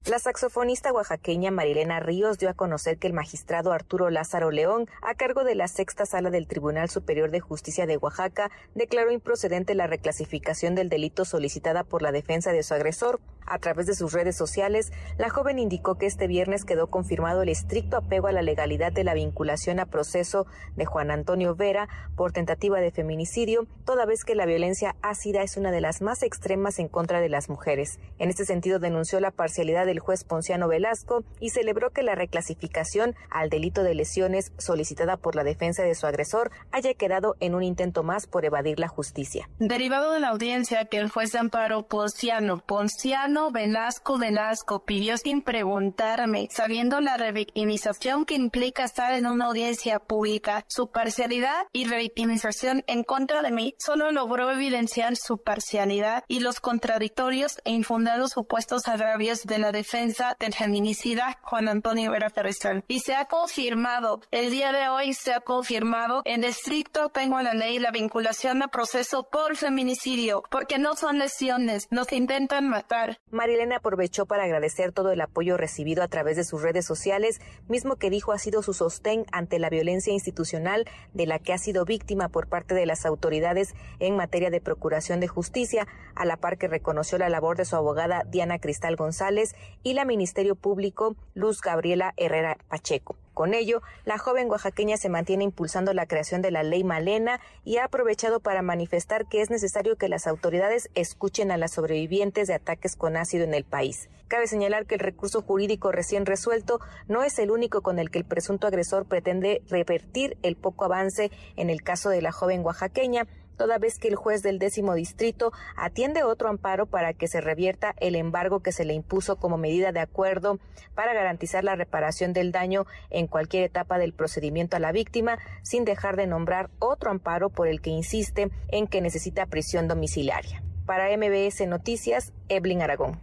La 0.05 0.19
saxofonista 0.19 0.91
oaxaqueña 0.91 1.49
Marilena 1.49 2.01
Ríos 2.01 2.37
dio 2.37 2.49
a 2.49 2.53
conocer 2.53 2.97
que 2.97 3.07
el 3.07 3.13
magistrado 3.13 3.71
Arturo 3.71 4.09
Lázaro 4.09 4.51
León, 4.51 4.89
a 5.01 5.15
cargo 5.15 5.45
de 5.45 5.55
la 5.55 5.69
sexta 5.69 6.05
sala 6.05 6.29
del 6.29 6.45
Tribunal 6.45 6.89
Superior 6.89 7.31
de 7.31 7.39
Justicia 7.39 7.85
de 7.85 7.95
Oaxaca, 7.95 8.51
declaró 8.75 9.13
improcedente 9.13 9.75
la 9.75 9.87
reclasificación 9.87 10.75
del 10.75 10.89
delito 10.89 11.23
solicitada 11.23 11.85
por 11.85 12.01
la 12.01 12.11
defensa 12.11 12.51
de 12.51 12.63
su 12.63 12.73
agresor. 12.73 13.21
A 13.45 13.59
través 13.59 13.85
de 13.87 13.95
sus 13.95 14.13
redes 14.13 14.37
sociales, 14.37 14.91
la 15.17 15.29
joven 15.29 15.59
indicó 15.59 15.95
que 15.97 16.05
este 16.05 16.27
viernes 16.27 16.65
quedó 16.65 16.87
confirmado 16.87 17.41
el 17.41 17.49
estricto 17.49 17.97
apego 17.97 18.27
a 18.27 18.31
la 18.33 18.41
legalidad 18.41 18.91
de 18.91 19.03
la 19.03 19.13
vinculación 19.13 19.79
a 19.79 19.85
proceso 19.85 20.47
de 20.75 20.85
Juan 20.85 21.11
Antonio 21.11 21.55
Vera 21.55 21.87
por 22.15 22.31
tentativa 22.33 22.79
de 22.79 22.91
feminicidio, 22.91 23.67
toda 23.85 24.05
vez 24.05 24.23
que 24.23 24.35
la 24.35 24.45
violencia 24.45 24.95
ácida 25.01 25.43
es 25.43 25.57
una 25.57 25.71
de 25.71 25.81
las 25.81 26.01
más 26.01 26.23
extremas 26.23 26.79
en 26.79 26.87
contra 26.89 27.21
de 27.21 27.29
las 27.29 27.49
mujeres. 27.49 27.99
En 28.17 28.29
este 28.29 28.45
sentido, 28.45 28.79
denunció 28.79 29.19
la 29.19 29.31
parcialidad 29.31 29.85
de 29.85 29.92
el 29.93 29.99
juez 29.99 30.25
Ponciano 30.25 30.67
Velasco 30.67 31.23
y 31.39 31.51
celebró 31.51 31.91
que 31.91 32.03
la 32.03 32.15
reclasificación 32.15 33.15
al 33.29 33.49
delito 33.49 33.83
de 33.83 33.95
lesiones 33.95 34.51
solicitada 34.57 35.17
por 35.17 35.35
la 35.35 35.43
defensa 35.43 35.83
de 35.83 35.95
su 35.95 36.05
agresor 36.05 36.51
haya 36.71 36.93
quedado 36.93 37.35
en 37.39 37.55
un 37.55 37.63
intento 37.63 38.03
más 38.03 38.27
por 38.27 38.43
evadir 38.43 38.79
la 38.79 38.87
justicia. 38.87 39.49
Derivado 39.59 40.11
de 40.11 40.19
la 40.19 40.29
audiencia 40.29 40.85
que 40.85 40.97
el 40.97 41.09
juez 41.09 41.31
de 41.31 41.39
amparo 41.39 41.87
Ponciano, 41.87 42.59
Ponciano 42.59 43.51
Velasco 43.51 44.17
Velasco 44.17 44.83
pidió 44.83 45.17
sin 45.17 45.41
preguntarme, 45.41 46.47
sabiendo 46.51 46.99
la 46.99 47.17
revictimización 47.17 48.25
que 48.25 48.35
implica 48.35 48.83
estar 48.83 49.13
en 49.13 49.27
una 49.27 49.45
audiencia 49.45 49.99
pública, 49.99 50.65
su 50.67 50.89
parcialidad 50.89 51.67
y 51.71 51.85
revictimización 51.85 52.83
en 52.87 53.03
contra 53.03 53.41
de 53.41 53.51
mí, 53.51 53.75
solo 53.77 54.11
logró 54.11 54.51
evidenciar 54.51 55.15
su 55.15 55.37
parcialidad 55.37 56.23
y 56.27 56.39
los 56.39 56.59
contradictorios 56.59 57.59
e 57.63 57.71
infundados 57.71 58.31
supuestos 58.31 58.87
agravios 58.87 59.43
de 59.43 59.59
la 59.59 59.71
defensa 59.71 59.82
defensa 59.83 60.37
del 60.39 60.53
feminicida 60.53 61.37
Juan 61.41 61.67
Antonio 61.67 62.09
Vera 62.09 62.29
Carrizal. 62.29 62.85
Y 62.87 63.01
se 63.01 63.15
ha 63.15 63.25
confirmado, 63.25 64.21
el 64.31 64.49
día 64.49 64.71
de 64.71 64.87
hoy 64.87 65.13
se 65.13 65.33
ha 65.33 65.41
confirmado 65.41 66.21
en 66.23 66.45
estricto 66.45 67.09
tengo 67.09 67.41
la 67.41 67.53
ley 67.53 67.79
la 67.79 67.91
vinculación 67.91 68.63
a 68.63 68.69
proceso 68.69 69.23
por 69.23 69.57
feminicidio, 69.57 70.41
porque 70.49 70.77
no 70.77 70.95
son 70.95 71.19
lesiones, 71.19 71.87
nos 71.91 72.13
intentan 72.13 72.69
matar. 72.69 73.19
Marilena 73.29 73.77
aprovechó 73.77 74.25
para 74.25 74.45
agradecer 74.45 74.93
todo 74.93 75.11
el 75.11 75.19
apoyo 75.19 75.57
recibido 75.57 76.01
a 76.01 76.07
través 76.07 76.37
de 76.37 76.45
sus 76.45 76.61
redes 76.61 76.85
sociales, 76.85 77.41
mismo 77.67 77.97
que 77.97 78.09
dijo 78.09 78.31
ha 78.31 78.39
sido 78.39 78.63
su 78.63 78.73
sostén 78.73 79.25
ante 79.33 79.59
la 79.59 79.69
violencia 79.69 80.13
institucional 80.13 80.85
de 81.13 81.25
la 81.25 81.39
que 81.39 81.51
ha 81.51 81.57
sido 81.57 81.83
víctima 81.83 82.29
por 82.29 82.47
parte 82.47 82.73
de 82.73 82.85
las 82.85 83.05
autoridades 83.05 83.75
en 83.99 84.15
materia 84.15 84.49
de 84.49 84.61
procuración 84.61 85.19
de 85.19 85.27
justicia, 85.27 85.87
a 86.15 86.23
la 86.23 86.37
par 86.37 86.57
que 86.57 86.69
reconoció 86.69 87.17
la 87.17 87.27
labor 87.27 87.57
de 87.57 87.65
su 87.65 87.75
abogada 87.75 88.23
Diana 88.29 88.59
Cristal 88.59 88.95
González 88.95 89.55
y 89.81 89.93
la 89.93 90.05
Ministerio 90.05 90.55
Público 90.55 91.15
Luz 91.33 91.61
Gabriela 91.61 92.13
Herrera 92.17 92.57
Pacheco. 92.67 93.15
Con 93.33 93.55
ello, 93.55 93.81
la 94.05 94.19
joven 94.19 94.49
oaxaqueña 94.49 94.97
se 94.97 95.09
mantiene 95.09 95.43
impulsando 95.43 95.91
la 95.93 96.05
creación 96.05 96.43
de 96.43 96.51
la 96.51 96.61
ley 96.61 96.83
Malena 96.83 97.39
y 97.65 97.77
ha 97.77 97.85
aprovechado 97.85 98.39
para 98.39 98.61
manifestar 98.61 99.25
que 99.25 99.41
es 99.41 99.49
necesario 99.49 99.95
que 99.95 100.07
las 100.07 100.27
autoridades 100.27 100.89
escuchen 100.93 101.49
a 101.49 101.57
las 101.57 101.71
sobrevivientes 101.71 102.47
de 102.47 102.53
ataques 102.53 102.95
con 102.95 103.17
ácido 103.17 103.43
en 103.43 103.55
el 103.55 103.63
país. 103.63 104.07
Cabe 104.27 104.47
señalar 104.47 104.85
que 104.85 104.95
el 104.95 104.99
recurso 104.99 105.41
jurídico 105.41 105.91
recién 105.91 106.25
resuelto 106.25 106.79
no 107.07 107.23
es 107.23 107.37
el 107.39 107.51
único 107.51 107.81
con 107.81 107.97
el 107.97 108.11
que 108.11 108.19
el 108.19 108.25
presunto 108.25 108.67
agresor 108.67 109.05
pretende 109.05 109.61
revertir 109.67 110.37
el 110.43 110.55
poco 110.55 110.85
avance 110.85 111.31
en 111.55 111.69
el 111.69 111.81
caso 111.81 112.09
de 112.09 112.21
la 112.21 112.31
joven 112.31 112.63
oaxaqueña, 112.63 113.27
toda 113.57 113.77
vez 113.77 113.99
que 113.99 114.07
el 114.07 114.15
juez 114.15 114.41
del 114.41 114.59
décimo 114.59 114.93
distrito 114.93 115.51
atiende 115.75 116.23
otro 116.23 116.49
amparo 116.49 116.85
para 116.85 117.13
que 117.13 117.27
se 117.27 117.41
revierta 117.41 117.95
el 117.99 118.15
embargo 118.15 118.61
que 118.61 118.71
se 118.71 118.85
le 118.85 118.93
impuso 118.93 119.37
como 119.37 119.57
medida 119.57 119.91
de 119.91 119.99
acuerdo 119.99 120.59
para 120.95 121.13
garantizar 121.13 121.63
la 121.63 121.75
reparación 121.75 122.33
del 122.33 122.51
daño 122.51 122.85
en 123.09 123.27
cualquier 123.27 123.63
etapa 123.63 123.97
del 123.97 124.13
procedimiento 124.13 124.77
a 124.77 124.79
la 124.79 124.91
víctima, 124.91 125.39
sin 125.61 125.85
dejar 125.85 126.15
de 126.15 126.27
nombrar 126.27 126.69
otro 126.79 127.11
amparo 127.11 127.49
por 127.49 127.67
el 127.67 127.81
que 127.81 127.89
insiste 127.89 128.51
en 128.69 128.87
que 128.87 129.01
necesita 129.01 129.45
prisión 129.45 129.87
domiciliaria. 129.87 130.63
Para 130.85 131.15
MBS 131.15 131.67
Noticias, 131.67 132.33
Evelyn 132.49 132.81
Aragón. 132.81 133.21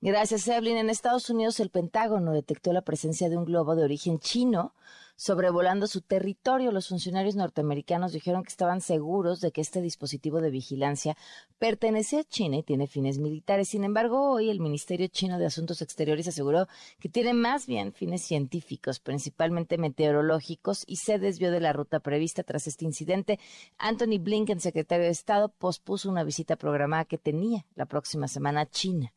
Gracias, 0.00 0.48
Evelyn. 0.48 0.78
En 0.78 0.90
Estados 0.90 1.30
Unidos, 1.30 1.60
el 1.60 1.70
Pentágono 1.70 2.32
detectó 2.32 2.72
la 2.72 2.82
presencia 2.82 3.28
de 3.28 3.36
un 3.36 3.44
globo 3.44 3.76
de 3.76 3.84
origen 3.84 4.18
chino 4.18 4.74
sobrevolando 5.16 5.86
su 5.86 6.00
territorio. 6.00 6.72
Los 6.72 6.88
funcionarios 6.88 7.36
norteamericanos 7.36 8.12
dijeron 8.12 8.42
que 8.42 8.50
estaban 8.50 8.80
seguros 8.80 9.40
de 9.40 9.52
que 9.52 9.60
este 9.60 9.80
dispositivo 9.80 10.40
de 10.40 10.50
vigilancia 10.50 11.16
pertenece 11.58 12.18
a 12.18 12.24
China 12.24 12.56
y 12.56 12.62
tiene 12.62 12.86
fines 12.86 13.18
militares. 13.18 13.68
Sin 13.68 13.84
embargo, 13.84 14.30
hoy 14.30 14.50
el 14.50 14.60
Ministerio 14.60 15.06
Chino 15.08 15.38
de 15.38 15.46
Asuntos 15.46 15.82
Exteriores 15.82 16.28
aseguró 16.28 16.66
que 16.98 17.08
tiene 17.08 17.34
más 17.34 17.66
bien 17.66 17.92
fines 17.92 18.22
científicos, 18.22 19.00
principalmente 19.00 19.78
meteorológicos, 19.78 20.84
y 20.86 20.96
se 20.96 21.18
desvió 21.18 21.50
de 21.50 21.60
la 21.60 21.72
ruta 21.72 22.00
prevista 22.00 22.42
tras 22.42 22.66
este 22.66 22.84
incidente. 22.84 23.38
Anthony 23.78 24.18
Blinken, 24.18 24.60
secretario 24.60 25.04
de 25.04 25.12
Estado, 25.12 25.48
pospuso 25.48 26.10
una 26.10 26.24
visita 26.24 26.56
programada 26.56 27.04
que 27.04 27.18
tenía 27.18 27.64
la 27.74 27.86
próxima 27.86 28.28
semana 28.28 28.62
a 28.62 28.70
China. 28.70 29.12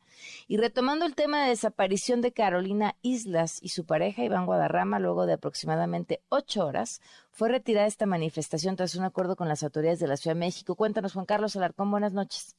Y 0.48 0.56
retomando 0.56 1.06
el 1.06 1.14
tema 1.14 1.42
de 1.42 1.50
desaparición 1.50 2.20
de 2.20 2.32
Carolina 2.32 2.94
Islas 3.02 3.62
y 3.62 3.68
su 3.68 3.86
pareja 3.86 4.24
Iván 4.24 4.46
Guadarrama, 4.46 4.98
luego 4.98 5.26
de 5.26 5.34
aproximadamente 5.34 6.20
ocho 6.28 6.66
horas, 6.66 7.00
fue 7.30 7.48
retirada 7.48 7.86
esta 7.86 8.06
manifestación 8.06 8.76
tras 8.76 8.94
un 8.94 9.04
acuerdo 9.04 9.36
con 9.36 9.48
las 9.48 9.62
autoridades 9.62 10.00
de 10.00 10.08
la 10.08 10.16
Ciudad 10.16 10.34
de 10.34 10.40
México. 10.40 10.74
Cuéntanos, 10.74 11.12
Juan 11.14 11.26
Carlos 11.26 11.56
Alarcón, 11.56 11.90
buenas 11.90 12.12
noches. 12.12 12.56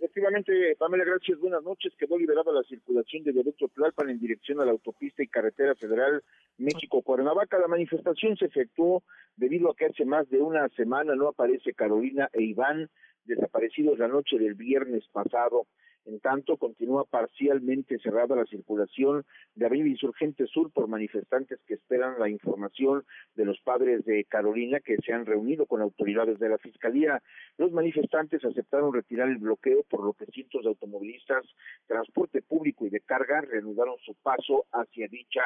Efectivamente, 0.00 0.76
Pamela, 0.78 1.04
gracias, 1.04 1.38
buenas 1.40 1.62
noches. 1.64 1.92
Quedó 1.98 2.16
liberada 2.16 2.52
la 2.52 2.62
circulación 2.62 3.24
de 3.24 3.32
derecho 3.32 3.66
Tlalpan 3.68 4.10
en 4.10 4.20
dirección 4.20 4.60
a 4.60 4.64
la 4.64 4.70
autopista 4.70 5.24
y 5.24 5.28
carretera 5.28 5.74
federal 5.74 6.22
México-Cuernavaca. 6.56 7.58
La 7.58 7.66
manifestación 7.66 8.36
se 8.36 8.46
efectuó 8.46 9.02
debido 9.36 9.70
a 9.70 9.74
que 9.74 9.86
hace 9.86 10.04
más 10.04 10.28
de 10.30 10.38
una 10.38 10.68
semana 10.70 11.16
no 11.16 11.28
aparece 11.28 11.74
Carolina 11.74 12.28
e 12.32 12.42
Iván, 12.42 12.88
desaparecidos 13.24 13.98
la 13.98 14.06
noche 14.06 14.38
del 14.38 14.54
viernes 14.54 15.04
pasado. 15.12 15.66
En 16.08 16.20
tanto, 16.20 16.56
continúa 16.56 17.04
parcialmente 17.04 17.98
cerrada 17.98 18.34
la 18.34 18.46
circulación 18.46 19.26
de 19.54 19.66
Avenida 19.66 19.88
Insurgente 19.88 20.46
Sur 20.46 20.72
por 20.72 20.88
manifestantes 20.88 21.60
que 21.66 21.74
esperan 21.74 22.18
la 22.18 22.30
información 22.30 23.04
de 23.34 23.44
los 23.44 23.60
padres 23.60 24.06
de 24.06 24.24
Carolina 24.24 24.80
que 24.80 24.96
se 25.04 25.12
han 25.12 25.26
reunido 25.26 25.66
con 25.66 25.82
autoridades 25.82 26.38
de 26.38 26.48
la 26.48 26.56
Fiscalía. 26.56 27.22
Los 27.58 27.72
manifestantes 27.72 28.42
aceptaron 28.42 28.94
retirar 28.94 29.28
el 29.28 29.36
bloqueo, 29.36 29.82
por 29.82 30.02
lo 30.02 30.14
que 30.14 30.24
cientos 30.32 30.62
de 30.62 30.70
automovilistas, 30.70 31.44
transporte 31.86 32.40
público 32.40 32.86
y 32.86 32.90
de 32.90 33.00
carga 33.00 33.42
reanudaron 33.42 33.98
su 33.98 34.14
paso 34.14 34.64
hacia 34.72 35.08
dicha 35.08 35.42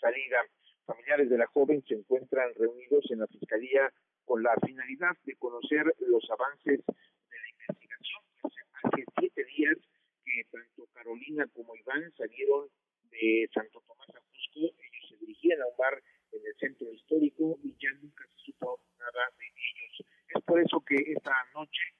salida. 0.00 0.38
Familiares 0.86 1.28
de 1.28 1.36
la 1.36 1.46
joven 1.48 1.84
se 1.86 1.92
encuentran 1.92 2.54
reunidos 2.54 3.04
en 3.10 3.18
la 3.18 3.26
Fiscalía 3.26 3.92
con 4.24 4.42
la 4.42 4.54
finalidad 4.64 5.14
de 5.24 5.36
conocer 5.36 5.94
los 5.98 6.26
avances 6.30 6.80
de 6.86 7.36
la 7.38 7.50
investigación 7.50 8.22
hace 8.82 9.04
siete 9.18 9.44
días 9.44 9.76
tanto 10.44 10.86
Carolina 10.92 11.46
como 11.54 11.76
Iván 11.76 12.12
salieron 12.16 12.68
de 13.10 13.48
Santo 13.52 13.82
Tomás 13.86 14.08
a 14.10 14.20
Cusco, 14.20 14.60
ellos 14.60 15.08
se 15.08 15.16
dirigían 15.16 15.60
a 15.62 15.66
un 15.66 15.76
bar 15.76 16.02
en 16.32 16.40
el 16.44 16.54
centro 16.56 16.92
histórico 16.92 17.58
y 17.62 17.74
ya 17.80 17.92
nunca 18.02 18.24
se 18.26 18.52
supo 18.52 18.80
nada 18.98 19.32
de 19.38 19.46
ellos. 19.46 20.04
Es 20.28 20.42
por 20.42 20.60
eso 20.60 20.80
que 20.80 20.96
esta 20.96 21.34
noche 21.54 21.94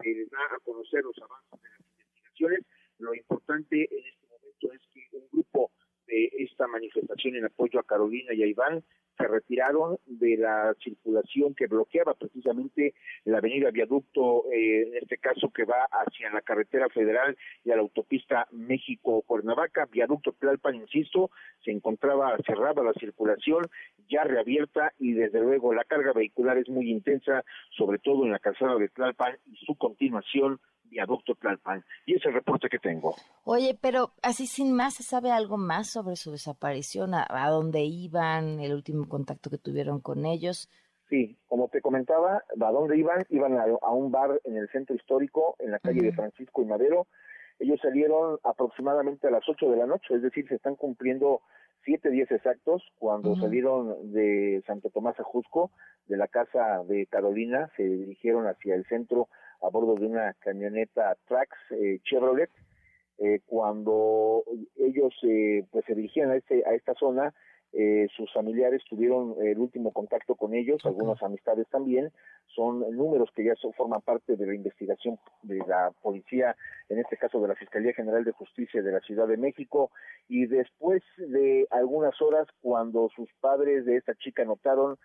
se 0.00 0.14
les 0.14 0.30
da 0.30 0.38
a 0.54 0.58
conocer 0.60 1.02
los 1.02 1.16
avances 1.18 1.60
de 1.62 1.68
las 1.68 1.80
investigaciones. 1.80 2.60
Lo 2.98 3.14
importante 3.14 3.88
en 3.90 4.06
este 4.06 4.26
momento 4.26 4.72
es 4.72 4.82
que 4.92 5.16
un 5.16 5.28
grupo 5.30 5.72
de 6.06 6.30
esta 6.38 6.66
manifestación 6.66 7.36
en 7.36 7.44
apoyo 7.44 7.80
a 7.80 7.86
Carolina 7.86 8.34
y 8.34 8.42
a 8.42 8.46
Iván 8.46 8.84
se 9.18 9.26
retiraron 9.26 9.98
de 10.06 10.36
la 10.36 10.74
circulación 10.82 11.54
que 11.54 11.66
bloqueaba 11.66 12.14
precisamente 12.14 12.94
la 13.24 13.38
avenida 13.38 13.70
Viaducto, 13.70 14.44
eh, 14.52 14.88
en 14.88 14.96
este 14.96 15.18
caso 15.18 15.50
que 15.50 15.64
va 15.64 15.88
hacia 15.90 16.30
la 16.30 16.40
carretera 16.40 16.88
federal 16.88 17.36
y 17.64 17.70
a 17.70 17.76
la 17.76 17.82
autopista 17.82 18.46
México-Cuernavaca, 18.52 19.86
Viaducto 19.90 20.32
Tlalpan, 20.32 20.76
insisto, 20.76 21.30
se 21.64 21.72
encontraba 21.72 22.36
cerrada 22.46 22.82
la 22.82 22.92
circulación, 22.94 23.66
ya 24.08 24.22
reabierta 24.22 24.92
y 24.98 25.12
desde 25.12 25.40
luego 25.40 25.74
la 25.74 25.84
carga 25.84 26.12
vehicular 26.12 26.56
es 26.58 26.68
muy 26.68 26.90
intensa, 26.90 27.44
sobre 27.76 27.98
todo 27.98 28.24
en 28.24 28.32
la 28.32 28.38
calzada 28.38 28.76
de 28.76 28.88
Tlalpan 28.88 29.36
y 29.46 29.56
su 29.66 29.74
continuación 29.76 30.60
viaducto 30.88 31.34
Tlalpan. 31.34 31.84
Y 32.06 32.14
ese 32.14 32.20
es 32.20 32.26
el 32.26 32.34
reporte 32.34 32.68
que 32.68 32.78
tengo. 32.78 33.14
Oye, 33.44 33.78
pero 33.80 34.12
así 34.22 34.46
sin 34.46 34.74
más, 34.74 34.94
¿se 34.94 35.02
sabe 35.02 35.30
algo 35.30 35.56
más 35.56 35.88
sobre 35.90 36.16
su 36.16 36.30
desaparición? 36.30 37.14
¿A, 37.14 37.48
dónde 37.48 37.82
iban? 37.82 38.60
¿El 38.60 38.74
último 38.74 39.08
contacto 39.08 39.50
que 39.50 39.58
tuvieron 39.58 40.00
con 40.00 40.26
ellos? 40.26 40.68
Sí, 41.08 41.38
como 41.46 41.68
te 41.68 41.80
comentaba, 41.80 42.42
¿a 42.60 42.70
dónde 42.70 42.98
iban? 42.98 43.24
Iban 43.30 43.58
a, 43.58 43.90
un 43.92 44.10
bar 44.10 44.40
en 44.44 44.56
el 44.56 44.68
centro 44.68 44.94
histórico, 44.94 45.56
en 45.58 45.70
la 45.70 45.78
calle 45.78 46.02
de 46.02 46.12
Francisco 46.12 46.62
y 46.62 46.66
Madero. 46.66 47.06
Ellos 47.58 47.80
salieron 47.80 48.38
aproximadamente 48.44 49.26
a 49.26 49.30
las 49.30 49.48
8 49.48 49.70
de 49.70 49.76
la 49.76 49.86
noche, 49.86 50.14
es 50.14 50.22
decir, 50.22 50.46
se 50.48 50.56
están 50.56 50.76
cumpliendo 50.76 51.40
siete 51.84 52.10
días 52.10 52.30
exactos 52.30 52.82
cuando 52.98 53.34
salieron 53.36 54.12
de 54.12 54.62
Santo 54.66 54.90
Tomás 54.90 55.18
a 55.18 55.24
Jusco, 55.24 55.70
de 56.06 56.16
la 56.16 56.28
casa 56.28 56.82
de 56.86 57.06
Carolina, 57.06 57.70
se 57.76 57.82
dirigieron 57.82 58.46
hacia 58.46 58.74
el 58.74 58.84
centro 58.86 59.28
a 59.62 59.68
bordo 59.68 59.94
de 59.94 60.06
una 60.06 60.34
camioneta 60.34 61.16
Trax 61.26 61.50
eh, 61.70 61.98
Chevrolet. 62.04 62.50
Eh, 63.18 63.40
cuando 63.46 64.44
ellos 64.76 65.12
eh, 65.22 65.64
pues 65.72 65.84
se 65.86 65.94
dirigían 65.94 66.30
a, 66.30 66.36
este, 66.36 66.64
a 66.66 66.74
esta 66.74 66.94
zona, 66.94 67.34
sus 68.16 68.32
familiares 68.32 68.82
tuvieron 68.88 69.34
el 69.42 69.58
último 69.58 69.92
contacto 69.92 70.36
con 70.36 70.54
ellos, 70.54 70.80
algunas 70.86 71.22
amistades 71.22 71.68
también, 71.68 72.10
son 72.46 72.80
números 72.96 73.30
que 73.36 73.44
ya 73.44 73.54
son, 73.56 73.74
forman 73.74 74.00
parte 74.00 74.36
de 74.36 74.46
la 74.46 74.54
investigación 74.54 75.18
de 75.42 75.58
la 75.58 75.92
policía, 76.02 76.56
en 76.88 76.98
este 76.98 77.18
caso 77.18 77.40
de 77.40 77.48
la 77.48 77.54
Fiscalía 77.54 77.92
General 77.92 78.24
de 78.24 78.32
Justicia 78.32 78.82
de 78.82 78.90
la 78.90 79.00
Ciudad 79.00 79.28
de 79.28 79.36
México, 79.36 79.90
y 80.28 80.46
después 80.46 81.02
de 81.18 81.66
algunas 81.70 82.20
horas, 82.22 82.48
cuando 82.62 83.10
sus 83.14 83.28
padres 83.40 83.84
de 83.84 83.96
esta 83.96 84.14
chica 84.14 84.44
notaron 84.46 84.96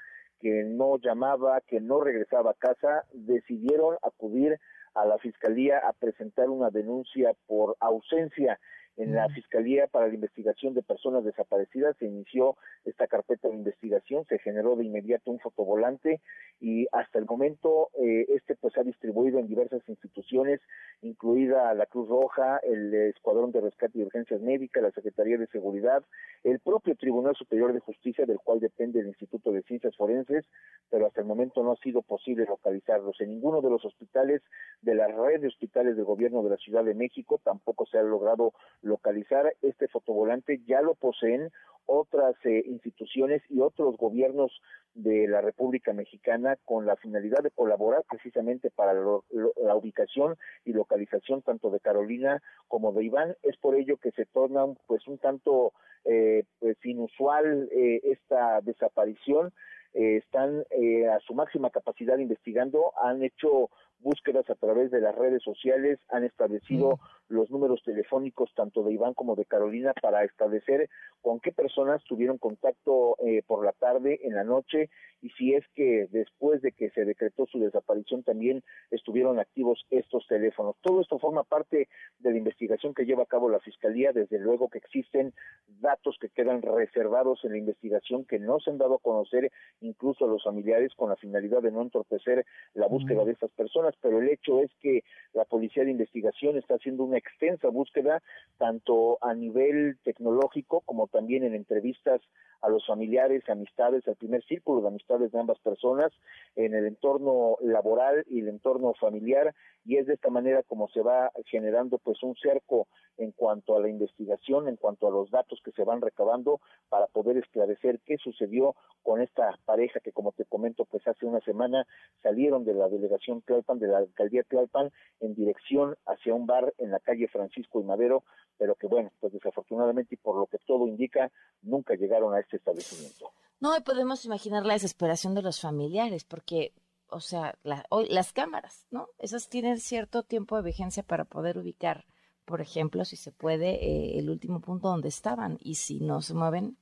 que 0.43 0.65
no 0.65 0.97
llamaba, 0.97 1.61
que 1.61 1.79
no 1.79 2.01
regresaba 2.01 2.51
a 2.51 2.55
casa, 2.55 3.05
decidieron 3.13 3.95
acudir 4.03 4.59
a 4.93 5.05
la 5.05 5.17
fiscalía 5.17 5.79
a 5.79 5.93
presentar 5.93 6.49
una 6.49 6.69
denuncia 6.69 7.31
por 7.47 7.77
ausencia 7.79 8.59
en 8.97 9.15
la 9.15 9.27
Fiscalía 9.29 9.87
para 9.87 10.07
la 10.07 10.13
Investigación 10.13 10.73
de 10.73 10.83
Personas 10.83 11.23
Desaparecidas 11.23 11.95
se 11.97 12.05
inició 12.05 12.55
esta 12.85 13.07
carpeta 13.07 13.47
de 13.47 13.55
investigación, 13.55 14.25
se 14.25 14.39
generó 14.39 14.75
de 14.75 14.85
inmediato 14.85 15.31
un 15.31 15.39
fotovolante 15.39 16.21
y 16.59 16.87
hasta 16.91 17.19
el 17.19 17.25
momento 17.25 17.89
eh, 17.99 18.25
este 18.29 18.55
pues 18.55 18.77
ha 18.77 18.83
distribuido 18.83 19.39
en 19.39 19.47
diversas 19.47 19.81
instituciones, 19.87 20.61
incluida 21.01 21.73
la 21.73 21.85
Cruz 21.87 22.07
Roja, 22.07 22.57
el 22.63 22.93
Escuadrón 22.93 23.51
de 23.51 23.61
Rescate 23.61 23.97
y 23.97 24.03
Urgencias 24.03 24.41
Médicas, 24.41 24.83
la 24.83 24.91
Secretaría 24.91 25.37
de 25.37 25.47
Seguridad, 25.47 26.03
el 26.43 26.59
propio 26.59 26.95
Tribunal 26.95 27.35
Superior 27.35 27.73
de 27.73 27.79
Justicia, 27.79 28.25
del 28.25 28.39
cual 28.39 28.59
depende 28.59 28.99
el 28.99 29.07
Instituto 29.07 29.51
de 29.51 29.63
Ciencias 29.63 29.95
Forenses, 29.95 30.45
pero 30.89 31.07
hasta 31.07 31.21
el 31.21 31.27
momento 31.27 31.63
no 31.63 31.71
ha 31.71 31.77
sido 31.77 32.01
posible 32.01 32.45
localizarlos. 32.45 33.19
En 33.21 33.29
ninguno 33.29 33.61
de 33.61 33.69
los 33.69 33.83
hospitales 33.85 34.41
de 34.81 34.95
la 34.95 35.07
red 35.07 35.41
de 35.41 35.47
hospitales 35.47 35.95
del 35.95 36.05
gobierno 36.05 36.43
de 36.43 36.51
la 36.51 36.57
Ciudad 36.57 36.83
de 36.83 36.93
México 36.93 37.39
tampoco 37.43 37.85
se 37.85 37.97
ha 37.97 38.03
logrado 38.03 38.53
localizar 38.83 39.53
este 39.61 39.87
fotovolante, 39.87 40.61
ya 40.67 40.81
lo 40.81 40.93
poseen 40.93 41.49
otras 41.85 42.35
eh, 42.45 42.63
instituciones 42.65 43.41
y 43.49 43.59
otros 43.59 43.97
gobiernos 43.97 44.51
de 44.93 45.27
la 45.27 45.41
República 45.41 45.91
Mexicana 45.91 46.57
con 46.65 46.85
la 46.85 46.95
finalidad 46.95 47.43
de 47.43 47.51
colaborar 47.51 48.03
precisamente 48.09 48.69
para 48.69 48.93
la 48.93 49.75
ubicación 49.75 50.37
y 50.65 50.73
localización 50.73 51.41
tanto 51.41 51.71
de 51.71 51.79
Carolina 51.79 52.41
como 52.67 52.93
de 52.93 53.03
Iván. 53.03 53.35
Es 53.41 53.57
por 53.57 53.75
ello 53.75 53.97
que 53.97 54.11
se 54.11 54.25
torna 54.25 54.65
pues 54.87 55.07
un 55.07 55.17
tanto 55.17 55.73
eh, 56.05 56.43
pues 56.59 56.77
inusual 56.83 57.69
eh, 57.71 58.01
esta 58.03 58.61
desaparición. 58.61 59.51
están 59.93 60.65
a 61.13 61.19
su 61.19 61.35
máxima 61.35 61.69
capacidad 61.69 62.17
investigando, 62.17 62.93
han 62.97 63.21
hecho 63.21 63.69
búsquedas 64.03 64.47
a 64.49 64.55
través 64.55 64.91
de 64.91 65.01
las 65.01 65.15
redes 65.15 65.41
sociales, 65.41 65.99
han 66.09 66.23
establecido 66.23 66.99
los 67.29 67.49
números 67.49 67.81
telefónicos 67.83 68.53
tanto 68.53 68.83
de 68.83 68.93
Iván 68.93 69.13
como 69.13 69.35
de 69.35 69.45
Carolina 69.45 69.93
para 70.01 70.23
establecer 70.23 70.89
con 71.21 71.39
qué 71.39 71.51
personas 71.51 72.03
tuvieron 72.03 72.37
contacto 72.37 73.15
eh, 73.25 73.41
por 73.47 73.65
la 73.65 73.71
tarde, 73.71 74.19
en 74.23 74.35
la 74.35 74.43
noche, 74.43 74.89
y 75.21 75.29
si 75.31 75.53
es 75.53 75.63
que 75.73 76.07
después 76.11 76.61
de 76.61 76.73
que 76.73 76.89
se 76.89 77.05
decretó 77.05 77.45
su 77.45 77.57
desaparición 77.59 78.23
también 78.23 78.61
estuvieron 78.91 79.39
activos 79.39 79.85
estos 79.89 80.27
teléfonos. 80.27 80.75
Todo 80.81 80.99
esto 80.99 81.17
forma 81.17 81.43
parte 81.43 81.87
de 82.19 82.31
la 82.31 82.37
investigación 82.37 82.93
que 82.93 83.05
lleva 83.05 83.23
a 83.23 83.27
cabo 83.27 83.49
la 83.49 83.61
Fiscalía, 83.61 84.11
desde 84.11 84.37
luego 84.37 84.69
que 84.69 84.79
existen 84.79 85.33
datos 85.79 86.17
que 86.19 86.29
quedan 86.29 86.61
reservados 86.61 87.39
en 87.45 87.51
la 87.51 87.57
investigación 87.57 88.25
que 88.25 88.37
no 88.37 88.59
se 88.59 88.71
han 88.71 88.77
dado 88.77 88.95
a 88.95 88.99
conocer. 88.99 89.49
Incluso 89.79 90.25
a 90.25 90.27
los 90.27 90.43
familiares 90.43 90.93
con 90.95 91.09
la 91.09 91.15
finalidad 91.15 91.61
de 91.61 91.71
no 91.71 91.81
entorpecer 91.81 92.45
la 92.73 92.87
búsqueda 92.87 93.23
de 93.23 93.31
estas 93.31 93.51
personas, 93.51 93.92
pero 94.01 94.19
el 94.19 94.29
hecho 94.29 94.61
es 94.61 94.71
que 94.81 95.03
la 95.33 95.45
Policía 95.45 95.83
de 95.83 95.91
Investigación 95.91 96.57
está 96.57 96.75
haciendo 96.75 97.03
una 97.03 97.17
extensa 97.17 97.69
búsqueda 97.69 98.21
tanto 98.57 99.17
a 99.21 99.33
nivel 99.33 99.97
tecnológico 100.03 100.81
como 100.81 101.07
también 101.07 101.43
en 101.43 101.55
entrevistas 101.55 102.21
a 102.61 102.69
los 102.69 102.85
familiares, 102.85 103.43
amistades, 103.49 104.07
al 104.07 104.15
primer 104.15 104.41
círculo 104.45 104.81
de 104.81 104.87
amistades 104.87 105.31
de 105.31 105.39
ambas 105.39 105.59
personas, 105.59 106.13
en 106.55 106.73
el 106.73 106.85
entorno 106.85 107.57
laboral 107.61 108.23
y 108.29 108.39
el 108.39 108.47
entorno 108.47 108.93
familiar, 108.93 109.53
y 109.85 109.97
es 109.97 110.07
de 110.07 110.13
esta 110.13 110.29
manera 110.29 110.63
como 110.63 110.87
se 110.87 111.01
va 111.01 111.29
generando 111.47 111.97
pues 111.97 112.23
un 112.23 112.35
cerco 112.35 112.87
en 113.17 113.31
cuanto 113.31 113.75
a 113.75 113.81
la 113.81 113.89
investigación, 113.89 114.69
en 114.69 114.77
cuanto 114.77 115.07
a 115.07 115.11
los 115.11 115.29
datos 115.29 115.59
que 115.63 115.71
se 115.71 115.83
van 115.83 116.01
recabando 116.01 116.61
para 116.87 117.07
poder 117.07 117.37
esclarecer 117.37 117.99
qué 118.05 118.17
sucedió 118.17 118.75
con 119.03 119.21
esta 119.21 119.59
pareja 119.65 119.99
que 119.99 120.13
como 120.13 120.31
te 120.31 120.45
comento 120.45 120.85
pues 120.85 121.05
hace 121.05 121.25
una 121.25 121.41
semana 121.41 121.85
salieron 122.21 122.63
de 122.63 122.73
la 122.73 122.87
delegación 122.87 123.41
Tlalpan, 123.41 123.79
de 123.83 123.91
la 123.91 123.99
alcaldía 123.99 124.43
Tlalpan 124.43 124.91
en 125.19 125.35
dirección 125.35 125.95
hacia 126.05 126.33
un 126.33 126.45
bar 126.45 126.73
en 126.77 126.91
la 126.91 126.99
calle 126.99 127.27
Francisco 127.27 127.81
y 127.81 127.83
Madero, 127.83 128.23
pero 128.57 128.75
que 128.75 128.87
bueno, 128.87 129.11
pues 129.19 129.33
desafortunadamente 129.33 130.15
y 130.15 130.17
por 130.17 130.37
lo 130.37 130.47
que 130.47 130.57
todo 130.65 130.87
indica, 130.87 131.31
nunca 131.61 131.95
llegaron 131.95 132.33
a 132.33 132.39
este 132.39 132.57
establecimiento. 132.57 133.31
No, 133.59 133.77
y 133.77 133.81
podemos 133.81 134.25
imaginar 134.25 134.65
la 134.65 134.73
desesperación 134.73 135.35
de 135.35 135.41
los 135.41 135.61
familiares, 135.61 136.25
porque, 136.25 136.73
o 137.07 137.19
sea, 137.19 137.57
hoy, 137.89 138.07
las 138.09 138.33
cámaras, 138.33 138.87
¿no? 138.91 139.07
Esas 139.19 139.47
tienen 139.49 139.79
cierto 139.79 140.23
tiempo 140.23 140.57
de 140.57 140.63
vigencia 140.63 141.03
para 141.03 141.25
poder 141.25 141.57
ubicar, 141.57 142.05
por 142.45 142.59
ejemplo, 142.59 143.05
si 143.05 143.15
se 143.15 143.31
puede, 143.31 143.85
eh, 143.85 144.19
el 144.19 144.29
último 144.29 144.59
punto 144.59 144.89
donde 144.89 145.07
estaban, 145.07 145.57
y 145.61 145.75
si 145.75 146.01
no 146.01 146.21
se 146.21 146.33
mueven, 146.33 146.77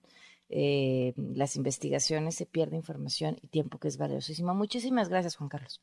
eh, 0.50 1.14
las 1.16 1.56
investigaciones 1.56 2.36
se 2.36 2.46
pierde 2.46 2.76
información 2.76 3.38
y 3.42 3.48
tiempo 3.48 3.78
que 3.78 3.88
es 3.88 3.98
valiosísimo. 3.98 4.54
Muchísimas 4.56 5.08
gracias, 5.08 5.36
Juan 5.36 5.50
Carlos 5.50 5.82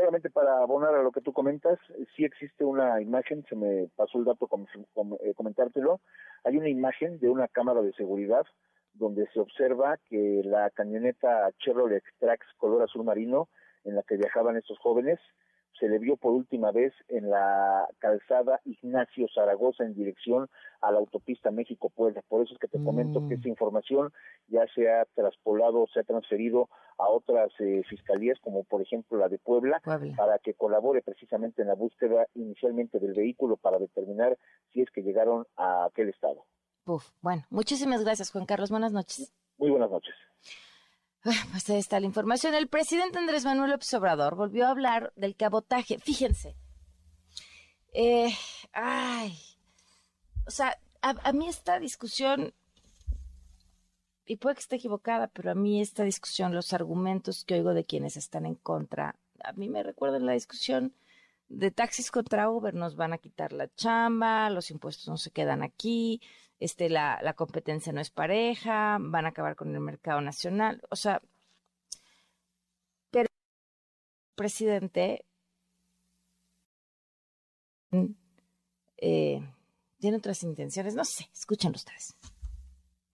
solamente 0.00 0.30
para 0.30 0.62
abonar 0.62 0.94
a 0.94 1.02
lo 1.02 1.12
que 1.12 1.20
tú 1.20 1.34
comentas, 1.34 1.78
sí 2.16 2.24
existe 2.24 2.64
una 2.64 3.02
imagen, 3.02 3.44
se 3.50 3.54
me 3.54 3.88
pasó 3.96 4.18
el 4.18 4.24
dato 4.24 4.46
con, 4.46 4.66
eh, 5.20 5.34
comentártelo, 5.34 6.00
hay 6.42 6.56
una 6.56 6.70
imagen 6.70 7.18
de 7.20 7.28
una 7.28 7.48
cámara 7.48 7.82
de 7.82 7.92
seguridad 7.92 8.46
donde 8.94 9.28
se 9.32 9.40
observa 9.40 9.98
que 10.08 10.40
la 10.42 10.70
camioneta 10.70 11.50
Chevrolet 11.58 12.02
Trax 12.18 12.46
color 12.56 12.82
azul 12.82 13.04
marino 13.04 13.48
en 13.84 13.94
la 13.94 14.02
que 14.02 14.16
viajaban 14.16 14.56
estos 14.56 14.78
jóvenes 14.78 15.18
se 15.80 15.88
le 15.88 15.98
vio 15.98 16.16
por 16.16 16.32
última 16.32 16.70
vez 16.70 16.92
en 17.08 17.30
la 17.30 17.88
calzada 17.98 18.60
Ignacio 18.64 19.26
Zaragoza 19.34 19.82
en 19.84 19.94
dirección 19.94 20.48
a 20.82 20.92
la 20.92 20.98
autopista 20.98 21.50
México-Puebla. 21.50 22.22
Por 22.28 22.42
eso 22.42 22.54
es 22.54 22.60
que 22.60 22.68
te 22.68 22.82
comento 22.84 23.20
que 23.26 23.36
mm. 23.36 23.40
esa 23.40 23.48
información 23.48 24.12
ya 24.48 24.66
se 24.74 24.90
ha 24.90 25.06
traspolado, 25.14 25.86
se 25.92 26.00
ha 26.00 26.04
transferido 26.04 26.68
a 26.98 27.08
otras 27.08 27.50
eh, 27.60 27.82
fiscalías, 27.88 28.38
como 28.40 28.64
por 28.64 28.82
ejemplo 28.82 29.18
la 29.18 29.28
de 29.28 29.38
Puebla, 29.38 29.80
para 29.82 30.38
que 30.38 30.54
colabore 30.54 31.00
precisamente 31.02 31.62
en 31.62 31.68
la 31.68 31.74
búsqueda 31.74 32.26
inicialmente 32.34 32.98
del 32.98 33.14
vehículo 33.14 33.56
para 33.56 33.78
determinar 33.78 34.36
si 34.72 34.82
es 34.82 34.90
que 34.90 35.02
llegaron 35.02 35.46
a 35.56 35.86
aquel 35.86 36.10
estado. 36.10 36.44
Uf, 36.84 37.10
bueno, 37.22 37.42
muchísimas 37.50 38.04
gracias, 38.04 38.30
Juan 38.30 38.44
Carlos. 38.44 38.70
Buenas 38.70 38.92
noches. 38.92 39.32
Muy 39.56 39.70
buenas 39.70 39.90
noches. 39.90 40.14
Ah, 41.24 41.46
pues 41.50 41.68
ahí 41.68 41.78
está 41.78 42.00
la 42.00 42.06
información. 42.06 42.54
El 42.54 42.68
presidente 42.68 43.18
Andrés 43.18 43.44
Manuel 43.44 43.72
López 43.72 43.92
Obrador 43.94 44.36
volvió 44.36 44.66
a 44.66 44.70
hablar 44.70 45.12
del 45.16 45.36
cabotaje. 45.36 45.98
Fíjense. 45.98 46.56
Eh, 47.92 48.32
ay. 48.72 49.38
O 50.46 50.50
sea, 50.50 50.78
a, 51.02 51.32
mí 51.32 51.48
esta 51.48 51.78
discusión, 51.78 52.54
y 54.24 54.36
puede 54.36 54.56
que 54.56 54.60
esté 54.60 54.76
equivocada, 54.76 55.28
pero 55.28 55.50
a 55.50 55.54
mí 55.54 55.80
esta 55.80 56.04
discusión, 56.04 56.54
los 56.54 56.72
argumentos 56.72 57.44
que 57.44 57.54
oigo 57.54 57.74
de 57.74 57.84
quienes 57.84 58.16
están 58.16 58.46
en 58.46 58.54
contra, 58.54 59.16
a 59.44 59.52
mí 59.52 59.68
me 59.68 59.82
recuerdan 59.82 60.26
la 60.26 60.32
discusión 60.32 60.94
de 61.50 61.70
taxis 61.70 62.10
contra 62.10 62.48
Uber. 62.48 62.74
Nos 62.74 62.96
van 62.96 63.12
a 63.12 63.18
quitar 63.18 63.52
la 63.52 63.68
chamba, 63.74 64.48
los 64.48 64.70
impuestos 64.70 65.08
no 65.08 65.18
se 65.18 65.30
quedan 65.30 65.62
aquí, 65.62 66.22
este, 66.58 66.88
la, 66.88 67.18
la 67.22 67.34
competencia 67.34 67.92
no 67.92 68.00
es 68.00 68.10
pareja, 68.10 68.98
van 69.00 69.26
a 69.26 69.30
acabar 69.30 69.56
con 69.56 69.74
el 69.74 69.80
mercado 69.80 70.20
nacional. 70.22 70.80
O 70.90 70.96
sea, 70.96 71.20
pero 73.10 73.24
el 73.24 74.34
presidente 74.36 75.26
eh, 78.96 79.42
tiene 79.98 80.16
otras 80.16 80.42
intenciones, 80.42 80.94
no 80.94 81.04
sé, 81.04 81.28
escuchen 81.34 81.72
ustedes. 81.74 82.16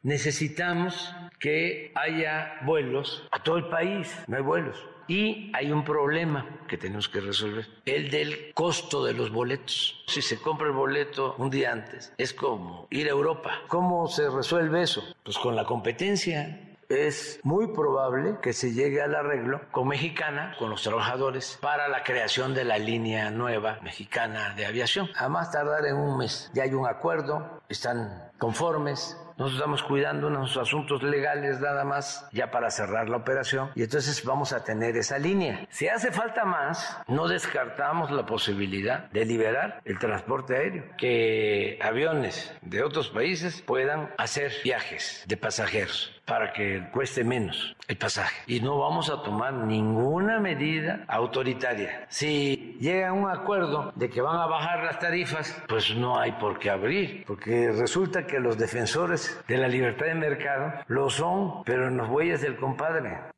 Necesitamos 0.02 1.12
que 1.40 1.90
haya 1.96 2.60
vuelos 2.64 3.26
a 3.32 3.42
todo 3.42 3.56
el 3.56 3.68
país, 3.68 4.08
no 4.28 4.36
hay 4.36 4.42
vuelos 4.42 4.76
y 5.08 5.50
hay 5.54 5.72
un 5.72 5.84
problema 5.84 6.46
que 6.68 6.78
tenemos 6.78 7.08
que 7.08 7.20
resolver, 7.20 7.66
el 7.84 8.10
del 8.10 8.52
costo 8.54 9.04
de 9.04 9.12
los 9.12 9.30
boletos. 9.30 10.02
Si 10.06 10.22
se 10.22 10.38
compra 10.38 10.66
el 10.66 10.72
boleto 10.72 11.34
un 11.38 11.50
día 11.50 11.72
antes, 11.72 12.12
es 12.18 12.34
como 12.34 12.86
ir 12.90 13.06
a 13.06 13.10
Europa. 13.10 13.62
¿Cómo 13.68 14.08
se 14.08 14.28
resuelve 14.28 14.82
eso? 14.82 15.02
Pues 15.22 15.38
con 15.38 15.54
la 15.54 15.64
competencia 15.64 16.60
es 16.88 17.40
muy 17.42 17.68
probable 17.68 18.36
que 18.42 18.52
se 18.52 18.72
llegue 18.72 19.02
al 19.02 19.14
arreglo 19.14 19.60
con 19.72 19.88
Mexicana, 19.88 20.54
con 20.58 20.70
los 20.70 20.82
trabajadores, 20.82 21.58
para 21.60 21.88
la 21.88 22.04
creación 22.04 22.54
de 22.54 22.64
la 22.64 22.78
línea 22.78 23.30
nueva 23.30 23.80
mexicana 23.82 24.54
de 24.54 24.66
aviación. 24.66 25.08
A 25.16 25.28
más 25.28 25.50
tardar 25.50 25.84
en 25.86 25.96
un 25.96 26.18
mes. 26.18 26.50
Ya 26.54 26.64
hay 26.64 26.74
un 26.74 26.86
acuerdo, 26.86 27.60
están 27.68 28.30
conformes, 28.38 29.16
nos 29.36 29.52
estamos 29.52 29.82
cuidando 29.82 30.30
nuestros 30.30 30.68
asuntos 30.68 31.02
legales 31.02 31.60
nada 31.60 31.84
más 31.84 32.28
ya 32.32 32.50
para 32.50 32.70
cerrar 32.70 33.08
la 33.08 33.18
operación 33.18 33.70
y 33.74 33.82
entonces 33.82 34.24
vamos 34.24 34.52
a 34.52 34.64
tener 34.64 34.96
esa 34.96 35.18
línea. 35.18 35.66
Si 35.70 35.88
hace 35.88 36.10
falta 36.10 36.44
más, 36.44 36.98
no 37.06 37.28
descartamos 37.28 38.10
la 38.10 38.24
posibilidad 38.26 39.10
de 39.10 39.24
liberar 39.24 39.80
el 39.84 39.98
transporte 39.98 40.56
aéreo, 40.56 40.84
que 40.96 41.78
aviones 41.82 42.54
de 42.62 42.82
otros 42.82 43.08
países 43.10 43.62
puedan 43.62 44.10
hacer 44.18 44.52
viajes 44.64 45.24
de 45.26 45.36
pasajeros 45.36 46.15
para 46.26 46.52
que 46.52 46.88
cueste 46.92 47.24
menos 47.24 47.76
el 47.88 47.96
pasaje. 47.96 48.36
Y 48.46 48.60
no 48.60 48.78
vamos 48.78 49.08
a 49.10 49.22
tomar 49.22 49.54
ninguna 49.54 50.40
medida 50.40 51.04
autoritaria. 51.08 52.06
Si 52.08 52.76
llega 52.80 53.12
un 53.12 53.30
acuerdo 53.30 53.92
de 53.94 54.10
que 54.10 54.20
van 54.20 54.38
a 54.38 54.46
bajar 54.46 54.84
las 54.84 54.98
tarifas, 54.98 55.62
pues 55.68 55.94
no 55.96 56.18
hay 56.18 56.32
por 56.32 56.58
qué 56.58 56.70
abrir, 56.70 57.24
porque 57.26 57.70
resulta 57.72 58.26
que 58.26 58.40
los 58.40 58.58
defensores 58.58 59.40
de 59.46 59.56
la 59.56 59.68
libertad 59.68 60.06
de 60.06 60.14
mercado 60.14 60.72
lo 60.88 61.08
son, 61.08 61.62
pero 61.64 61.88
en 61.88 61.96
los 61.96 62.08
bueyes 62.08 62.42
del 62.42 62.56
compadre. 62.56 63.35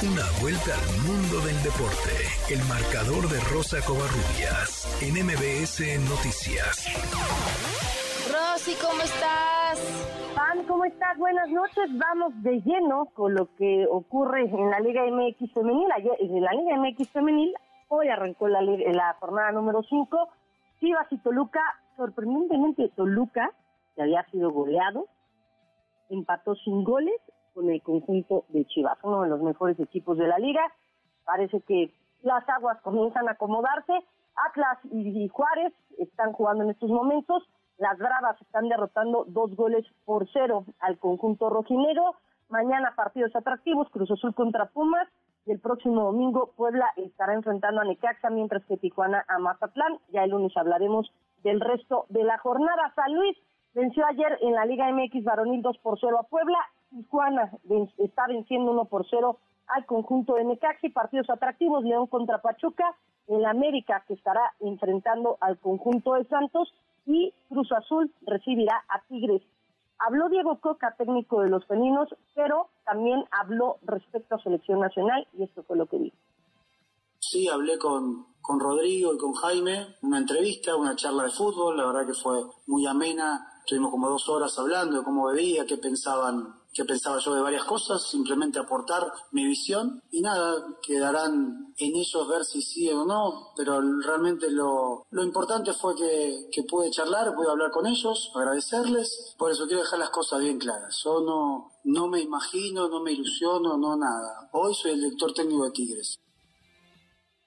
Una 0.00 0.24
vuelta 0.40 0.72
al 0.72 0.96
mundo 1.04 1.44
del 1.44 1.60
deporte. 1.60 2.16
El 2.48 2.64
marcador 2.72 3.28
de 3.28 3.36
Rosa 3.52 3.84
Covarrubias 3.84 4.88
en 5.04 5.12
MBS 5.12 5.76
Noticias. 6.08 6.88
Rosy, 8.32 8.80
¿cómo 8.80 9.02
estás? 9.02 9.76
Pan, 10.34 10.64
¿cómo 10.64 10.86
estás? 10.86 11.18
Buenas 11.18 11.50
noches. 11.50 11.84
Vamos 11.98 12.32
de 12.42 12.62
lleno 12.62 13.12
con 13.12 13.34
lo 13.34 13.54
que 13.56 13.84
ocurre 13.90 14.44
en 14.48 14.70
la 14.70 14.80
Liga 14.80 15.04
MX 15.04 15.52
Femenil. 15.52 15.88
en 16.18 16.40
la 16.40 16.52
Liga 16.52 16.78
MX 16.78 17.10
Femenil 17.10 17.52
hoy 17.88 18.08
arrancó 18.08 18.48
la, 18.48 18.62
la 18.62 19.16
jornada 19.20 19.52
número 19.52 19.82
5. 19.82 20.28
Chivas 20.80 21.08
y 21.10 21.18
Toluca, 21.18 21.60
sorprendentemente 21.98 22.88
Toluca, 22.96 23.52
que 23.94 24.00
había 24.00 24.24
sido 24.30 24.50
goleado, 24.50 25.08
empató 26.08 26.54
sin 26.54 26.84
goles 26.84 27.20
con 27.54 27.70
el 27.70 27.82
conjunto 27.82 28.44
de 28.48 28.64
Chivas, 28.66 28.98
uno 29.02 29.22
de 29.22 29.28
los 29.28 29.40
mejores 29.40 29.78
equipos 29.80 30.18
de 30.18 30.26
la 30.26 30.38
liga. 30.38 30.62
Parece 31.24 31.60
que 31.62 31.92
las 32.22 32.48
aguas 32.48 32.80
comienzan 32.82 33.28
a 33.28 33.32
acomodarse. 33.32 33.92
Atlas 34.48 34.78
y 34.90 35.28
Juárez 35.28 35.72
están 35.98 36.32
jugando 36.32 36.64
en 36.64 36.70
estos 36.70 36.90
momentos. 36.90 37.42
Las 37.78 37.98
Bravas 37.98 38.40
están 38.42 38.68
derrotando 38.68 39.24
dos 39.26 39.54
goles 39.56 39.86
por 40.04 40.28
cero 40.32 40.64
al 40.80 40.98
conjunto 40.98 41.48
rojinegro. 41.48 42.14
Mañana 42.48 42.94
partidos 42.94 43.34
atractivos, 43.34 43.88
Cruz 43.90 44.10
Azul 44.10 44.34
contra 44.34 44.66
Pumas. 44.66 45.08
Y 45.46 45.52
el 45.52 45.60
próximo 45.60 46.02
domingo 46.02 46.52
Puebla 46.56 46.86
estará 46.96 47.32
enfrentando 47.32 47.80
a 47.80 47.84
Necaxa, 47.84 48.28
mientras 48.28 48.64
que 48.66 48.76
Tijuana 48.76 49.24
a 49.28 49.38
Mazatlán. 49.38 49.98
Ya 50.12 50.24
el 50.24 50.30
lunes 50.30 50.54
hablaremos 50.56 51.10
del 51.42 51.60
resto 51.60 52.04
de 52.10 52.24
la 52.24 52.38
jornada. 52.38 52.92
San 52.94 53.14
Luis 53.14 53.36
venció 53.74 54.04
ayer 54.06 54.38
en 54.42 54.52
la 54.52 54.66
Liga 54.66 54.92
MX 54.92 55.24
varonil 55.24 55.62
2 55.62 55.78
por 55.78 55.98
0 55.98 56.18
a 56.20 56.24
Puebla 56.24 56.58
Tijuana 56.90 57.50
está 57.98 58.26
venciendo 58.26 58.72
1 58.72 58.84
por 58.86 59.06
0 59.08 59.38
al 59.68 59.86
conjunto 59.86 60.34
de 60.34 60.44
Necaxi, 60.44 60.90
partidos 60.90 61.30
atractivos, 61.30 61.84
León 61.84 62.06
contra 62.08 62.42
Pachuca, 62.42 62.96
el 63.28 63.44
América 63.44 64.04
que 64.06 64.14
estará 64.14 64.52
enfrentando 64.60 65.38
al 65.40 65.58
conjunto 65.58 66.14
de 66.14 66.24
Santos 66.24 66.72
y 67.06 67.32
Cruz 67.48 67.70
Azul 67.72 68.12
recibirá 68.22 68.84
a 68.88 69.02
Tigres. 69.02 69.42
Habló 69.98 70.28
Diego 70.28 70.58
Coca, 70.60 70.94
técnico 70.96 71.42
de 71.42 71.50
los 71.50 71.64
felinos, 71.66 72.08
pero 72.34 72.68
también 72.84 73.24
habló 73.30 73.76
respecto 73.82 74.34
a 74.34 74.42
selección 74.42 74.80
nacional 74.80 75.26
y 75.38 75.44
esto 75.44 75.62
fue 75.62 75.76
lo 75.76 75.86
que 75.86 75.98
dijo. 75.98 76.16
Sí, 77.18 77.48
hablé 77.48 77.78
con, 77.78 78.26
con 78.40 78.58
Rodrigo 78.58 79.14
y 79.14 79.18
con 79.18 79.34
Jaime, 79.34 79.94
una 80.02 80.18
entrevista, 80.18 80.74
una 80.74 80.96
charla 80.96 81.24
de 81.24 81.30
fútbol, 81.30 81.76
la 81.76 81.86
verdad 81.86 82.06
que 82.06 82.14
fue 82.14 82.42
muy 82.66 82.86
amena, 82.86 83.46
estuvimos 83.58 83.90
como 83.90 84.08
dos 84.08 84.28
horas 84.28 84.58
hablando 84.58 84.98
de 84.98 85.04
cómo 85.04 85.26
bebía, 85.26 85.66
qué 85.66 85.76
pensaban 85.76 86.59
que 86.72 86.84
pensaba 86.84 87.18
yo 87.18 87.34
de 87.34 87.42
varias 87.42 87.64
cosas, 87.64 88.08
simplemente 88.08 88.58
aportar 88.58 89.02
mi 89.32 89.44
visión 89.44 90.02
y 90.10 90.22
nada, 90.22 90.54
quedarán 90.82 91.72
en 91.78 91.96
ellos 91.96 92.28
ver 92.28 92.44
si 92.44 92.62
sí 92.62 92.88
o 92.90 93.04
no, 93.04 93.52
pero 93.56 93.80
realmente 94.04 94.50
lo, 94.50 95.04
lo 95.10 95.22
importante 95.22 95.72
fue 95.72 95.96
que, 95.96 96.48
que 96.52 96.62
pude 96.62 96.90
charlar, 96.90 97.34
pude 97.34 97.50
hablar 97.50 97.70
con 97.70 97.86
ellos, 97.86 98.32
agradecerles, 98.36 99.34
por 99.38 99.50
eso 99.50 99.66
quiero 99.66 99.82
dejar 99.82 99.98
las 99.98 100.10
cosas 100.10 100.40
bien 100.40 100.58
claras, 100.58 101.00
yo 101.04 101.20
no, 101.20 101.72
no 101.84 102.06
me 102.06 102.20
imagino, 102.20 102.88
no 102.88 103.00
me 103.00 103.12
ilusiono, 103.12 103.76
no 103.76 103.96
nada, 103.96 104.48
hoy 104.52 104.72
soy 104.74 104.92
el 104.92 105.02
lector 105.02 105.32
técnico 105.32 105.64
de 105.64 105.70
Tigres. 105.72 106.18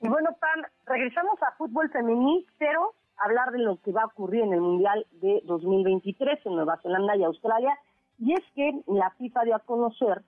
Y 0.01 0.09
bueno, 0.09 0.31
Pam, 0.37 0.63
regresamos 0.85 1.41
a 1.41 1.55
fútbol 1.57 1.89
femenil, 1.89 2.45
pero 2.59 2.93
hablar 3.17 3.51
de 3.51 3.59
lo 3.59 3.77
que 3.77 3.93
va 3.93 4.01
a 4.01 4.07
ocurrir 4.07 4.41
en 4.41 4.53
el 4.53 4.59
Mundial 4.59 5.05
de 5.11 5.41
2023 5.45 6.45
en 6.45 6.55
Nueva 6.55 6.77
Zelanda 6.81 7.15
y 7.15 7.23
Australia 7.23 7.77
y 8.23 8.33
es 8.33 8.43
que 8.55 8.81
la 8.87 9.09
FIFA 9.11 9.43
dio 9.43 9.55
a 9.55 9.59
conocer 9.59 10.23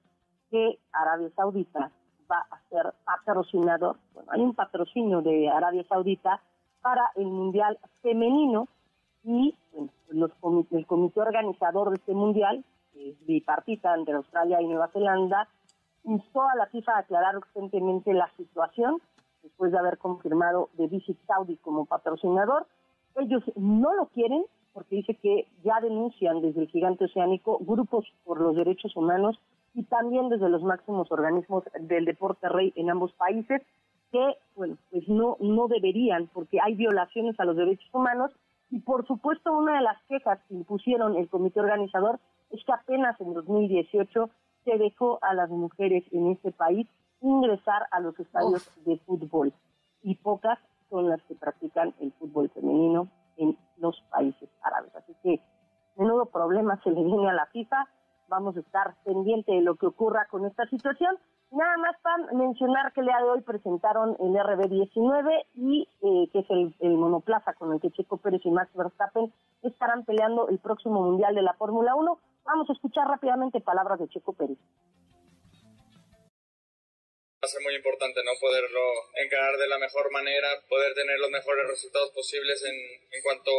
que 0.51 0.79
Arabia 0.91 1.29
Saudita 1.33 1.91
va 2.29 2.45
a 2.51 2.59
ser 2.69 2.93
patrocinador, 3.05 3.97
bueno, 4.13 4.31
hay 4.33 4.41
un 4.41 4.53
patrocinio 4.53 5.21
de 5.21 5.47
Arabia 5.49 5.85
Saudita 5.87 6.41
para 6.81 7.09
el 7.15 7.27
Mundial 7.27 7.79
Femenino 8.01 8.67
y 9.23 9.55
los 10.09 10.31
el 10.71 10.85
comité 10.85 11.21
organizador 11.21 11.89
de 11.89 11.95
este 11.95 12.13
Mundial, 12.13 12.65
que 12.93 13.11
es 13.11 13.25
bipartita 13.25 13.95
entre 13.95 14.15
Australia 14.15 14.61
y 14.61 14.67
Nueva 14.67 14.89
Zelanda, 14.89 15.47
instó 16.03 16.41
a 16.41 16.55
la 16.55 16.67
FIFA 16.67 16.95
a 16.95 16.99
aclarar 16.99 17.37
urgentemente 17.37 18.13
la 18.13 18.29
situación 18.35 19.01
después 19.41 19.71
de 19.71 19.79
haber 19.79 19.97
confirmado 19.99 20.69
de 20.73 20.87
Visit 20.87 21.17
Saudi 21.27 21.55
como 21.57 21.85
patrocinador. 21.85 22.67
Ellos 23.15 23.43
no 23.55 23.93
lo 23.93 24.07
quieren 24.07 24.43
porque 24.75 24.97
dice 24.97 25.15
que 25.15 25.47
ya 25.63 25.79
denuncian 25.79 26.41
desde 26.41 26.63
el 26.63 26.67
gigante 26.67 27.05
oceánico 27.05 27.59
grupos 27.61 28.05
por 28.25 28.41
los 28.41 28.57
derechos 28.57 28.93
humanos 28.97 29.39
y 29.73 29.83
también 29.83 30.27
desde 30.27 30.49
los 30.49 30.63
máximos 30.63 31.09
organismos 31.13 31.63
del 31.79 32.03
deporte 32.03 32.49
rey 32.49 32.73
en 32.75 32.89
ambos 32.89 33.13
países 33.13 33.61
que, 34.11 34.35
bueno, 34.53 34.75
pues 34.91 35.07
no, 35.07 35.37
no 35.39 35.69
deberían 35.69 36.27
porque 36.27 36.59
hay 36.61 36.75
violaciones 36.75 37.39
a 37.39 37.45
los 37.45 37.55
derechos 37.55 37.89
humanos. 37.93 38.31
Y 38.69 38.81
por 38.81 39.07
supuesto 39.07 39.53
una 39.53 39.77
de 39.77 39.81
las 39.81 40.01
quejas 40.09 40.39
que 40.49 40.55
impusieron 40.55 41.15
el 41.15 41.29
comité 41.29 41.61
organizador 41.61 42.19
es 42.51 42.61
que 42.65 42.73
apenas 42.73 43.19
en 43.21 43.33
2018 43.33 44.29
se 44.65 44.77
dejó 44.77 45.19
a 45.21 45.33
las 45.33 45.49
mujeres 45.49 46.03
en 46.11 46.31
este 46.31 46.51
país 46.51 46.85
ingresar 47.21 47.87
a 47.91 48.01
los 48.01 48.19
estadios 48.19 48.69
de 48.83 48.97
fútbol. 49.05 49.53
Y 50.03 50.15
pocas 50.15 50.59
son 50.89 51.07
las 51.07 51.21
que 51.23 51.35
practican 51.35 51.93
el 52.01 52.11
fútbol 52.11 52.49
femenino 52.49 53.07
en 53.37 53.57
los 53.77 53.99
países 54.11 54.49
árabes. 54.61 54.95
Así 54.95 55.15
que 55.23 55.41
menudo 55.97 56.25
problema 56.27 56.79
se 56.83 56.91
le 56.91 57.03
viene 57.03 57.29
a 57.29 57.33
la 57.33 57.45
FIFA. 57.47 57.87
Vamos 58.27 58.57
a 58.57 58.59
estar 58.59 58.95
pendiente 59.03 59.51
de 59.51 59.61
lo 59.61 59.75
que 59.75 59.87
ocurra 59.87 60.27
con 60.29 60.45
esta 60.45 60.65
situación. 60.67 61.17
Nada 61.51 61.77
más 61.77 61.95
para 62.01 62.33
mencionar 62.33 62.91
que 62.91 63.01
el 63.01 63.07
día 63.07 63.17
de 63.17 63.29
hoy 63.29 63.41
presentaron 63.41 64.17
el 64.19 64.33
RB19 64.33 65.45
y 65.53 65.87
eh, 66.01 66.29
que 66.33 66.39
es 66.39 66.49
el, 66.49 66.75
el, 66.79 66.97
monoplaza 66.97 67.53
con 67.53 67.71
el 67.71 67.79
que 67.79 67.91
Checo 67.91 68.17
Pérez 68.17 68.41
y 68.45 68.51
Max 68.51 68.71
Verstappen 68.73 69.31
estarán 69.61 70.03
peleando 70.05 70.49
el 70.49 70.59
próximo 70.59 71.01
Mundial 71.01 71.35
de 71.35 71.43
la 71.43 71.53
Fórmula 71.53 71.95
1. 71.95 72.17
Vamos 72.45 72.69
a 72.69 72.73
escuchar 72.73 73.07
rápidamente 73.07 73.61
palabras 73.61 73.99
de 73.99 74.07
Checo 74.09 74.33
Pérez 74.33 74.57
va 77.45 77.47
a 77.47 77.53
ser 77.53 77.61
muy 77.61 77.75
importante 77.75 78.23
no 78.23 78.31
poderlo 78.41 78.81
encarar 79.13 79.55
de 79.55 79.67
la 79.67 79.77
mejor 79.77 80.09
manera, 80.09 80.49
poder 80.67 80.95
tener 80.95 81.19
los 81.19 81.29
mejores 81.29 81.67
resultados 81.67 82.09
posibles 82.09 82.63
en, 82.63 82.73
en 82.73 83.21
cuanto 83.21 83.51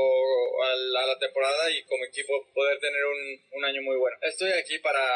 a 0.64 0.74
la, 0.74 1.02
a 1.04 1.06
la, 1.06 1.18
temporada 1.20 1.70
y 1.70 1.84
como 1.84 2.04
equipo 2.04 2.34
poder 2.52 2.80
tener 2.80 3.04
un, 3.04 3.40
un 3.52 3.64
año 3.64 3.82
muy 3.82 3.96
bueno. 3.96 4.16
Estoy 4.22 4.50
aquí 4.50 4.80
para, 4.80 5.06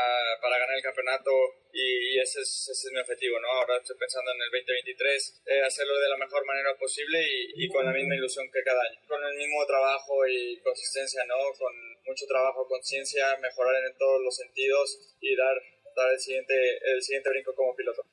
para 0.41 0.57
ganar 0.57 0.77
el 0.77 0.83
campeonato 0.85 1.33
y, 1.73 2.17
ese, 2.21 2.43
es, 2.43 2.69
ese, 2.71 2.87
es, 2.87 2.93
mi 2.93 3.01
objetivo, 3.01 3.41
¿no? 3.41 3.49
Ahora 3.49 3.77
estoy 3.79 3.97
pensando 3.99 4.31
en 4.31 4.39
el 4.41 4.51
2023, 4.53 5.43
eh, 5.47 5.63
hacerlo 5.63 5.99
de 5.99 6.09
la 6.09 6.17
mejor 6.17 6.47
manera 6.47 6.73
posible 6.79 7.27
y, 7.27 7.65
y, 7.65 7.69
con 7.69 7.85
la 7.85 7.93
misma 7.93 8.15
ilusión 8.15 8.49
que 8.53 8.63
cada 8.63 8.83
año. 8.83 9.01
Con 9.09 9.19
el 9.25 9.35
mismo 9.35 9.67
trabajo 9.67 10.27
y 10.29 10.61
consistencia, 10.61 11.25
¿no? 11.27 11.35
Con 11.59 11.75
mucho 12.07 12.25
trabajo, 12.27 12.69
conciencia, 12.69 13.37
mejorar 13.43 13.83
en 13.85 13.99
todos 13.99 14.23
los 14.23 14.37
sentidos 14.37 15.17
y 15.21 15.35
dar, 15.35 15.57
dar 15.97 16.13
el, 16.13 16.21
siguiente, 16.21 16.55
el 16.85 17.03
siguiente 17.03 17.31
brinco 17.31 17.53
como 17.55 17.75
piloto. 17.75 18.07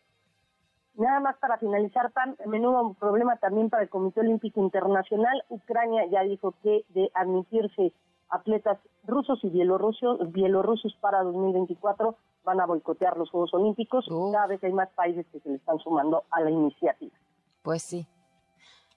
Nada 0.98 1.20
más 1.20 1.38
para 1.38 1.60
finalizar, 1.60 2.12
tan 2.12 2.36
menudo 2.48 2.96
problema 2.96 3.38
también 3.38 3.70
para 3.70 3.84
el 3.84 3.90
Comité 3.90 4.22
Olímpico 4.22 4.60
Internacional. 4.60 5.44
Ucrania 5.48 6.08
ya 6.10 6.24
dijo 6.24 6.56
que 6.64 6.86
de 6.90 7.12
admitirse 7.14 7.94
atletas 8.30 8.80
rusos 9.06 9.40
y 9.44 9.50
bielorrusos, 9.50 10.32
bielorrusos 10.32 10.96
para 11.00 11.22
2024 11.22 12.16
van 12.44 12.62
a 12.62 12.66
boicotear 12.66 13.16
los 13.16 13.30
Juegos 13.30 13.54
Olímpicos. 13.54 14.10
Uh. 14.10 14.32
Cada 14.32 14.48
vez 14.48 14.64
hay 14.64 14.74
más 14.74 14.90
países 14.90 15.26
que 15.32 15.40
se 15.40 15.50
le 15.50 15.56
están 15.58 15.78
sumando 15.80 16.24
a 16.32 16.42
la 16.42 16.50
iniciativa. 16.50 17.16
Pues 17.62 17.84
sí. 17.84 18.08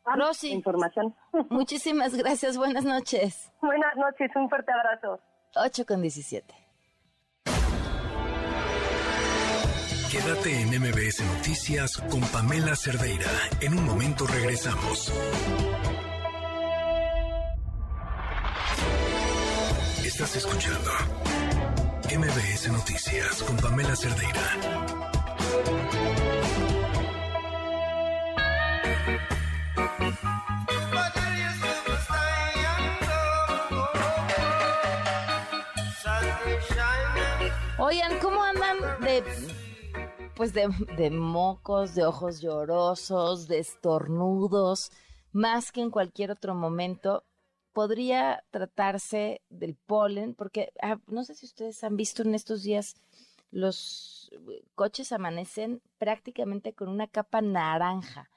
Ah, 0.07 0.17
Rosy, 0.17 0.53
información. 0.53 1.15
Muchísimas 1.51 2.17
gracias. 2.17 2.57
Buenas 2.57 2.87
noches. 2.87 3.53
Buenas 3.61 3.95
noches. 3.97 4.31
Un 4.35 4.49
fuerte 4.49 4.73
abrazo. 4.73 5.21
8 5.55 5.85
con 5.87 6.01
17. 6.01 6.70
Quédate 10.11 10.61
en 10.61 10.71
MBS 10.71 11.21
Noticias 11.37 11.97
con 12.11 12.21
Pamela 12.21 12.75
Cerdeira. 12.75 13.31
En 13.61 13.79
un 13.79 13.85
momento 13.85 14.27
regresamos. 14.27 15.13
Estás 20.05 20.35
escuchando 20.35 20.91
MBS 22.13 22.73
Noticias 22.73 23.41
con 23.45 23.57
Pamela 23.59 23.95
Cerdeira. 23.95 24.57
Oigan, 37.79 38.19
¿cómo 38.19 38.43
andan 38.43 38.77
de 39.03 39.23
pues 40.41 40.55
de, 40.55 41.11
mocos, 41.11 41.95
de 41.95 42.07
ojos 42.07 42.41
llorosos, 42.41 43.47
de 43.47 43.59
estornudos, 43.59 44.91
más 45.33 45.71
que 45.71 45.83
en 45.83 45.91
cualquier 45.91 46.31
otro 46.31 46.55
momento. 46.55 47.25
Podría 47.75 48.43
tratarse 48.51 49.43
del 49.51 49.75
polen, 49.75 50.35
porque 50.35 50.73
ah, 50.81 50.99
no 51.09 51.25
sé 51.25 51.35
si 51.35 51.45
ustedes 51.45 51.85
han 51.85 51.95
visto 51.95 52.23
en 52.23 52.35
estos 52.35 52.63
días, 52.63 52.95
los 53.51 54.31
coches 54.75 55.13
amanecen 55.13 55.83
prácticamente 55.99 56.73
con 56.73 56.89
una 56.89 57.07
capa 57.07 57.43
naranja. 57.43 58.31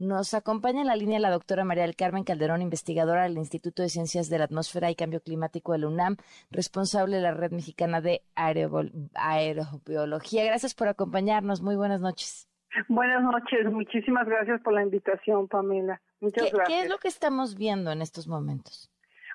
Nos 0.00 0.32
acompaña 0.32 0.80
en 0.80 0.86
la 0.86 0.96
línea 0.96 1.20
la 1.20 1.28
doctora 1.28 1.62
María 1.62 1.82
del 1.82 1.94
Carmen 1.94 2.24
Calderón, 2.24 2.62
investigadora 2.62 3.24
del 3.24 3.36
Instituto 3.36 3.82
de 3.82 3.90
Ciencias 3.90 4.30
de 4.30 4.38
la 4.38 4.44
Atmósfera 4.44 4.90
y 4.90 4.94
Cambio 4.94 5.20
Climático 5.20 5.72
de 5.72 5.80
la 5.80 5.88
UNAM, 5.88 6.16
responsable 6.50 7.16
de 7.16 7.22
la 7.22 7.34
Red 7.34 7.52
Mexicana 7.52 8.00
de 8.00 8.22
Aerobiología. 8.34 10.46
Gracias 10.46 10.74
por 10.74 10.88
acompañarnos. 10.88 11.60
Muy 11.60 11.76
buenas 11.76 12.00
noches. 12.00 12.48
Buenas 12.88 13.22
noches. 13.22 13.70
Muchísimas 13.70 14.26
gracias 14.26 14.62
por 14.62 14.72
la 14.72 14.82
invitación, 14.82 15.48
Pamela. 15.48 16.00
Muchas 16.20 16.44
¿Qué, 16.44 16.50
gracias. 16.50 16.68
¿Qué 16.68 16.84
es 16.84 16.88
lo 16.88 16.96
que 16.96 17.08
estamos 17.08 17.58
viendo 17.58 17.92
en 17.92 18.00
estos 18.00 18.26
momentos? 18.26 18.90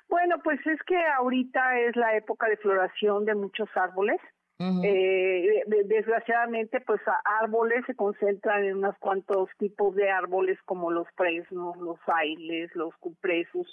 Bueno, 0.08 0.34
pues 0.42 0.58
es 0.66 0.82
que 0.84 0.98
ahorita 1.16 1.78
es 1.78 1.94
la 1.94 2.16
época 2.16 2.48
de 2.48 2.56
floración 2.56 3.24
de 3.24 3.36
muchos 3.36 3.68
árboles. 3.76 4.18
Uh 4.58 4.64
-huh. 4.64 4.80
eh, 4.84 5.64
desgraciadamente, 5.84 6.80
pues 6.80 7.00
árboles 7.42 7.84
se 7.86 7.94
concentran 7.94 8.64
en 8.64 8.78
unos 8.78 8.96
cuantos 8.98 9.50
tipos 9.58 9.94
de 9.94 10.10
árboles 10.10 10.58
como 10.64 10.90
los 10.90 11.06
fresnos, 11.14 11.76
los 11.76 11.98
ailes, 12.06 12.74
los 12.74 12.96
cupresus, 12.96 13.68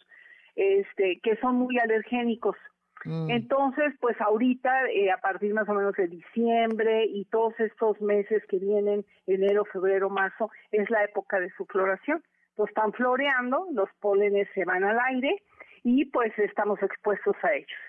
este, 0.56 1.20
que 1.24 1.38
son 1.38 1.56
muy 1.56 1.80
alergénicos. 1.80 2.58
Mm. 3.06 3.30
Entonces, 3.30 3.94
pues 4.00 4.20
ahorita, 4.22 4.90
eh, 4.90 5.12
a 5.12 5.18
partir 5.18 5.54
más 5.54 5.68
o 5.68 5.74
menos 5.74 5.94
de 5.96 6.08
diciembre 6.08 7.06
y 7.06 7.26
todos 7.26 7.58
estos 7.60 8.00
meses 8.02 8.44
que 8.48 8.60
vienen, 8.60 9.06
enero, 9.28 9.66
febrero, 9.66 10.10
marzo, 10.10 10.52
es 10.72 10.90
la 10.90 11.04
época 11.04 11.40
de 11.40 11.50
su 11.52 11.66
floración. 11.66 12.24
Entonces 12.50 12.76
están 12.76 12.94
floreando, 12.94 13.68
los 13.72 13.90
pólenes 14.00 14.48
se 14.54 14.64
van 14.64 14.84
al 14.84 15.00
aire 15.00 15.42
y 15.84 16.06
pues 16.06 16.38
estamos 16.38 16.82
expuestos 16.84 17.36
a 17.42 17.54
ellos. 17.54 17.80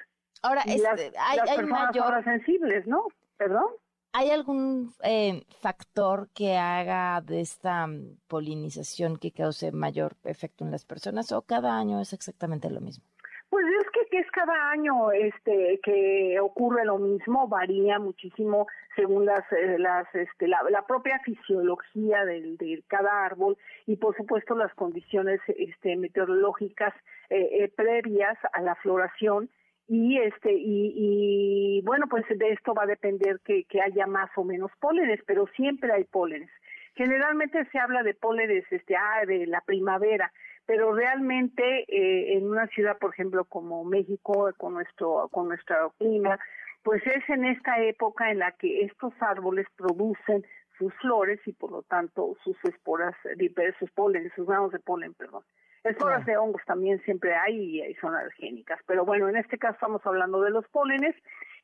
Ahora, 0.45 0.63
y 0.67 0.73
este, 0.73 1.13
hay, 1.19 1.39
las 1.39 1.49
hay 1.49 1.57
personas 1.57 1.97
mayor... 1.97 2.25
sensibles, 2.25 2.87
¿no? 2.87 3.07
¿Perdón? 3.39 3.65
¿Hay 4.13 4.31
algún 4.31 4.93
eh, 5.03 5.43
factor 5.63 6.29
que 6.35 6.59
haga 6.59 7.23
de 7.23 7.41
esta 7.41 7.87
mm, 7.87 8.19
polinización 8.29 9.17
que 9.17 9.33
cause 9.33 9.73
mayor 9.73 10.13
efecto 10.25 10.63
en 10.63 10.71
las 10.71 10.85
personas 10.85 11.33
o 11.33 11.41
cada 11.41 11.79
año 11.79 11.99
es 11.99 12.13
exactamente 12.13 12.69
lo 12.69 12.83
mismo? 12.83 13.05
Pues 13.49 13.65
es 13.81 13.91
que, 13.91 14.07
que, 14.11 14.19
es 14.19 14.31
cada 14.33 14.71
año 14.71 15.13
este 15.13 15.81
que 15.83 16.39
ocurre 16.41 16.85
lo 16.85 16.99
mismo, 16.99 17.49
varía 17.49 17.99
muchísimo 17.99 18.67
según 18.97 19.25
las 19.25 19.51
eh, 19.53 19.79
las 19.79 20.13
este 20.15 20.47
la, 20.47 20.63
la, 20.71 20.87
propia 20.87 21.21
fisiología 21.21 22.25
del, 22.27 22.59
de 22.59 22.83
cada 22.87 23.25
árbol 23.25 23.57
y 23.87 23.97
por 23.97 24.15
supuesto 24.17 24.55
las 24.55 24.75
condiciones 24.75 25.41
este 25.47 25.97
meteorológicas 25.97 26.93
eh, 27.31 27.65
eh, 27.65 27.73
previas 27.75 28.37
a 28.53 28.61
la 28.61 28.75
floración 28.75 29.49
y 29.87 30.19
este 30.19 30.53
y, 30.53 30.93
y, 30.97 31.83
bueno 31.83 32.07
pues 32.09 32.25
de 32.29 32.53
esto 32.53 32.75
va 32.75 32.85
a 32.85 32.87
depender 32.87 33.41
que, 33.45 33.67
haya 33.83 34.07
más 34.07 34.31
o 34.37 34.45
menos 34.45 34.71
pólenes 34.81 35.21
pero 35.27 35.47
siempre 35.57 35.93
hay 35.93 36.05
pólenes 36.05 36.51
generalmente 36.95 37.65
se 37.71 37.79
habla 37.79 38.03
de 38.03 38.15
pólenes 38.15 38.65
este 38.71 38.97
ah, 38.97 39.27
de 39.27 39.47
la 39.47 39.61
primavera 39.61 40.33
pero 40.67 40.95
realmente 40.95 41.85
eh, 41.89 42.37
en 42.37 42.49
una 42.49 42.67
ciudad, 42.69 42.97
por 42.99 43.13
ejemplo, 43.13 43.45
como 43.45 43.85
México, 43.85 44.51
con 44.57 44.75
nuestro, 44.75 45.29
con 45.31 45.49
nuestro 45.49 45.93
clima, 45.99 46.39
pues 46.83 47.03
es 47.07 47.29
en 47.29 47.45
esta 47.45 47.83
época 47.83 48.31
en 48.31 48.39
la 48.39 48.53
que 48.53 48.83
estos 48.83 49.13
árboles 49.21 49.67
producen 49.77 50.45
sus 50.79 50.93
flores 51.01 51.41
y 51.47 51.53
por 51.53 51.71
lo 51.71 51.83
tanto 51.83 52.37
sus 52.43 52.57
esporas, 52.65 53.15
sus 53.79 53.91
polen, 53.93 54.31
sus 54.35 54.47
granos 54.47 54.73
de 54.73 54.81
polen, 54.81 55.15
perdón. 55.15 55.43
Esporas 55.85 56.25
de 56.25 56.37
hongos 56.39 56.63
también 56.65 56.99
siempre 57.03 57.35
hay 57.35 57.83
y 57.83 57.95
son 57.97 58.15
alergénicas, 58.15 58.81
pero 58.87 59.05
bueno, 59.05 59.29
en 59.29 59.37
este 59.37 59.59
caso 59.59 59.75
estamos 59.75 60.05
hablando 60.07 60.41
de 60.41 60.51
los 60.51 60.67
pólenes. 60.69 61.15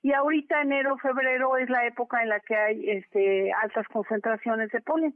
Y 0.02 0.12
ahorita 0.12 0.62
enero, 0.62 0.96
febrero 0.98 1.56
es 1.56 1.68
la 1.68 1.86
época 1.86 2.22
en 2.22 2.28
la 2.28 2.40
que 2.40 2.54
hay 2.54 2.90
este, 2.90 3.52
altas 3.52 3.86
concentraciones 3.88 4.70
de 4.70 4.80
polen. 4.80 5.14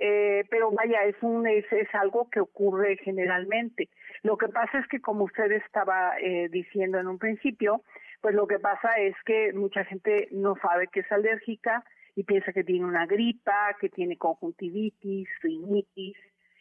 Eh, 0.00 0.44
pero 0.50 0.70
vaya, 0.70 1.04
es, 1.04 1.16
un, 1.22 1.46
es, 1.48 1.64
es, 1.72 1.92
algo 1.94 2.28
que 2.30 2.40
ocurre 2.40 2.96
generalmente. 2.98 3.88
Lo 4.22 4.36
que 4.36 4.48
pasa 4.48 4.78
es 4.78 4.86
que, 4.86 5.00
como 5.00 5.24
usted 5.24 5.50
estaba 5.52 6.16
eh, 6.20 6.48
diciendo 6.50 6.98
en 6.98 7.08
un 7.08 7.18
principio, 7.18 7.82
pues 8.20 8.34
lo 8.34 8.46
que 8.46 8.60
pasa 8.60 8.94
es 8.98 9.14
que 9.24 9.52
mucha 9.52 9.84
gente 9.84 10.28
no 10.30 10.54
sabe 10.62 10.86
que 10.88 11.00
es 11.00 11.10
alérgica 11.10 11.84
y 12.14 12.24
piensa 12.24 12.52
que 12.52 12.64
tiene 12.64 12.84
una 12.84 13.06
gripa, 13.06 13.76
que 13.80 13.88
tiene 13.88 14.16
conjuntivitis, 14.16 15.28
rinitis, 15.42 16.16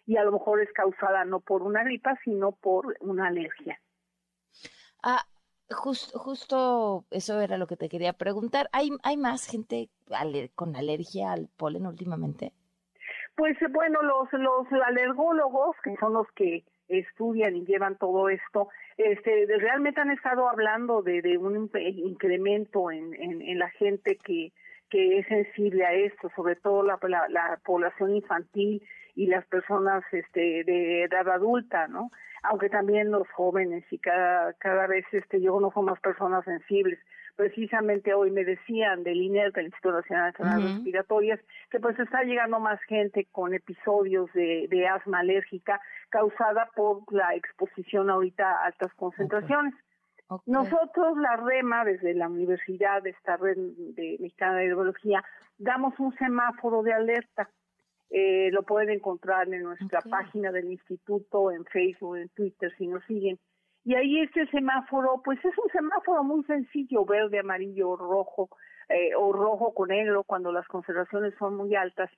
y 0.08 0.18
a 0.18 0.24
lo 0.24 0.32
mejor 0.32 0.62
es 0.62 0.72
causada 0.74 1.26
no 1.26 1.42
por 1.42 1.62
una 1.62 1.84
gripa, 1.84 2.18
sino 2.24 2.54
por 2.54 2.96
una 3.02 3.28
alergia. 3.28 3.80
Ah, 5.04 5.24
justo 5.70 7.06
eso 7.12 7.42
era 7.42 7.58
lo 7.58 7.68
que 7.68 7.76
te 7.76 7.90
quería 7.90 8.14
preguntar. 8.14 8.70
¿Hay, 8.72 8.90
hay 9.04 9.18
más 9.18 9.46
gente 9.46 9.90
con 10.56 10.76
alergia 10.76 11.34
al 11.34 11.50
polen 11.58 11.86
últimamente? 11.86 12.54
Pues 13.36 13.56
bueno, 13.72 14.02
los, 14.02 14.32
los 14.34 14.66
alergólogos, 14.84 15.76
que 15.84 15.96
son 15.98 16.14
los 16.14 16.28
que 16.36 16.64
estudian 16.88 17.56
y 17.58 17.66
llevan 17.66 17.98
todo 17.98 18.30
esto, 18.30 18.70
este, 18.98 19.46
realmente 19.60 20.02
han 20.02 20.12
estado 20.12 20.50
hablando 20.50 21.02
de, 21.04 21.22
de 21.22 21.38
un 21.38 21.70
incremento 21.74 22.90
en, 22.90 23.14
en, 23.14 23.42
en, 23.42 23.60
la 23.60 23.70
gente 23.72 24.18
que, 24.18 24.54
que 24.90 25.20
es 25.20 25.28
sensible 25.28 25.86
a 25.86 25.94
esto, 25.94 26.32
sobre 26.36 26.56
todo 26.56 26.82
la, 26.82 26.98
la, 27.04 27.28
la, 27.30 27.60
población 27.64 28.16
infantil 28.16 28.82
y 29.18 29.26
las 29.28 29.46
personas 29.48 30.04
este, 30.14 30.64
de 30.64 31.04
edad 31.04 31.28
adulta, 31.28 31.88
¿no? 31.88 32.12
Aunque 32.44 32.70
también 32.70 33.12
los 33.12 33.28
jóvenes 33.32 33.84
y 33.92 33.98
cada, 33.98 34.54
cada 34.54 34.88
vez 34.88 35.06
este, 35.12 35.42
yo 35.42 35.54
conozco 35.54 35.82
más 35.82 36.00
personas 36.00 36.46
sensibles 36.46 37.00
precisamente 37.38 38.16
hoy 38.16 38.32
me 38.32 38.44
decían 38.44 39.04
del 39.04 39.22
INER, 39.22 39.54
del 39.54 39.68
Instituto 39.68 39.98
Nacional 39.98 40.24
de 40.24 40.30
Enfermedades 40.30 40.76
Respiratorias, 40.76 41.40
que 41.70 41.80
pues 41.80 41.98
está 42.00 42.24
llegando 42.24 42.60
más 42.60 42.82
gente 42.82 43.28
con 43.32 43.54
episodios 43.54 44.34
de, 44.34 44.68
de, 44.70 44.88
asma 44.88 45.20
alérgica 45.20 45.80
causada 46.10 46.70
por 46.76 47.04
la 47.14 47.36
exposición 47.36 48.10
ahorita 48.10 48.44
a 48.44 48.66
altas 48.66 48.92
concentraciones. 48.96 49.74
Nosotros, 50.46 51.18
la 51.18 51.38
REMA, 51.38 51.86
desde 51.86 52.14
la 52.14 52.28
Universidad 52.28 53.02
de 53.02 53.12
esta 53.12 53.38
red 53.38 53.56
de 53.56 54.18
Mexicana 54.20 54.58
de 54.58 54.66
Hidrología, 54.66 55.24
damos 55.58 55.98
un 56.00 56.14
semáforo 56.18 56.84
de 56.84 56.94
alerta. 56.94 57.50
Eh, 58.10 58.50
lo 58.52 58.64
pueden 58.64 58.90
encontrar 58.90 59.54
en 59.54 59.64
nuestra 59.64 60.02
página 60.02 60.52
del 60.52 60.72
instituto, 60.72 61.52
en 61.52 61.66
Facebook, 61.66 62.18
en 62.18 62.30
Twitter, 62.30 62.74
si 62.78 62.88
nos 62.88 63.04
siguen. 63.06 63.38
Y 63.84 63.96
ahí 63.96 64.20
este 64.20 64.48
semáforo, 64.48 65.22
pues 65.24 65.40
es 65.44 65.58
un 65.58 65.70
semáforo 65.72 66.24
muy 66.24 66.44
sencillo, 66.44 67.06
verde, 67.06 67.40
amarillo, 67.40 67.96
rojo, 67.96 68.50
eh, 68.90 69.16
o 69.16 69.32
rojo 69.34 69.74
con 69.74 69.90
negro 69.90 70.24
cuando 70.24 70.52
las 70.52 70.68
concentraciones 70.68 71.34
son 71.40 71.56
muy 71.56 71.76
altas. 71.76 72.10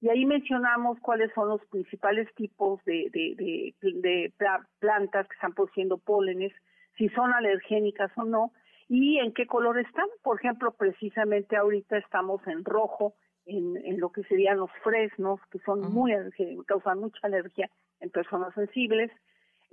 Y 0.00 0.10
ahí 0.10 0.26
mencionamos 0.26 0.98
cuáles 1.00 1.32
son 1.34 1.48
los 1.48 1.64
principales 1.66 2.28
tipos 2.34 2.84
de, 2.84 3.08
de, 3.10 3.74
de, 3.80 4.32
plantas 4.78 5.26
que 5.26 5.34
están 5.34 5.54
produciendo 5.54 5.96
pólenes, 5.96 6.52
si 6.98 7.08
son 7.08 7.32
alergénicas 7.32 8.10
o 8.16 8.24
no, 8.24 8.52
y 8.88 9.18
en 9.18 9.32
qué 9.32 9.46
color 9.46 9.78
están. 9.78 10.06
Por 10.22 10.38
ejemplo, 10.38 10.72
precisamente 10.72 11.56
ahorita 11.56 11.96
estamos 11.96 12.46
en 12.46 12.64
rojo, 12.64 13.14
en, 13.46 13.76
en 13.76 14.00
lo 14.00 14.10
que 14.10 14.22
serían 14.24 14.58
los 14.58 14.70
fresnos, 14.82 15.40
que 15.50 15.58
son 15.60 15.80
muy 15.92 16.12
alergénicos, 16.12 16.66
causan 16.66 17.00
mucha 17.00 17.18
alergia 17.22 17.70
en 18.00 18.10
personas 18.10 18.54
sensibles 18.54 19.10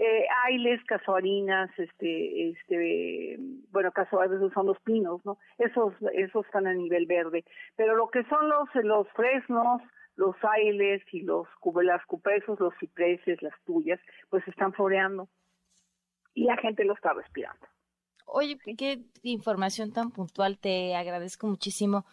eh, 0.03 0.25
ailes, 0.45 0.83
casuarinas, 0.85 1.69
este, 1.77 2.49
este, 2.49 3.37
bueno, 3.69 3.91
casuarinas 3.91 4.51
son 4.51 4.65
los 4.65 4.79
pinos, 4.79 5.23
¿no? 5.25 5.37
Esos, 5.59 5.93
esos 6.13 6.43
están 6.47 6.65
a 6.65 6.73
nivel 6.73 7.05
verde. 7.05 7.45
Pero 7.75 7.95
lo 7.95 8.09
que 8.09 8.23
son 8.23 8.49
los, 8.49 8.67
los 8.83 9.07
fresnos, 9.09 9.79
los 10.15 10.35
ailes 10.43 11.03
y 11.11 11.21
los 11.21 11.47
las 11.83 12.03
cupesos, 12.07 12.59
los 12.59 12.73
cipreses, 12.79 13.43
las 13.43 13.53
tuyas, 13.63 13.99
pues 14.31 14.47
están 14.47 14.73
floreando. 14.73 15.29
Y 16.33 16.45
la 16.45 16.57
gente 16.57 16.83
lo 16.83 16.95
está 16.95 17.13
respirando. 17.13 17.67
Oye, 18.25 18.57
qué 18.75 19.03
información 19.21 19.93
tan 19.93 20.09
puntual. 20.09 20.57
Te 20.57 20.95
agradezco 20.95 21.45
muchísimo, 21.45 22.05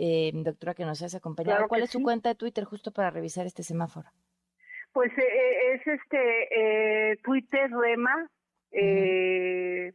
eh, 0.00 0.32
doctora, 0.32 0.74
que 0.74 0.84
nos 0.84 1.02
has 1.02 1.14
acompañado. 1.14 1.68
¿Cuál 1.68 1.82
es 1.82 1.90
su 1.90 2.02
cuenta 2.02 2.30
de 2.30 2.34
Twitter 2.34 2.64
justo 2.64 2.90
para 2.90 3.10
revisar 3.10 3.46
este 3.46 3.62
semáforo? 3.62 4.08
Pues 4.92 5.12
eh, 5.16 5.22
eh, 5.22 5.74
es 5.74 5.86
este 5.86 7.12
eh, 7.12 7.16
Twitter 7.22 7.70
Rema, 7.70 8.28
eh, 8.72 9.92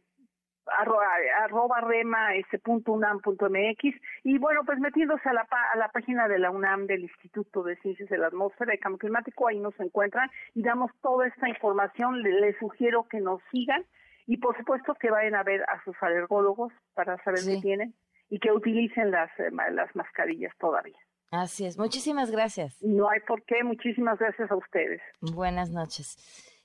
arroba, 0.66 1.80
rema 1.80 2.34
este 2.36 2.58
punto 2.60 2.92
unam 2.92 3.20
punto 3.20 3.50
mx. 3.50 3.82
Y 4.22 4.38
bueno 4.38 4.62
pues 4.64 4.78
metiéndose 4.78 5.28
a 5.28 5.32
la, 5.32 5.46
a 5.74 5.76
la 5.76 5.88
página 5.88 6.28
de 6.28 6.38
la 6.38 6.50
UNAM 6.50 6.86
del 6.86 7.02
Instituto 7.02 7.64
de 7.64 7.76
Ciencias 7.76 8.08
de 8.08 8.18
la 8.18 8.28
Atmósfera 8.28 8.74
y 8.74 8.78
Cambio 8.78 8.98
Climático 8.98 9.48
ahí 9.48 9.58
nos 9.58 9.78
encuentran 9.80 10.30
y 10.54 10.62
damos 10.62 10.92
toda 11.02 11.26
esta 11.26 11.48
información. 11.48 12.22
Les, 12.22 12.56
sugiero 12.58 13.06
que 13.10 13.20
nos 13.20 13.42
sigan 13.50 13.84
y 14.26 14.36
por 14.38 14.56
supuesto 14.56 14.94
que 14.94 15.10
vayan 15.10 15.34
a 15.34 15.42
ver 15.42 15.62
a 15.64 15.82
sus 15.84 15.96
alergólogos 16.00 16.72
para 16.94 17.22
saber 17.24 17.40
qué 17.44 17.60
tienen 17.60 17.94
y 18.28 18.38
que 18.38 18.50
utilicen 18.52 19.10
las, 19.10 19.30
las 19.72 19.94
mascarillas 19.94 20.52
todavía. 20.58 20.98
Así 21.30 21.66
es. 21.66 21.78
Muchísimas 21.78 22.30
gracias. 22.30 22.76
No 22.82 23.08
hay 23.10 23.20
por 23.26 23.42
qué. 23.44 23.62
Muchísimas 23.64 24.18
gracias 24.18 24.50
a 24.50 24.56
ustedes. 24.56 25.00
Buenas 25.20 25.70
noches. 25.70 26.16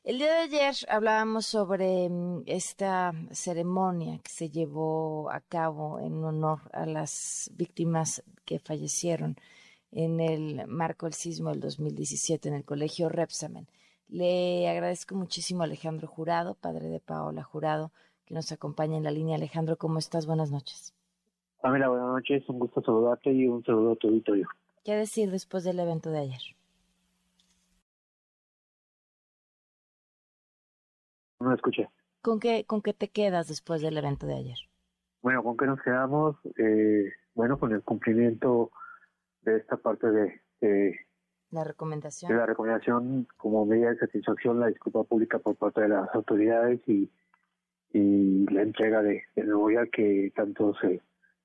El 0.04 0.18
día 0.18 0.34
de 0.34 0.40
ayer 0.40 0.74
hablábamos 0.90 1.46
sobre 1.46 2.10
mm, 2.10 2.44
esta 2.48 3.12
ceremonia 3.32 4.20
que 4.24 4.32
se 4.32 4.50
llevó 4.50 5.30
a 5.32 5.42
cabo 5.42 6.00
en 6.00 6.24
honor 6.24 6.60
a 6.74 6.86
las 6.86 7.52
víctimas 7.54 8.24
que 8.46 8.60
fallecieron 8.60 9.36
en 9.92 10.20
el 10.20 10.68
marco 10.68 11.06
del 11.06 11.14
sismo 11.14 11.52
del 11.52 11.60
2017 11.60 12.50
en 12.50 12.56
el 12.56 12.66
colegio 12.66 13.10
Repsamen. 13.10 13.68
Le 14.08 14.68
agradezco 14.70 15.16
muchísimo 15.16 15.62
a 15.62 15.66
Alejandro 15.66 16.08
Jurado, 16.08 16.56
padre 16.56 16.88
de 16.88 17.00
Paola 17.00 17.44
Jurado, 17.44 17.92
que 18.26 18.34
nos 18.34 18.52
acompaña 18.52 18.98
en 18.98 19.04
la 19.04 19.12
línea. 19.12 19.36
Alejandro, 19.36 19.78
¿cómo 19.78 20.00
estás? 20.00 20.26
Buenas 20.26 20.50
noches. 20.50 20.96
Pamela, 21.62 21.90
buenas 21.90 22.08
noches, 22.08 22.44
un 22.50 22.58
gusto 22.58 22.82
saludarte 22.82 23.32
y 23.32 23.48
un 23.48 23.64
saludo 23.64 23.92
a 23.92 23.96
tu 23.96 24.08
auditorio. 24.08 24.48
¿Qué 24.84 24.96
decir 24.96 25.30
después 25.30 25.64
del 25.64 25.80
evento 25.80 26.10
de 26.10 26.20
ayer? 26.20 26.42
No 31.40 31.54
escuché. 31.54 31.88
¿Con 32.24 32.40
qué, 32.40 32.66
¿Con 32.66 32.82
qué 32.82 32.94
te 32.94 33.10
quedas 33.10 33.48
después 33.48 33.82
del 33.82 33.96
evento 33.98 34.26
de 34.26 34.36
ayer? 34.36 34.58
Bueno, 35.22 35.44
¿con 35.44 35.56
qué 35.56 35.66
nos 35.68 35.80
quedamos? 35.84 36.36
Eh, 36.58 37.12
bueno, 37.36 37.60
con 37.60 37.72
el 37.74 37.84
cumplimiento 37.84 38.72
de 39.42 39.58
esta 39.58 39.78
parte 39.78 40.08
de, 40.10 41.00
la 41.52 41.64
recomendación. 41.64 42.32
De 42.32 42.38
la 42.38 42.48
recomendación 42.48 43.28
como 43.38 43.68
medida 43.68 43.92
de 43.92 43.98
satisfacción, 43.98 44.60
la 44.60 44.68
disculpa 44.68 45.04
pública 45.04 45.38
por 45.38 45.56
parte 45.58 45.82
de 45.82 45.90
las 45.90 46.14
autoridades 46.16 46.82
y, 46.88 47.12
y 47.94 48.46
la 48.52 48.64
entrega 48.64 49.04
de, 49.04 49.24
de 49.36 49.44
memorial 49.44 49.90
que 49.92 50.32
tanto 50.36 50.74
se 50.76 51.02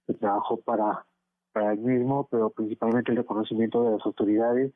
se 0.07 0.15
trabajó 0.15 0.59
para, 0.59 1.05
para 1.53 1.73
el 1.73 1.79
mismo, 1.79 2.29
pero 2.31 2.51
principalmente 2.51 3.11
el 3.11 3.19
reconocimiento 3.19 3.85
de 3.85 3.93
las 3.93 4.07
autoridades, 4.07 4.73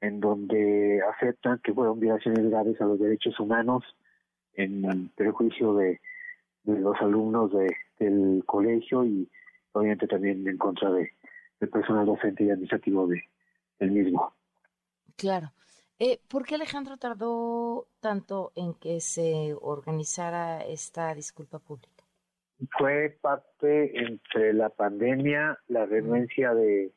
en 0.00 0.20
donde 0.20 1.02
aceptan 1.14 1.60
que 1.64 1.74
fueron 1.74 1.98
violaciones 1.98 2.48
graves 2.48 2.80
a 2.80 2.84
los 2.84 2.98
derechos 2.98 3.38
humanos 3.40 3.84
en 4.54 5.08
perjuicio 5.16 5.74
de, 5.74 6.00
de 6.64 6.78
los 6.78 6.96
alumnos 7.00 7.52
de, 7.52 7.74
del 7.98 8.44
colegio 8.46 9.04
y, 9.04 9.28
obviamente 9.72 10.06
también 10.06 10.46
en 10.46 10.58
contra 10.58 10.90
de, 10.90 11.12
del 11.60 11.68
personal 11.70 12.06
docente 12.06 12.44
y 12.44 12.50
administrativo 12.50 13.06
de, 13.06 13.22
del 13.78 13.90
mismo. 13.90 14.32
Claro. 15.16 15.52
Eh, 15.98 16.20
¿Por 16.28 16.44
qué 16.44 16.54
Alejandro 16.54 16.96
tardó 16.96 17.88
tanto 18.00 18.52
en 18.54 18.74
que 18.74 19.00
se 19.00 19.54
organizara 19.60 20.60
esta 20.60 21.12
disculpa 21.14 21.58
pública? 21.58 21.97
Fue 22.76 23.16
parte 23.20 23.96
entre 23.98 24.52
la 24.52 24.68
pandemia, 24.68 25.58
la 25.68 25.86
renuencia 25.86 26.54
de 26.54 26.92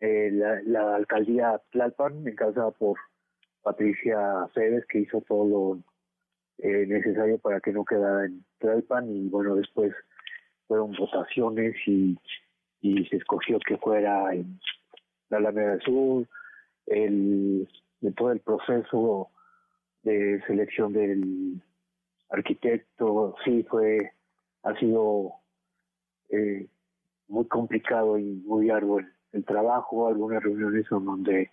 eh, 0.00 0.30
la, 0.32 0.60
la, 0.66 0.96
alcaldía 0.96 1.60
Tlalpan, 1.70 2.28
encabezada 2.28 2.70
por 2.72 2.98
Patricia 3.62 4.46
Férez, 4.52 4.84
que 4.86 5.00
hizo 5.00 5.22
todo 5.22 5.46
lo 5.46 5.82
eh, 6.58 6.86
necesario 6.86 7.38
para 7.38 7.60
que 7.60 7.72
no 7.72 7.84
quedara 7.84 8.26
en 8.26 8.44
Tlalpan, 8.58 9.08
y 9.08 9.28
bueno, 9.28 9.56
después 9.56 9.94
fueron 10.66 10.92
votaciones 10.92 11.74
y, 11.86 12.18
y 12.80 13.06
se 13.06 13.16
escogió 13.16 13.58
que 13.60 13.78
fuera 13.78 14.34
en 14.34 14.60
la 15.30 15.38
Alameda 15.38 15.70
del 15.70 15.80
Sur, 15.80 16.28
el, 16.86 17.68
de 18.00 18.12
todo 18.12 18.32
el 18.32 18.40
proceso 18.40 19.30
de 20.02 20.42
selección 20.46 20.92
del 20.92 21.62
arquitecto, 22.28 23.34
sí 23.44 23.64
fue, 23.68 24.12
ha 24.64 24.78
sido 24.78 25.34
eh, 26.30 26.66
muy 27.28 27.46
complicado 27.46 28.18
y 28.18 28.24
muy 28.24 28.66
largo 28.66 28.98
el, 28.98 29.44
trabajo, 29.44 30.06
algunas 30.06 30.42
reuniones 30.42 30.86
en 30.90 31.04
donde 31.04 31.50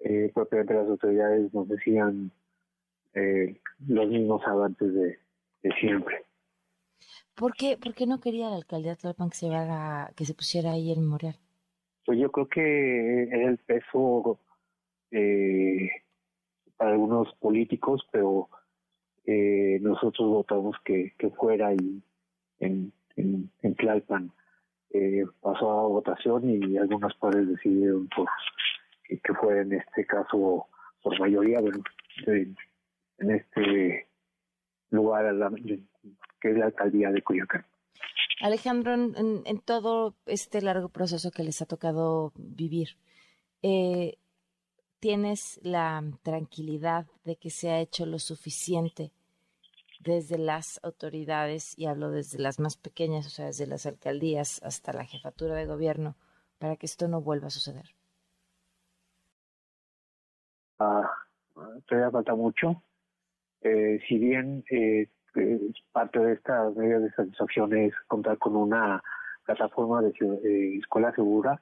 eh, 0.00 0.30
propiamente 0.34 0.74
las 0.74 0.88
autoridades 0.88 1.52
nos 1.54 1.68
decían 1.68 2.32
eh, 3.14 3.60
los 3.86 4.08
mismos 4.08 4.42
avances 4.46 4.92
de, 4.92 5.18
de 5.62 5.72
siempre. 5.80 6.24
¿Por 7.34 7.54
qué, 7.54 7.78
¿Por 7.78 7.94
qué 7.94 8.06
no 8.06 8.20
quería 8.20 8.50
la 8.50 8.56
alcaldía 8.56 8.90
de 8.90 8.96
Tlalpan 8.96 9.30
que 9.30 9.36
se, 9.36 9.48
que 10.14 10.24
se 10.24 10.34
pusiera 10.34 10.72
ahí 10.72 10.92
el 10.92 11.00
memorial? 11.00 11.36
Pues 12.04 12.18
yo 12.18 12.30
creo 12.30 12.48
que 12.48 13.22
era 13.22 13.48
el 13.48 13.58
peso 13.58 14.38
eh, 15.10 15.88
para 16.76 16.92
algunos 16.92 17.32
políticos, 17.36 18.06
pero 18.10 18.48
eh, 19.24 19.78
nosotros 19.80 20.28
votamos 20.28 20.76
que, 20.84 21.14
que 21.18 21.30
fuera 21.30 21.68
ahí 21.68 22.02
en, 22.60 22.92
en, 23.16 23.50
en 23.62 23.74
Tlalpan. 23.74 24.32
Eh, 24.92 25.24
pasó 25.40 25.70
a 25.70 25.88
votación 25.88 26.50
y 26.50 26.76
algunos 26.76 27.14
padres 27.14 27.48
decidieron 27.48 28.08
por 28.08 28.28
que, 29.04 29.34
fuera 29.34 29.62
en 29.62 29.72
este 29.72 30.04
caso 30.06 30.66
por 31.02 31.18
mayoría, 31.18 31.60
bueno, 31.60 31.82
en 32.26 33.30
este 33.30 34.08
lugar 34.90 35.26
a 35.26 35.32
la, 35.32 35.50
que 36.40 36.50
es 36.50 36.56
la 36.56 36.66
alcaldía 36.66 37.10
de 37.10 37.22
Coyoacán. 37.22 37.64
Alejandro, 38.40 38.94
en, 38.94 39.60
todo 39.64 40.14
este 40.26 40.62
largo 40.62 40.88
proceso 40.88 41.30
que 41.30 41.42
les 41.42 41.60
ha 41.60 41.66
tocado 41.66 42.32
vivir, 42.36 42.96
eh, 43.62 44.16
¿tienes 44.98 45.60
la 45.62 46.02
tranquilidad 46.22 47.06
de 47.24 47.36
que 47.36 47.50
se 47.50 47.70
ha 47.70 47.80
hecho 47.80 48.06
lo 48.06 48.18
suficiente 48.18 49.12
desde 50.00 50.38
las 50.38 50.80
autoridades, 50.82 51.78
y 51.78 51.86
hablo 51.86 52.10
desde 52.10 52.38
las 52.38 52.58
más 52.58 52.76
pequeñas, 52.76 53.26
o 53.26 53.30
sea, 53.30 53.46
desde 53.46 53.66
las 53.66 53.86
alcaldías 53.86 54.60
hasta 54.64 54.92
la 54.92 55.04
jefatura 55.04 55.54
de 55.54 55.66
gobierno, 55.66 56.16
para 56.58 56.76
que 56.76 56.86
esto 56.86 57.06
no 57.06 57.20
vuelva 57.20 57.46
a 57.46 57.50
suceder? 57.50 57.94
Ah, 60.78 61.08
todavía 61.86 62.10
falta 62.10 62.34
mucho. 62.34 62.82
Eh, 63.62 64.00
si 64.08 64.18
bien 64.18 64.64
eh, 64.70 65.08
parte 65.92 66.18
de 66.18 66.32
estas 66.32 66.74
medidas 66.74 67.02
de 67.02 67.10
satisfacción 67.12 67.76
es 67.76 67.94
contar 68.08 68.38
con 68.38 68.56
una 68.56 69.02
plataforma 69.44 70.02
de 70.02 70.10
eh, 70.10 70.78
escuela 70.78 71.12
segura 71.14 71.60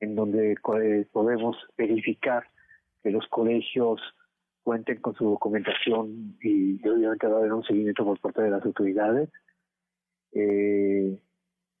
en 0.00 0.14
donde 0.16 0.52
eh, 0.52 1.06
podemos 1.12 1.56
verificar 1.76 2.44
que 3.02 3.10
los 3.10 3.26
colegios 3.28 4.00
cuenten 4.62 5.00
con 5.00 5.14
su 5.14 5.24
documentación 5.24 6.36
y, 6.40 6.86
obviamente 6.88 7.26
va 7.26 7.36
a 7.36 7.38
haber 7.40 7.52
un 7.52 7.64
seguimiento 7.64 8.04
por 8.04 8.18
parte 8.20 8.42
de 8.42 8.50
las 8.50 8.64
autoridades. 8.64 9.30
Eh, 10.32 11.18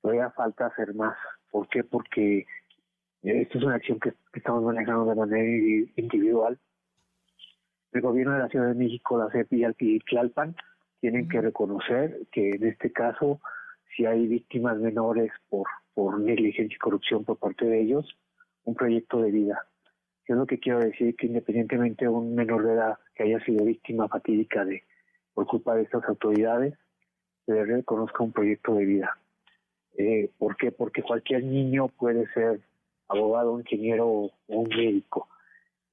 todavía 0.00 0.30
falta 0.30 0.66
hacer 0.66 0.94
más. 0.94 1.16
¿Por 1.50 1.68
qué? 1.68 1.84
Porque 1.84 2.46
esto 3.22 3.58
es 3.58 3.64
una 3.64 3.76
acción 3.76 4.00
que, 4.00 4.12
estamos 4.34 4.62
manejando 4.64 5.04
de 5.04 5.14
manera 5.14 5.88
individual. 5.96 6.58
El 7.92 8.00
gobierno 8.00 8.32
de 8.32 8.40
la 8.40 8.48
Ciudad 8.48 8.68
de 8.68 8.74
México, 8.74 9.18
la 9.18 9.30
CEP 9.30 9.52
y 9.52 9.64
el 9.64 10.02
Tlalpan 10.08 10.56
tienen 11.00 11.28
que 11.28 11.40
reconocer 11.40 12.20
que 12.32 12.50
en 12.50 12.66
este 12.66 12.90
caso, 12.90 13.40
si 13.94 14.06
hay 14.06 14.26
víctimas 14.26 14.78
menores 14.78 15.30
por, 15.48 15.66
por 15.94 16.18
negligencia 16.18 16.74
y 16.74 16.78
corrupción 16.78 17.24
por 17.24 17.38
parte 17.38 17.66
de 17.66 17.80
ellos, 17.80 18.16
un 18.64 18.74
proyecto 18.74 19.20
de 19.20 19.30
vida. 19.30 19.66
Yo 20.32 20.38
lo 20.38 20.46
que 20.46 20.58
quiero 20.58 20.78
decir 20.78 21.14
que 21.14 21.26
independientemente 21.26 22.06
de 22.06 22.08
un 22.08 22.34
menor 22.34 22.64
de 22.64 22.72
edad 22.72 22.98
que 23.14 23.24
haya 23.24 23.38
sido 23.44 23.66
víctima 23.66 24.08
fatídica 24.08 24.64
de 24.64 24.82
por 25.34 25.46
culpa 25.46 25.74
de 25.74 25.82
estas 25.82 26.02
autoridades, 26.08 26.72
se 27.44 27.52
le 27.52 27.66
reconozca 27.66 28.24
un 28.24 28.32
proyecto 28.32 28.74
de 28.74 28.86
vida. 28.86 29.18
Eh, 29.98 30.30
¿Por 30.38 30.56
qué? 30.56 30.72
Porque 30.72 31.02
cualquier 31.02 31.44
niño 31.44 31.88
puede 31.88 32.26
ser 32.32 32.60
abogado, 33.08 33.60
ingeniero 33.60 34.08
o 34.08 34.32
un 34.46 34.68
médico. 34.70 35.28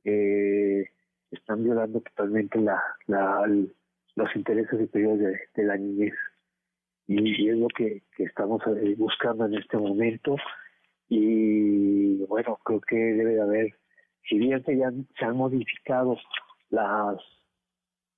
Eh, 0.06 0.86
están 1.32 1.62
violando 1.62 2.00
totalmente 2.00 2.62
la, 2.62 2.82
los 4.16 4.36
intereses 4.38 4.80
superiores 4.80 5.20
de, 5.20 5.40
de 5.54 5.68
la 5.68 5.76
niñez. 5.76 6.14
Y, 7.08 7.50
es 7.50 7.58
lo 7.58 7.68
que, 7.68 8.04
que 8.16 8.24
estamos 8.24 8.62
eh, 8.68 8.96
buscando 8.98 9.48
en 9.48 9.56
este 9.56 9.78
momento. 9.78 10.38
Y 11.10 12.24
bueno, 12.28 12.58
creo 12.64 12.80
que 12.80 12.96
debe 12.96 13.34
de 13.34 13.42
haber, 13.42 13.76
si 14.28 14.38
bien 14.38 14.64
se, 14.66 14.78
ya, 14.78 14.92
se 15.18 15.26
han 15.26 15.38
modificado 15.38 16.18
las 16.70 17.18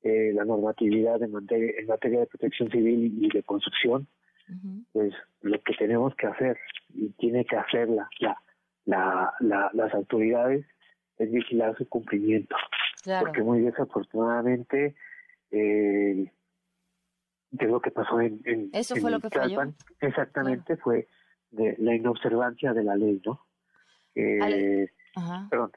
eh, 0.04 0.32
la 0.34 0.46
normatividad 0.46 1.22
en 1.22 1.32
materia, 1.32 1.74
en 1.78 1.86
materia 1.86 2.22
de 2.22 2.26
protección 2.26 2.72
civil 2.72 3.14
y 3.22 3.30
de 3.30 3.44
construcción, 3.44 4.08
pues 4.92 5.14
lo 5.42 5.62
que 5.62 5.74
tenemos 5.76 6.14
que 6.16 6.28
hacer 6.28 6.58
y 6.90 7.10
tiene 7.12 7.46
que 7.46 7.56
hacer 7.56 7.88
la, 7.88 8.10
la, 8.86 9.34
la, 9.40 9.70
las 9.74 9.94
autoridades 9.94 10.66
es 11.18 11.32
vigilar 11.32 11.78
su 11.78 11.88
cumplimiento. 11.88 12.56
Porque 13.20 13.44
muy 13.44 13.62
desafortunadamente 13.62 14.96
eh, 15.52 16.32
de 17.52 17.66
lo 17.68 17.80
que 17.80 17.92
pasó 17.92 18.20
en, 18.22 18.42
en 18.46 18.70
eso 18.74 18.96
fue 18.96 19.12
lo 19.12 19.20
que 19.20 19.30
falló. 19.30 19.62
Exactamente 20.00 20.78
fue 20.78 21.08
de 21.52 21.76
la 21.80 21.94
inobservancia 21.96 22.74
de 22.74 22.84
la 22.84 22.96
ley 22.96 23.22
no 23.26 23.46
eh, 24.16 24.90
perdón 25.50 25.72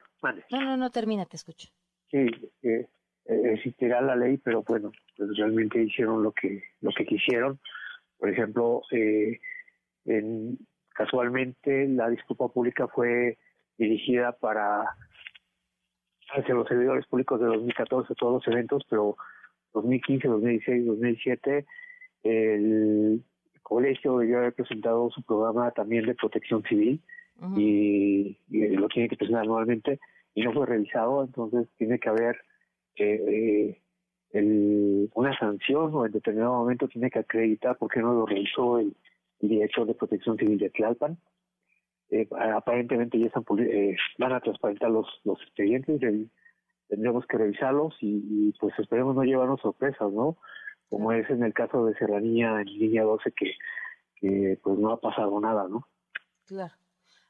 no 0.51 0.61
no 0.61 0.77
no 0.77 0.89
termina 0.89 1.25
te 1.25 1.37
escucho. 1.37 1.69
Sí 2.09 2.27
eh, 2.63 2.87
existirá 3.25 4.01
la 4.01 4.15
ley 4.15 4.37
pero 4.37 4.63
bueno 4.63 4.91
pues 5.17 5.37
realmente 5.37 5.81
hicieron 5.81 6.23
lo 6.23 6.31
que 6.31 6.63
lo 6.81 6.91
que 6.91 7.05
quisieron. 7.05 7.59
Por 8.17 8.29
ejemplo 8.29 8.81
eh, 8.91 9.39
en, 10.05 10.57
casualmente 10.89 11.87
la 11.87 12.09
disculpa 12.09 12.47
pública 12.49 12.87
fue 12.87 13.37
dirigida 13.77 14.31
para 14.31 14.95
hacia 16.29 16.55
los 16.55 16.67
servidores 16.67 17.05
públicos 17.07 17.39
de 17.39 17.47
2014 17.47 18.15
todos 18.15 18.33
los 18.33 18.47
eventos 18.47 18.83
pero 18.89 19.15
2015, 19.75 20.27
2016, 20.27 20.85
2017, 20.85 21.65
el 22.23 23.23
colegio 23.61 24.17
debió 24.17 24.39
haber 24.39 24.53
presentado 24.53 25.09
su 25.11 25.21
programa 25.21 25.71
también 25.71 26.05
de 26.05 26.15
protección 26.15 26.63
civil 26.63 27.01
y, 27.57 28.37
lo 28.49 28.87
tiene 28.87 29.09
que 29.09 29.17
presentar 29.17 29.43
anualmente 29.43 29.99
y 30.35 30.43
no 30.43 30.53
fue 30.53 30.65
revisado, 30.65 31.23
entonces 31.23 31.67
tiene 31.77 31.97
que 31.97 32.09
haber 32.09 32.37
eh, 32.97 33.81
eh, 34.33 35.09
una 35.13 35.37
sanción 35.39 35.95
o 35.95 36.05
en 36.05 36.11
determinado 36.11 36.53
momento 36.53 36.87
tiene 36.89 37.09
que 37.09 37.19
acreditar 37.19 37.77
por 37.77 37.89
qué 37.89 38.01
no 38.01 38.13
lo 38.13 38.25
revisó 38.25 38.77
el, 38.79 38.95
director 39.39 39.85
de 39.85 39.93
protección 39.93 40.37
civil 40.37 40.57
de 40.57 40.69
Tlalpan. 40.71 41.17
Eh, 42.09 42.27
aparentemente 42.55 43.19
ya 43.19 43.27
están, 43.27 43.43
van 44.17 44.33
a 44.33 44.39
transparentar 44.39 44.89
los, 44.89 45.07
los 45.23 45.39
expedientes 45.41 45.99
del 45.99 46.29
tendremos 46.87 47.25
que 47.27 47.37
revisarlos 47.37 47.95
y, 47.99 48.53
pues 48.59 48.77
esperemos 48.79 49.15
no 49.15 49.23
llevarnos 49.23 49.61
sorpresas, 49.61 50.11
¿no? 50.11 50.37
Como 50.89 51.11
es 51.11 51.29
en 51.29 51.43
el 51.43 51.53
caso 51.53 51.85
de 51.85 51.95
Serranía 51.95 52.61
en 52.61 52.65
línea 52.65 53.03
12 53.03 53.31
que, 53.31 53.53
que 54.15 54.59
pues 54.63 54.77
no 54.77 54.91
ha 54.91 54.99
pasado 54.99 55.39
nada, 55.39 55.67
¿no? 55.67 55.87
Claro. 56.45 56.73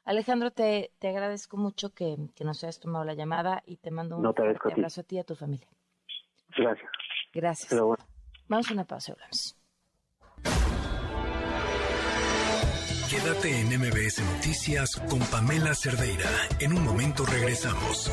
Alejandro, 0.06 0.52
te, 0.52 0.92
te 1.00 1.08
agradezco 1.08 1.56
mucho 1.56 1.92
que, 1.92 2.16
que, 2.36 2.44
nos 2.44 2.62
hayas 2.62 2.78
tomado 2.78 3.04
la 3.04 3.14
llamada 3.14 3.62
y 3.66 3.76
te 3.76 3.90
mando 3.90 4.16
un 4.16 4.24
abrazo 4.24 5.00
a 5.00 5.04
ti 5.04 5.16
y 5.16 5.18
a 5.18 5.24
tu 5.24 5.34
familia. 5.34 5.68
Gracias. 6.56 6.90
Gracias. 7.34 7.80
Vamos 8.48 8.70
a 8.70 8.72
una 8.72 8.84
pausa, 8.84 9.12
hablamos. 9.12 9.56
Quédate 13.10 13.60
en 13.60 13.66
MBS 13.80 14.22
Noticias 14.34 14.96
con 15.10 15.18
Pamela 15.30 15.74
Cerdeira. 15.74 16.30
En 16.60 16.72
un 16.72 16.84
momento 16.84 17.24
regresamos. 17.26 18.10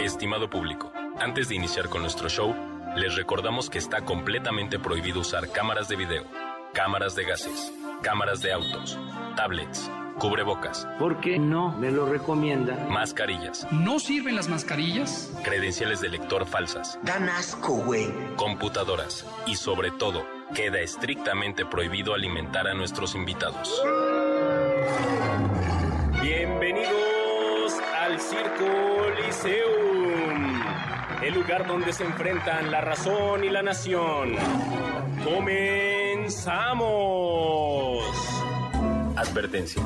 Estimado 0.00 0.48
público, 0.48 0.92
antes 1.18 1.48
de 1.48 1.56
iniciar 1.56 1.88
con 1.88 2.02
nuestro 2.02 2.28
show, 2.28 2.54
Les 2.96 3.14
recordamos 3.14 3.68
que 3.68 3.78
está 3.78 4.04
completamente 4.04 4.78
prohibido 4.78 5.20
usar 5.20 5.52
cámaras 5.52 5.88
de 5.88 5.96
video, 5.96 6.24
cámaras 6.78 7.16
de 7.16 7.24
gases, 7.24 7.72
cámaras 8.02 8.40
de 8.40 8.52
autos, 8.52 8.96
tablets, 9.34 9.90
cubrebocas. 10.20 10.86
Porque 11.00 11.36
no 11.36 11.72
me 11.72 11.90
lo 11.90 12.06
recomienda. 12.06 12.76
Mascarillas. 12.88 13.66
¿No 13.72 13.98
sirven 13.98 14.36
las 14.36 14.48
mascarillas? 14.48 15.36
Credenciales 15.42 16.00
de 16.00 16.10
lector 16.10 16.46
falsas. 16.46 16.96
Dan 17.02 17.28
asco, 17.30 17.72
güey. 17.72 18.06
Computadoras. 18.36 19.26
Y 19.44 19.56
sobre 19.56 19.90
todo, 19.90 20.24
queda 20.54 20.78
estrictamente 20.78 21.66
prohibido 21.66 22.14
alimentar 22.14 22.68
a 22.68 22.74
nuestros 22.74 23.16
invitados. 23.16 23.82
Bienvenidos 26.22 27.74
al 28.00 28.20
Circo 28.20 29.10
Liceum, 29.26 30.62
el 31.24 31.34
lugar 31.34 31.66
donde 31.66 31.92
se 31.92 32.04
enfrentan 32.04 32.70
la 32.70 32.80
razón 32.82 33.42
y 33.42 33.48
la 33.48 33.62
nación. 33.64 34.36
¡Comenzamos! 36.28 38.04
Advertencia. 39.16 39.82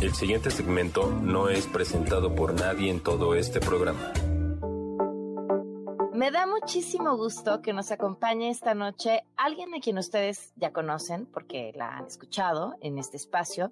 El 0.00 0.14
siguiente 0.14 0.50
segmento 0.50 1.10
no 1.10 1.50
es 1.50 1.66
presentado 1.66 2.34
por 2.34 2.58
nadie 2.58 2.90
en 2.90 3.02
todo 3.02 3.34
este 3.34 3.60
programa. 3.60 4.10
Me 6.14 6.30
da 6.30 6.46
muchísimo 6.46 7.14
gusto 7.18 7.60
que 7.60 7.74
nos 7.74 7.90
acompañe 7.90 8.48
esta 8.48 8.72
noche 8.72 9.24
alguien 9.36 9.74
a 9.74 9.80
quien 9.80 9.98
ustedes 9.98 10.54
ya 10.56 10.72
conocen 10.72 11.26
porque 11.26 11.72
la 11.74 11.98
han 11.98 12.06
escuchado 12.06 12.76
en 12.80 12.96
este 12.96 13.18
espacio. 13.18 13.70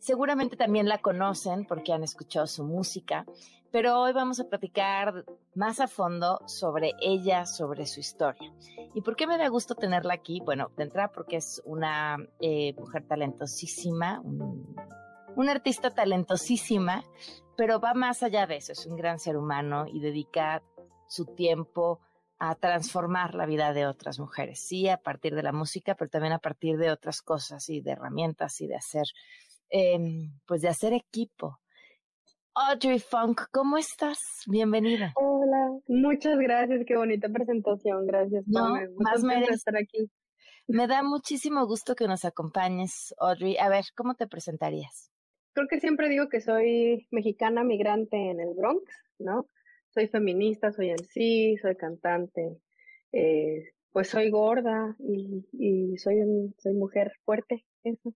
Seguramente 0.00 0.56
también 0.56 0.88
la 0.88 0.98
conocen 0.98 1.66
porque 1.66 1.92
han 1.92 2.02
escuchado 2.02 2.48
su 2.48 2.64
música, 2.64 3.26
pero 3.72 3.98
hoy 3.98 4.12
vamos 4.12 4.38
a 4.38 4.44
platicar 4.44 5.24
más 5.54 5.80
a 5.80 5.88
fondo 5.88 6.42
sobre 6.46 6.92
ella, 7.00 7.46
sobre 7.46 7.86
su 7.86 8.00
historia. 8.00 8.52
¿Y 8.94 9.00
por 9.00 9.16
qué 9.16 9.26
me 9.26 9.38
da 9.38 9.48
gusto 9.48 9.74
tenerla 9.74 10.12
aquí? 10.12 10.42
Bueno, 10.44 10.70
de 10.76 10.84
entrada 10.84 11.10
porque 11.10 11.36
es 11.36 11.62
una 11.64 12.18
eh, 12.38 12.74
mujer 12.74 13.06
talentosísima, 13.08 14.20
un, 14.20 15.48
artista 15.48 15.90
talentosísima, 15.90 17.02
pero 17.56 17.80
va 17.80 17.94
más 17.94 18.22
allá 18.22 18.46
de 18.46 18.56
eso, 18.56 18.72
es 18.72 18.84
un 18.84 18.96
gran 18.96 19.18
ser 19.18 19.38
humano 19.38 19.86
y 19.88 20.00
dedica 20.00 20.62
su 21.08 21.24
tiempo 21.24 22.00
a 22.38 22.54
transformar 22.56 23.34
la 23.34 23.46
vida 23.46 23.72
de 23.72 23.86
otras 23.86 24.18
mujeres, 24.18 24.60
sí, 24.60 24.88
a 24.88 24.98
partir 24.98 25.34
de 25.34 25.42
la 25.42 25.52
música, 25.52 25.94
pero 25.94 26.10
también 26.10 26.34
a 26.34 26.40
partir 26.40 26.76
de 26.76 26.90
otras 26.90 27.22
cosas 27.22 27.68
y 27.70 27.80
de 27.80 27.92
herramientas 27.92 28.60
y 28.60 28.66
de 28.66 28.76
hacer, 28.76 29.06
eh, 29.70 29.98
pues 30.44 30.60
de 30.60 30.68
hacer 30.68 30.92
equipo. 30.92 31.61
Audrey 32.54 32.98
Funk, 32.98 33.42
¿cómo 33.50 33.78
estás? 33.78 34.18
Bienvenida. 34.46 35.12
Hola, 35.16 35.78
muchas 35.88 36.38
gracias, 36.38 36.84
qué 36.86 36.96
bonita 36.96 37.28
presentación, 37.30 38.06
gracias. 38.06 38.44
No, 38.46 38.74
más 38.98 39.22
mereces. 39.22 39.56
estar 39.56 39.76
aquí. 39.76 40.10
Me 40.68 40.86
da 40.86 41.02
muchísimo 41.02 41.66
gusto 41.66 41.94
que 41.94 42.06
nos 42.06 42.24
acompañes, 42.24 43.14
Audrey. 43.18 43.56
A 43.56 43.68
ver, 43.70 43.84
¿cómo 43.96 44.14
te 44.14 44.26
presentarías? 44.26 45.10
Creo 45.54 45.66
que 45.66 45.80
siempre 45.80 46.08
digo 46.08 46.28
que 46.28 46.40
soy 46.40 47.06
mexicana 47.10 47.64
migrante 47.64 48.16
en 48.30 48.40
el 48.40 48.54
Bronx, 48.54 48.84
¿no? 49.18 49.46
Soy 49.94 50.08
feminista, 50.08 50.72
soy 50.72 50.90
en 50.90 51.04
sí, 51.04 51.56
soy 51.60 51.76
cantante, 51.76 52.58
eh, 53.12 53.72
pues 53.92 54.08
soy 54.08 54.30
gorda 54.30 54.94
y, 54.98 55.46
y 55.52 55.96
soy, 55.98 56.20
un- 56.20 56.54
soy 56.58 56.74
mujer 56.74 57.12
fuerte, 57.24 57.64
eso. 57.82 58.10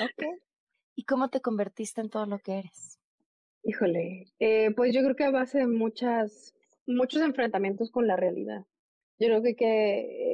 Ok. 0.00 0.24
¿Y 0.94 1.04
cómo 1.04 1.28
te 1.28 1.40
convertiste 1.40 2.00
en 2.00 2.08
todo 2.10 2.24
lo 2.26 2.38
que 2.38 2.58
eres? 2.60 2.98
Híjole, 3.68 4.26
eh, 4.38 4.70
pues 4.76 4.94
yo 4.94 5.02
creo 5.02 5.16
que 5.16 5.24
a 5.24 5.30
base 5.32 5.58
de 5.58 5.66
muchas, 5.66 6.54
muchos 6.86 7.20
enfrentamientos 7.20 7.90
con 7.90 8.06
la 8.06 8.14
realidad. 8.14 8.60
Yo 9.18 9.26
creo 9.26 9.42
que, 9.42 9.56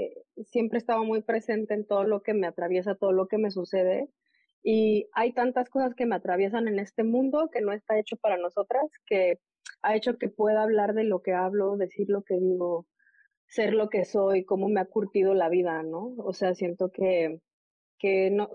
eh, 0.05 0.25
siempre 0.45 0.77
he 0.77 0.81
estado 0.81 1.03
muy 1.05 1.23
presente 1.23 1.73
en 1.73 1.87
todo 1.87 2.05
lo 2.05 2.23
que 2.23 2.35
me 2.35 2.47
atraviesa, 2.47 2.95
todo 2.95 3.13
lo 3.13 3.29
que 3.29 3.39
me 3.39 3.51
sucede. 3.51 4.11
Y 4.63 5.09
hay 5.15 5.33
tantas 5.33 5.71
cosas 5.71 5.95
que 5.95 6.05
me 6.05 6.15
atraviesan 6.17 6.69
en 6.69 6.79
este 6.79 7.05
mundo 7.05 7.49
que 7.51 7.63
no 7.63 7.73
está 7.73 7.99
hecho 7.99 8.17
para 8.19 8.37
nosotras, 8.37 8.85
que 9.07 9.39
ha 9.81 9.97
hecho 9.97 10.19
que 10.19 10.29
pueda 10.29 10.63
hablar 10.63 10.93
de 10.93 11.05
lo 11.05 11.23
que 11.23 11.33
hablo, 11.33 11.79
decir 11.79 12.11
lo 12.11 12.25
que 12.25 12.35
digo, 12.39 12.87
ser 13.47 13.73
lo 13.73 13.89
que 13.89 14.05
soy, 14.05 14.45
cómo 14.45 14.69
me 14.69 14.81
ha 14.81 14.85
curtido 14.85 15.33
la 15.35 15.49
vida, 15.49 15.83
¿no? 15.83 16.15
O 16.19 16.35
sea, 16.35 16.55
siento 16.55 16.91
que, 16.93 17.41
que 18.03 18.31
no, 18.31 18.51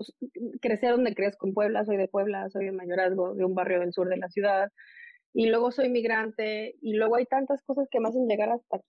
crecer 0.60 0.92
donde 0.92 1.14
crezco 1.14 1.46
en 1.46 1.54
Puebla, 1.54 1.84
soy 1.86 1.96
de 1.96 2.06
Puebla, 2.06 2.50
soy 2.50 2.66
de 2.66 2.72
mayorazgo, 2.72 3.34
de 3.34 3.46
un 3.46 3.54
barrio 3.54 3.80
del 3.80 3.94
sur 3.94 4.08
de 4.08 4.18
la 4.18 4.28
ciudad, 4.28 4.70
y 5.32 5.48
luego 5.48 5.72
soy 5.72 5.88
migrante, 5.88 6.76
y 6.82 6.92
luego 6.92 7.16
hay 7.16 7.24
tantas 7.24 7.62
cosas 7.62 7.88
que 7.90 7.98
me 7.98 8.08
hacen 8.08 8.28
llegar 8.28 8.50
hasta 8.50 8.80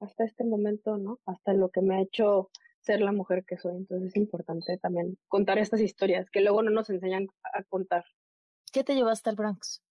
hasta 0.00 0.24
este 0.24 0.44
momento, 0.44 0.96
¿no? 0.96 1.20
Hasta 1.26 1.52
lo 1.52 1.70
que 1.70 1.82
me 1.82 1.96
ha 1.96 2.02
hecho 2.02 2.50
ser 2.80 3.00
la 3.00 3.12
mujer 3.12 3.44
que 3.46 3.56
soy. 3.56 3.76
Entonces 3.76 4.08
es 4.08 4.16
importante 4.16 4.78
también 4.78 5.18
contar 5.28 5.58
estas 5.58 5.80
historias 5.80 6.30
que 6.30 6.40
luego 6.40 6.62
no 6.62 6.70
nos 6.70 6.90
enseñan 6.90 7.26
a 7.52 7.62
contar. 7.64 8.04
¿Qué 8.72 8.84
te 8.84 8.94
llevó 8.94 9.08
hasta 9.08 9.30
el 9.30 9.36
Bronx? 9.36 9.82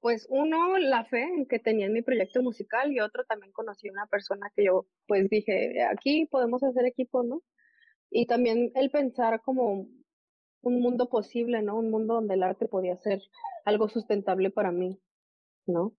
Pues 0.00 0.26
uno, 0.30 0.78
la 0.78 1.04
fe 1.04 1.22
en 1.22 1.46
que 1.46 1.58
tenía 1.58 1.86
en 1.86 1.92
mi 1.92 2.02
proyecto 2.02 2.42
musical 2.42 2.92
y 2.92 3.00
otro 3.00 3.24
también 3.24 3.52
conocí 3.52 3.88
a 3.88 3.92
una 3.92 4.06
persona 4.06 4.50
que 4.54 4.64
yo 4.64 4.86
pues 5.06 5.28
dije, 5.28 5.82
aquí 5.82 6.26
podemos 6.26 6.62
hacer 6.62 6.86
equipo, 6.86 7.22
¿no? 7.22 7.42
Y 8.10 8.26
también 8.26 8.72
el 8.74 8.90
pensar 8.90 9.42
como 9.42 9.88
un 10.62 10.80
mundo 10.80 11.08
posible, 11.08 11.62
¿no? 11.62 11.76
Un 11.76 11.90
mundo 11.90 12.14
donde 12.14 12.34
el 12.34 12.42
arte 12.42 12.66
podía 12.66 12.96
ser 12.96 13.22
algo 13.64 13.88
sustentable 13.88 14.50
para 14.50 14.72
mí, 14.72 14.98
¿no? 15.66 15.94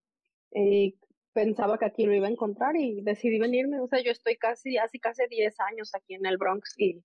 Y 0.51 0.97
pensaba 1.33 1.77
que 1.77 1.85
aquí 1.85 2.05
lo 2.05 2.15
iba 2.15 2.27
a 2.27 2.31
encontrar 2.31 2.75
y 2.75 3.01
decidí 3.01 3.39
venirme. 3.39 3.79
O 3.79 3.87
sea, 3.87 4.01
yo 4.01 4.11
estoy 4.11 4.37
casi, 4.37 4.77
hace 4.77 4.99
casi 4.99 5.23
10 5.29 5.59
años 5.59 5.93
aquí 5.93 6.15
en 6.15 6.25
el 6.25 6.37
Bronx 6.37 6.73
y, 6.77 7.03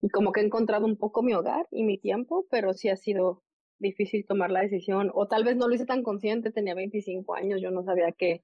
y 0.00 0.08
como 0.08 0.32
que 0.32 0.40
he 0.40 0.44
encontrado 0.44 0.86
un 0.86 0.96
poco 0.96 1.22
mi 1.22 1.34
hogar 1.34 1.66
y 1.70 1.84
mi 1.84 1.98
tiempo, 1.98 2.46
pero 2.50 2.72
sí 2.72 2.88
ha 2.88 2.96
sido 2.96 3.42
difícil 3.78 4.24
tomar 4.26 4.50
la 4.50 4.60
decisión. 4.62 5.10
O 5.14 5.28
tal 5.28 5.44
vez 5.44 5.56
no 5.56 5.68
lo 5.68 5.74
hice 5.74 5.86
tan 5.86 6.02
consciente, 6.02 6.52
tenía 6.52 6.74
25 6.74 7.34
años, 7.34 7.60
yo 7.60 7.70
no 7.70 7.82
sabía 7.82 8.12
qué, 8.12 8.42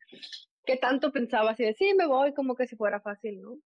qué 0.65 0.77
tanto 0.77 1.13
pensaba 1.13 1.53
así 1.53 1.65
de, 1.65 1.75
sí, 1.75 1.95
me 1.95 2.07
voy, 2.07 2.35
como 2.35 2.55
que 2.55 2.67
si 2.67 2.77
fuera 2.77 3.01
fácil, 3.01 3.41
¿no? 3.41 3.59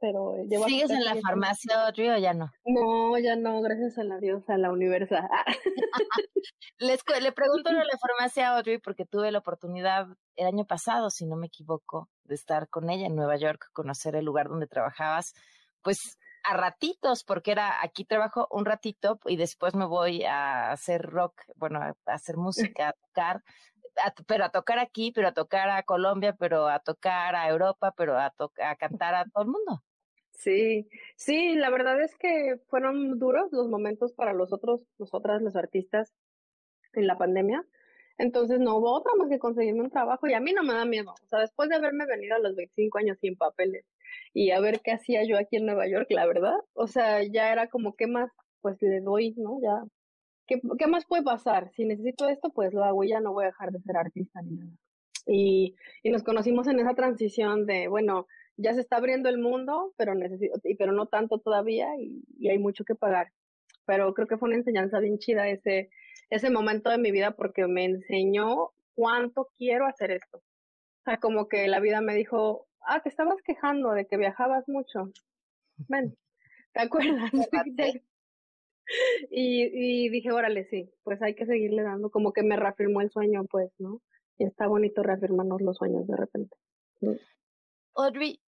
Pero 0.00 0.36
eh, 0.36 0.46
llevo 0.48 0.64
¿Sigues 0.64 0.90
en 0.90 1.04
la 1.04 1.10
años. 1.12 1.22
farmacia, 1.22 1.86
Audrey, 1.86 2.08
o 2.08 2.16
ya 2.18 2.32
no? 2.32 2.50
No, 2.64 3.18
ya 3.18 3.36
no, 3.36 3.60
gracias 3.60 3.98
a 3.98 4.04
la 4.04 4.18
diosa, 4.18 4.54
a 4.54 4.58
la 4.58 4.70
universal. 4.72 5.28
Les, 6.78 7.00
le 7.20 7.32
pregunto 7.32 7.72
lo 7.72 7.78
de 7.78 7.84
la 7.84 7.98
farmacia 7.98 8.48
a 8.50 8.56
Audrey 8.56 8.78
porque 8.78 9.04
tuve 9.04 9.30
la 9.30 9.38
oportunidad 9.40 10.06
el 10.36 10.46
año 10.46 10.64
pasado, 10.64 11.10
si 11.10 11.26
no 11.26 11.36
me 11.36 11.48
equivoco, 11.48 12.08
de 12.24 12.34
estar 12.34 12.68
con 12.68 12.88
ella 12.88 13.06
en 13.06 13.14
Nueva 13.16 13.36
York, 13.36 13.66
conocer 13.72 14.16
el 14.16 14.24
lugar 14.24 14.48
donde 14.48 14.66
trabajabas, 14.66 15.34
pues 15.82 15.98
a 16.42 16.56
ratitos, 16.56 17.22
porque 17.24 17.52
era 17.52 17.82
aquí 17.82 18.06
trabajo 18.06 18.48
un 18.50 18.64
ratito 18.64 19.18
y 19.26 19.36
después 19.36 19.74
me 19.74 19.84
voy 19.84 20.24
a 20.24 20.70
hacer 20.72 21.02
rock, 21.02 21.34
bueno, 21.56 21.80
a 21.82 21.88
a 22.06 22.14
hacer 22.14 22.36
música, 22.78 22.88
a 22.88 22.92
tocar, 22.94 23.42
a- 24.02 24.14
pero 24.26 24.44
a 24.46 24.48
tocar 24.48 24.78
aquí, 24.78 25.12
pero 25.12 25.28
a 25.28 25.32
tocar 25.32 25.68
a 25.68 25.82
Colombia, 25.82 26.34
pero 26.38 26.66
a 26.68 26.78
tocar 26.78 27.34
a 27.36 27.46
Europa, 27.48 27.92
pero 27.94 28.18
a, 28.18 28.30
to- 28.30 28.52
a 28.64 28.74
cantar 28.76 29.14
a 29.14 29.24
todo 29.26 29.44
el 29.44 29.50
mundo. 29.50 29.82
Sí, 30.40 30.88
sí, 31.16 31.54
la 31.54 31.68
verdad 31.68 32.00
es 32.02 32.16
que 32.16 32.56
fueron 32.68 33.18
duros 33.18 33.52
los 33.52 33.68
momentos 33.68 34.14
para 34.14 34.32
nosotros, 34.32 34.80
nosotras, 34.98 35.42
los 35.42 35.54
artistas, 35.54 36.14
en 36.94 37.06
la 37.06 37.18
pandemia. 37.18 37.64
Entonces 38.16 38.58
no 38.58 38.76
hubo 38.76 38.92
otra 38.92 39.12
más 39.18 39.28
que 39.28 39.38
conseguirme 39.38 39.82
un 39.82 39.90
trabajo 39.90 40.26
y 40.26 40.34
a 40.34 40.40
mí 40.40 40.52
no 40.52 40.62
me 40.62 40.72
da 40.72 40.86
miedo. 40.86 41.10
O 41.10 41.26
sea, 41.28 41.40
después 41.40 41.68
de 41.68 41.76
haberme 41.76 42.06
venido 42.06 42.36
a 42.36 42.38
los 42.38 42.56
25 42.56 42.98
años 42.98 43.18
sin 43.20 43.36
papeles 43.36 43.84
y 44.32 44.50
a 44.50 44.60
ver 44.60 44.80
qué 44.80 44.92
hacía 44.92 45.24
yo 45.24 45.38
aquí 45.38 45.56
en 45.56 45.66
Nueva 45.66 45.86
York, 45.88 46.06
la 46.10 46.26
verdad, 46.26 46.56
o 46.72 46.86
sea, 46.86 47.22
ya 47.22 47.52
era 47.52 47.68
como, 47.68 47.94
¿qué 47.94 48.06
más? 48.06 48.30
Pues 48.62 48.80
le 48.80 49.00
doy, 49.00 49.34
¿no? 49.36 49.58
Ya, 49.62 49.84
¿qué, 50.46 50.60
qué 50.78 50.86
más 50.86 51.04
puede 51.06 51.22
pasar? 51.22 51.70
Si 51.72 51.84
necesito 51.84 52.28
esto, 52.30 52.50
pues 52.50 52.72
lo 52.72 52.84
hago 52.84 53.04
y 53.04 53.10
ya 53.10 53.20
no 53.20 53.32
voy 53.34 53.44
a 53.44 53.48
dejar 53.48 53.72
de 53.72 53.80
ser 53.80 53.96
artista 53.98 54.40
ni 54.42 54.56
nada. 54.56 54.72
Y, 55.26 55.74
y 56.02 56.10
nos 56.10 56.22
conocimos 56.22 56.66
en 56.66 56.80
esa 56.80 56.94
transición 56.94 57.66
de, 57.66 57.88
bueno, 57.88 58.26
ya 58.60 58.74
se 58.74 58.80
está 58.80 58.96
abriendo 58.96 59.28
el 59.28 59.38
mundo, 59.38 59.92
pero 59.96 60.14
necesito, 60.14 60.58
y- 60.64 60.74
pero 60.76 60.92
no 60.92 61.06
tanto 61.06 61.38
todavía 61.38 61.88
y, 61.98 62.22
y 62.38 62.48
hay 62.50 62.58
mucho 62.58 62.84
que 62.84 62.94
pagar. 62.94 63.32
Pero 63.86 64.12
creo 64.14 64.26
que 64.28 64.36
fue 64.38 64.48
una 64.48 64.58
enseñanza 64.58 65.00
bien 65.00 65.18
chida 65.18 65.48
ese, 65.48 65.90
ese 66.30 66.50
momento 66.50 66.90
de 66.90 66.98
mi 66.98 67.10
vida 67.10 67.32
porque 67.32 67.66
me 67.66 67.84
enseñó 67.84 68.70
cuánto 68.94 69.48
quiero 69.56 69.86
hacer 69.86 70.10
esto. 70.12 70.38
O 70.38 71.02
sea, 71.04 71.18
como 71.18 71.48
que 71.48 71.66
la 71.68 71.80
vida 71.80 72.00
me 72.00 72.14
dijo, 72.14 72.66
ah, 72.82 73.00
te 73.02 73.08
estabas 73.08 73.40
quejando 73.42 73.92
de 73.92 74.06
que 74.06 74.16
viajabas 74.16 74.68
mucho. 74.68 75.10
Ven, 75.88 76.16
¿te 76.72 76.80
acuerdas? 76.80 77.30
y, 79.30 80.04
y 80.04 80.08
dije, 80.10 80.32
órale, 80.32 80.64
sí, 80.64 80.90
pues 81.02 81.22
hay 81.22 81.34
que 81.34 81.46
seguirle 81.46 81.82
dando, 81.82 82.10
como 82.10 82.32
que 82.32 82.42
me 82.42 82.56
reafirmó 82.56 83.00
el 83.00 83.10
sueño, 83.10 83.44
pues, 83.50 83.70
¿no? 83.78 84.02
Y 84.38 84.44
está 84.44 84.66
bonito 84.66 85.02
reafirmarnos 85.02 85.60
los 85.62 85.76
sueños 85.76 86.06
de 86.06 86.16
repente. 86.16 86.56
Audrey, 87.94 88.40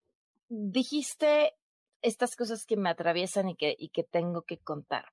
dijiste 0.52 1.54
estas 2.02 2.36
cosas 2.36 2.66
que 2.66 2.76
me 2.76 2.90
atraviesan 2.90 3.48
y 3.48 3.56
que, 3.56 3.74
y 3.78 3.88
que 3.88 4.04
tengo 4.04 4.42
que 4.42 4.58
contar, 4.58 5.06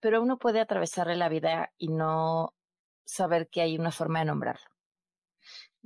pero 0.00 0.22
uno 0.22 0.38
puede 0.38 0.60
atravesarle 0.60 1.16
la 1.16 1.28
vida 1.28 1.72
y 1.78 1.88
no 1.88 2.54
saber 3.04 3.48
que 3.48 3.62
hay 3.62 3.78
una 3.78 3.90
forma 3.90 4.18
de 4.20 4.26
nombrarlo. 4.26 4.66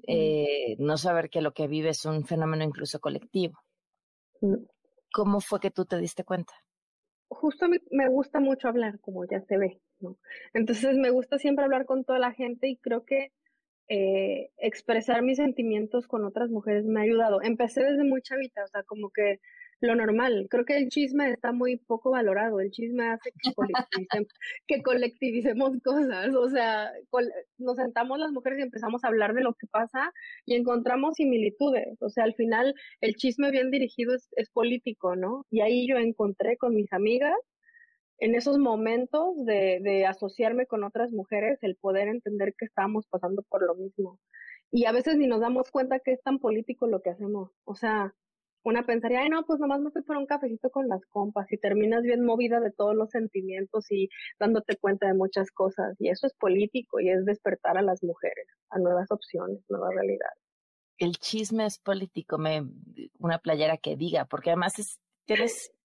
eh, 0.06 0.76
no 0.78 0.96
saber 0.96 1.30
que 1.30 1.40
lo 1.40 1.52
que 1.52 1.66
vive 1.68 1.90
es 1.90 2.04
un 2.04 2.24
fenómeno 2.24 2.64
incluso 2.64 3.00
colectivo. 3.00 3.58
¿Cómo 5.12 5.40
fue 5.40 5.60
que 5.60 5.70
tú 5.70 5.86
te 5.86 5.98
diste 5.98 6.24
cuenta? 6.24 6.52
Justo 7.28 7.64
a 7.64 7.68
mí 7.68 7.78
me 7.90 8.08
gusta 8.08 8.40
mucho 8.40 8.68
hablar, 8.68 9.00
como 9.00 9.24
ya 9.24 9.40
se 9.42 9.56
ve, 9.58 9.80
¿no? 10.00 10.16
Entonces 10.54 10.96
me 10.96 11.10
gusta 11.10 11.38
siempre 11.38 11.64
hablar 11.64 11.86
con 11.86 12.04
toda 12.04 12.18
la 12.18 12.32
gente 12.32 12.68
y 12.68 12.76
creo 12.76 13.04
que 13.04 13.32
eh, 13.88 14.50
expresar 14.58 15.22
mis 15.22 15.38
sentimientos 15.38 16.06
con 16.08 16.24
otras 16.24 16.50
mujeres 16.50 16.84
me 16.84 17.00
ha 17.00 17.04
ayudado. 17.04 17.40
Empecé 17.42 17.82
desde 17.84 18.04
muy 18.04 18.22
chavita, 18.22 18.64
o 18.64 18.68
sea, 18.68 18.82
como 18.82 19.10
que 19.10 19.40
lo 19.80 19.94
normal. 19.94 20.46
Creo 20.50 20.64
que 20.64 20.76
el 20.76 20.88
chisme 20.88 21.30
está 21.30 21.52
muy 21.52 21.76
poco 21.76 22.10
valorado. 22.10 22.60
El 22.60 22.70
chisme 22.70 23.08
hace 23.08 23.30
que 24.66 24.82
colectivicemos, 24.82 25.72
cosas. 25.84 26.34
O 26.34 26.48
sea, 26.48 26.90
nos 27.58 27.76
sentamos 27.76 28.18
las 28.18 28.32
mujeres 28.32 28.58
y 28.58 28.62
empezamos 28.62 29.04
a 29.04 29.08
hablar 29.08 29.34
de 29.34 29.42
lo 29.42 29.54
que 29.54 29.66
pasa 29.66 30.12
y 30.46 30.54
encontramos 30.54 31.16
similitudes. 31.16 32.00
O 32.00 32.08
sea, 32.10 32.24
al 32.24 32.34
final 32.34 32.74
el 33.00 33.14
chisme 33.16 33.50
bien 33.50 33.70
dirigido 33.70 34.14
es 34.14 34.50
político, 34.50 35.16
¿no? 35.16 35.46
Y 35.50 35.60
ahí 35.60 35.86
yo 35.88 35.96
encontré 35.98 36.56
con 36.56 36.74
mis 36.74 36.92
amigas 36.92 37.34
en 38.18 38.34
esos 38.34 38.58
momentos 38.58 39.34
de, 39.44 40.06
asociarme 40.06 40.66
con 40.66 40.84
otras 40.84 41.12
mujeres, 41.12 41.58
el 41.62 41.76
poder 41.76 42.08
entender 42.08 42.54
que 42.56 42.66
estábamos 42.66 43.06
pasando 43.08 43.42
por 43.42 43.66
lo 43.66 43.74
mismo. 43.74 44.18
Y 44.70 44.86
a 44.86 44.92
veces 44.92 45.16
ni 45.16 45.26
nos 45.26 45.40
damos 45.40 45.70
cuenta 45.70 46.00
que 46.00 46.12
es 46.12 46.22
tan 46.22 46.38
político 46.38 46.86
lo 46.86 47.00
que 47.00 47.10
hacemos. 47.10 47.50
O 47.64 47.74
sea, 47.74 48.14
una 48.64 48.84
pensaría, 48.84 49.20
ay, 49.20 49.28
no, 49.28 49.44
pues 49.44 49.60
nomás 49.60 49.80
me 49.80 49.90
fui 49.90 50.02
por 50.02 50.16
un 50.16 50.26
cafecito 50.26 50.70
con 50.70 50.88
las 50.88 51.04
compas 51.06 51.46
y 51.52 51.58
terminas 51.58 52.02
bien 52.02 52.24
movida 52.24 52.58
de 52.58 52.72
todos 52.72 52.96
los 52.96 53.10
sentimientos 53.10 53.86
y 53.90 54.08
dándote 54.40 54.76
cuenta 54.76 55.06
de 55.06 55.14
muchas 55.14 55.50
cosas. 55.52 55.94
Y 56.00 56.08
eso 56.08 56.26
es 56.26 56.34
político 56.34 56.98
y 57.00 57.10
es 57.10 57.24
despertar 57.24 57.78
a 57.78 57.82
las 57.82 58.02
mujeres 58.02 58.48
a 58.70 58.78
nuevas 58.78 59.10
opciones, 59.10 59.60
nuevas 59.68 59.94
realidades. 59.94 60.40
El 60.98 61.16
chisme 61.18 61.66
es 61.66 61.78
político, 61.78 62.38
me, 62.38 62.62
una 63.18 63.38
playera 63.38 63.76
que 63.76 63.96
diga, 63.96 64.24
porque 64.24 64.50
además 64.50 64.78
es, 64.78 64.98
tienes 65.26 65.75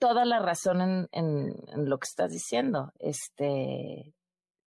toda 0.00 0.24
la 0.24 0.40
razón 0.40 0.80
en, 0.80 1.08
en, 1.12 1.88
lo 1.88 1.98
que 1.98 2.06
estás 2.06 2.32
diciendo. 2.32 2.92
Este, 2.98 4.12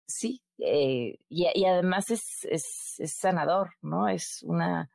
sí, 0.06 0.42
eh, 0.58 1.18
y, 1.28 1.64
además 1.64 2.10
es, 2.10 2.44
es, 2.44 3.12
sanador, 3.18 3.70
¿no? 3.80 4.06
Es 4.08 4.44
una 4.44 4.88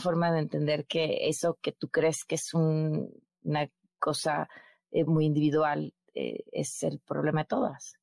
forma 0.00 0.32
de 0.32 0.40
entender 0.40 0.86
que 0.86 1.28
eso 1.28 1.58
que 1.62 1.70
tú 1.70 1.88
crees 1.88 2.24
que 2.24 2.34
es 2.34 2.52
una 2.54 3.68
cosa 4.00 4.48
eh, 4.90 5.04
muy 5.04 5.26
individual 5.26 5.94
eh, 6.14 6.44
es 6.52 6.82
el 6.82 7.00
problema 7.00 7.42
de 7.42 7.48
todas. 7.48 7.98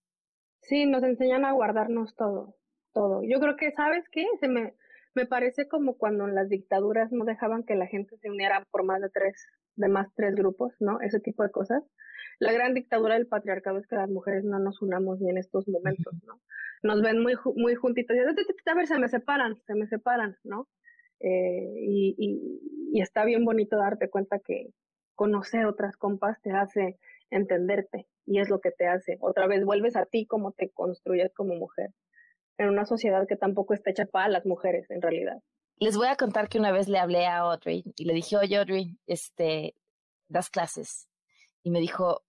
Sí, 0.62 0.86
nos 0.86 1.04
enseñan 1.04 1.46
a 1.46 1.52
guardarnos 1.52 2.16
todo, 2.16 2.56
todo. 2.94 3.22
Yo 3.24 3.40
creo 3.40 3.56
que, 3.58 3.72
¿sabes 3.72 4.06
qué? 4.12 4.26
Se 4.40 4.48
me, 4.48 4.76
me 5.16 5.26
parece 5.26 5.68
como 5.68 5.98
cuando 5.98 6.28
en 6.28 6.36
las 6.36 6.50
dictaduras 6.50 7.12
no 7.12 7.26
dejaban 7.26 7.64
que 7.64 7.76
la 7.76 7.88
gente 7.88 8.18
se 8.18 8.30
uniera 8.30 8.66
por 8.72 8.84
más 8.84 9.02
de 9.02 9.10
tres, 9.10 9.46
de 9.80 9.88
más 9.88 10.14
tres 10.14 10.36
grupos, 10.36 10.74
¿no? 10.80 11.00
Ese 11.02 11.20
tipo 11.20 11.44
de 11.44 11.52
cosas. 11.52 11.84
La 12.40 12.52
gran 12.52 12.74
dictadura 12.74 13.16
del 13.16 13.28
patriarcado 13.28 13.80
es 13.80 13.88
que 13.88 13.96
las 13.96 14.10
mujeres 14.10 14.44
no 14.44 14.60
nos 14.60 14.82
unamos 14.82 15.20
ni 15.22 15.30
en 15.30 15.38
estos 15.38 15.68
momentos, 15.68 16.14
¿no? 16.26 16.40
Nos 16.84 17.02
ven 17.02 17.22
muy, 17.22 17.34
muy 17.56 17.76
juntitos 17.76 18.16
y 18.16 18.20
a 18.20 18.76
ver, 18.76 18.88
se 18.88 19.00
me 19.00 19.08
separan, 19.08 19.58
se 19.66 19.76
me 19.76 19.88
separan, 19.88 20.38
¿no? 20.44 20.68
Eh, 21.22 21.74
y, 21.82 22.16
y, 22.94 23.02
está 23.02 23.26
bien 23.26 23.44
bonito 23.44 23.78
darte 23.78 24.10
cuenta 24.10 24.40
que 24.40 24.70
conocer 25.16 25.66
otras 25.66 25.98
compas 25.98 26.42
te 26.42 26.52
hace 26.52 26.98
entenderte 27.30 28.08
y 28.26 28.40
es 28.40 28.50
lo 28.50 28.60
que 28.60 28.72
te 28.72 28.88
hace. 28.88 29.18
Otra 29.20 29.48
vez 29.48 29.66
vuelves 29.66 29.96
a 29.96 30.06
ti 30.06 30.26
como 30.26 30.52
te 30.54 30.70
construyes 30.70 31.34
como 31.34 31.56
mujer 31.56 31.92
en 32.58 32.70
una 32.70 32.86
sociedad 32.86 33.28
que 33.28 33.38
tampoco 33.38 33.74
está 33.74 33.92
hecha 33.92 34.06
para 34.06 34.30
las 34.30 34.46
mujeres 34.46 34.90
en 34.92 35.02
realidad. 35.02 35.42
Les 35.80 35.96
voy 35.96 36.08
a 36.08 36.18
contar 36.18 36.50
que 36.50 36.60
una 36.60 36.72
vez 36.72 36.90
le 36.90 37.00
hablé 37.00 37.26
a 37.26 37.38
Audrey 37.38 37.84
y 37.96 38.06
le 38.06 38.14
dije, 38.14 38.36
oye 38.36 38.58
Audrey, 38.58 38.98
este, 39.08 39.76
das 40.28 40.50
clases. 40.50 41.08
Y 41.64 41.72
me 41.72 41.80
dijo, 41.80 42.24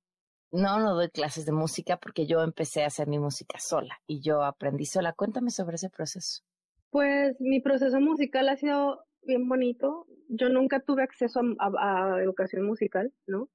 no, 0.52 0.78
no 0.78 0.94
doy 0.94 1.10
clases 1.10 1.46
de 1.46 1.52
música 1.52 1.96
porque 1.96 2.26
yo 2.26 2.42
empecé 2.42 2.82
a 2.82 2.86
hacer 2.86 3.08
mi 3.08 3.18
música 3.18 3.58
sola 3.58 4.00
y 4.06 4.20
yo 4.20 4.42
aprendí 4.42 4.84
sola. 4.84 5.12
Cuéntame 5.12 5.50
sobre 5.50 5.76
ese 5.76 5.90
proceso. 5.90 6.42
Pues 6.90 7.40
mi 7.40 7.60
proceso 7.60 8.00
musical 8.00 8.48
ha 8.48 8.56
sido 8.56 9.04
bien 9.22 9.48
bonito. 9.48 10.06
Yo 10.28 10.48
nunca 10.48 10.80
tuve 10.80 11.02
acceso 11.02 11.40
a, 11.58 12.20
educación 12.20 12.66
musical, 12.66 13.12
¿no? 13.26 13.48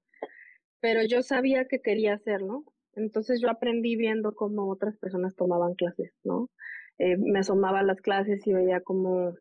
Pero 0.80 1.02
yo 1.04 1.22
sabía 1.22 1.68
que 1.68 1.82
quería 1.82 2.14
hacerlo. 2.14 2.64
Entonces 2.94 3.42
yo 3.42 3.50
aprendí 3.50 3.98
viendo 3.98 4.34
cómo 4.36 4.70
otras 4.70 4.98
personas 4.98 5.36
tomaban 5.36 5.76
clases, 5.76 6.14
¿no? 6.24 6.50
Eh, 6.98 7.18
me 7.18 7.40
asomaba 7.40 7.80
a 7.80 7.84
las 7.84 8.00
clases 8.00 8.46
y 8.48 8.54
veía 8.54 8.80
cómo, 8.80 9.34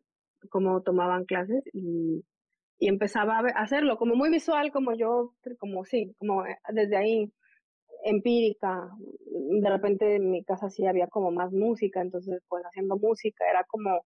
cómo 0.49 0.81
tomaban 0.81 1.25
clases 1.25 1.63
y, 1.73 2.23
y 2.79 2.87
empezaba 2.87 3.39
a 3.39 3.61
hacerlo 3.61 3.97
como 3.97 4.15
muy 4.15 4.29
visual, 4.29 4.71
como 4.71 4.93
yo, 4.95 5.33
como 5.59 5.85
sí, 5.85 6.13
como 6.19 6.45
eh, 6.45 6.57
desde 6.73 6.97
ahí 6.97 7.33
empírica. 8.03 8.89
De 9.61 9.69
repente 9.69 10.15
en 10.15 10.31
mi 10.31 10.43
casa 10.43 10.69
sí 10.69 10.85
había 10.85 11.07
como 11.07 11.31
más 11.31 11.51
música, 11.51 12.01
entonces 12.01 12.41
pues 12.47 12.63
haciendo 12.65 12.97
música 12.97 13.49
era 13.49 13.63
como, 13.65 14.05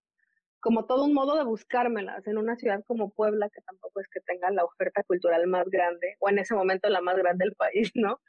como 0.59 0.85
todo 0.85 1.05
un 1.05 1.13
modo 1.13 1.35
de 1.37 1.43
buscármelas 1.43 2.25
en 2.27 2.37
una 2.37 2.55
ciudad 2.55 2.83
como 2.87 3.11
Puebla, 3.11 3.49
que 3.49 3.61
tampoco 3.61 4.01
es 4.01 4.07
que 4.09 4.21
tenga 4.21 4.51
la 4.51 4.65
oferta 4.65 5.03
cultural 5.03 5.47
más 5.47 5.69
grande, 5.69 6.15
o 6.19 6.29
en 6.29 6.39
ese 6.39 6.55
momento 6.55 6.89
la 6.89 7.01
más 7.01 7.17
grande 7.17 7.45
del 7.45 7.55
país, 7.55 7.91
¿no? 7.95 8.19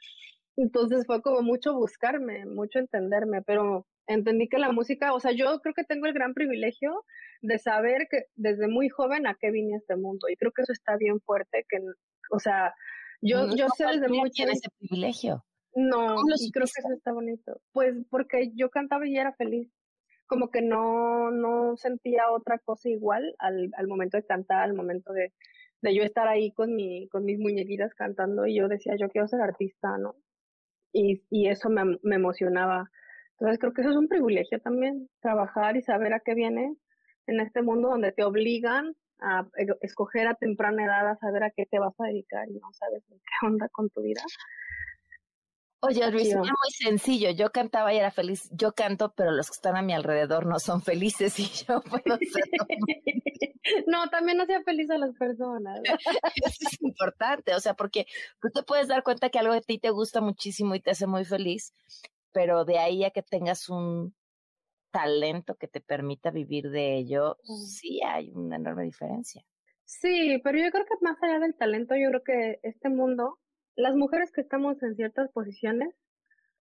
Entonces 0.60 1.06
fue 1.06 1.22
como 1.22 1.40
mucho 1.40 1.74
buscarme, 1.74 2.44
mucho 2.44 2.78
entenderme, 2.78 3.40
pero 3.42 3.86
entendí 4.06 4.46
que 4.46 4.58
la 4.58 4.72
música, 4.72 5.14
o 5.14 5.20
sea, 5.20 5.32
yo 5.32 5.58
creo 5.60 5.74
que 5.74 5.84
tengo 5.84 6.06
el 6.06 6.12
gran 6.12 6.34
privilegio 6.34 7.04
de 7.40 7.58
saber 7.58 8.08
que 8.10 8.24
desde 8.34 8.68
muy 8.68 8.90
joven 8.90 9.26
a 9.26 9.36
qué 9.40 9.50
vine 9.50 9.74
a 9.74 9.78
este 9.78 9.96
mundo 9.96 10.28
y 10.28 10.36
creo 10.36 10.52
que 10.52 10.62
eso 10.62 10.72
está 10.72 10.98
bien 10.98 11.18
fuerte, 11.20 11.64
que, 11.66 11.78
o 12.30 12.38
sea, 12.38 12.74
yo, 13.22 13.54
yo 13.56 13.68
sé 13.74 13.86
desde 13.86 14.08
muy 14.08 14.30
tiene 14.30 14.52
ese 14.52 14.68
privilegio. 14.78 15.42
No, 15.74 16.16
y 16.38 16.50
creo 16.50 16.66
que 16.66 16.80
eso 16.80 16.92
está 16.94 17.12
bonito. 17.12 17.60
Pues 17.72 17.94
porque 18.10 18.50
yo 18.54 18.68
cantaba 18.70 19.06
y 19.06 19.16
era 19.16 19.32
feliz. 19.32 19.70
Como 20.26 20.50
que 20.50 20.62
no, 20.62 21.30
no 21.30 21.76
sentía 21.76 22.30
otra 22.30 22.58
cosa 22.58 22.88
igual 22.88 23.34
al, 23.38 23.70
al 23.76 23.88
momento 23.88 24.16
de 24.16 24.24
cantar, 24.24 24.62
al 24.62 24.74
momento 24.74 25.12
de, 25.12 25.32
de 25.80 25.94
yo 25.94 26.02
estar 26.02 26.28
ahí 26.28 26.52
con 26.52 26.74
mi, 26.74 27.08
con 27.08 27.24
mis 27.24 27.38
muñequitas 27.38 27.94
cantando 27.94 28.46
y 28.46 28.56
yo 28.58 28.68
decía, 28.68 28.94
yo 28.98 29.08
quiero 29.08 29.26
ser 29.26 29.40
artista, 29.40 29.96
¿no? 29.98 30.16
Y, 30.92 31.22
y 31.30 31.48
eso 31.48 31.68
me, 31.68 31.98
me 32.02 32.16
emocionaba. 32.16 32.90
Entonces 33.32 33.58
creo 33.58 33.72
que 33.72 33.82
eso 33.82 33.90
es 33.90 33.96
un 33.96 34.08
privilegio 34.08 34.60
también, 34.60 35.08
trabajar 35.20 35.76
y 35.76 35.82
saber 35.82 36.12
a 36.12 36.20
qué 36.20 36.34
viene 36.34 36.74
en 37.26 37.40
este 37.40 37.62
mundo 37.62 37.88
donde 37.88 38.12
te 38.12 38.24
obligan 38.24 38.94
a 39.20 39.46
e, 39.56 39.66
escoger 39.82 40.26
a 40.26 40.34
temprana 40.34 40.84
edad, 40.84 41.08
a 41.08 41.16
saber 41.16 41.44
a 41.44 41.50
qué 41.50 41.66
te 41.66 41.78
vas 41.78 41.94
a 41.98 42.06
dedicar 42.06 42.48
y 42.48 42.54
no 42.54 42.72
sabes 42.72 43.02
qué 43.08 43.46
onda 43.46 43.68
con 43.70 43.88
tu 43.90 44.02
vida. 44.02 44.22
Oye, 45.82 46.10
Luis, 46.10 46.28
era 46.28 46.40
muy 46.40 46.70
sencillo. 46.78 47.30
Yo 47.30 47.50
cantaba 47.50 47.94
y 47.94 47.96
era 47.96 48.10
feliz. 48.10 48.50
Yo 48.52 48.72
canto, 48.72 49.14
pero 49.16 49.30
los 49.30 49.48
que 49.48 49.54
están 49.54 49.76
a 49.76 49.82
mi 49.82 49.94
alrededor 49.94 50.46
no 50.46 50.58
son 50.58 50.82
felices 50.82 51.38
y 51.38 51.44
yo 51.44 51.80
puedo 51.80 52.18
ser. 52.18 52.44
no, 53.86 54.08
también 54.10 54.40
hacía 54.40 54.62
feliz 54.62 54.90
a 54.90 54.98
las 54.98 55.14
personas. 55.16 55.80
Eso 56.44 56.68
es 56.70 56.82
importante, 56.82 57.54
o 57.54 57.60
sea, 57.60 57.74
porque 57.74 58.06
tú 58.40 58.48
te 58.50 58.62
puedes 58.62 58.88
dar 58.88 59.02
cuenta 59.02 59.30
que 59.30 59.38
algo 59.38 59.54
de 59.54 59.62
ti 59.62 59.78
te 59.78 59.90
gusta 59.90 60.20
muchísimo 60.20 60.74
y 60.74 60.80
te 60.80 60.90
hace 60.90 61.06
muy 61.06 61.24
feliz, 61.24 61.72
pero 62.32 62.64
de 62.64 62.78
ahí 62.78 63.04
a 63.04 63.10
que 63.10 63.22
tengas 63.22 63.68
un 63.70 64.14
talento 64.90 65.54
que 65.54 65.68
te 65.68 65.80
permita 65.80 66.30
vivir 66.30 66.68
de 66.70 66.96
ello, 66.96 67.38
sí 67.44 68.00
hay 68.04 68.32
una 68.32 68.56
enorme 68.56 68.84
diferencia. 68.84 69.42
Sí, 69.84 70.40
pero 70.44 70.58
yo 70.58 70.70
creo 70.70 70.84
que 70.84 70.94
más 71.00 71.16
allá 71.22 71.38
del 71.38 71.56
talento, 71.56 71.94
yo 71.96 72.10
creo 72.10 72.22
que 72.22 72.60
este 72.62 72.88
mundo 72.88 73.38
las 73.76 73.94
mujeres 73.94 74.32
que 74.32 74.40
estamos 74.40 74.82
en 74.82 74.96
ciertas 74.96 75.30
posiciones 75.32 75.94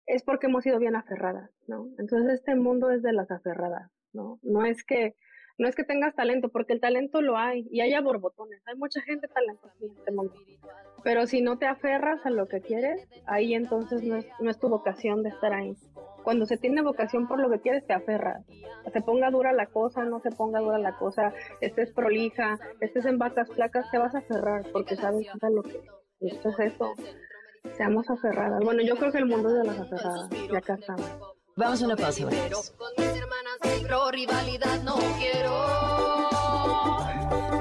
es 0.06 0.24
porque 0.24 0.48
hemos 0.48 0.64
sido 0.64 0.80
bien 0.80 0.96
aferradas, 0.96 1.50
¿no? 1.68 1.88
Entonces 1.98 2.34
este 2.34 2.56
mundo 2.56 2.92
es 2.92 3.02
de 3.02 3.14
las 3.14 3.32
aferradas, 3.32 3.90
¿no? 4.12 4.40
No 4.42 4.66
es 4.66 4.84
que 4.84 5.16
no 5.58 5.68
es 5.68 5.76
que 5.76 5.84
tengas 5.84 6.16
talento, 6.16 6.50
porque 6.50 6.74
el 6.74 6.80
talento 6.80 7.22
lo 7.22 7.38
hay 7.38 7.68
y 7.70 7.82
hay 7.82 7.94
a 7.94 8.02
borbotones, 8.02 8.62
hay 8.66 8.76
mucha 8.76 9.02
gente 9.02 9.28
talentosa 9.28 9.76
en 9.82 9.92
este 9.92 10.12
mundo. 10.12 10.34
Pero 11.04 11.28
si 11.28 11.42
no 11.42 11.60
te 11.60 11.68
aferras 11.68 12.26
a 12.26 12.32
lo 12.32 12.48
que 12.48 12.62
quieres, 12.62 13.08
ahí 13.28 13.54
entonces 13.54 14.04
no 14.04 14.16
es, 14.16 14.26
no 14.40 14.50
es 14.50 14.60
tu 14.60 14.68
vocación 14.70 15.22
de 15.22 15.30
estar 15.30 15.54
ahí. 15.54 15.76
Cuando 16.24 16.46
se 16.46 16.58
tiene 16.58 16.82
vocación 16.82 17.28
por 17.28 17.40
lo 17.40 17.50
que 17.52 17.60
quieres, 17.60 17.86
te 17.86 17.94
aferras. 17.94 18.44
Se 18.92 19.02
ponga 19.02 19.30
dura 19.30 19.54
la 19.54 19.68
cosa, 19.68 20.06
no 20.06 20.20
se 20.22 20.32
ponga 20.32 20.60
dura 20.60 20.80
la 20.80 20.98
cosa, 20.98 21.34
estés 21.62 21.92
prolija, 21.92 22.58
estés 22.80 23.06
en 23.06 23.20
vacas 23.20 23.50
flacas, 23.52 23.92
te 23.92 23.98
vas 23.98 24.16
a 24.16 24.20
aferrar 24.20 24.64
porque 24.72 24.96
sabes 24.96 25.28
lo 25.52 25.62
que 25.62 25.80
esto 26.28 26.50
es 26.50 26.74
eso. 26.74 26.94
Seamos 27.78 28.10
aferradas. 28.10 28.62
Bueno, 28.64 28.82
yo 28.84 28.96
creo 28.96 29.12
que 29.12 29.18
el 29.20 29.26
mundo 29.26 29.50
es 29.50 29.56
de 29.56 29.64
las 29.64 29.80
aferradas. 29.80 30.30
Y 30.32 30.56
acá 30.56 30.76
estamos. 30.76 31.06
Vamos 31.56 31.82
a 31.82 31.86
una 31.86 31.96
pausa. 31.96 32.24
Con 32.24 32.92
mis 32.98 33.08
hermanas 33.08 34.12
rivalidad 34.12 34.82
no 34.84 34.96
quiero. 35.18 35.52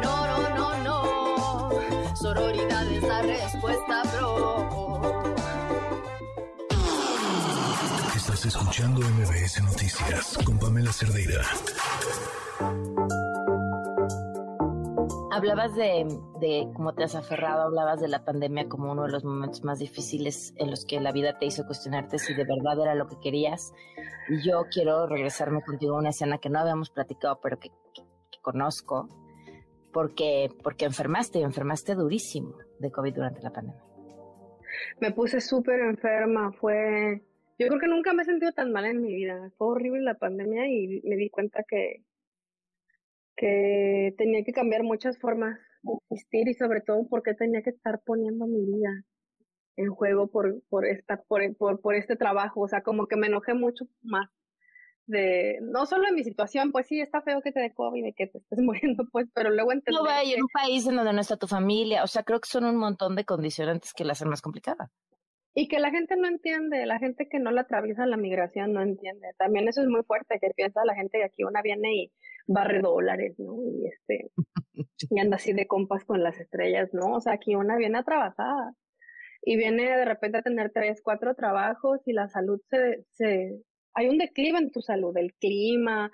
No, 0.02 0.26
no, 0.26 0.48
no, 0.56 0.78
no. 0.82 2.16
Sororidad 2.16 2.86
es 2.90 3.02
la 3.02 3.22
respuesta, 3.22 4.02
bro. 4.16 5.34
Estás 8.16 8.46
escuchando 8.46 9.00
MBS 9.00 9.62
Noticias 9.62 10.38
con 10.44 10.58
Pamela 10.58 10.92
Cerdeira. 10.92 11.42
Hablabas 15.34 15.74
de, 15.74 16.04
de, 16.40 16.68
cómo 16.74 16.94
te 16.94 17.04
has 17.04 17.14
aferrado, 17.14 17.62
hablabas 17.62 18.02
de 18.02 18.08
la 18.08 18.22
pandemia 18.22 18.68
como 18.68 18.92
uno 18.92 19.04
de 19.04 19.12
los 19.12 19.24
momentos 19.24 19.64
más 19.64 19.78
difíciles 19.78 20.52
en 20.58 20.70
los 20.70 20.84
que 20.84 21.00
la 21.00 21.10
vida 21.10 21.38
te 21.38 21.46
hizo 21.46 21.64
cuestionarte 21.64 22.18
si 22.18 22.34
de 22.34 22.44
verdad 22.44 22.78
era 22.82 22.94
lo 22.94 23.06
que 23.06 23.18
querías. 23.18 23.72
Y 24.28 24.46
yo 24.46 24.66
quiero 24.70 25.06
regresarme 25.06 25.62
contigo 25.62 25.96
a 25.96 26.00
una 26.00 26.10
escena 26.10 26.36
que 26.36 26.50
no 26.50 26.58
habíamos 26.58 26.90
platicado, 26.90 27.40
pero 27.42 27.58
que, 27.58 27.70
conozco, 28.42 29.08
porque, 29.90 30.50
porque 30.62 30.84
enfermaste 30.84 31.38
y 31.38 31.44
enfermaste 31.44 31.94
durísimo 31.94 32.54
de 32.78 32.90
COVID 32.90 33.14
durante 33.14 33.40
la 33.40 33.54
pandemia. 33.54 33.82
Me 35.00 35.12
puse 35.12 35.40
súper 35.40 35.80
enferma, 35.80 36.52
fue... 36.52 37.22
Yo 37.58 37.68
creo 37.68 37.80
que 37.80 37.88
nunca 37.88 38.12
me 38.12 38.20
he 38.20 38.26
sentido 38.26 38.52
tan 38.52 38.70
mal 38.70 38.84
en 38.84 39.00
mi 39.00 39.14
vida. 39.14 39.50
Fue 39.56 39.68
horrible 39.68 40.02
la 40.02 40.14
pandemia 40.14 40.68
y 40.68 41.00
me 41.04 41.16
di 41.16 41.30
cuenta 41.30 41.64
que, 41.66 42.02
que 43.36 44.14
tenía 44.18 44.44
que 44.44 44.52
cambiar 44.52 44.82
muchas 44.82 45.18
formas 45.18 45.58
de 45.82 45.92
existir 46.10 46.48
y 46.48 46.54
sobre 46.54 46.80
todo 46.80 47.06
porque 47.08 47.34
tenía 47.34 47.62
que 47.62 47.70
estar 47.70 48.00
poniendo 48.04 48.46
mi 48.46 48.64
vida 48.64 49.04
en 49.76 49.90
juego 49.90 50.28
por, 50.28 50.62
por, 50.68 50.86
esta, 50.86 51.22
por, 51.22 51.56
por, 51.56 51.80
por 51.80 51.94
este 51.94 52.16
trabajo. 52.16 52.60
O 52.60 52.68
sea, 52.68 52.82
como 52.82 53.06
que 53.06 53.16
me 53.16 53.28
enojé 53.28 53.54
mucho 53.54 53.86
más 54.02 54.28
de, 55.06 55.58
no 55.62 55.86
solo 55.86 56.08
en 56.08 56.14
mi 56.14 56.24
situación, 56.24 56.72
pues 56.72 56.86
sí, 56.86 57.00
está 57.00 57.22
feo 57.22 57.42
que 57.42 57.52
te 57.52 57.60
dé 57.60 57.72
COVID 57.72 58.04
y 58.04 58.12
que 58.12 58.26
te 58.26 58.38
estés 58.38 58.58
muriendo, 58.62 59.04
pues, 59.10 59.28
pero 59.34 59.50
luego 59.50 59.72
entendí. 59.72 59.96
No 59.96 60.04
vaya 60.04 60.34
en 60.34 60.42
un 60.42 60.48
país 60.48 60.86
en 60.86 60.96
donde 60.96 61.12
no 61.12 61.20
está 61.20 61.36
tu 61.36 61.46
familia, 61.46 62.02
o 62.02 62.06
sea, 62.06 62.22
creo 62.22 62.40
que 62.40 62.48
son 62.48 62.64
un 62.64 62.76
montón 62.76 63.16
de 63.16 63.24
condicionantes 63.24 63.92
que 63.92 64.04
la 64.04 64.12
hacen 64.12 64.28
más 64.28 64.42
complicada. 64.42 64.90
Y 65.54 65.68
que 65.68 65.80
la 65.80 65.90
gente 65.90 66.16
no 66.16 66.28
entiende, 66.28 66.86
la 66.86 66.98
gente 66.98 67.28
que 67.28 67.38
no 67.38 67.50
la 67.50 67.62
atraviesa 67.62 68.06
la 68.06 68.16
migración 68.16 68.72
no 68.72 68.80
entiende. 68.80 69.28
También 69.36 69.68
eso 69.68 69.82
es 69.82 69.88
muy 69.88 70.02
fuerte, 70.02 70.38
que 70.40 70.48
piensa 70.56 70.82
la 70.86 70.94
gente 70.94 71.18
que 71.18 71.24
aquí 71.24 71.44
una 71.44 71.60
viene 71.60 71.94
y 71.94 72.12
barre 72.46 72.80
dólares, 72.80 73.34
¿no? 73.38 73.56
Y 73.62 73.86
este, 73.86 74.30
y 75.10 75.20
anda 75.20 75.36
así 75.36 75.52
de 75.52 75.66
compas 75.66 76.04
con 76.04 76.22
las 76.22 76.38
estrellas, 76.40 76.90
¿no? 76.92 77.14
O 77.14 77.20
sea, 77.20 77.34
aquí 77.34 77.54
una 77.54 77.76
viene 77.76 77.98
atrabajada 77.98 78.74
y 79.42 79.56
viene 79.56 79.84
de 79.96 80.04
repente 80.04 80.38
a 80.38 80.42
tener 80.42 80.70
tres, 80.72 81.00
cuatro 81.02 81.34
trabajos 81.34 82.00
y 82.06 82.12
la 82.12 82.28
salud 82.28 82.60
se, 82.70 83.04
se, 83.10 83.60
hay 83.94 84.08
un 84.08 84.18
declive 84.18 84.58
en 84.58 84.70
tu 84.70 84.80
salud, 84.80 85.16
el 85.16 85.34
clima, 85.34 86.12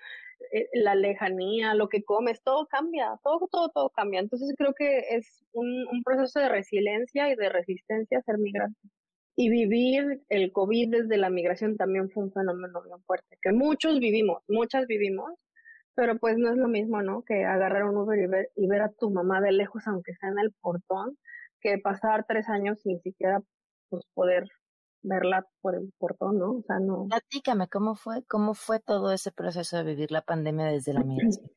eh, 0.52 0.68
la 0.72 0.94
lejanía, 0.94 1.74
lo 1.74 1.88
que 1.88 2.04
comes, 2.04 2.42
todo 2.42 2.66
cambia, 2.66 3.18
todo, 3.22 3.48
todo, 3.50 3.68
todo 3.70 3.90
cambia. 3.90 4.20
Entonces 4.20 4.54
creo 4.56 4.72
que 4.74 5.00
es 5.10 5.44
un, 5.52 5.86
un 5.90 6.02
proceso 6.02 6.40
de 6.40 6.48
resiliencia 6.48 7.30
y 7.30 7.36
de 7.36 7.48
resistencia 7.48 8.18
a 8.18 8.22
ser 8.22 8.38
migrante. 8.38 8.78
Y 9.36 9.50
vivir 9.50 10.22
el 10.28 10.50
COVID 10.52 10.90
desde 10.90 11.16
la 11.16 11.30
migración 11.30 11.76
también 11.76 12.10
fue 12.10 12.24
un 12.24 12.32
fenómeno 12.32 12.82
bien 12.82 13.00
fuerte, 13.04 13.38
que 13.40 13.52
muchos 13.52 14.00
vivimos, 14.00 14.42
muchas 14.48 14.86
vivimos, 14.86 15.32
pero 15.98 16.16
pues 16.16 16.38
no 16.38 16.48
es 16.48 16.56
lo 16.56 16.68
mismo, 16.68 17.02
¿no? 17.02 17.24
Que 17.24 17.44
agarrar 17.44 17.82
un 17.82 17.96
Uber 17.96 18.16
y 18.16 18.28
ver, 18.28 18.52
y 18.54 18.68
ver 18.68 18.82
a 18.82 18.92
tu 18.92 19.10
mamá 19.10 19.40
de 19.40 19.50
lejos, 19.50 19.84
aunque 19.88 20.14
sea 20.14 20.28
en 20.28 20.38
el 20.38 20.52
portón, 20.60 21.18
que 21.60 21.76
pasar 21.78 22.24
tres 22.28 22.48
años 22.48 22.80
sin 22.80 23.00
siquiera 23.00 23.42
pues, 23.88 24.04
poder 24.14 24.44
verla 25.02 25.44
por 25.60 25.74
el 25.74 25.92
portón, 25.98 26.38
¿no? 26.38 26.52
O 26.52 26.62
sea, 26.62 26.78
no. 26.78 27.08
Platícame, 27.08 27.66
¿cómo 27.66 27.96
fue, 27.96 28.22
cómo 28.28 28.54
fue 28.54 28.78
todo 28.78 29.12
ese 29.12 29.32
proceso 29.32 29.76
de 29.78 29.82
vivir 29.82 30.12
la 30.12 30.22
pandemia 30.22 30.66
desde 30.66 30.92
la 30.92 31.02
migración? 31.02 31.50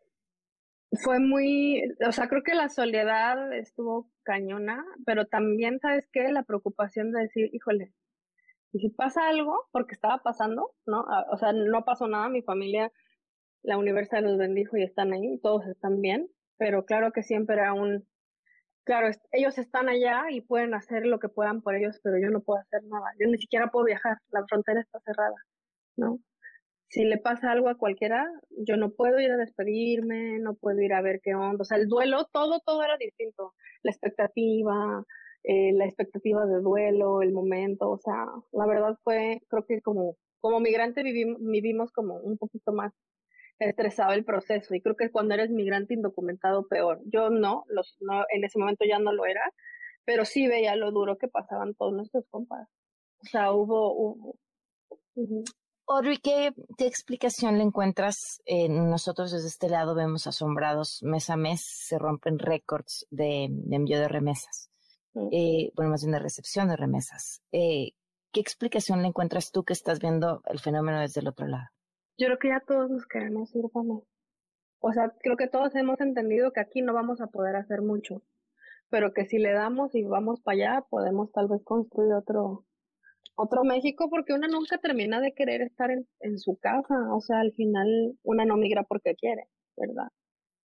Fue 1.04 1.20
muy, 1.20 1.84
o 2.04 2.12
sea, 2.12 2.28
creo 2.28 2.42
que 2.42 2.56
la 2.56 2.70
soledad 2.70 3.54
estuvo 3.54 4.10
cañona, 4.24 4.84
pero 5.06 5.28
también, 5.28 5.78
¿sabes 5.80 6.10
qué? 6.12 6.32
La 6.32 6.42
preocupación 6.42 7.12
de 7.12 7.22
decir, 7.22 7.52
híjole, 7.54 7.94
y 8.74 8.80
si 8.80 8.90
pasa 8.90 9.30
algo, 9.30 9.68
porque 9.72 9.94
estaba 9.94 10.18
pasando, 10.24 10.72
¿no? 10.88 11.06
Ah, 11.08 11.28
o 11.32 11.38
sea, 11.38 11.54
no 11.54 11.86
pasó 11.86 12.08
nada, 12.08 12.28
mi 12.28 12.42
familia, 12.42 12.92
la 13.64 13.78
universidad 13.78 14.24
los 14.24 14.38
bendijo 14.38 14.78
y 14.78 14.84
están 14.84 15.14
ahí, 15.14 15.40
todos 15.40 15.66
están 15.68 16.02
bien, 16.02 16.28
pero 16.58 16.86
claro 16.86 17.12
que 17.12 17.24
siempre 17.24 17.56
era 17.56 17.74
un, 17.74 18.08
claro, 18.84 19.10
ellos 19.32 19.58
están 19.58 19.90
allá 19.90 20.26
y 20.30 20.42
pueden 20.42 20.74
hacer 20.74 21.06
lo 21.06 21.20
que 21.20 21.30
puedan 21.30 21.62
por 21.62 21.76
ellos, 21.76 22.00
pero 22.04 22.18
yo 22.20 22.30
no 22.30 22.42
puedo 22.42 22.60
hacer 22.60 22.84
nada. 22.86 23.06
Yo 23.20 23.28
ni 23.30 23.38
siquiera 23.38 23.72
puedo 23.72 23.86
viajar, 23.86 24.18
la 24.32 24.46
frontera 24.48 24.82
está 24.82 25.00
cerrada, 25.02 25.36
¿no? 25.98 26.20
Si 26.90 27.06
le 27.06 27.18
pasa 27.18 27.52
algo 27.52 27.70
a 27.70 27.78
cualquiera, 27.78 28.28
yo 28.50 28.76
no 28.76 28.92
puedo 28.92 29.20
ir 29.20 29.32
a 29.32 29.38
despedirme, 29.38 30.40
no 30.40 30.56
puedo 30.56 30.82
ir 30.82 30.94
a 30.94 31.02
ver 31.02 31.22
qué 31.24 31.36
onda. 31.36 31.62
O 31.62 31.66
sea, 31.66 31.78
el 31.78 31.88
duelo, 31.88 32.26
todo, 32.34 32.60
todo 32.66 32.84
era 32.84 32.98
distinto. 32.98 33.54
La 33.82 33.92
expectativa, 33.92 35.06
eh, 35.44 35.72
la 35.74 35.86
expectativa 35.86 36.46
de 36.46 36.60
duelo, 36.60 37.22
el 37.22 37.32
momento, 37.32 37.90
o 37.90 37.98
sea, 37.98 38.26
la 38.52 38.66
verdad 38.68 38.98
fue, 39.04 39.40
creo 39.48 39.66
que 39.66 39.82
como, 39.82 40.18
como 40.42 40.60
migrante 40.60 41.02
vivimos, 41.02 41.38
vivimos 41.42 41.92
como 41.94 42.16
un 42.18 42.38
poquito 42.38 42.74
más 42.74 42.94
estresado 43.70 44.14
el 44.14 44.26
proceso 44.26 44.74
y 44.74 44.82
creo 44.82 44.96
que 44.96 45.12
cuando 45.12 45.34
eres 45.34 45.50
migrante 45.50 45.94
indocumentado 45.94 46.68
peor. 46.68 47.00
Yo 47.06 47.30
no, 47.30 47.64
los, 47.68 47.96
no, 48.00 48.24
en 48.30 48.44
ese 48.44 48.60
momento 48.60 48.86
ya 48.86 49.00
no 49.00 49.14
lo 49.14 49.26
era, 49.26 49.42
pero 50.06 50.26
sí 50.26 50.48
veía 50.48 50.76
lo 50.76 50.92
duro 50.92 51.18
que 51.18 51.28
pasaban 51.28 51.76
todos 51.76 51.94
nuestros 51.94 52.26
compadres. 52.30 52.70
O 53.20 53.26
sea, 53.26 53.52
hubo... 53.52 53.94
hubo 53.94 54.36
Audrey, 55.88 56.18
¿qué, 56.18 56.54
¿qué, 56.78 56.88
explicación 56.88 57.58
le 57.58 57.66
encuentras? 57.66 58.42
nosotros 58.70 59.32
desde 59.32 59.48
este 59.50 59.68
lado 59.68 59.94
vemos 59.94 60.26
asombrados, 60.26 61.04
mes 61.04 61.30
a 61.30 61.36
mes 61.36 61.62
se 61.66 62.00
rompen 62.00 62.40
récords 62.40 63.06
de, 63.10 63.46
envío 63.72 64.00
de 64.00 64.08
remesas, 64.08 64.70
eh, 65.32 65.72
bueno, 65.76 65.92
más 65.92 66.02
bien 66.02 66.14
de 66.14 66.20
recepción 66.20 66.70
de 66.70 66.78
remesas. 66.78 67.42
Eh, 67.52 67.92
¿Qué 68.32 68.40
explicación 68.40 69.02
le 69.02 69.10
encuentras 69.10 69.52
tú 69.52 69.66
que 69.66 69.74
estás 69.74 70.00
viendo 70.00 70.42
el 70.46 70.60
fenómeno 70.60 71.02
desde 71.02 71.20
el 71.20 71.28
otro 71.28 71.46
lado? 71.48 71.68
Yo 72.18 72.28
creo 72.28 72.40
que 72.40 72.48
ya 72.50 72.60
todos 72.60 72.90
nos 72.90 73.06
queremos 73.08 73.56
ir 73.56 73.66
más. 73.74 74.04
O 74.80 74.92
sea, 74.92 75.14
creo 75.20 75.38
que 75.38 75.48
todos 75.48 75.76
hemos 75.76 76.02
entendido 76.02 76.52
que 76.52 76.60
aquí 76.60 76.82
no 76.82 76.94
vamos 76.94 77.22
a 77.22 77.28
poder 77.28 77.56
hacer 77.56 77.82
mucho, 77.82 78.24
pero 78.90 79.14
que 79.14 79.26
si 79.26 79.38
le 79.38 79.54
damos 79.54 79.94
y 79.96 80.04
vamos 80.04 80.42
para 80.42 80.56
allá, 80.56 80.86
podemos 80.90 81.32
tal 81.32 81.48
vez 81.48 81.64
construir 81.64 82.14
otro, 82.14 82.66
otro 83.36 83.64
México, 83.64 84.10
porque 84.10 84.34
una 84.34 84.48
nunca 84.48 84.80
termina 84.80 85.22
de 85.22 85.34
querer 85.34 85.62
estar 85.62 85.92
en, 85.92 86.08
en 86.20 86.40
su 86.40 86.58
casa. 86.58 86.96
O 87.14 87.22
sea, 87.22 87.40
al 87.40 87.54
final 87.54 88.18
una 88.24 88.46
no 88.46 88.58
migra 88.58 88.84
porque 88.84 89.16
quiere, 89.16 89.48
¿verdad? 89.78 90.08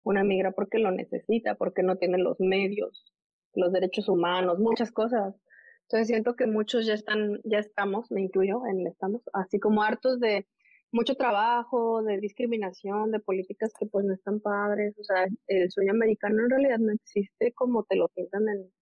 Una 0.03 0.25
migra 0.25 0.51
porque 0.53 0.79
lo 0.79 0.91
necesita, 0.91 1.55
porque 1.55 1.83
no 1.83 1.97
tiene 1.97 2.19
los 2.19 2.41
medios, 2.41 3.13
los 3.55 3.73
derechos 3.73 4.09
humanos, 4.09 4.59
muchas 4.59 4.91
cosas. 4.91 5.35
Entonces 5.83 6.09
siento 6.09 6.35
que 6.35 6.47
muchos 6.47 6.87
ya 6.87 6.95
están, 6.95 7.41
ya 7.45 7.59
estamos, 7.59 8.11
me 8.11 8.23
incluyo 8.23 8.63
en 8.67 8.87
estamos, 8.87 9.23
así 9.33 9.59
como 9.59 9.83
hartos 9.83 10.21
de 10.21 10.47
mucho 10.93 11.15
trabajo, 11.15 12.03
de 12.03 12.19
discriminación, 12.19 13.13
de 13.13 13.21
políticas 13.21 13.73
que 13.79 13.87
pues 13.87 14.05
no 14.05 14.15
están 14.15 14.41
padres, 14.41 14.99
o 14.99 15.05
sea, 15.05 15.27
el 15.47 15.71
sueño 15.71 15.93
americano 15.93 16.43
en 16.43 16.51
realidad 16.51 16.79
no 16.79 16.93
existe 16.93 17.53
como 17.53 17.85
te 17.85 17.97
lo 17.97 18.09
pintan 18.09 18.49
en, 18.49 18.73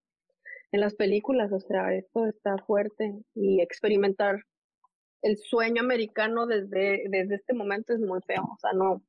en 0.73 0.81
las 0.81 0.95
películas, 0.95 1.53
o 1.53 1.61
sea, 1.61 1.95
esto 1.95 2.27
está 2.27 2.57
fuerte 2.59 3.15
y 3.35 3.61
experimentar 3.61 4.43
el 5.23 5.37
sueño 5.37 5.83
americano 5.83 6.47
desde, 6.47 7.05
desde 7.09 7.35
este 7.35 7.55
momento 7.55 7.93
es 7.93 8.01
muy 8.01 8.21
feo, 8.23 8.43
o 8.43 8.59
sea, 8.59 8.73
no, 8.73 9.03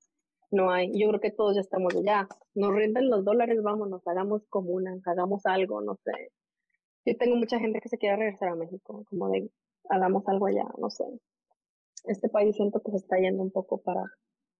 no 0.51 0.71
hay, 0.71 0.91
yo 0.99 1.09
creo 1.09 1.21
que 1.21 1.31
todos 1.31 1.55
ya 1.55 1.61
estamos 1.61 1.95
allá, 1.95 2.27
nos 2.55 2.73
rinden 2.75 3.09
los 3.09 3.23
dólares, 3.23 3.61
vámonos, 3.63 4.05
hagamos 4.07 4.45
comunas, 4.49 4.99
hagamos 5.07 5.45
algo, 5.45 5.81
no 5.81 5.95
sé. 6.03 6.31
Yo 7.05 7.17
tengo 7.17 7.35
mucha 7.37 7.59
gente 7.59 7.79
que 7.81 7.89
se 7.89 7.97
quiere 7.97 8.17
regresar 8.17 8.49
a 8.49 8.55
México, 8.55 9.05
como 9.09 9.29
de, 9.29 9.49
hagamos 9.89 10.27
algo 10.27 10.47
allá, 10.47 10.65
no 10.77 10.89
sé 10.89 11.05
este 12.05 12.29
país 12.29 12.55
siento 12.55 12.81
que 12.81 12.91
se 12.91 12.97
está 12.97 13.17
yendo 13.17 13.43
un 13.43 13.51
poco 13.51 13.81
para, 13.81 14.03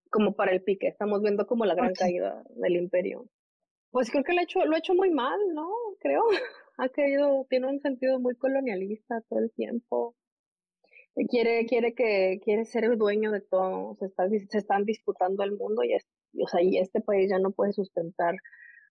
como 0.09 0.33
para 0.35 0.51
el 0.51 0.63
pique. 0.63 0.87
Estamos 0.87 1.21
viendo 1.21 1.45
como 1.47 1.65
la 1.65 1.75
gran 1.75 1.93
caída 1.93 2.43
del 2.55 2.75
imperio. 2.75 3.27
Pues 3.91 4.11
creo 4.11 4.23
que 4.23 4.33
lo 4.33 4.39
ha 4.39 4.43
hecho, 4.43 4.65
lo 4.65 4.75
ha 4.75 4.79
hecho 4.79 4.93
muy 4.93 5.09
mal, 5.09 5.39
¿no? 5.53 5.69
Creo. 5.99 6.23
Ha 6.81 6.87
querido, 6.87 7.45
tiene 7.49 7.67
un 7.67 7.81
sentido 7.81 8.21
muy 8.21 8.37
colonialista 8.37 9.19
todo 9.27 9.39
el 9.39 9.51
tiempo. 9.51 10.15
Quiere, 11.27 11.65
quiere 11.65 11.93
que, 11.93 12.39
quiere 12.41 12.63
ser 12.63 12.85
el 12.85 12.97
dueño 12.97 13.31
de 13.31 13.41
todo. 13.41 13.97
Se, 13.99 14.05
está, 14.05 14.29
se 14.29 14.57
están 14.57 14.85
disputando 14.85 15.43
el 15.43 15.57
mundo 15.57 15.83
y, 15.83 15.93
es, 15.93 16.07
o 16.41 16.47
sea, 16.47 16.61
y 16.63 16.77
este 16.77 17.01
país 17.01 17.29
ya 17.29 17.37
no 17.37 17.51
puede 17.51 17.73
sustentar 17.73 18.35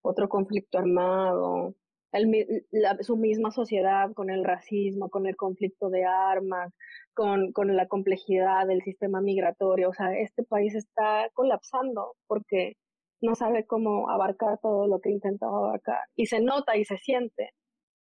otro 0.02 0.28
conflicto 0.28 0.76
armado. 0.76 1.74
El, 2.12 2.64
la, 2.70 2.96
su 3.02 3.16
misma 3.16 3.50
sociedad 3.50 4.12
con 4.14 4.30
el 4.30 4.44
racismo, 4.44 5.10
con 5.10 5.26
el 5.26 5.36
conflicto 5.36 5.90
de 5.90 6.04
armas, 6.04 6.72
con, 7.14 7.52
la 7.76 7.88
complejidad 7.88 8.66
del 8.66 8.82
sistema 8.82 9.20
migratorio. 9.20 9.90
O 9.90 9.94
sea, 9.94 10.16
este 10.18 10.44
país 10.44 10.74
está 10.74 11.28
colapsando 11.34 12.14
porque 12.26 12.74
no 13.20 13.34
sabe 13.34 13.66
cómo 13.66 14.10
abarcar 14.10 14.58
todo 14.62 14.86
lo 14.86 15.00
que 15.00 15.10
intentaba 15.10 15.58
abarcar. 15.58 15.98
Y 16.16 16.26
se 16.26 16.40
nota 16.40 16.76
y 16.76 16.84
se 16.84 16.98
siente. 16.98 17.50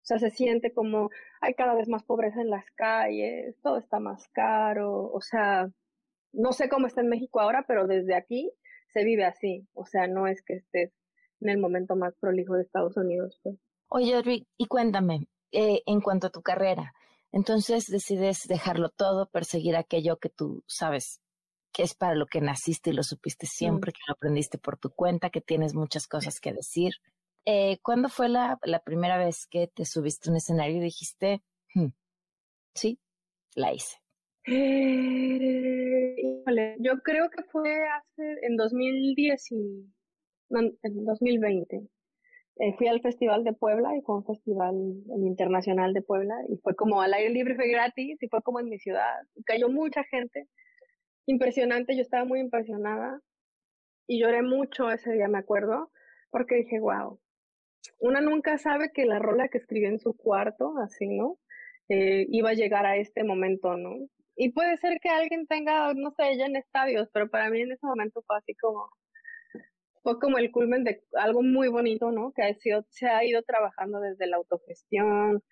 O 0.04 0.06
sea, 0.06 0.20
se 0.20 0.32
siente 0.32 0.74
como 0.74 1.10
hay 1.42 1.54
cada 1.56 1.76
vez 1.76 1.88
más 1.90 2.04
pobreza 2.04 2.42
en 2.42 2.50
las 2.50 2.66
calles, 2.76 3.56
todo 3.64 3.78
está 3.78 4.00
más 4.00 4.28
caro. 4.30 5.12
O 5.12 5.22
sea, 5.22 5.68
no 6.34 6.54
sé 6.54 6.70
cómo 6.70 6.88
está 6.88 7.02
en 7.02 7.10
México 7.10 7.40
ahora, 7.42 7.66
pero 7.68 7.88
desde 7.88 8.16
aquí 8.16 8.52
se 8.94 9.04
vive 9.04 9.26
así. 9.26 9.68
O 9.74 9.86
sea, 9.86 10.08
no 10.08 10.28
es 10.28 10.42
que 10.44 10.56
estés 10.56 10.92
en 11.42 11.50
el 11.50 11.58
momento 11.60 11.96
más 11.96 12.16
prolijo 12.20 12.56
de 12.56 12.64
Estados 12.64 12.98
Unidos. 12.98 13.40
Pues. 13.44 13.58
Oye, 13.94 14.22
Rick, 14.22 14.48
y 14.58 14.68
cuéntame, 14.68 15.28
eh, 15.52 15.82
en 15.86 16.00
cuanto 16.00 16.28
a 16.28 16.30
tu 16.30 16.42
carrera, 16.42 16.94
entonces 17.34 17.88
decides 17.88 18.48
dejarlo 18.48 18.88
todo, 18.88 19.30
perseguir 19.30 19.76
aquello 19.76 20.18
que 20.18 20.30
tú 20.30 20.64
sabes 20.66 21.20
que 21.74 21.84
es 21.84 21.94
para 21.94 22.16
lo 22.16 22.26
que 22.26 22.40
naciste 22.40 22.92
y 22.92 22.94
lo 22.94 23.04
supiste 23.04 23.48
siempre, 23.48 23.92
que 23.92 24.00
lo 24.08 24.14
aprendiste 24.14 24.58
por 24.58 24.78
tu 24.78 24.92
cuenta, 24.92 25.30
que 25.30 25.42
tienes 25.42 25.74
muchas 25.74 26.08
cosas 26.08 26.40
que 26.40 26.54
decir. 26.54 26.94
Eh, 27.44 27.80
¿Cuándo 27.82 28.08
fue 28.08 28.30
la, 28.30 28.58
la, 28.64 28.80
primera 28.80 29.18
vez 29.18 29.46
que 29.48 29.68
te 29.68 29.84
subiste 29.84 30.30
a 30.30 30.32
un 30.32 30.38
escenario 30.38 30.78
y 30.78 30.86
dijiste, 30.86 31.44
hmm, 31.76 31.88
sí, 32.74 32.98
la 33.56 33.74
hice? 33.74 33.98
Eh, 34.46 36.16
yo 36.80 36.94
creo 37.04 37.30
que 37.30 37.44
fue 37.44 37.88
hace, 37.90 38.38
en 38.44 38.56
2010 38.56 39.52
y, 39.52 39.86
en 40.50 41.06
2020. 41.06 41.90
Eh, 42.58 42.74
fui 42.78 42.88
al 42.88 43.02
Festival 43.02 43.44
de 43.44 43.54
Puebla 43.54 43.96
y 43.98 44.02
fue 44.02 44.18
un 44.18 44.26
festival 44.26 44.76
internacional 45.18 45.94
de 45.94 46.02
Puebla 46.02 46.36
y 46.50 46.58
fue 46.58 46.76
como 46.76 47.02
al 47.02 47.14
aire 47.14 47.30
libre, 47.30 47.56
fue 47.56 47.70
gratis 47.70 48.22
y 48.22 48.28
fue 48.28 48.42
como 48.44 48.60
en 48.60 48.70
mi 48.70 48.78
ciudad. 48.78 49.16
Y 49.36 49.44
cayó 49.44 49.70
mucha 49.70 50.04
gente. 50.04 50.48
Impresionante, 51.26 51.96
yo 51.96 52.02
estaba 52.02 52.26
muy 52.26 52.40
impresionada 52.40 53.20
y 54.08 54.20
lloré 54.20 54.42
mucho 54.42 54.92
ese 54.92 55.14
día, 55.14 55.28
me 55.28 55.38
acuerdo, 55.40 55.92
porque 56.32 56.56
dije, 56.56 56.80
wow, 56.80 57.20
una 58.00 58.22
nunca 58.22 58.58
sabe 58.58 58.92
que 58.94 59.06
la 59.06 59.20
rola 59.20 59.48
que 59.48 59.58
escribió 59.58 59.90
en 59.90 60.00
su 60.00 60.16
cuarto, 60.16 60.74
así, 60.84 61.08
¿no? 61.08 61.38
Eh, 61.90 62.26
iba 62.30 62.50
a 62.52 62.54
llegar 62.54 62.86
a 62.86 62.98
este 62.98 63.24
momento, 63.24 63.78
¿no? 63.78 63.92
Y 64.36 64.52
puede 64.52 64.78
ser 64.78 65.00
que 65.02 65.10
alguien 65.10 65.48
tenga, 65.48 65.94
no 65.94 66.12
sé, 66.12 66.38
ya 66.38 66.46
en 66.46 66.56
estadios, 66.56 67.10
pero 67.14 67.30
para 67.30 67.50
mí 67.50 67.62
en 67.62 67.72
ese 67.72 67.86
momento 67.86 68.22
fue 68.26 68.38
así 68.38 68.56
como, 68.56 68.90
fue 70.04 70.20
como 70.20 70.38
el 70.38 70.52
culmen 70.52 70.84
de 70.84 71.02
algo 71.14 71.44
muy 71.44 71.68
bonito, 71.68 72.12
¿no? 72.12 72.32
Que 72.34 72.44
ha 72.44 72.54
sido, 72.56 72.86
se 72.90 73.08
ha 73.08 73.24
ido 73.26 73.44
trabajando 73.44 74.00
desde 74.00 74.28
la 74.28 74.38
autogestión, 74.38 75.44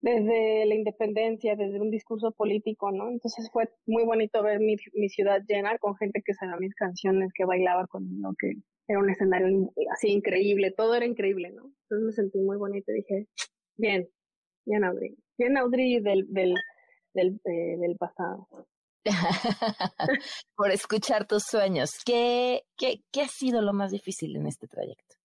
desde 0.00 0.66
la 0.66 0.74
independencia, 0.74 1.56
desde 1.56 1.80
un 1.80 1.90
discurso 1.90 2.32
político, 2.32 2.92
¿no? 2.92 3.08
Entonces 3.08 3.48
fue 3.52 3.70
muy 3.86 4.04
bonito 4.04 4.42
ver 4.42 4.60
mi, 4.60 4.76
mi 4.92 5.08
ciudad 5.08 5.42
llena 5.48 5.78
con 5.78 5.96
gente 5.96 6.22
que 6.24 6.34
sabía 6.34 6.56
mis 6.56 6.74
canciones, 6.74 7.32
que 7.34 7.46
bailaba 7.46 7.86
conmigo, 7.86 8.34
que 8.38 8.52
era 8.86 8.98
un 8.98 9.08
escenario 9.10 9.72
así 9.92 10.08
increíble, 10.08 10.72
todo 10.76 10.94
era 10.94 11.06
increíble, 11.06 11.52
¿no? 11.52 11.72
Entonces 11.84 12.06
me 12.06 12.12
sentí 12.12 12.38
muy 12.38 12.58
bonito 12.58 12.92
y 12.92 12.96
dije, 12.96 13.28
bien, 13.76 14.08
bien 14.66 14.84
Audrey, 14.84 15.16
bien 15.38 15.56
Audrey 15.56 16.00
del, 16.00 16.26
del, 16.28 16.54
del, 17.14 17.40
eh, 17.46 17.78
del 17.78 17.96
pasado. 17.96 18.46
por 20.56 20.70
escuchar 20.70 21.26
tus 21.26 21.44
sueños. 21.44 22.02
¿Qué, 22.04 22.62
qué, 22.76 23.02
¿Qué 23.12 23.22
ha 23.22 23.28
sido 23.28 23.62
lo 23.62 23.72
más 23.72 23.90
difícil 23.90 24.36
en 24.36 24.46
este 24.46 24.66
trayecto? 24.66 25.16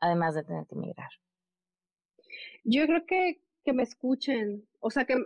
Además 0.00 0.34
de 0.34 0.44
tener 0.44 0.66
que 0.66 0.74
emigrar. 0.74 1.10
Yo 2.64 2.86
creo 2.86 3.04
que, 3.06 3.40
que 3.64 3.72
me 3.72 3.82
escuchen, 3.82 4.66
o 4.80 4.90
sea, 4.90 5.04
que, 5.04 5.16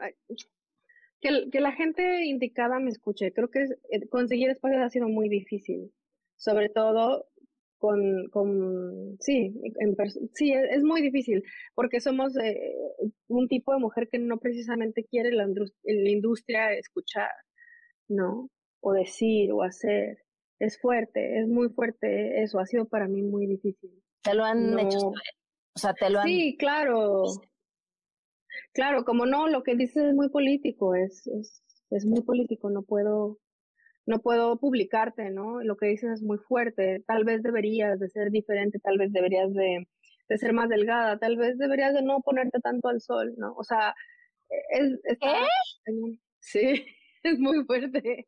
que, 1.20 1.60
la 1.60 1.72
gente 1.72 2.24
indicada 2.24 2.78
me 2.80 2.90
escuche. 2.90 3.32
Creo 3.32 3.50
que 3.50 3.64
eh, 3.90 4.08
conseguir 4.08 4.50
espacios 4.50 4.82
ha 4.82 4.90
sido 4.90 5.08
muy 5.08 5.28
difícil, 5.28 5.92
sobre 6.36 6.68
todo 6.68 7.26
con, 7.78 8.28
con 8.30 9.16
sí, 9.20 9.54
en, 9.78 9.96
sí, 10.34 10.52
es, 10.52 10.78
es, 10.78 10.82
muy 10.82 11.00
difícil, 11.00 11.44
porque 11.74 12.00
somos 12.00 12.36
eh, 12.36 12.60
un 13.28 13.46
tipo 13.46 13.72
de 13.72 13.78
mujer 13.78 14.08
que 14.08 14.18
no 14.18 14.38
precisamente 14.38 15.04
quiere 15.04 15.32
la, 15.32 15.46
la 15.46 16.10
industria 16.10 16.72
escuchar. 16.72 17.30
¿No? 18.08 18.50
O 18.80 18.92
decir 18.92 19.52
o 19.52 19.62
hacer. 19.62 20.18
Es 20.58 20.80
fuerte, 20.80 21.40
es 21.40 21.46
muy 21.46 21.68
fuerte 21.68 22.42
eso, 22.42 22.58
ha 22.58 22.66
sido 22.66 22.86
para 22.86 23.06
mí 23.06 23.22
muy 23.22 23.46
difícil. 23.46 23.90
Te 24.22 24.34
lo 24.34 24.44
han 24.44 24.76
hecho, 24.78 25.08
o 25.08 25.78
sea, 25.78 25.94
te 25.94 26.10
lo 26.10 26.18
han... 26.18 26.26
Sí, 26.26 26.56
claro. 26.58 27.24
Claro, 28.72 29.04
como 29.04 29.24
no, 29.24 29.46
lo 29.46 29.62
que 29.62 29.76
dices 29.76 30.02
es 30.04 30.14
muy 30.14 30.28
político, 30.30 30.96
es, 30.96 31.26
es, 31.28 31.62
es 31.90 32.06
muy 32.06 32.22
político, 32.22 32.70
no 32.70 32.82
puedo, 32.82 33.38
no 34.04 34.20
puedo 34.20 34.58
publicarte, 34.58 35.30
¿no? 35.30 35.62
Lo 35.62 35.76
que 35.76 35.86
dices 35.86 36.10
es 36.10 36.22
muy 36.22 36.38
fuerte, 36.38 37.04
tal 37.06 37.24
vez 37.24 37.42
deberías 37.42 38.00
de 38.00 38.08
ser 38.08 38.30
diferente, 38.30 38.80
tal 38.80 38.98
vez 38.98 39.12
deberías 39.12 39.52
de, 39.54 39.86
de 40.28 40.38
ser 40.38 40.52
más 40.52 40.68
delgada, 40.68 41.18
tal 41.18 41.36
vez 41.36 41.56
deberías 41.56 41.94
de 41.94 42.02
no 42.02 42.20
ponerte 42.20 42.58
tanto 42.60 42.88
al 42.88 43.00
sol, 43.00 43.34
¿no? 43.36 43.54
O 43.54 43.62
sea, 43.62 43.94
es... 44.70 44.98
es 45.04 45.18
Sí. 46.40 46.84
es 47.24 47.38
muy 47.38 47.64
fuerte. 47.64 48.26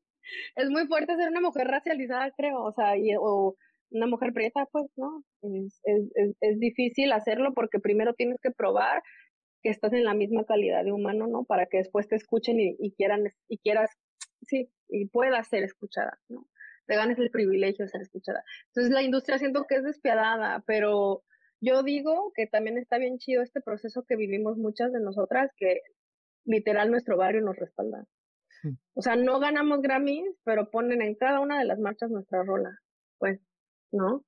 Es 0.57 0.71
muy 0.71 0.87
fuerte 0.87 1.17
ser 1.17 1.31
una 1.31 1.41
mujer 1.41 1.67
racializada, 1.67 2.31
creo, 2.37 2.63
o 2.63 2.73
sea, 2.73 2.97
y, 2.97 3.15
o 3.19 3.57
una 3.91 4.07
mujer 4.07 4.33
prieta, 4.33 4.67
pues, 4.71 4.87
¿no? 4.97 5.25
Es, 5.43 5.81
es, 5.85 6.37
es, 6.41 6.61
difícil 6.61 7.13
hacerlo 7.13 7.53
porque 7.55 7.81
primero 7.81 8.15
tienes 8.15 8.39
que 8.41 8.51
probar 8.51 9.03
que 9.63 9.71
estás 9.71 9.93
en 9.93 10.05
la 10.05 10.15
misma 10.15 10.45
calidad 10.45 10.85
de 10.85 10.93
humano, 10.93 11.27
¿no? 11.27 11.45
Para 11.45 11.67
que 11.67 11.79
después 11.79 12.09
te 12.09 12.17
escuchen 12.17 12.61
y, 12.61 12.77
y 12.79 12.93
quieran, 12.93 13.25
y 13.49 13.59
quieras, 13.59 13.91
sí, 14.43 14.71
y 14.89 15.07
puedas 15.07 15.49
ser 15.49 15.65
escuchada, 15.65 16.19
¿no? 16.29 16.47
Te 16.87 16.97
ganes 16.97 17.19
el 17.19 17.31
privilegio 17.31 17.85
de 17.85 17.91
ser 17.91 18.03
escuchada. 18.03 18.45
Entonces 18.69 18.93
la 18.93 19.03
industria 19.03 19.39
siento 19.39 19.67
que 19.69 19.77
es 19.77 19.85
despiadada, 19.85 20.63
pero 20.67 21.23
yo 21.61 21.83
digo 21.83 22.33
que 22.35 22.47
también 22.47 22.79
está 22.79 22.99
bien 22.99 23.19
chido 23.19 23.43
este 23.43 23.61
proceso 23.61 24.05
que 24.09 24.17
vivimos 24.17 24.57
muchas 24.57 24.93
de 24.93 25.01
nosotras, 25.01 25.51
que 25.57 25.81
literal 26.45 26.91
nuestro 26.91 27.17
barrio 27.17 27.43
nos 27.43 27.57
respalda. 27.57 28.07
O 28.95 29.03
sea, 29.03 29.17
no 29.17 29.39
ganamos 29.41 29.81
Grammys, 29.81 30.37
pero 30.45 30.71
ponen 30.71 31.03
en 31.03 31.15
cada 31.15 31.41
una 31.41 31.59
de 31.59 31.65
las 31.65 31.79
marchas 31.79 32.11
nuestra 32.11 32.43
rola, 32.43 32.79
pues, 33.19 33.41
¿no? 33.93 34.25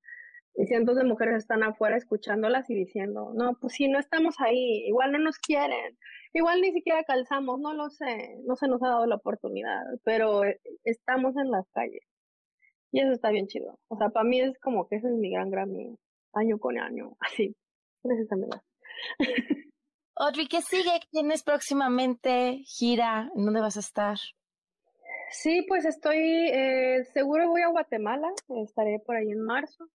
Y 0.55 0.67
cientos 0.67 0.97
de 0.97 1.05
mujeres 1.05 1.37
están 1.37 1.63
afuera 1.63 1.97
escuchándolas 1.97 2.69
y 2.69 2.75
diciendo, 2.75 3.33
no, 3.35 3.57
pues 3.61 3.75
sí, 3.75 3.89
no 3.89 3.99
estamos 3.99 4.37
ahí, 4.39 4.87
igual 4.87 5.13
no 5.13 5.19
nos 5.19 5.39
quieren, 5.39 5.97
igual 6.35 6.61
ni 6.61 6.73
siquiera 6.73 7.05
calzamos, 7.05 7.59
no 7.61 7.73
lo 7.75 7.89
sé, 7.91 8.37
no 8.45 8.57
se 8.57 8.69
nos 8.69 8.83
ha 8.83 8.89
dado 8.89 9.07
la 9.07 9.17
oportunidad, 9.17 9.83
pero 10.05 10.45
eh, 10.45 10.61
estamos 10.85 11.37
en 11.37 11.51
las 11.51 11.67
calles. 11.71 12.03
Y 12.93 13.01
eso 13.01 13.13
está 13.13 13.31
bien 13.31 13.47
chido. 13.47 13.79
O 13.89 13.97
sea, 13.97 14.11
para 14.11 14.25
mí 14.29 14.41
es 14.41 14.59
como 14.61 14.87
que 14.87 14.97
ese 14.97 15.09
es 15.09 15.15
mi 15.15 15.31
gran 15.33 15.51
Grammy, 15.51 15.97
año 16.35 16.59
con 16.59 16.79
año, 16.79 17.17
así. 17.21 17.57
Amiga. 18.31 18.63
Audrey, 20.17 20.47
¿qué 20.47 20.61
sigue? 20.63 21.01
¿Tienes 21.11 21.43
próximamente 21.43 22.63
gira? 22.65 23.31
¿En 23.35 23.45
dónde 23.45 23.61
vas 23.61 23.77
a 23.77 23.81
estar? 23.81 24.19
Sí, 25.31 25.65
pues 25.67 25.87
estoy, 25.87 26.19
eh, 26.19 27.05
seguro 27.15 27.49
voy 27.49 27.63
a 27.63 27.69
Guatemala, 27.69 28.29
estaré 28.63 29.01
por 29.01 29.17
ahí 29.17 29.31
en 29.31 29.43
marzo. 29.43 29.89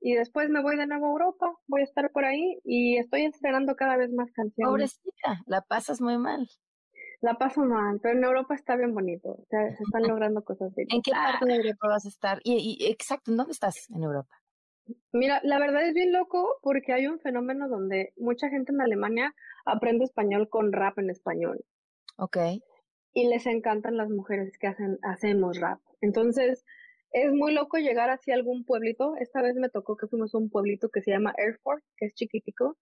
Y 0.00 0.14
después 0.14 0.48
me 0.50 0.62
voy 0.62 0.76
de 0.76 0.86
nuevo 0.86 1.06
a 1.06 1.10
Europa, 1.10 1.52
voy 1.66 1.82
a 1.82 1.84
estar 1.84 2.10
por 2.10 2.24
ahí 2.24 2.58
y 2.64 2.98
estoy 2.98 3.24
estrenando 3.24 3.76
cada 3.76 3.96
vez 3.96 4.12
más 4.12 4.32
canciones. 4.32 4.70
Pobrecita, 4.70 5.42
la 5.46 5.60
pasas 5.62 6.00
muy 6.00 6.18
mal. 6.18 6.48
La 7.20 7.34
paso 7.34 7.60
mal, 7.60 8.00
pero 8.02 8.18
en 8.18 8.24
Europa 8.24 8.56
está 8.56 8.74
bien 8.74 8.94
bonito, 8.94 9.28
o 9.30 9.46
sea, 9.48 9.76
se 9.76 9.82
están 9.84 10.02
logrando 10.08 10.42
cosas 10.42 10.74
bien. 10.74 10.88
¿En 10.90 11.02
qué 11.02 11.12
parte 11.12 11.46
de 11.46 11.54
Europa 11.54 11.86
vas 11.88 12.04
a 12.04 12.08
estar? 12.08 12.40
Y, 12.42 12.76
y 12.80 12.90
exacto, 12.90 13.30
¿en 13.30 13.36
dónde 13.36 13.52
estás 13.52 13.88
en 13.90 14.02
Europa? 14.02 14.41
Mira, 15.12 15.40
la 15.44 15.58
verdad 15.58 15.86
es 15.86 15.94
bien 15.94 16.12
loco 16.12 16.58
porque 16.62 16.92
hay 16.92 17.06
un 17.06 17.20
fenómeno 17.20 17.68
donde 17.68 18.12
mucha 18.16 18.48
gente 18.48 18.72
en 18.72 18.80
Alemania 18.80 19.34
aprende 19.64 20.04
español 20.04 20.48
con 20.48 20.72
rap 20.72 20.98
en 20.98 21.10
español. 21.10 21.64
Ok. 22.16 22.38
Y 23.14 23.28
les 23.28 23.46
encantan 23.46 23.96
las 23.96 24.08
mujeres 24.08 24.56
que 24.58 24.66
hacen, 24.66 24.98
hacemos 25.02 25.60
rap. 25.60 25.80
Entonces, 26.00 26.64
es 27.10 27.32
muy 27.32 27.52
loco 27.52 27.76
llegar 27.76 28.10
hacia 28.10 28.34
algún 28.34 28.64
pueblito. 28.64 29.16
Esta 29.16 29.42
vez 29.42 29.54
me 29.56 29.68
tocó 29.68 29.96
que 29.96 30.06
fuimos 30.06 30.34
a 30.34 30.38
un 30.38 30.48
pueblito 30.48 30.88
que 30.88 31.02
se 31.02 31.10
llama 31.10 31.34
Erfurt, 31.36 31.84
que 31.96 32.06
es 32.06 32.14
chiquitico, 32.14 32.78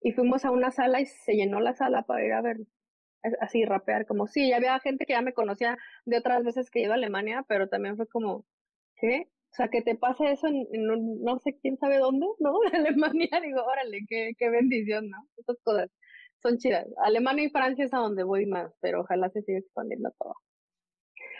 y 0.00 0.12
fuimos 0.12 0.44
a 0.44 0.50
una 0.50 0.70
sala 0.70 1.00
y 1.00 1.06
se 1.06 1.34
llenó 1.34 1.60
la 1.60 1.74
sala 1.74 2.02
para 2.02 2.24
ir 2.24 2.32
a 2.32 2.42
ver 2.42 2.56
así 3.40 3.64
rapear, 3.64 4.06
como 4.06 4.26
sí, 4.26 4.50
ya 4.50 4.56
había 4.56 4.78
gente 4.80 5.06
que 5.06 5.14
ya 5.14 5.22
me 5.22 5.32
conocía 5.32 5.78
de 6.04 6.18
otras 6.18 6.44
veces 6.44 6.70
que 6.70 6.80
he 6.80 6.82
ido 6.82 6.92
a 6.92 6.96
Alemania, 6.96 7.44
pero 7.48 7.68
también 7.68 7.96
fue 7.96 8.06
como, 8.06 8.44
¿qué? 8.96 9.30
O 9.54 9.56
sea, 9.56 9.68
que 9.68 9.82
te 9.82 9.94
pase 9.94 10.32
eso 10.32 10.48
en, 10.48 10.66
no 10.72 11.38
sé 11.38 11.56
quién 11.62 11.78
sabe 11.78 11.98
dónde, 11.98 12.26
¿no? 12.40 12.58
De 12.72 12.76
Alemania, 12.76 13.40
digo, 13.40 13.62
órale, 13.62 14.00
qué, 14.08 14.32
qué 14.36 14.50
bendición, 14.50 15.08
¿no? 15.08 15.28
Esas 15.36 15.56
cosas 15.62 15.90
son 16.42 16.58
chidas. 16.58 16.88
Alemania 17.04 17.44
y 17.44 17.50
Francia 17.50 17.84
es 17.84 17.94
a 17.94 17.98
donde 17.98 18.24
voy 18.24 18.46
más, 18.46 18.72
pero 18.80 19.02
ojalá 19.02 19.30
se 19.30 19.42
siga 19.42 19.60
expandiendo 19.60 20.10
todo. 20.18 20.34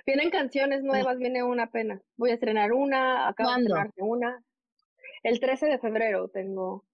Vienen 0.06 0.30
canciones 0.30 0.84
nuevas, 0.84 1.18
viene 1.18 1.42
una 1.42 1.72
pena. 1.72 2.00
Voy 2.16 2.30
a 2.30 2.34
estrenar 2.34 2.72
una, 2.72 3.26
acabo 3.26 3.50
de 3.50 3.62
estrenar 3.62 3.90
una. 3.96 4.44
El 5.24 5.40
13 5.40 5.66
de 5.66 5.78
febrero 5.80 6.28
tengo, 6.28 6.84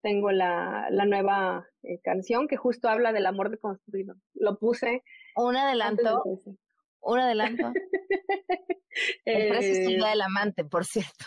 tengo 0.00 0.32
la, 0.32 0.88
la 0.90 1.04
nueva 1.04 1.68
eh, 1.82 2.00
canción 2.00 2.48
que 2.48 2.56
justo 2.56 2.88
habla 2.88 3.12
del 3.12 3.26
amor 3.26 3.50
deconstruido. 3.50 4.14
Lo 4.32 4.56
puse. 4.58 5.02
Un 5.36 5.56
adelanto. 5.56 6.22
Un 7.02 7.18
adelanto. 7.18 7.72
el 9.24 9.48
13 9.48 9.70
es 9.70 9.78
el 9.78 9.96
día 9.96 10.08
del 10.08 10.22
amante, 10.22 10.64
por 10.64 10.84
cierto. 10.84 11.26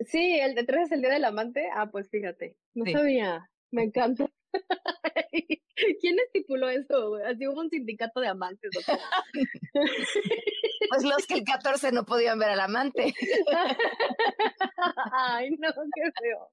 Sí, 0.00 0.38
el 0.38 0.54
de 0.54 0.64
13 0.64 0.82
es 0.82 0.92
el 0.92 1.00
día 1.00 1.10
del 1.10 1.24
amante. 1.24 1.68
Ah, 1.74 1.90
pues 1.90 2.08
fíjate, 2.10 2.56
no 2.74 2.84
sabía. 2.90 3.50
Me 3.70 3.84
encanta. 3.84 4.30
¿Quién 6.00 6.18
estipuló 6.26 6.68
eso? 6.68 7.16
Así 7.26 7.46
hubo 7.48 7.60
un 7.60 7.70
sindicato 7.70 8.20
de 8.20 8.28
amantes. 8.28 8.70
pues 10.94 11.04
los 11.16 11.26
que 11.26 11.34
el 11.34 11.44
14 11.44 11.92
no 11.92 12.04
podían 12.04 12.38
ver 12.38 12.50
al 12.50 12.60
amante. 12.60 13.14
Ay, 15.12 15.50
no, 15.58 15.68
qué 15.72 16.12
feo. 16.20 16.50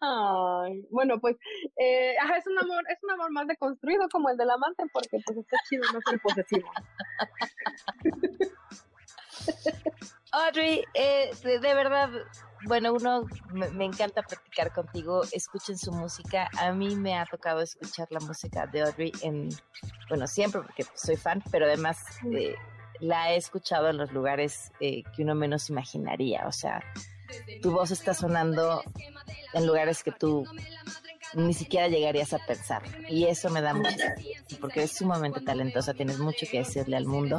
Ay, 0.00 0.84
bueno, 0.90 1.20
pues 1.20 1.36
eh, 1.76 2.14
es 2.36 2.46
un 2.46 2.58
amor, 2.58 2.84
es 2.90 2.98
un 3.02 3.10
amor 3.12 3.30
más 3.30 3.46
deconstruido 3.46 4.08
como 4.10 4.30
el 4.30 4.36
del 4.36 4.50
amante, 4.50 4.84
porque 4.92 5.18
pues 5.24 5.38
está 5.38 5.56
chido 5.68 5.84
no 5.92 6.00
ser 6.08 6.20
posesivo. 6.20 6.70
Audrey, 10.32 10.84
eh, 10.92 11.30
de, 11.42 11.58
verdad, 11.58 12.10
bueno, 12.66 12.92
uno 12.92 13.24
me, 13.52 13.84
encanta 13.84 14.22
practicar 14.22 14.72
contigo. 14.74 15.22
Escuchen 15.32 15.78
su 15.78 15.90
música. 15.90 16.50
A 16.58 16.72
mí 16.72 16.96
me 16.96 17.18
ha 17.18 17.24
tocado 17.24 17.62
escuchar 17.62 18.08
la 18.10 18.20
música 18.20 18.66
de 18.66 18.82
Audrey 18.82 19.12
en, 19.22 19.48
bueno, 20.08 20.26
siempre 20.26 20.60
porque 20.60 20.84
soy 20.94 21.16
fan, 21.16 21.42
pero 21.50 21.64
además 21.64 21.98
eh, 22.30 22.54
la 23.00 23.32
he 23.32 23.36
escuchado 23.36 23.88
en 23.88 23.96
los 23.96 24.12
lugares 24.12 24.72
eh, 24.80 25.02
que 25.14 25.22
uno 25.22 25.34
menos 25.34 25.70
imaginaría. 25.70 26.46
O 26.46 26.52
sea, 26.52 26.82
tu 27.62 27.72
voz 27.72 27.90
está 27.90 28.14
sonando 28.14 28.82
en 29.54 29.66
lugares 29.66 30.02
que 30.02 30.12
tú 30.12 30.46
ni 31.34 31.54
siquiera 31.54 31.88
llegarías 31.88 32.32
a 32.32 32.38
pensar. 32.38 32.82
Y 33.08 33.24
eso 33.24 33.50
me 33.50 33.60
da 33.60 33.74
mucho 33.74 33.96
porque 34.60 34.80
eres 34.80 34.92
sumamente 34.92 35.40
talentosa, 35.40 35.94
tienes 35.94 36.18
mucho 36.18 36.46
que 36.50 36.58
decirle 36.58 36.96
al 36.96 37.06
mundo 37.06 37.38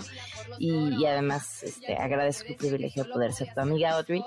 y, 0.59 1.05
además 1.05 1.63
este, 1.63 1.95
agradezco 1.95 2.49
el 2.49 2.55
privilegio 2.55 3.03
de 3.03 3.09
poder 3.09 3.33
ser 3.33 3.53
tu 3.53 3.61
amiga 3.61 3.91
Audrey. 3.91 4.23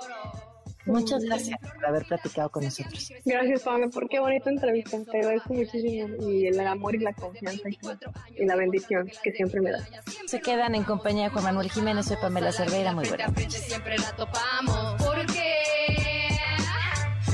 Muchas 0.85 1.23
gracias 1.23 1.59
por 1.59 1.85
haber 1.85 2.05
platicado 2.05 2.49
con 2.49 2.63
nosotros. 2.63 3.11
Gracias, 3.23 3.61
Pamela, 3.63 3.89
por 3.89 4.09
qué 4.09 4.19
bonita 4.19 4.49
entrevista. 4.49 4.97
Te 5.03 5.19
agradezco 5.19 5.53
muchísimo. 5.53 6.29
Y 6.29 6.47
el 6.47 6.59
amor 6.59 6.95
y 6.95 6.99
la 6.99 7.13
confianza 7.13 7.69
y, 7.69 8.45
la 8.45 8.55
bendición 8.55 9.09
que 9.23 9.31
siempre 9.31 9.61
me 9.61 9.71
das. 9.71 9.89
Se 10.25 10.41
quedan 10.41 10.75
en 10.75 10.83
compañía 10.83 11.25
de 11.25 11.29
Juan 11.29 11.45
Manuel 11.45 11.71
Jiménez. 11.71 12.05
Soy 12.05 12.17
Pamela 12.17 12.51
Cerveira. 12.51 12.93
Muy 12.93 13.07
buenas 13.07 13.31
Siempre 13.53 13.97
la 13.97 14.11
topamos. 14.15 15.01
Porque 15.03 15.63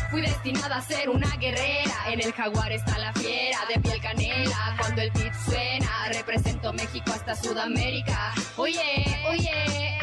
Fui 0.10 0.22
destinada 0.22 0.78
a 0.78 0.82
ser 0.82 1.10
una 1.10 1.30
guerrera. 1.38 1.94
En 2.08 2.20
el 2.20 2.34
jaguar 2.34 2.72
está 2.72 2.98
la 2.98 3.14
fiera 3.14 3.60
de 3.68 3.80
piel 3.80 4.02
canela. 4.02 4.76
Cuando 4.80 5.02
el 5.04 5.12
beat 5.12 5.34
suena, 5.46 6.10
represento 6.12 6.74
México 6.74 7.12
hasta 7.14 7.36
Sudamérica. 7.36 8.34
Oye, 8.58 9.06
oye, 9.30 9.98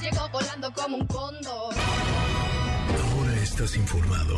llegó 0.00 0.28
volando 0.30 0.72
como 0.72 0.96
un 0.96 1.06
cóndor. 1.06 1.74
Informado. 3.62 4.36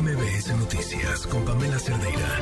MBS 0.00 0.56
Noticias 0.56 1.26
con 1.26 1.44
Pamela 1.44 1.76
Cerdeira. 1.76 2.38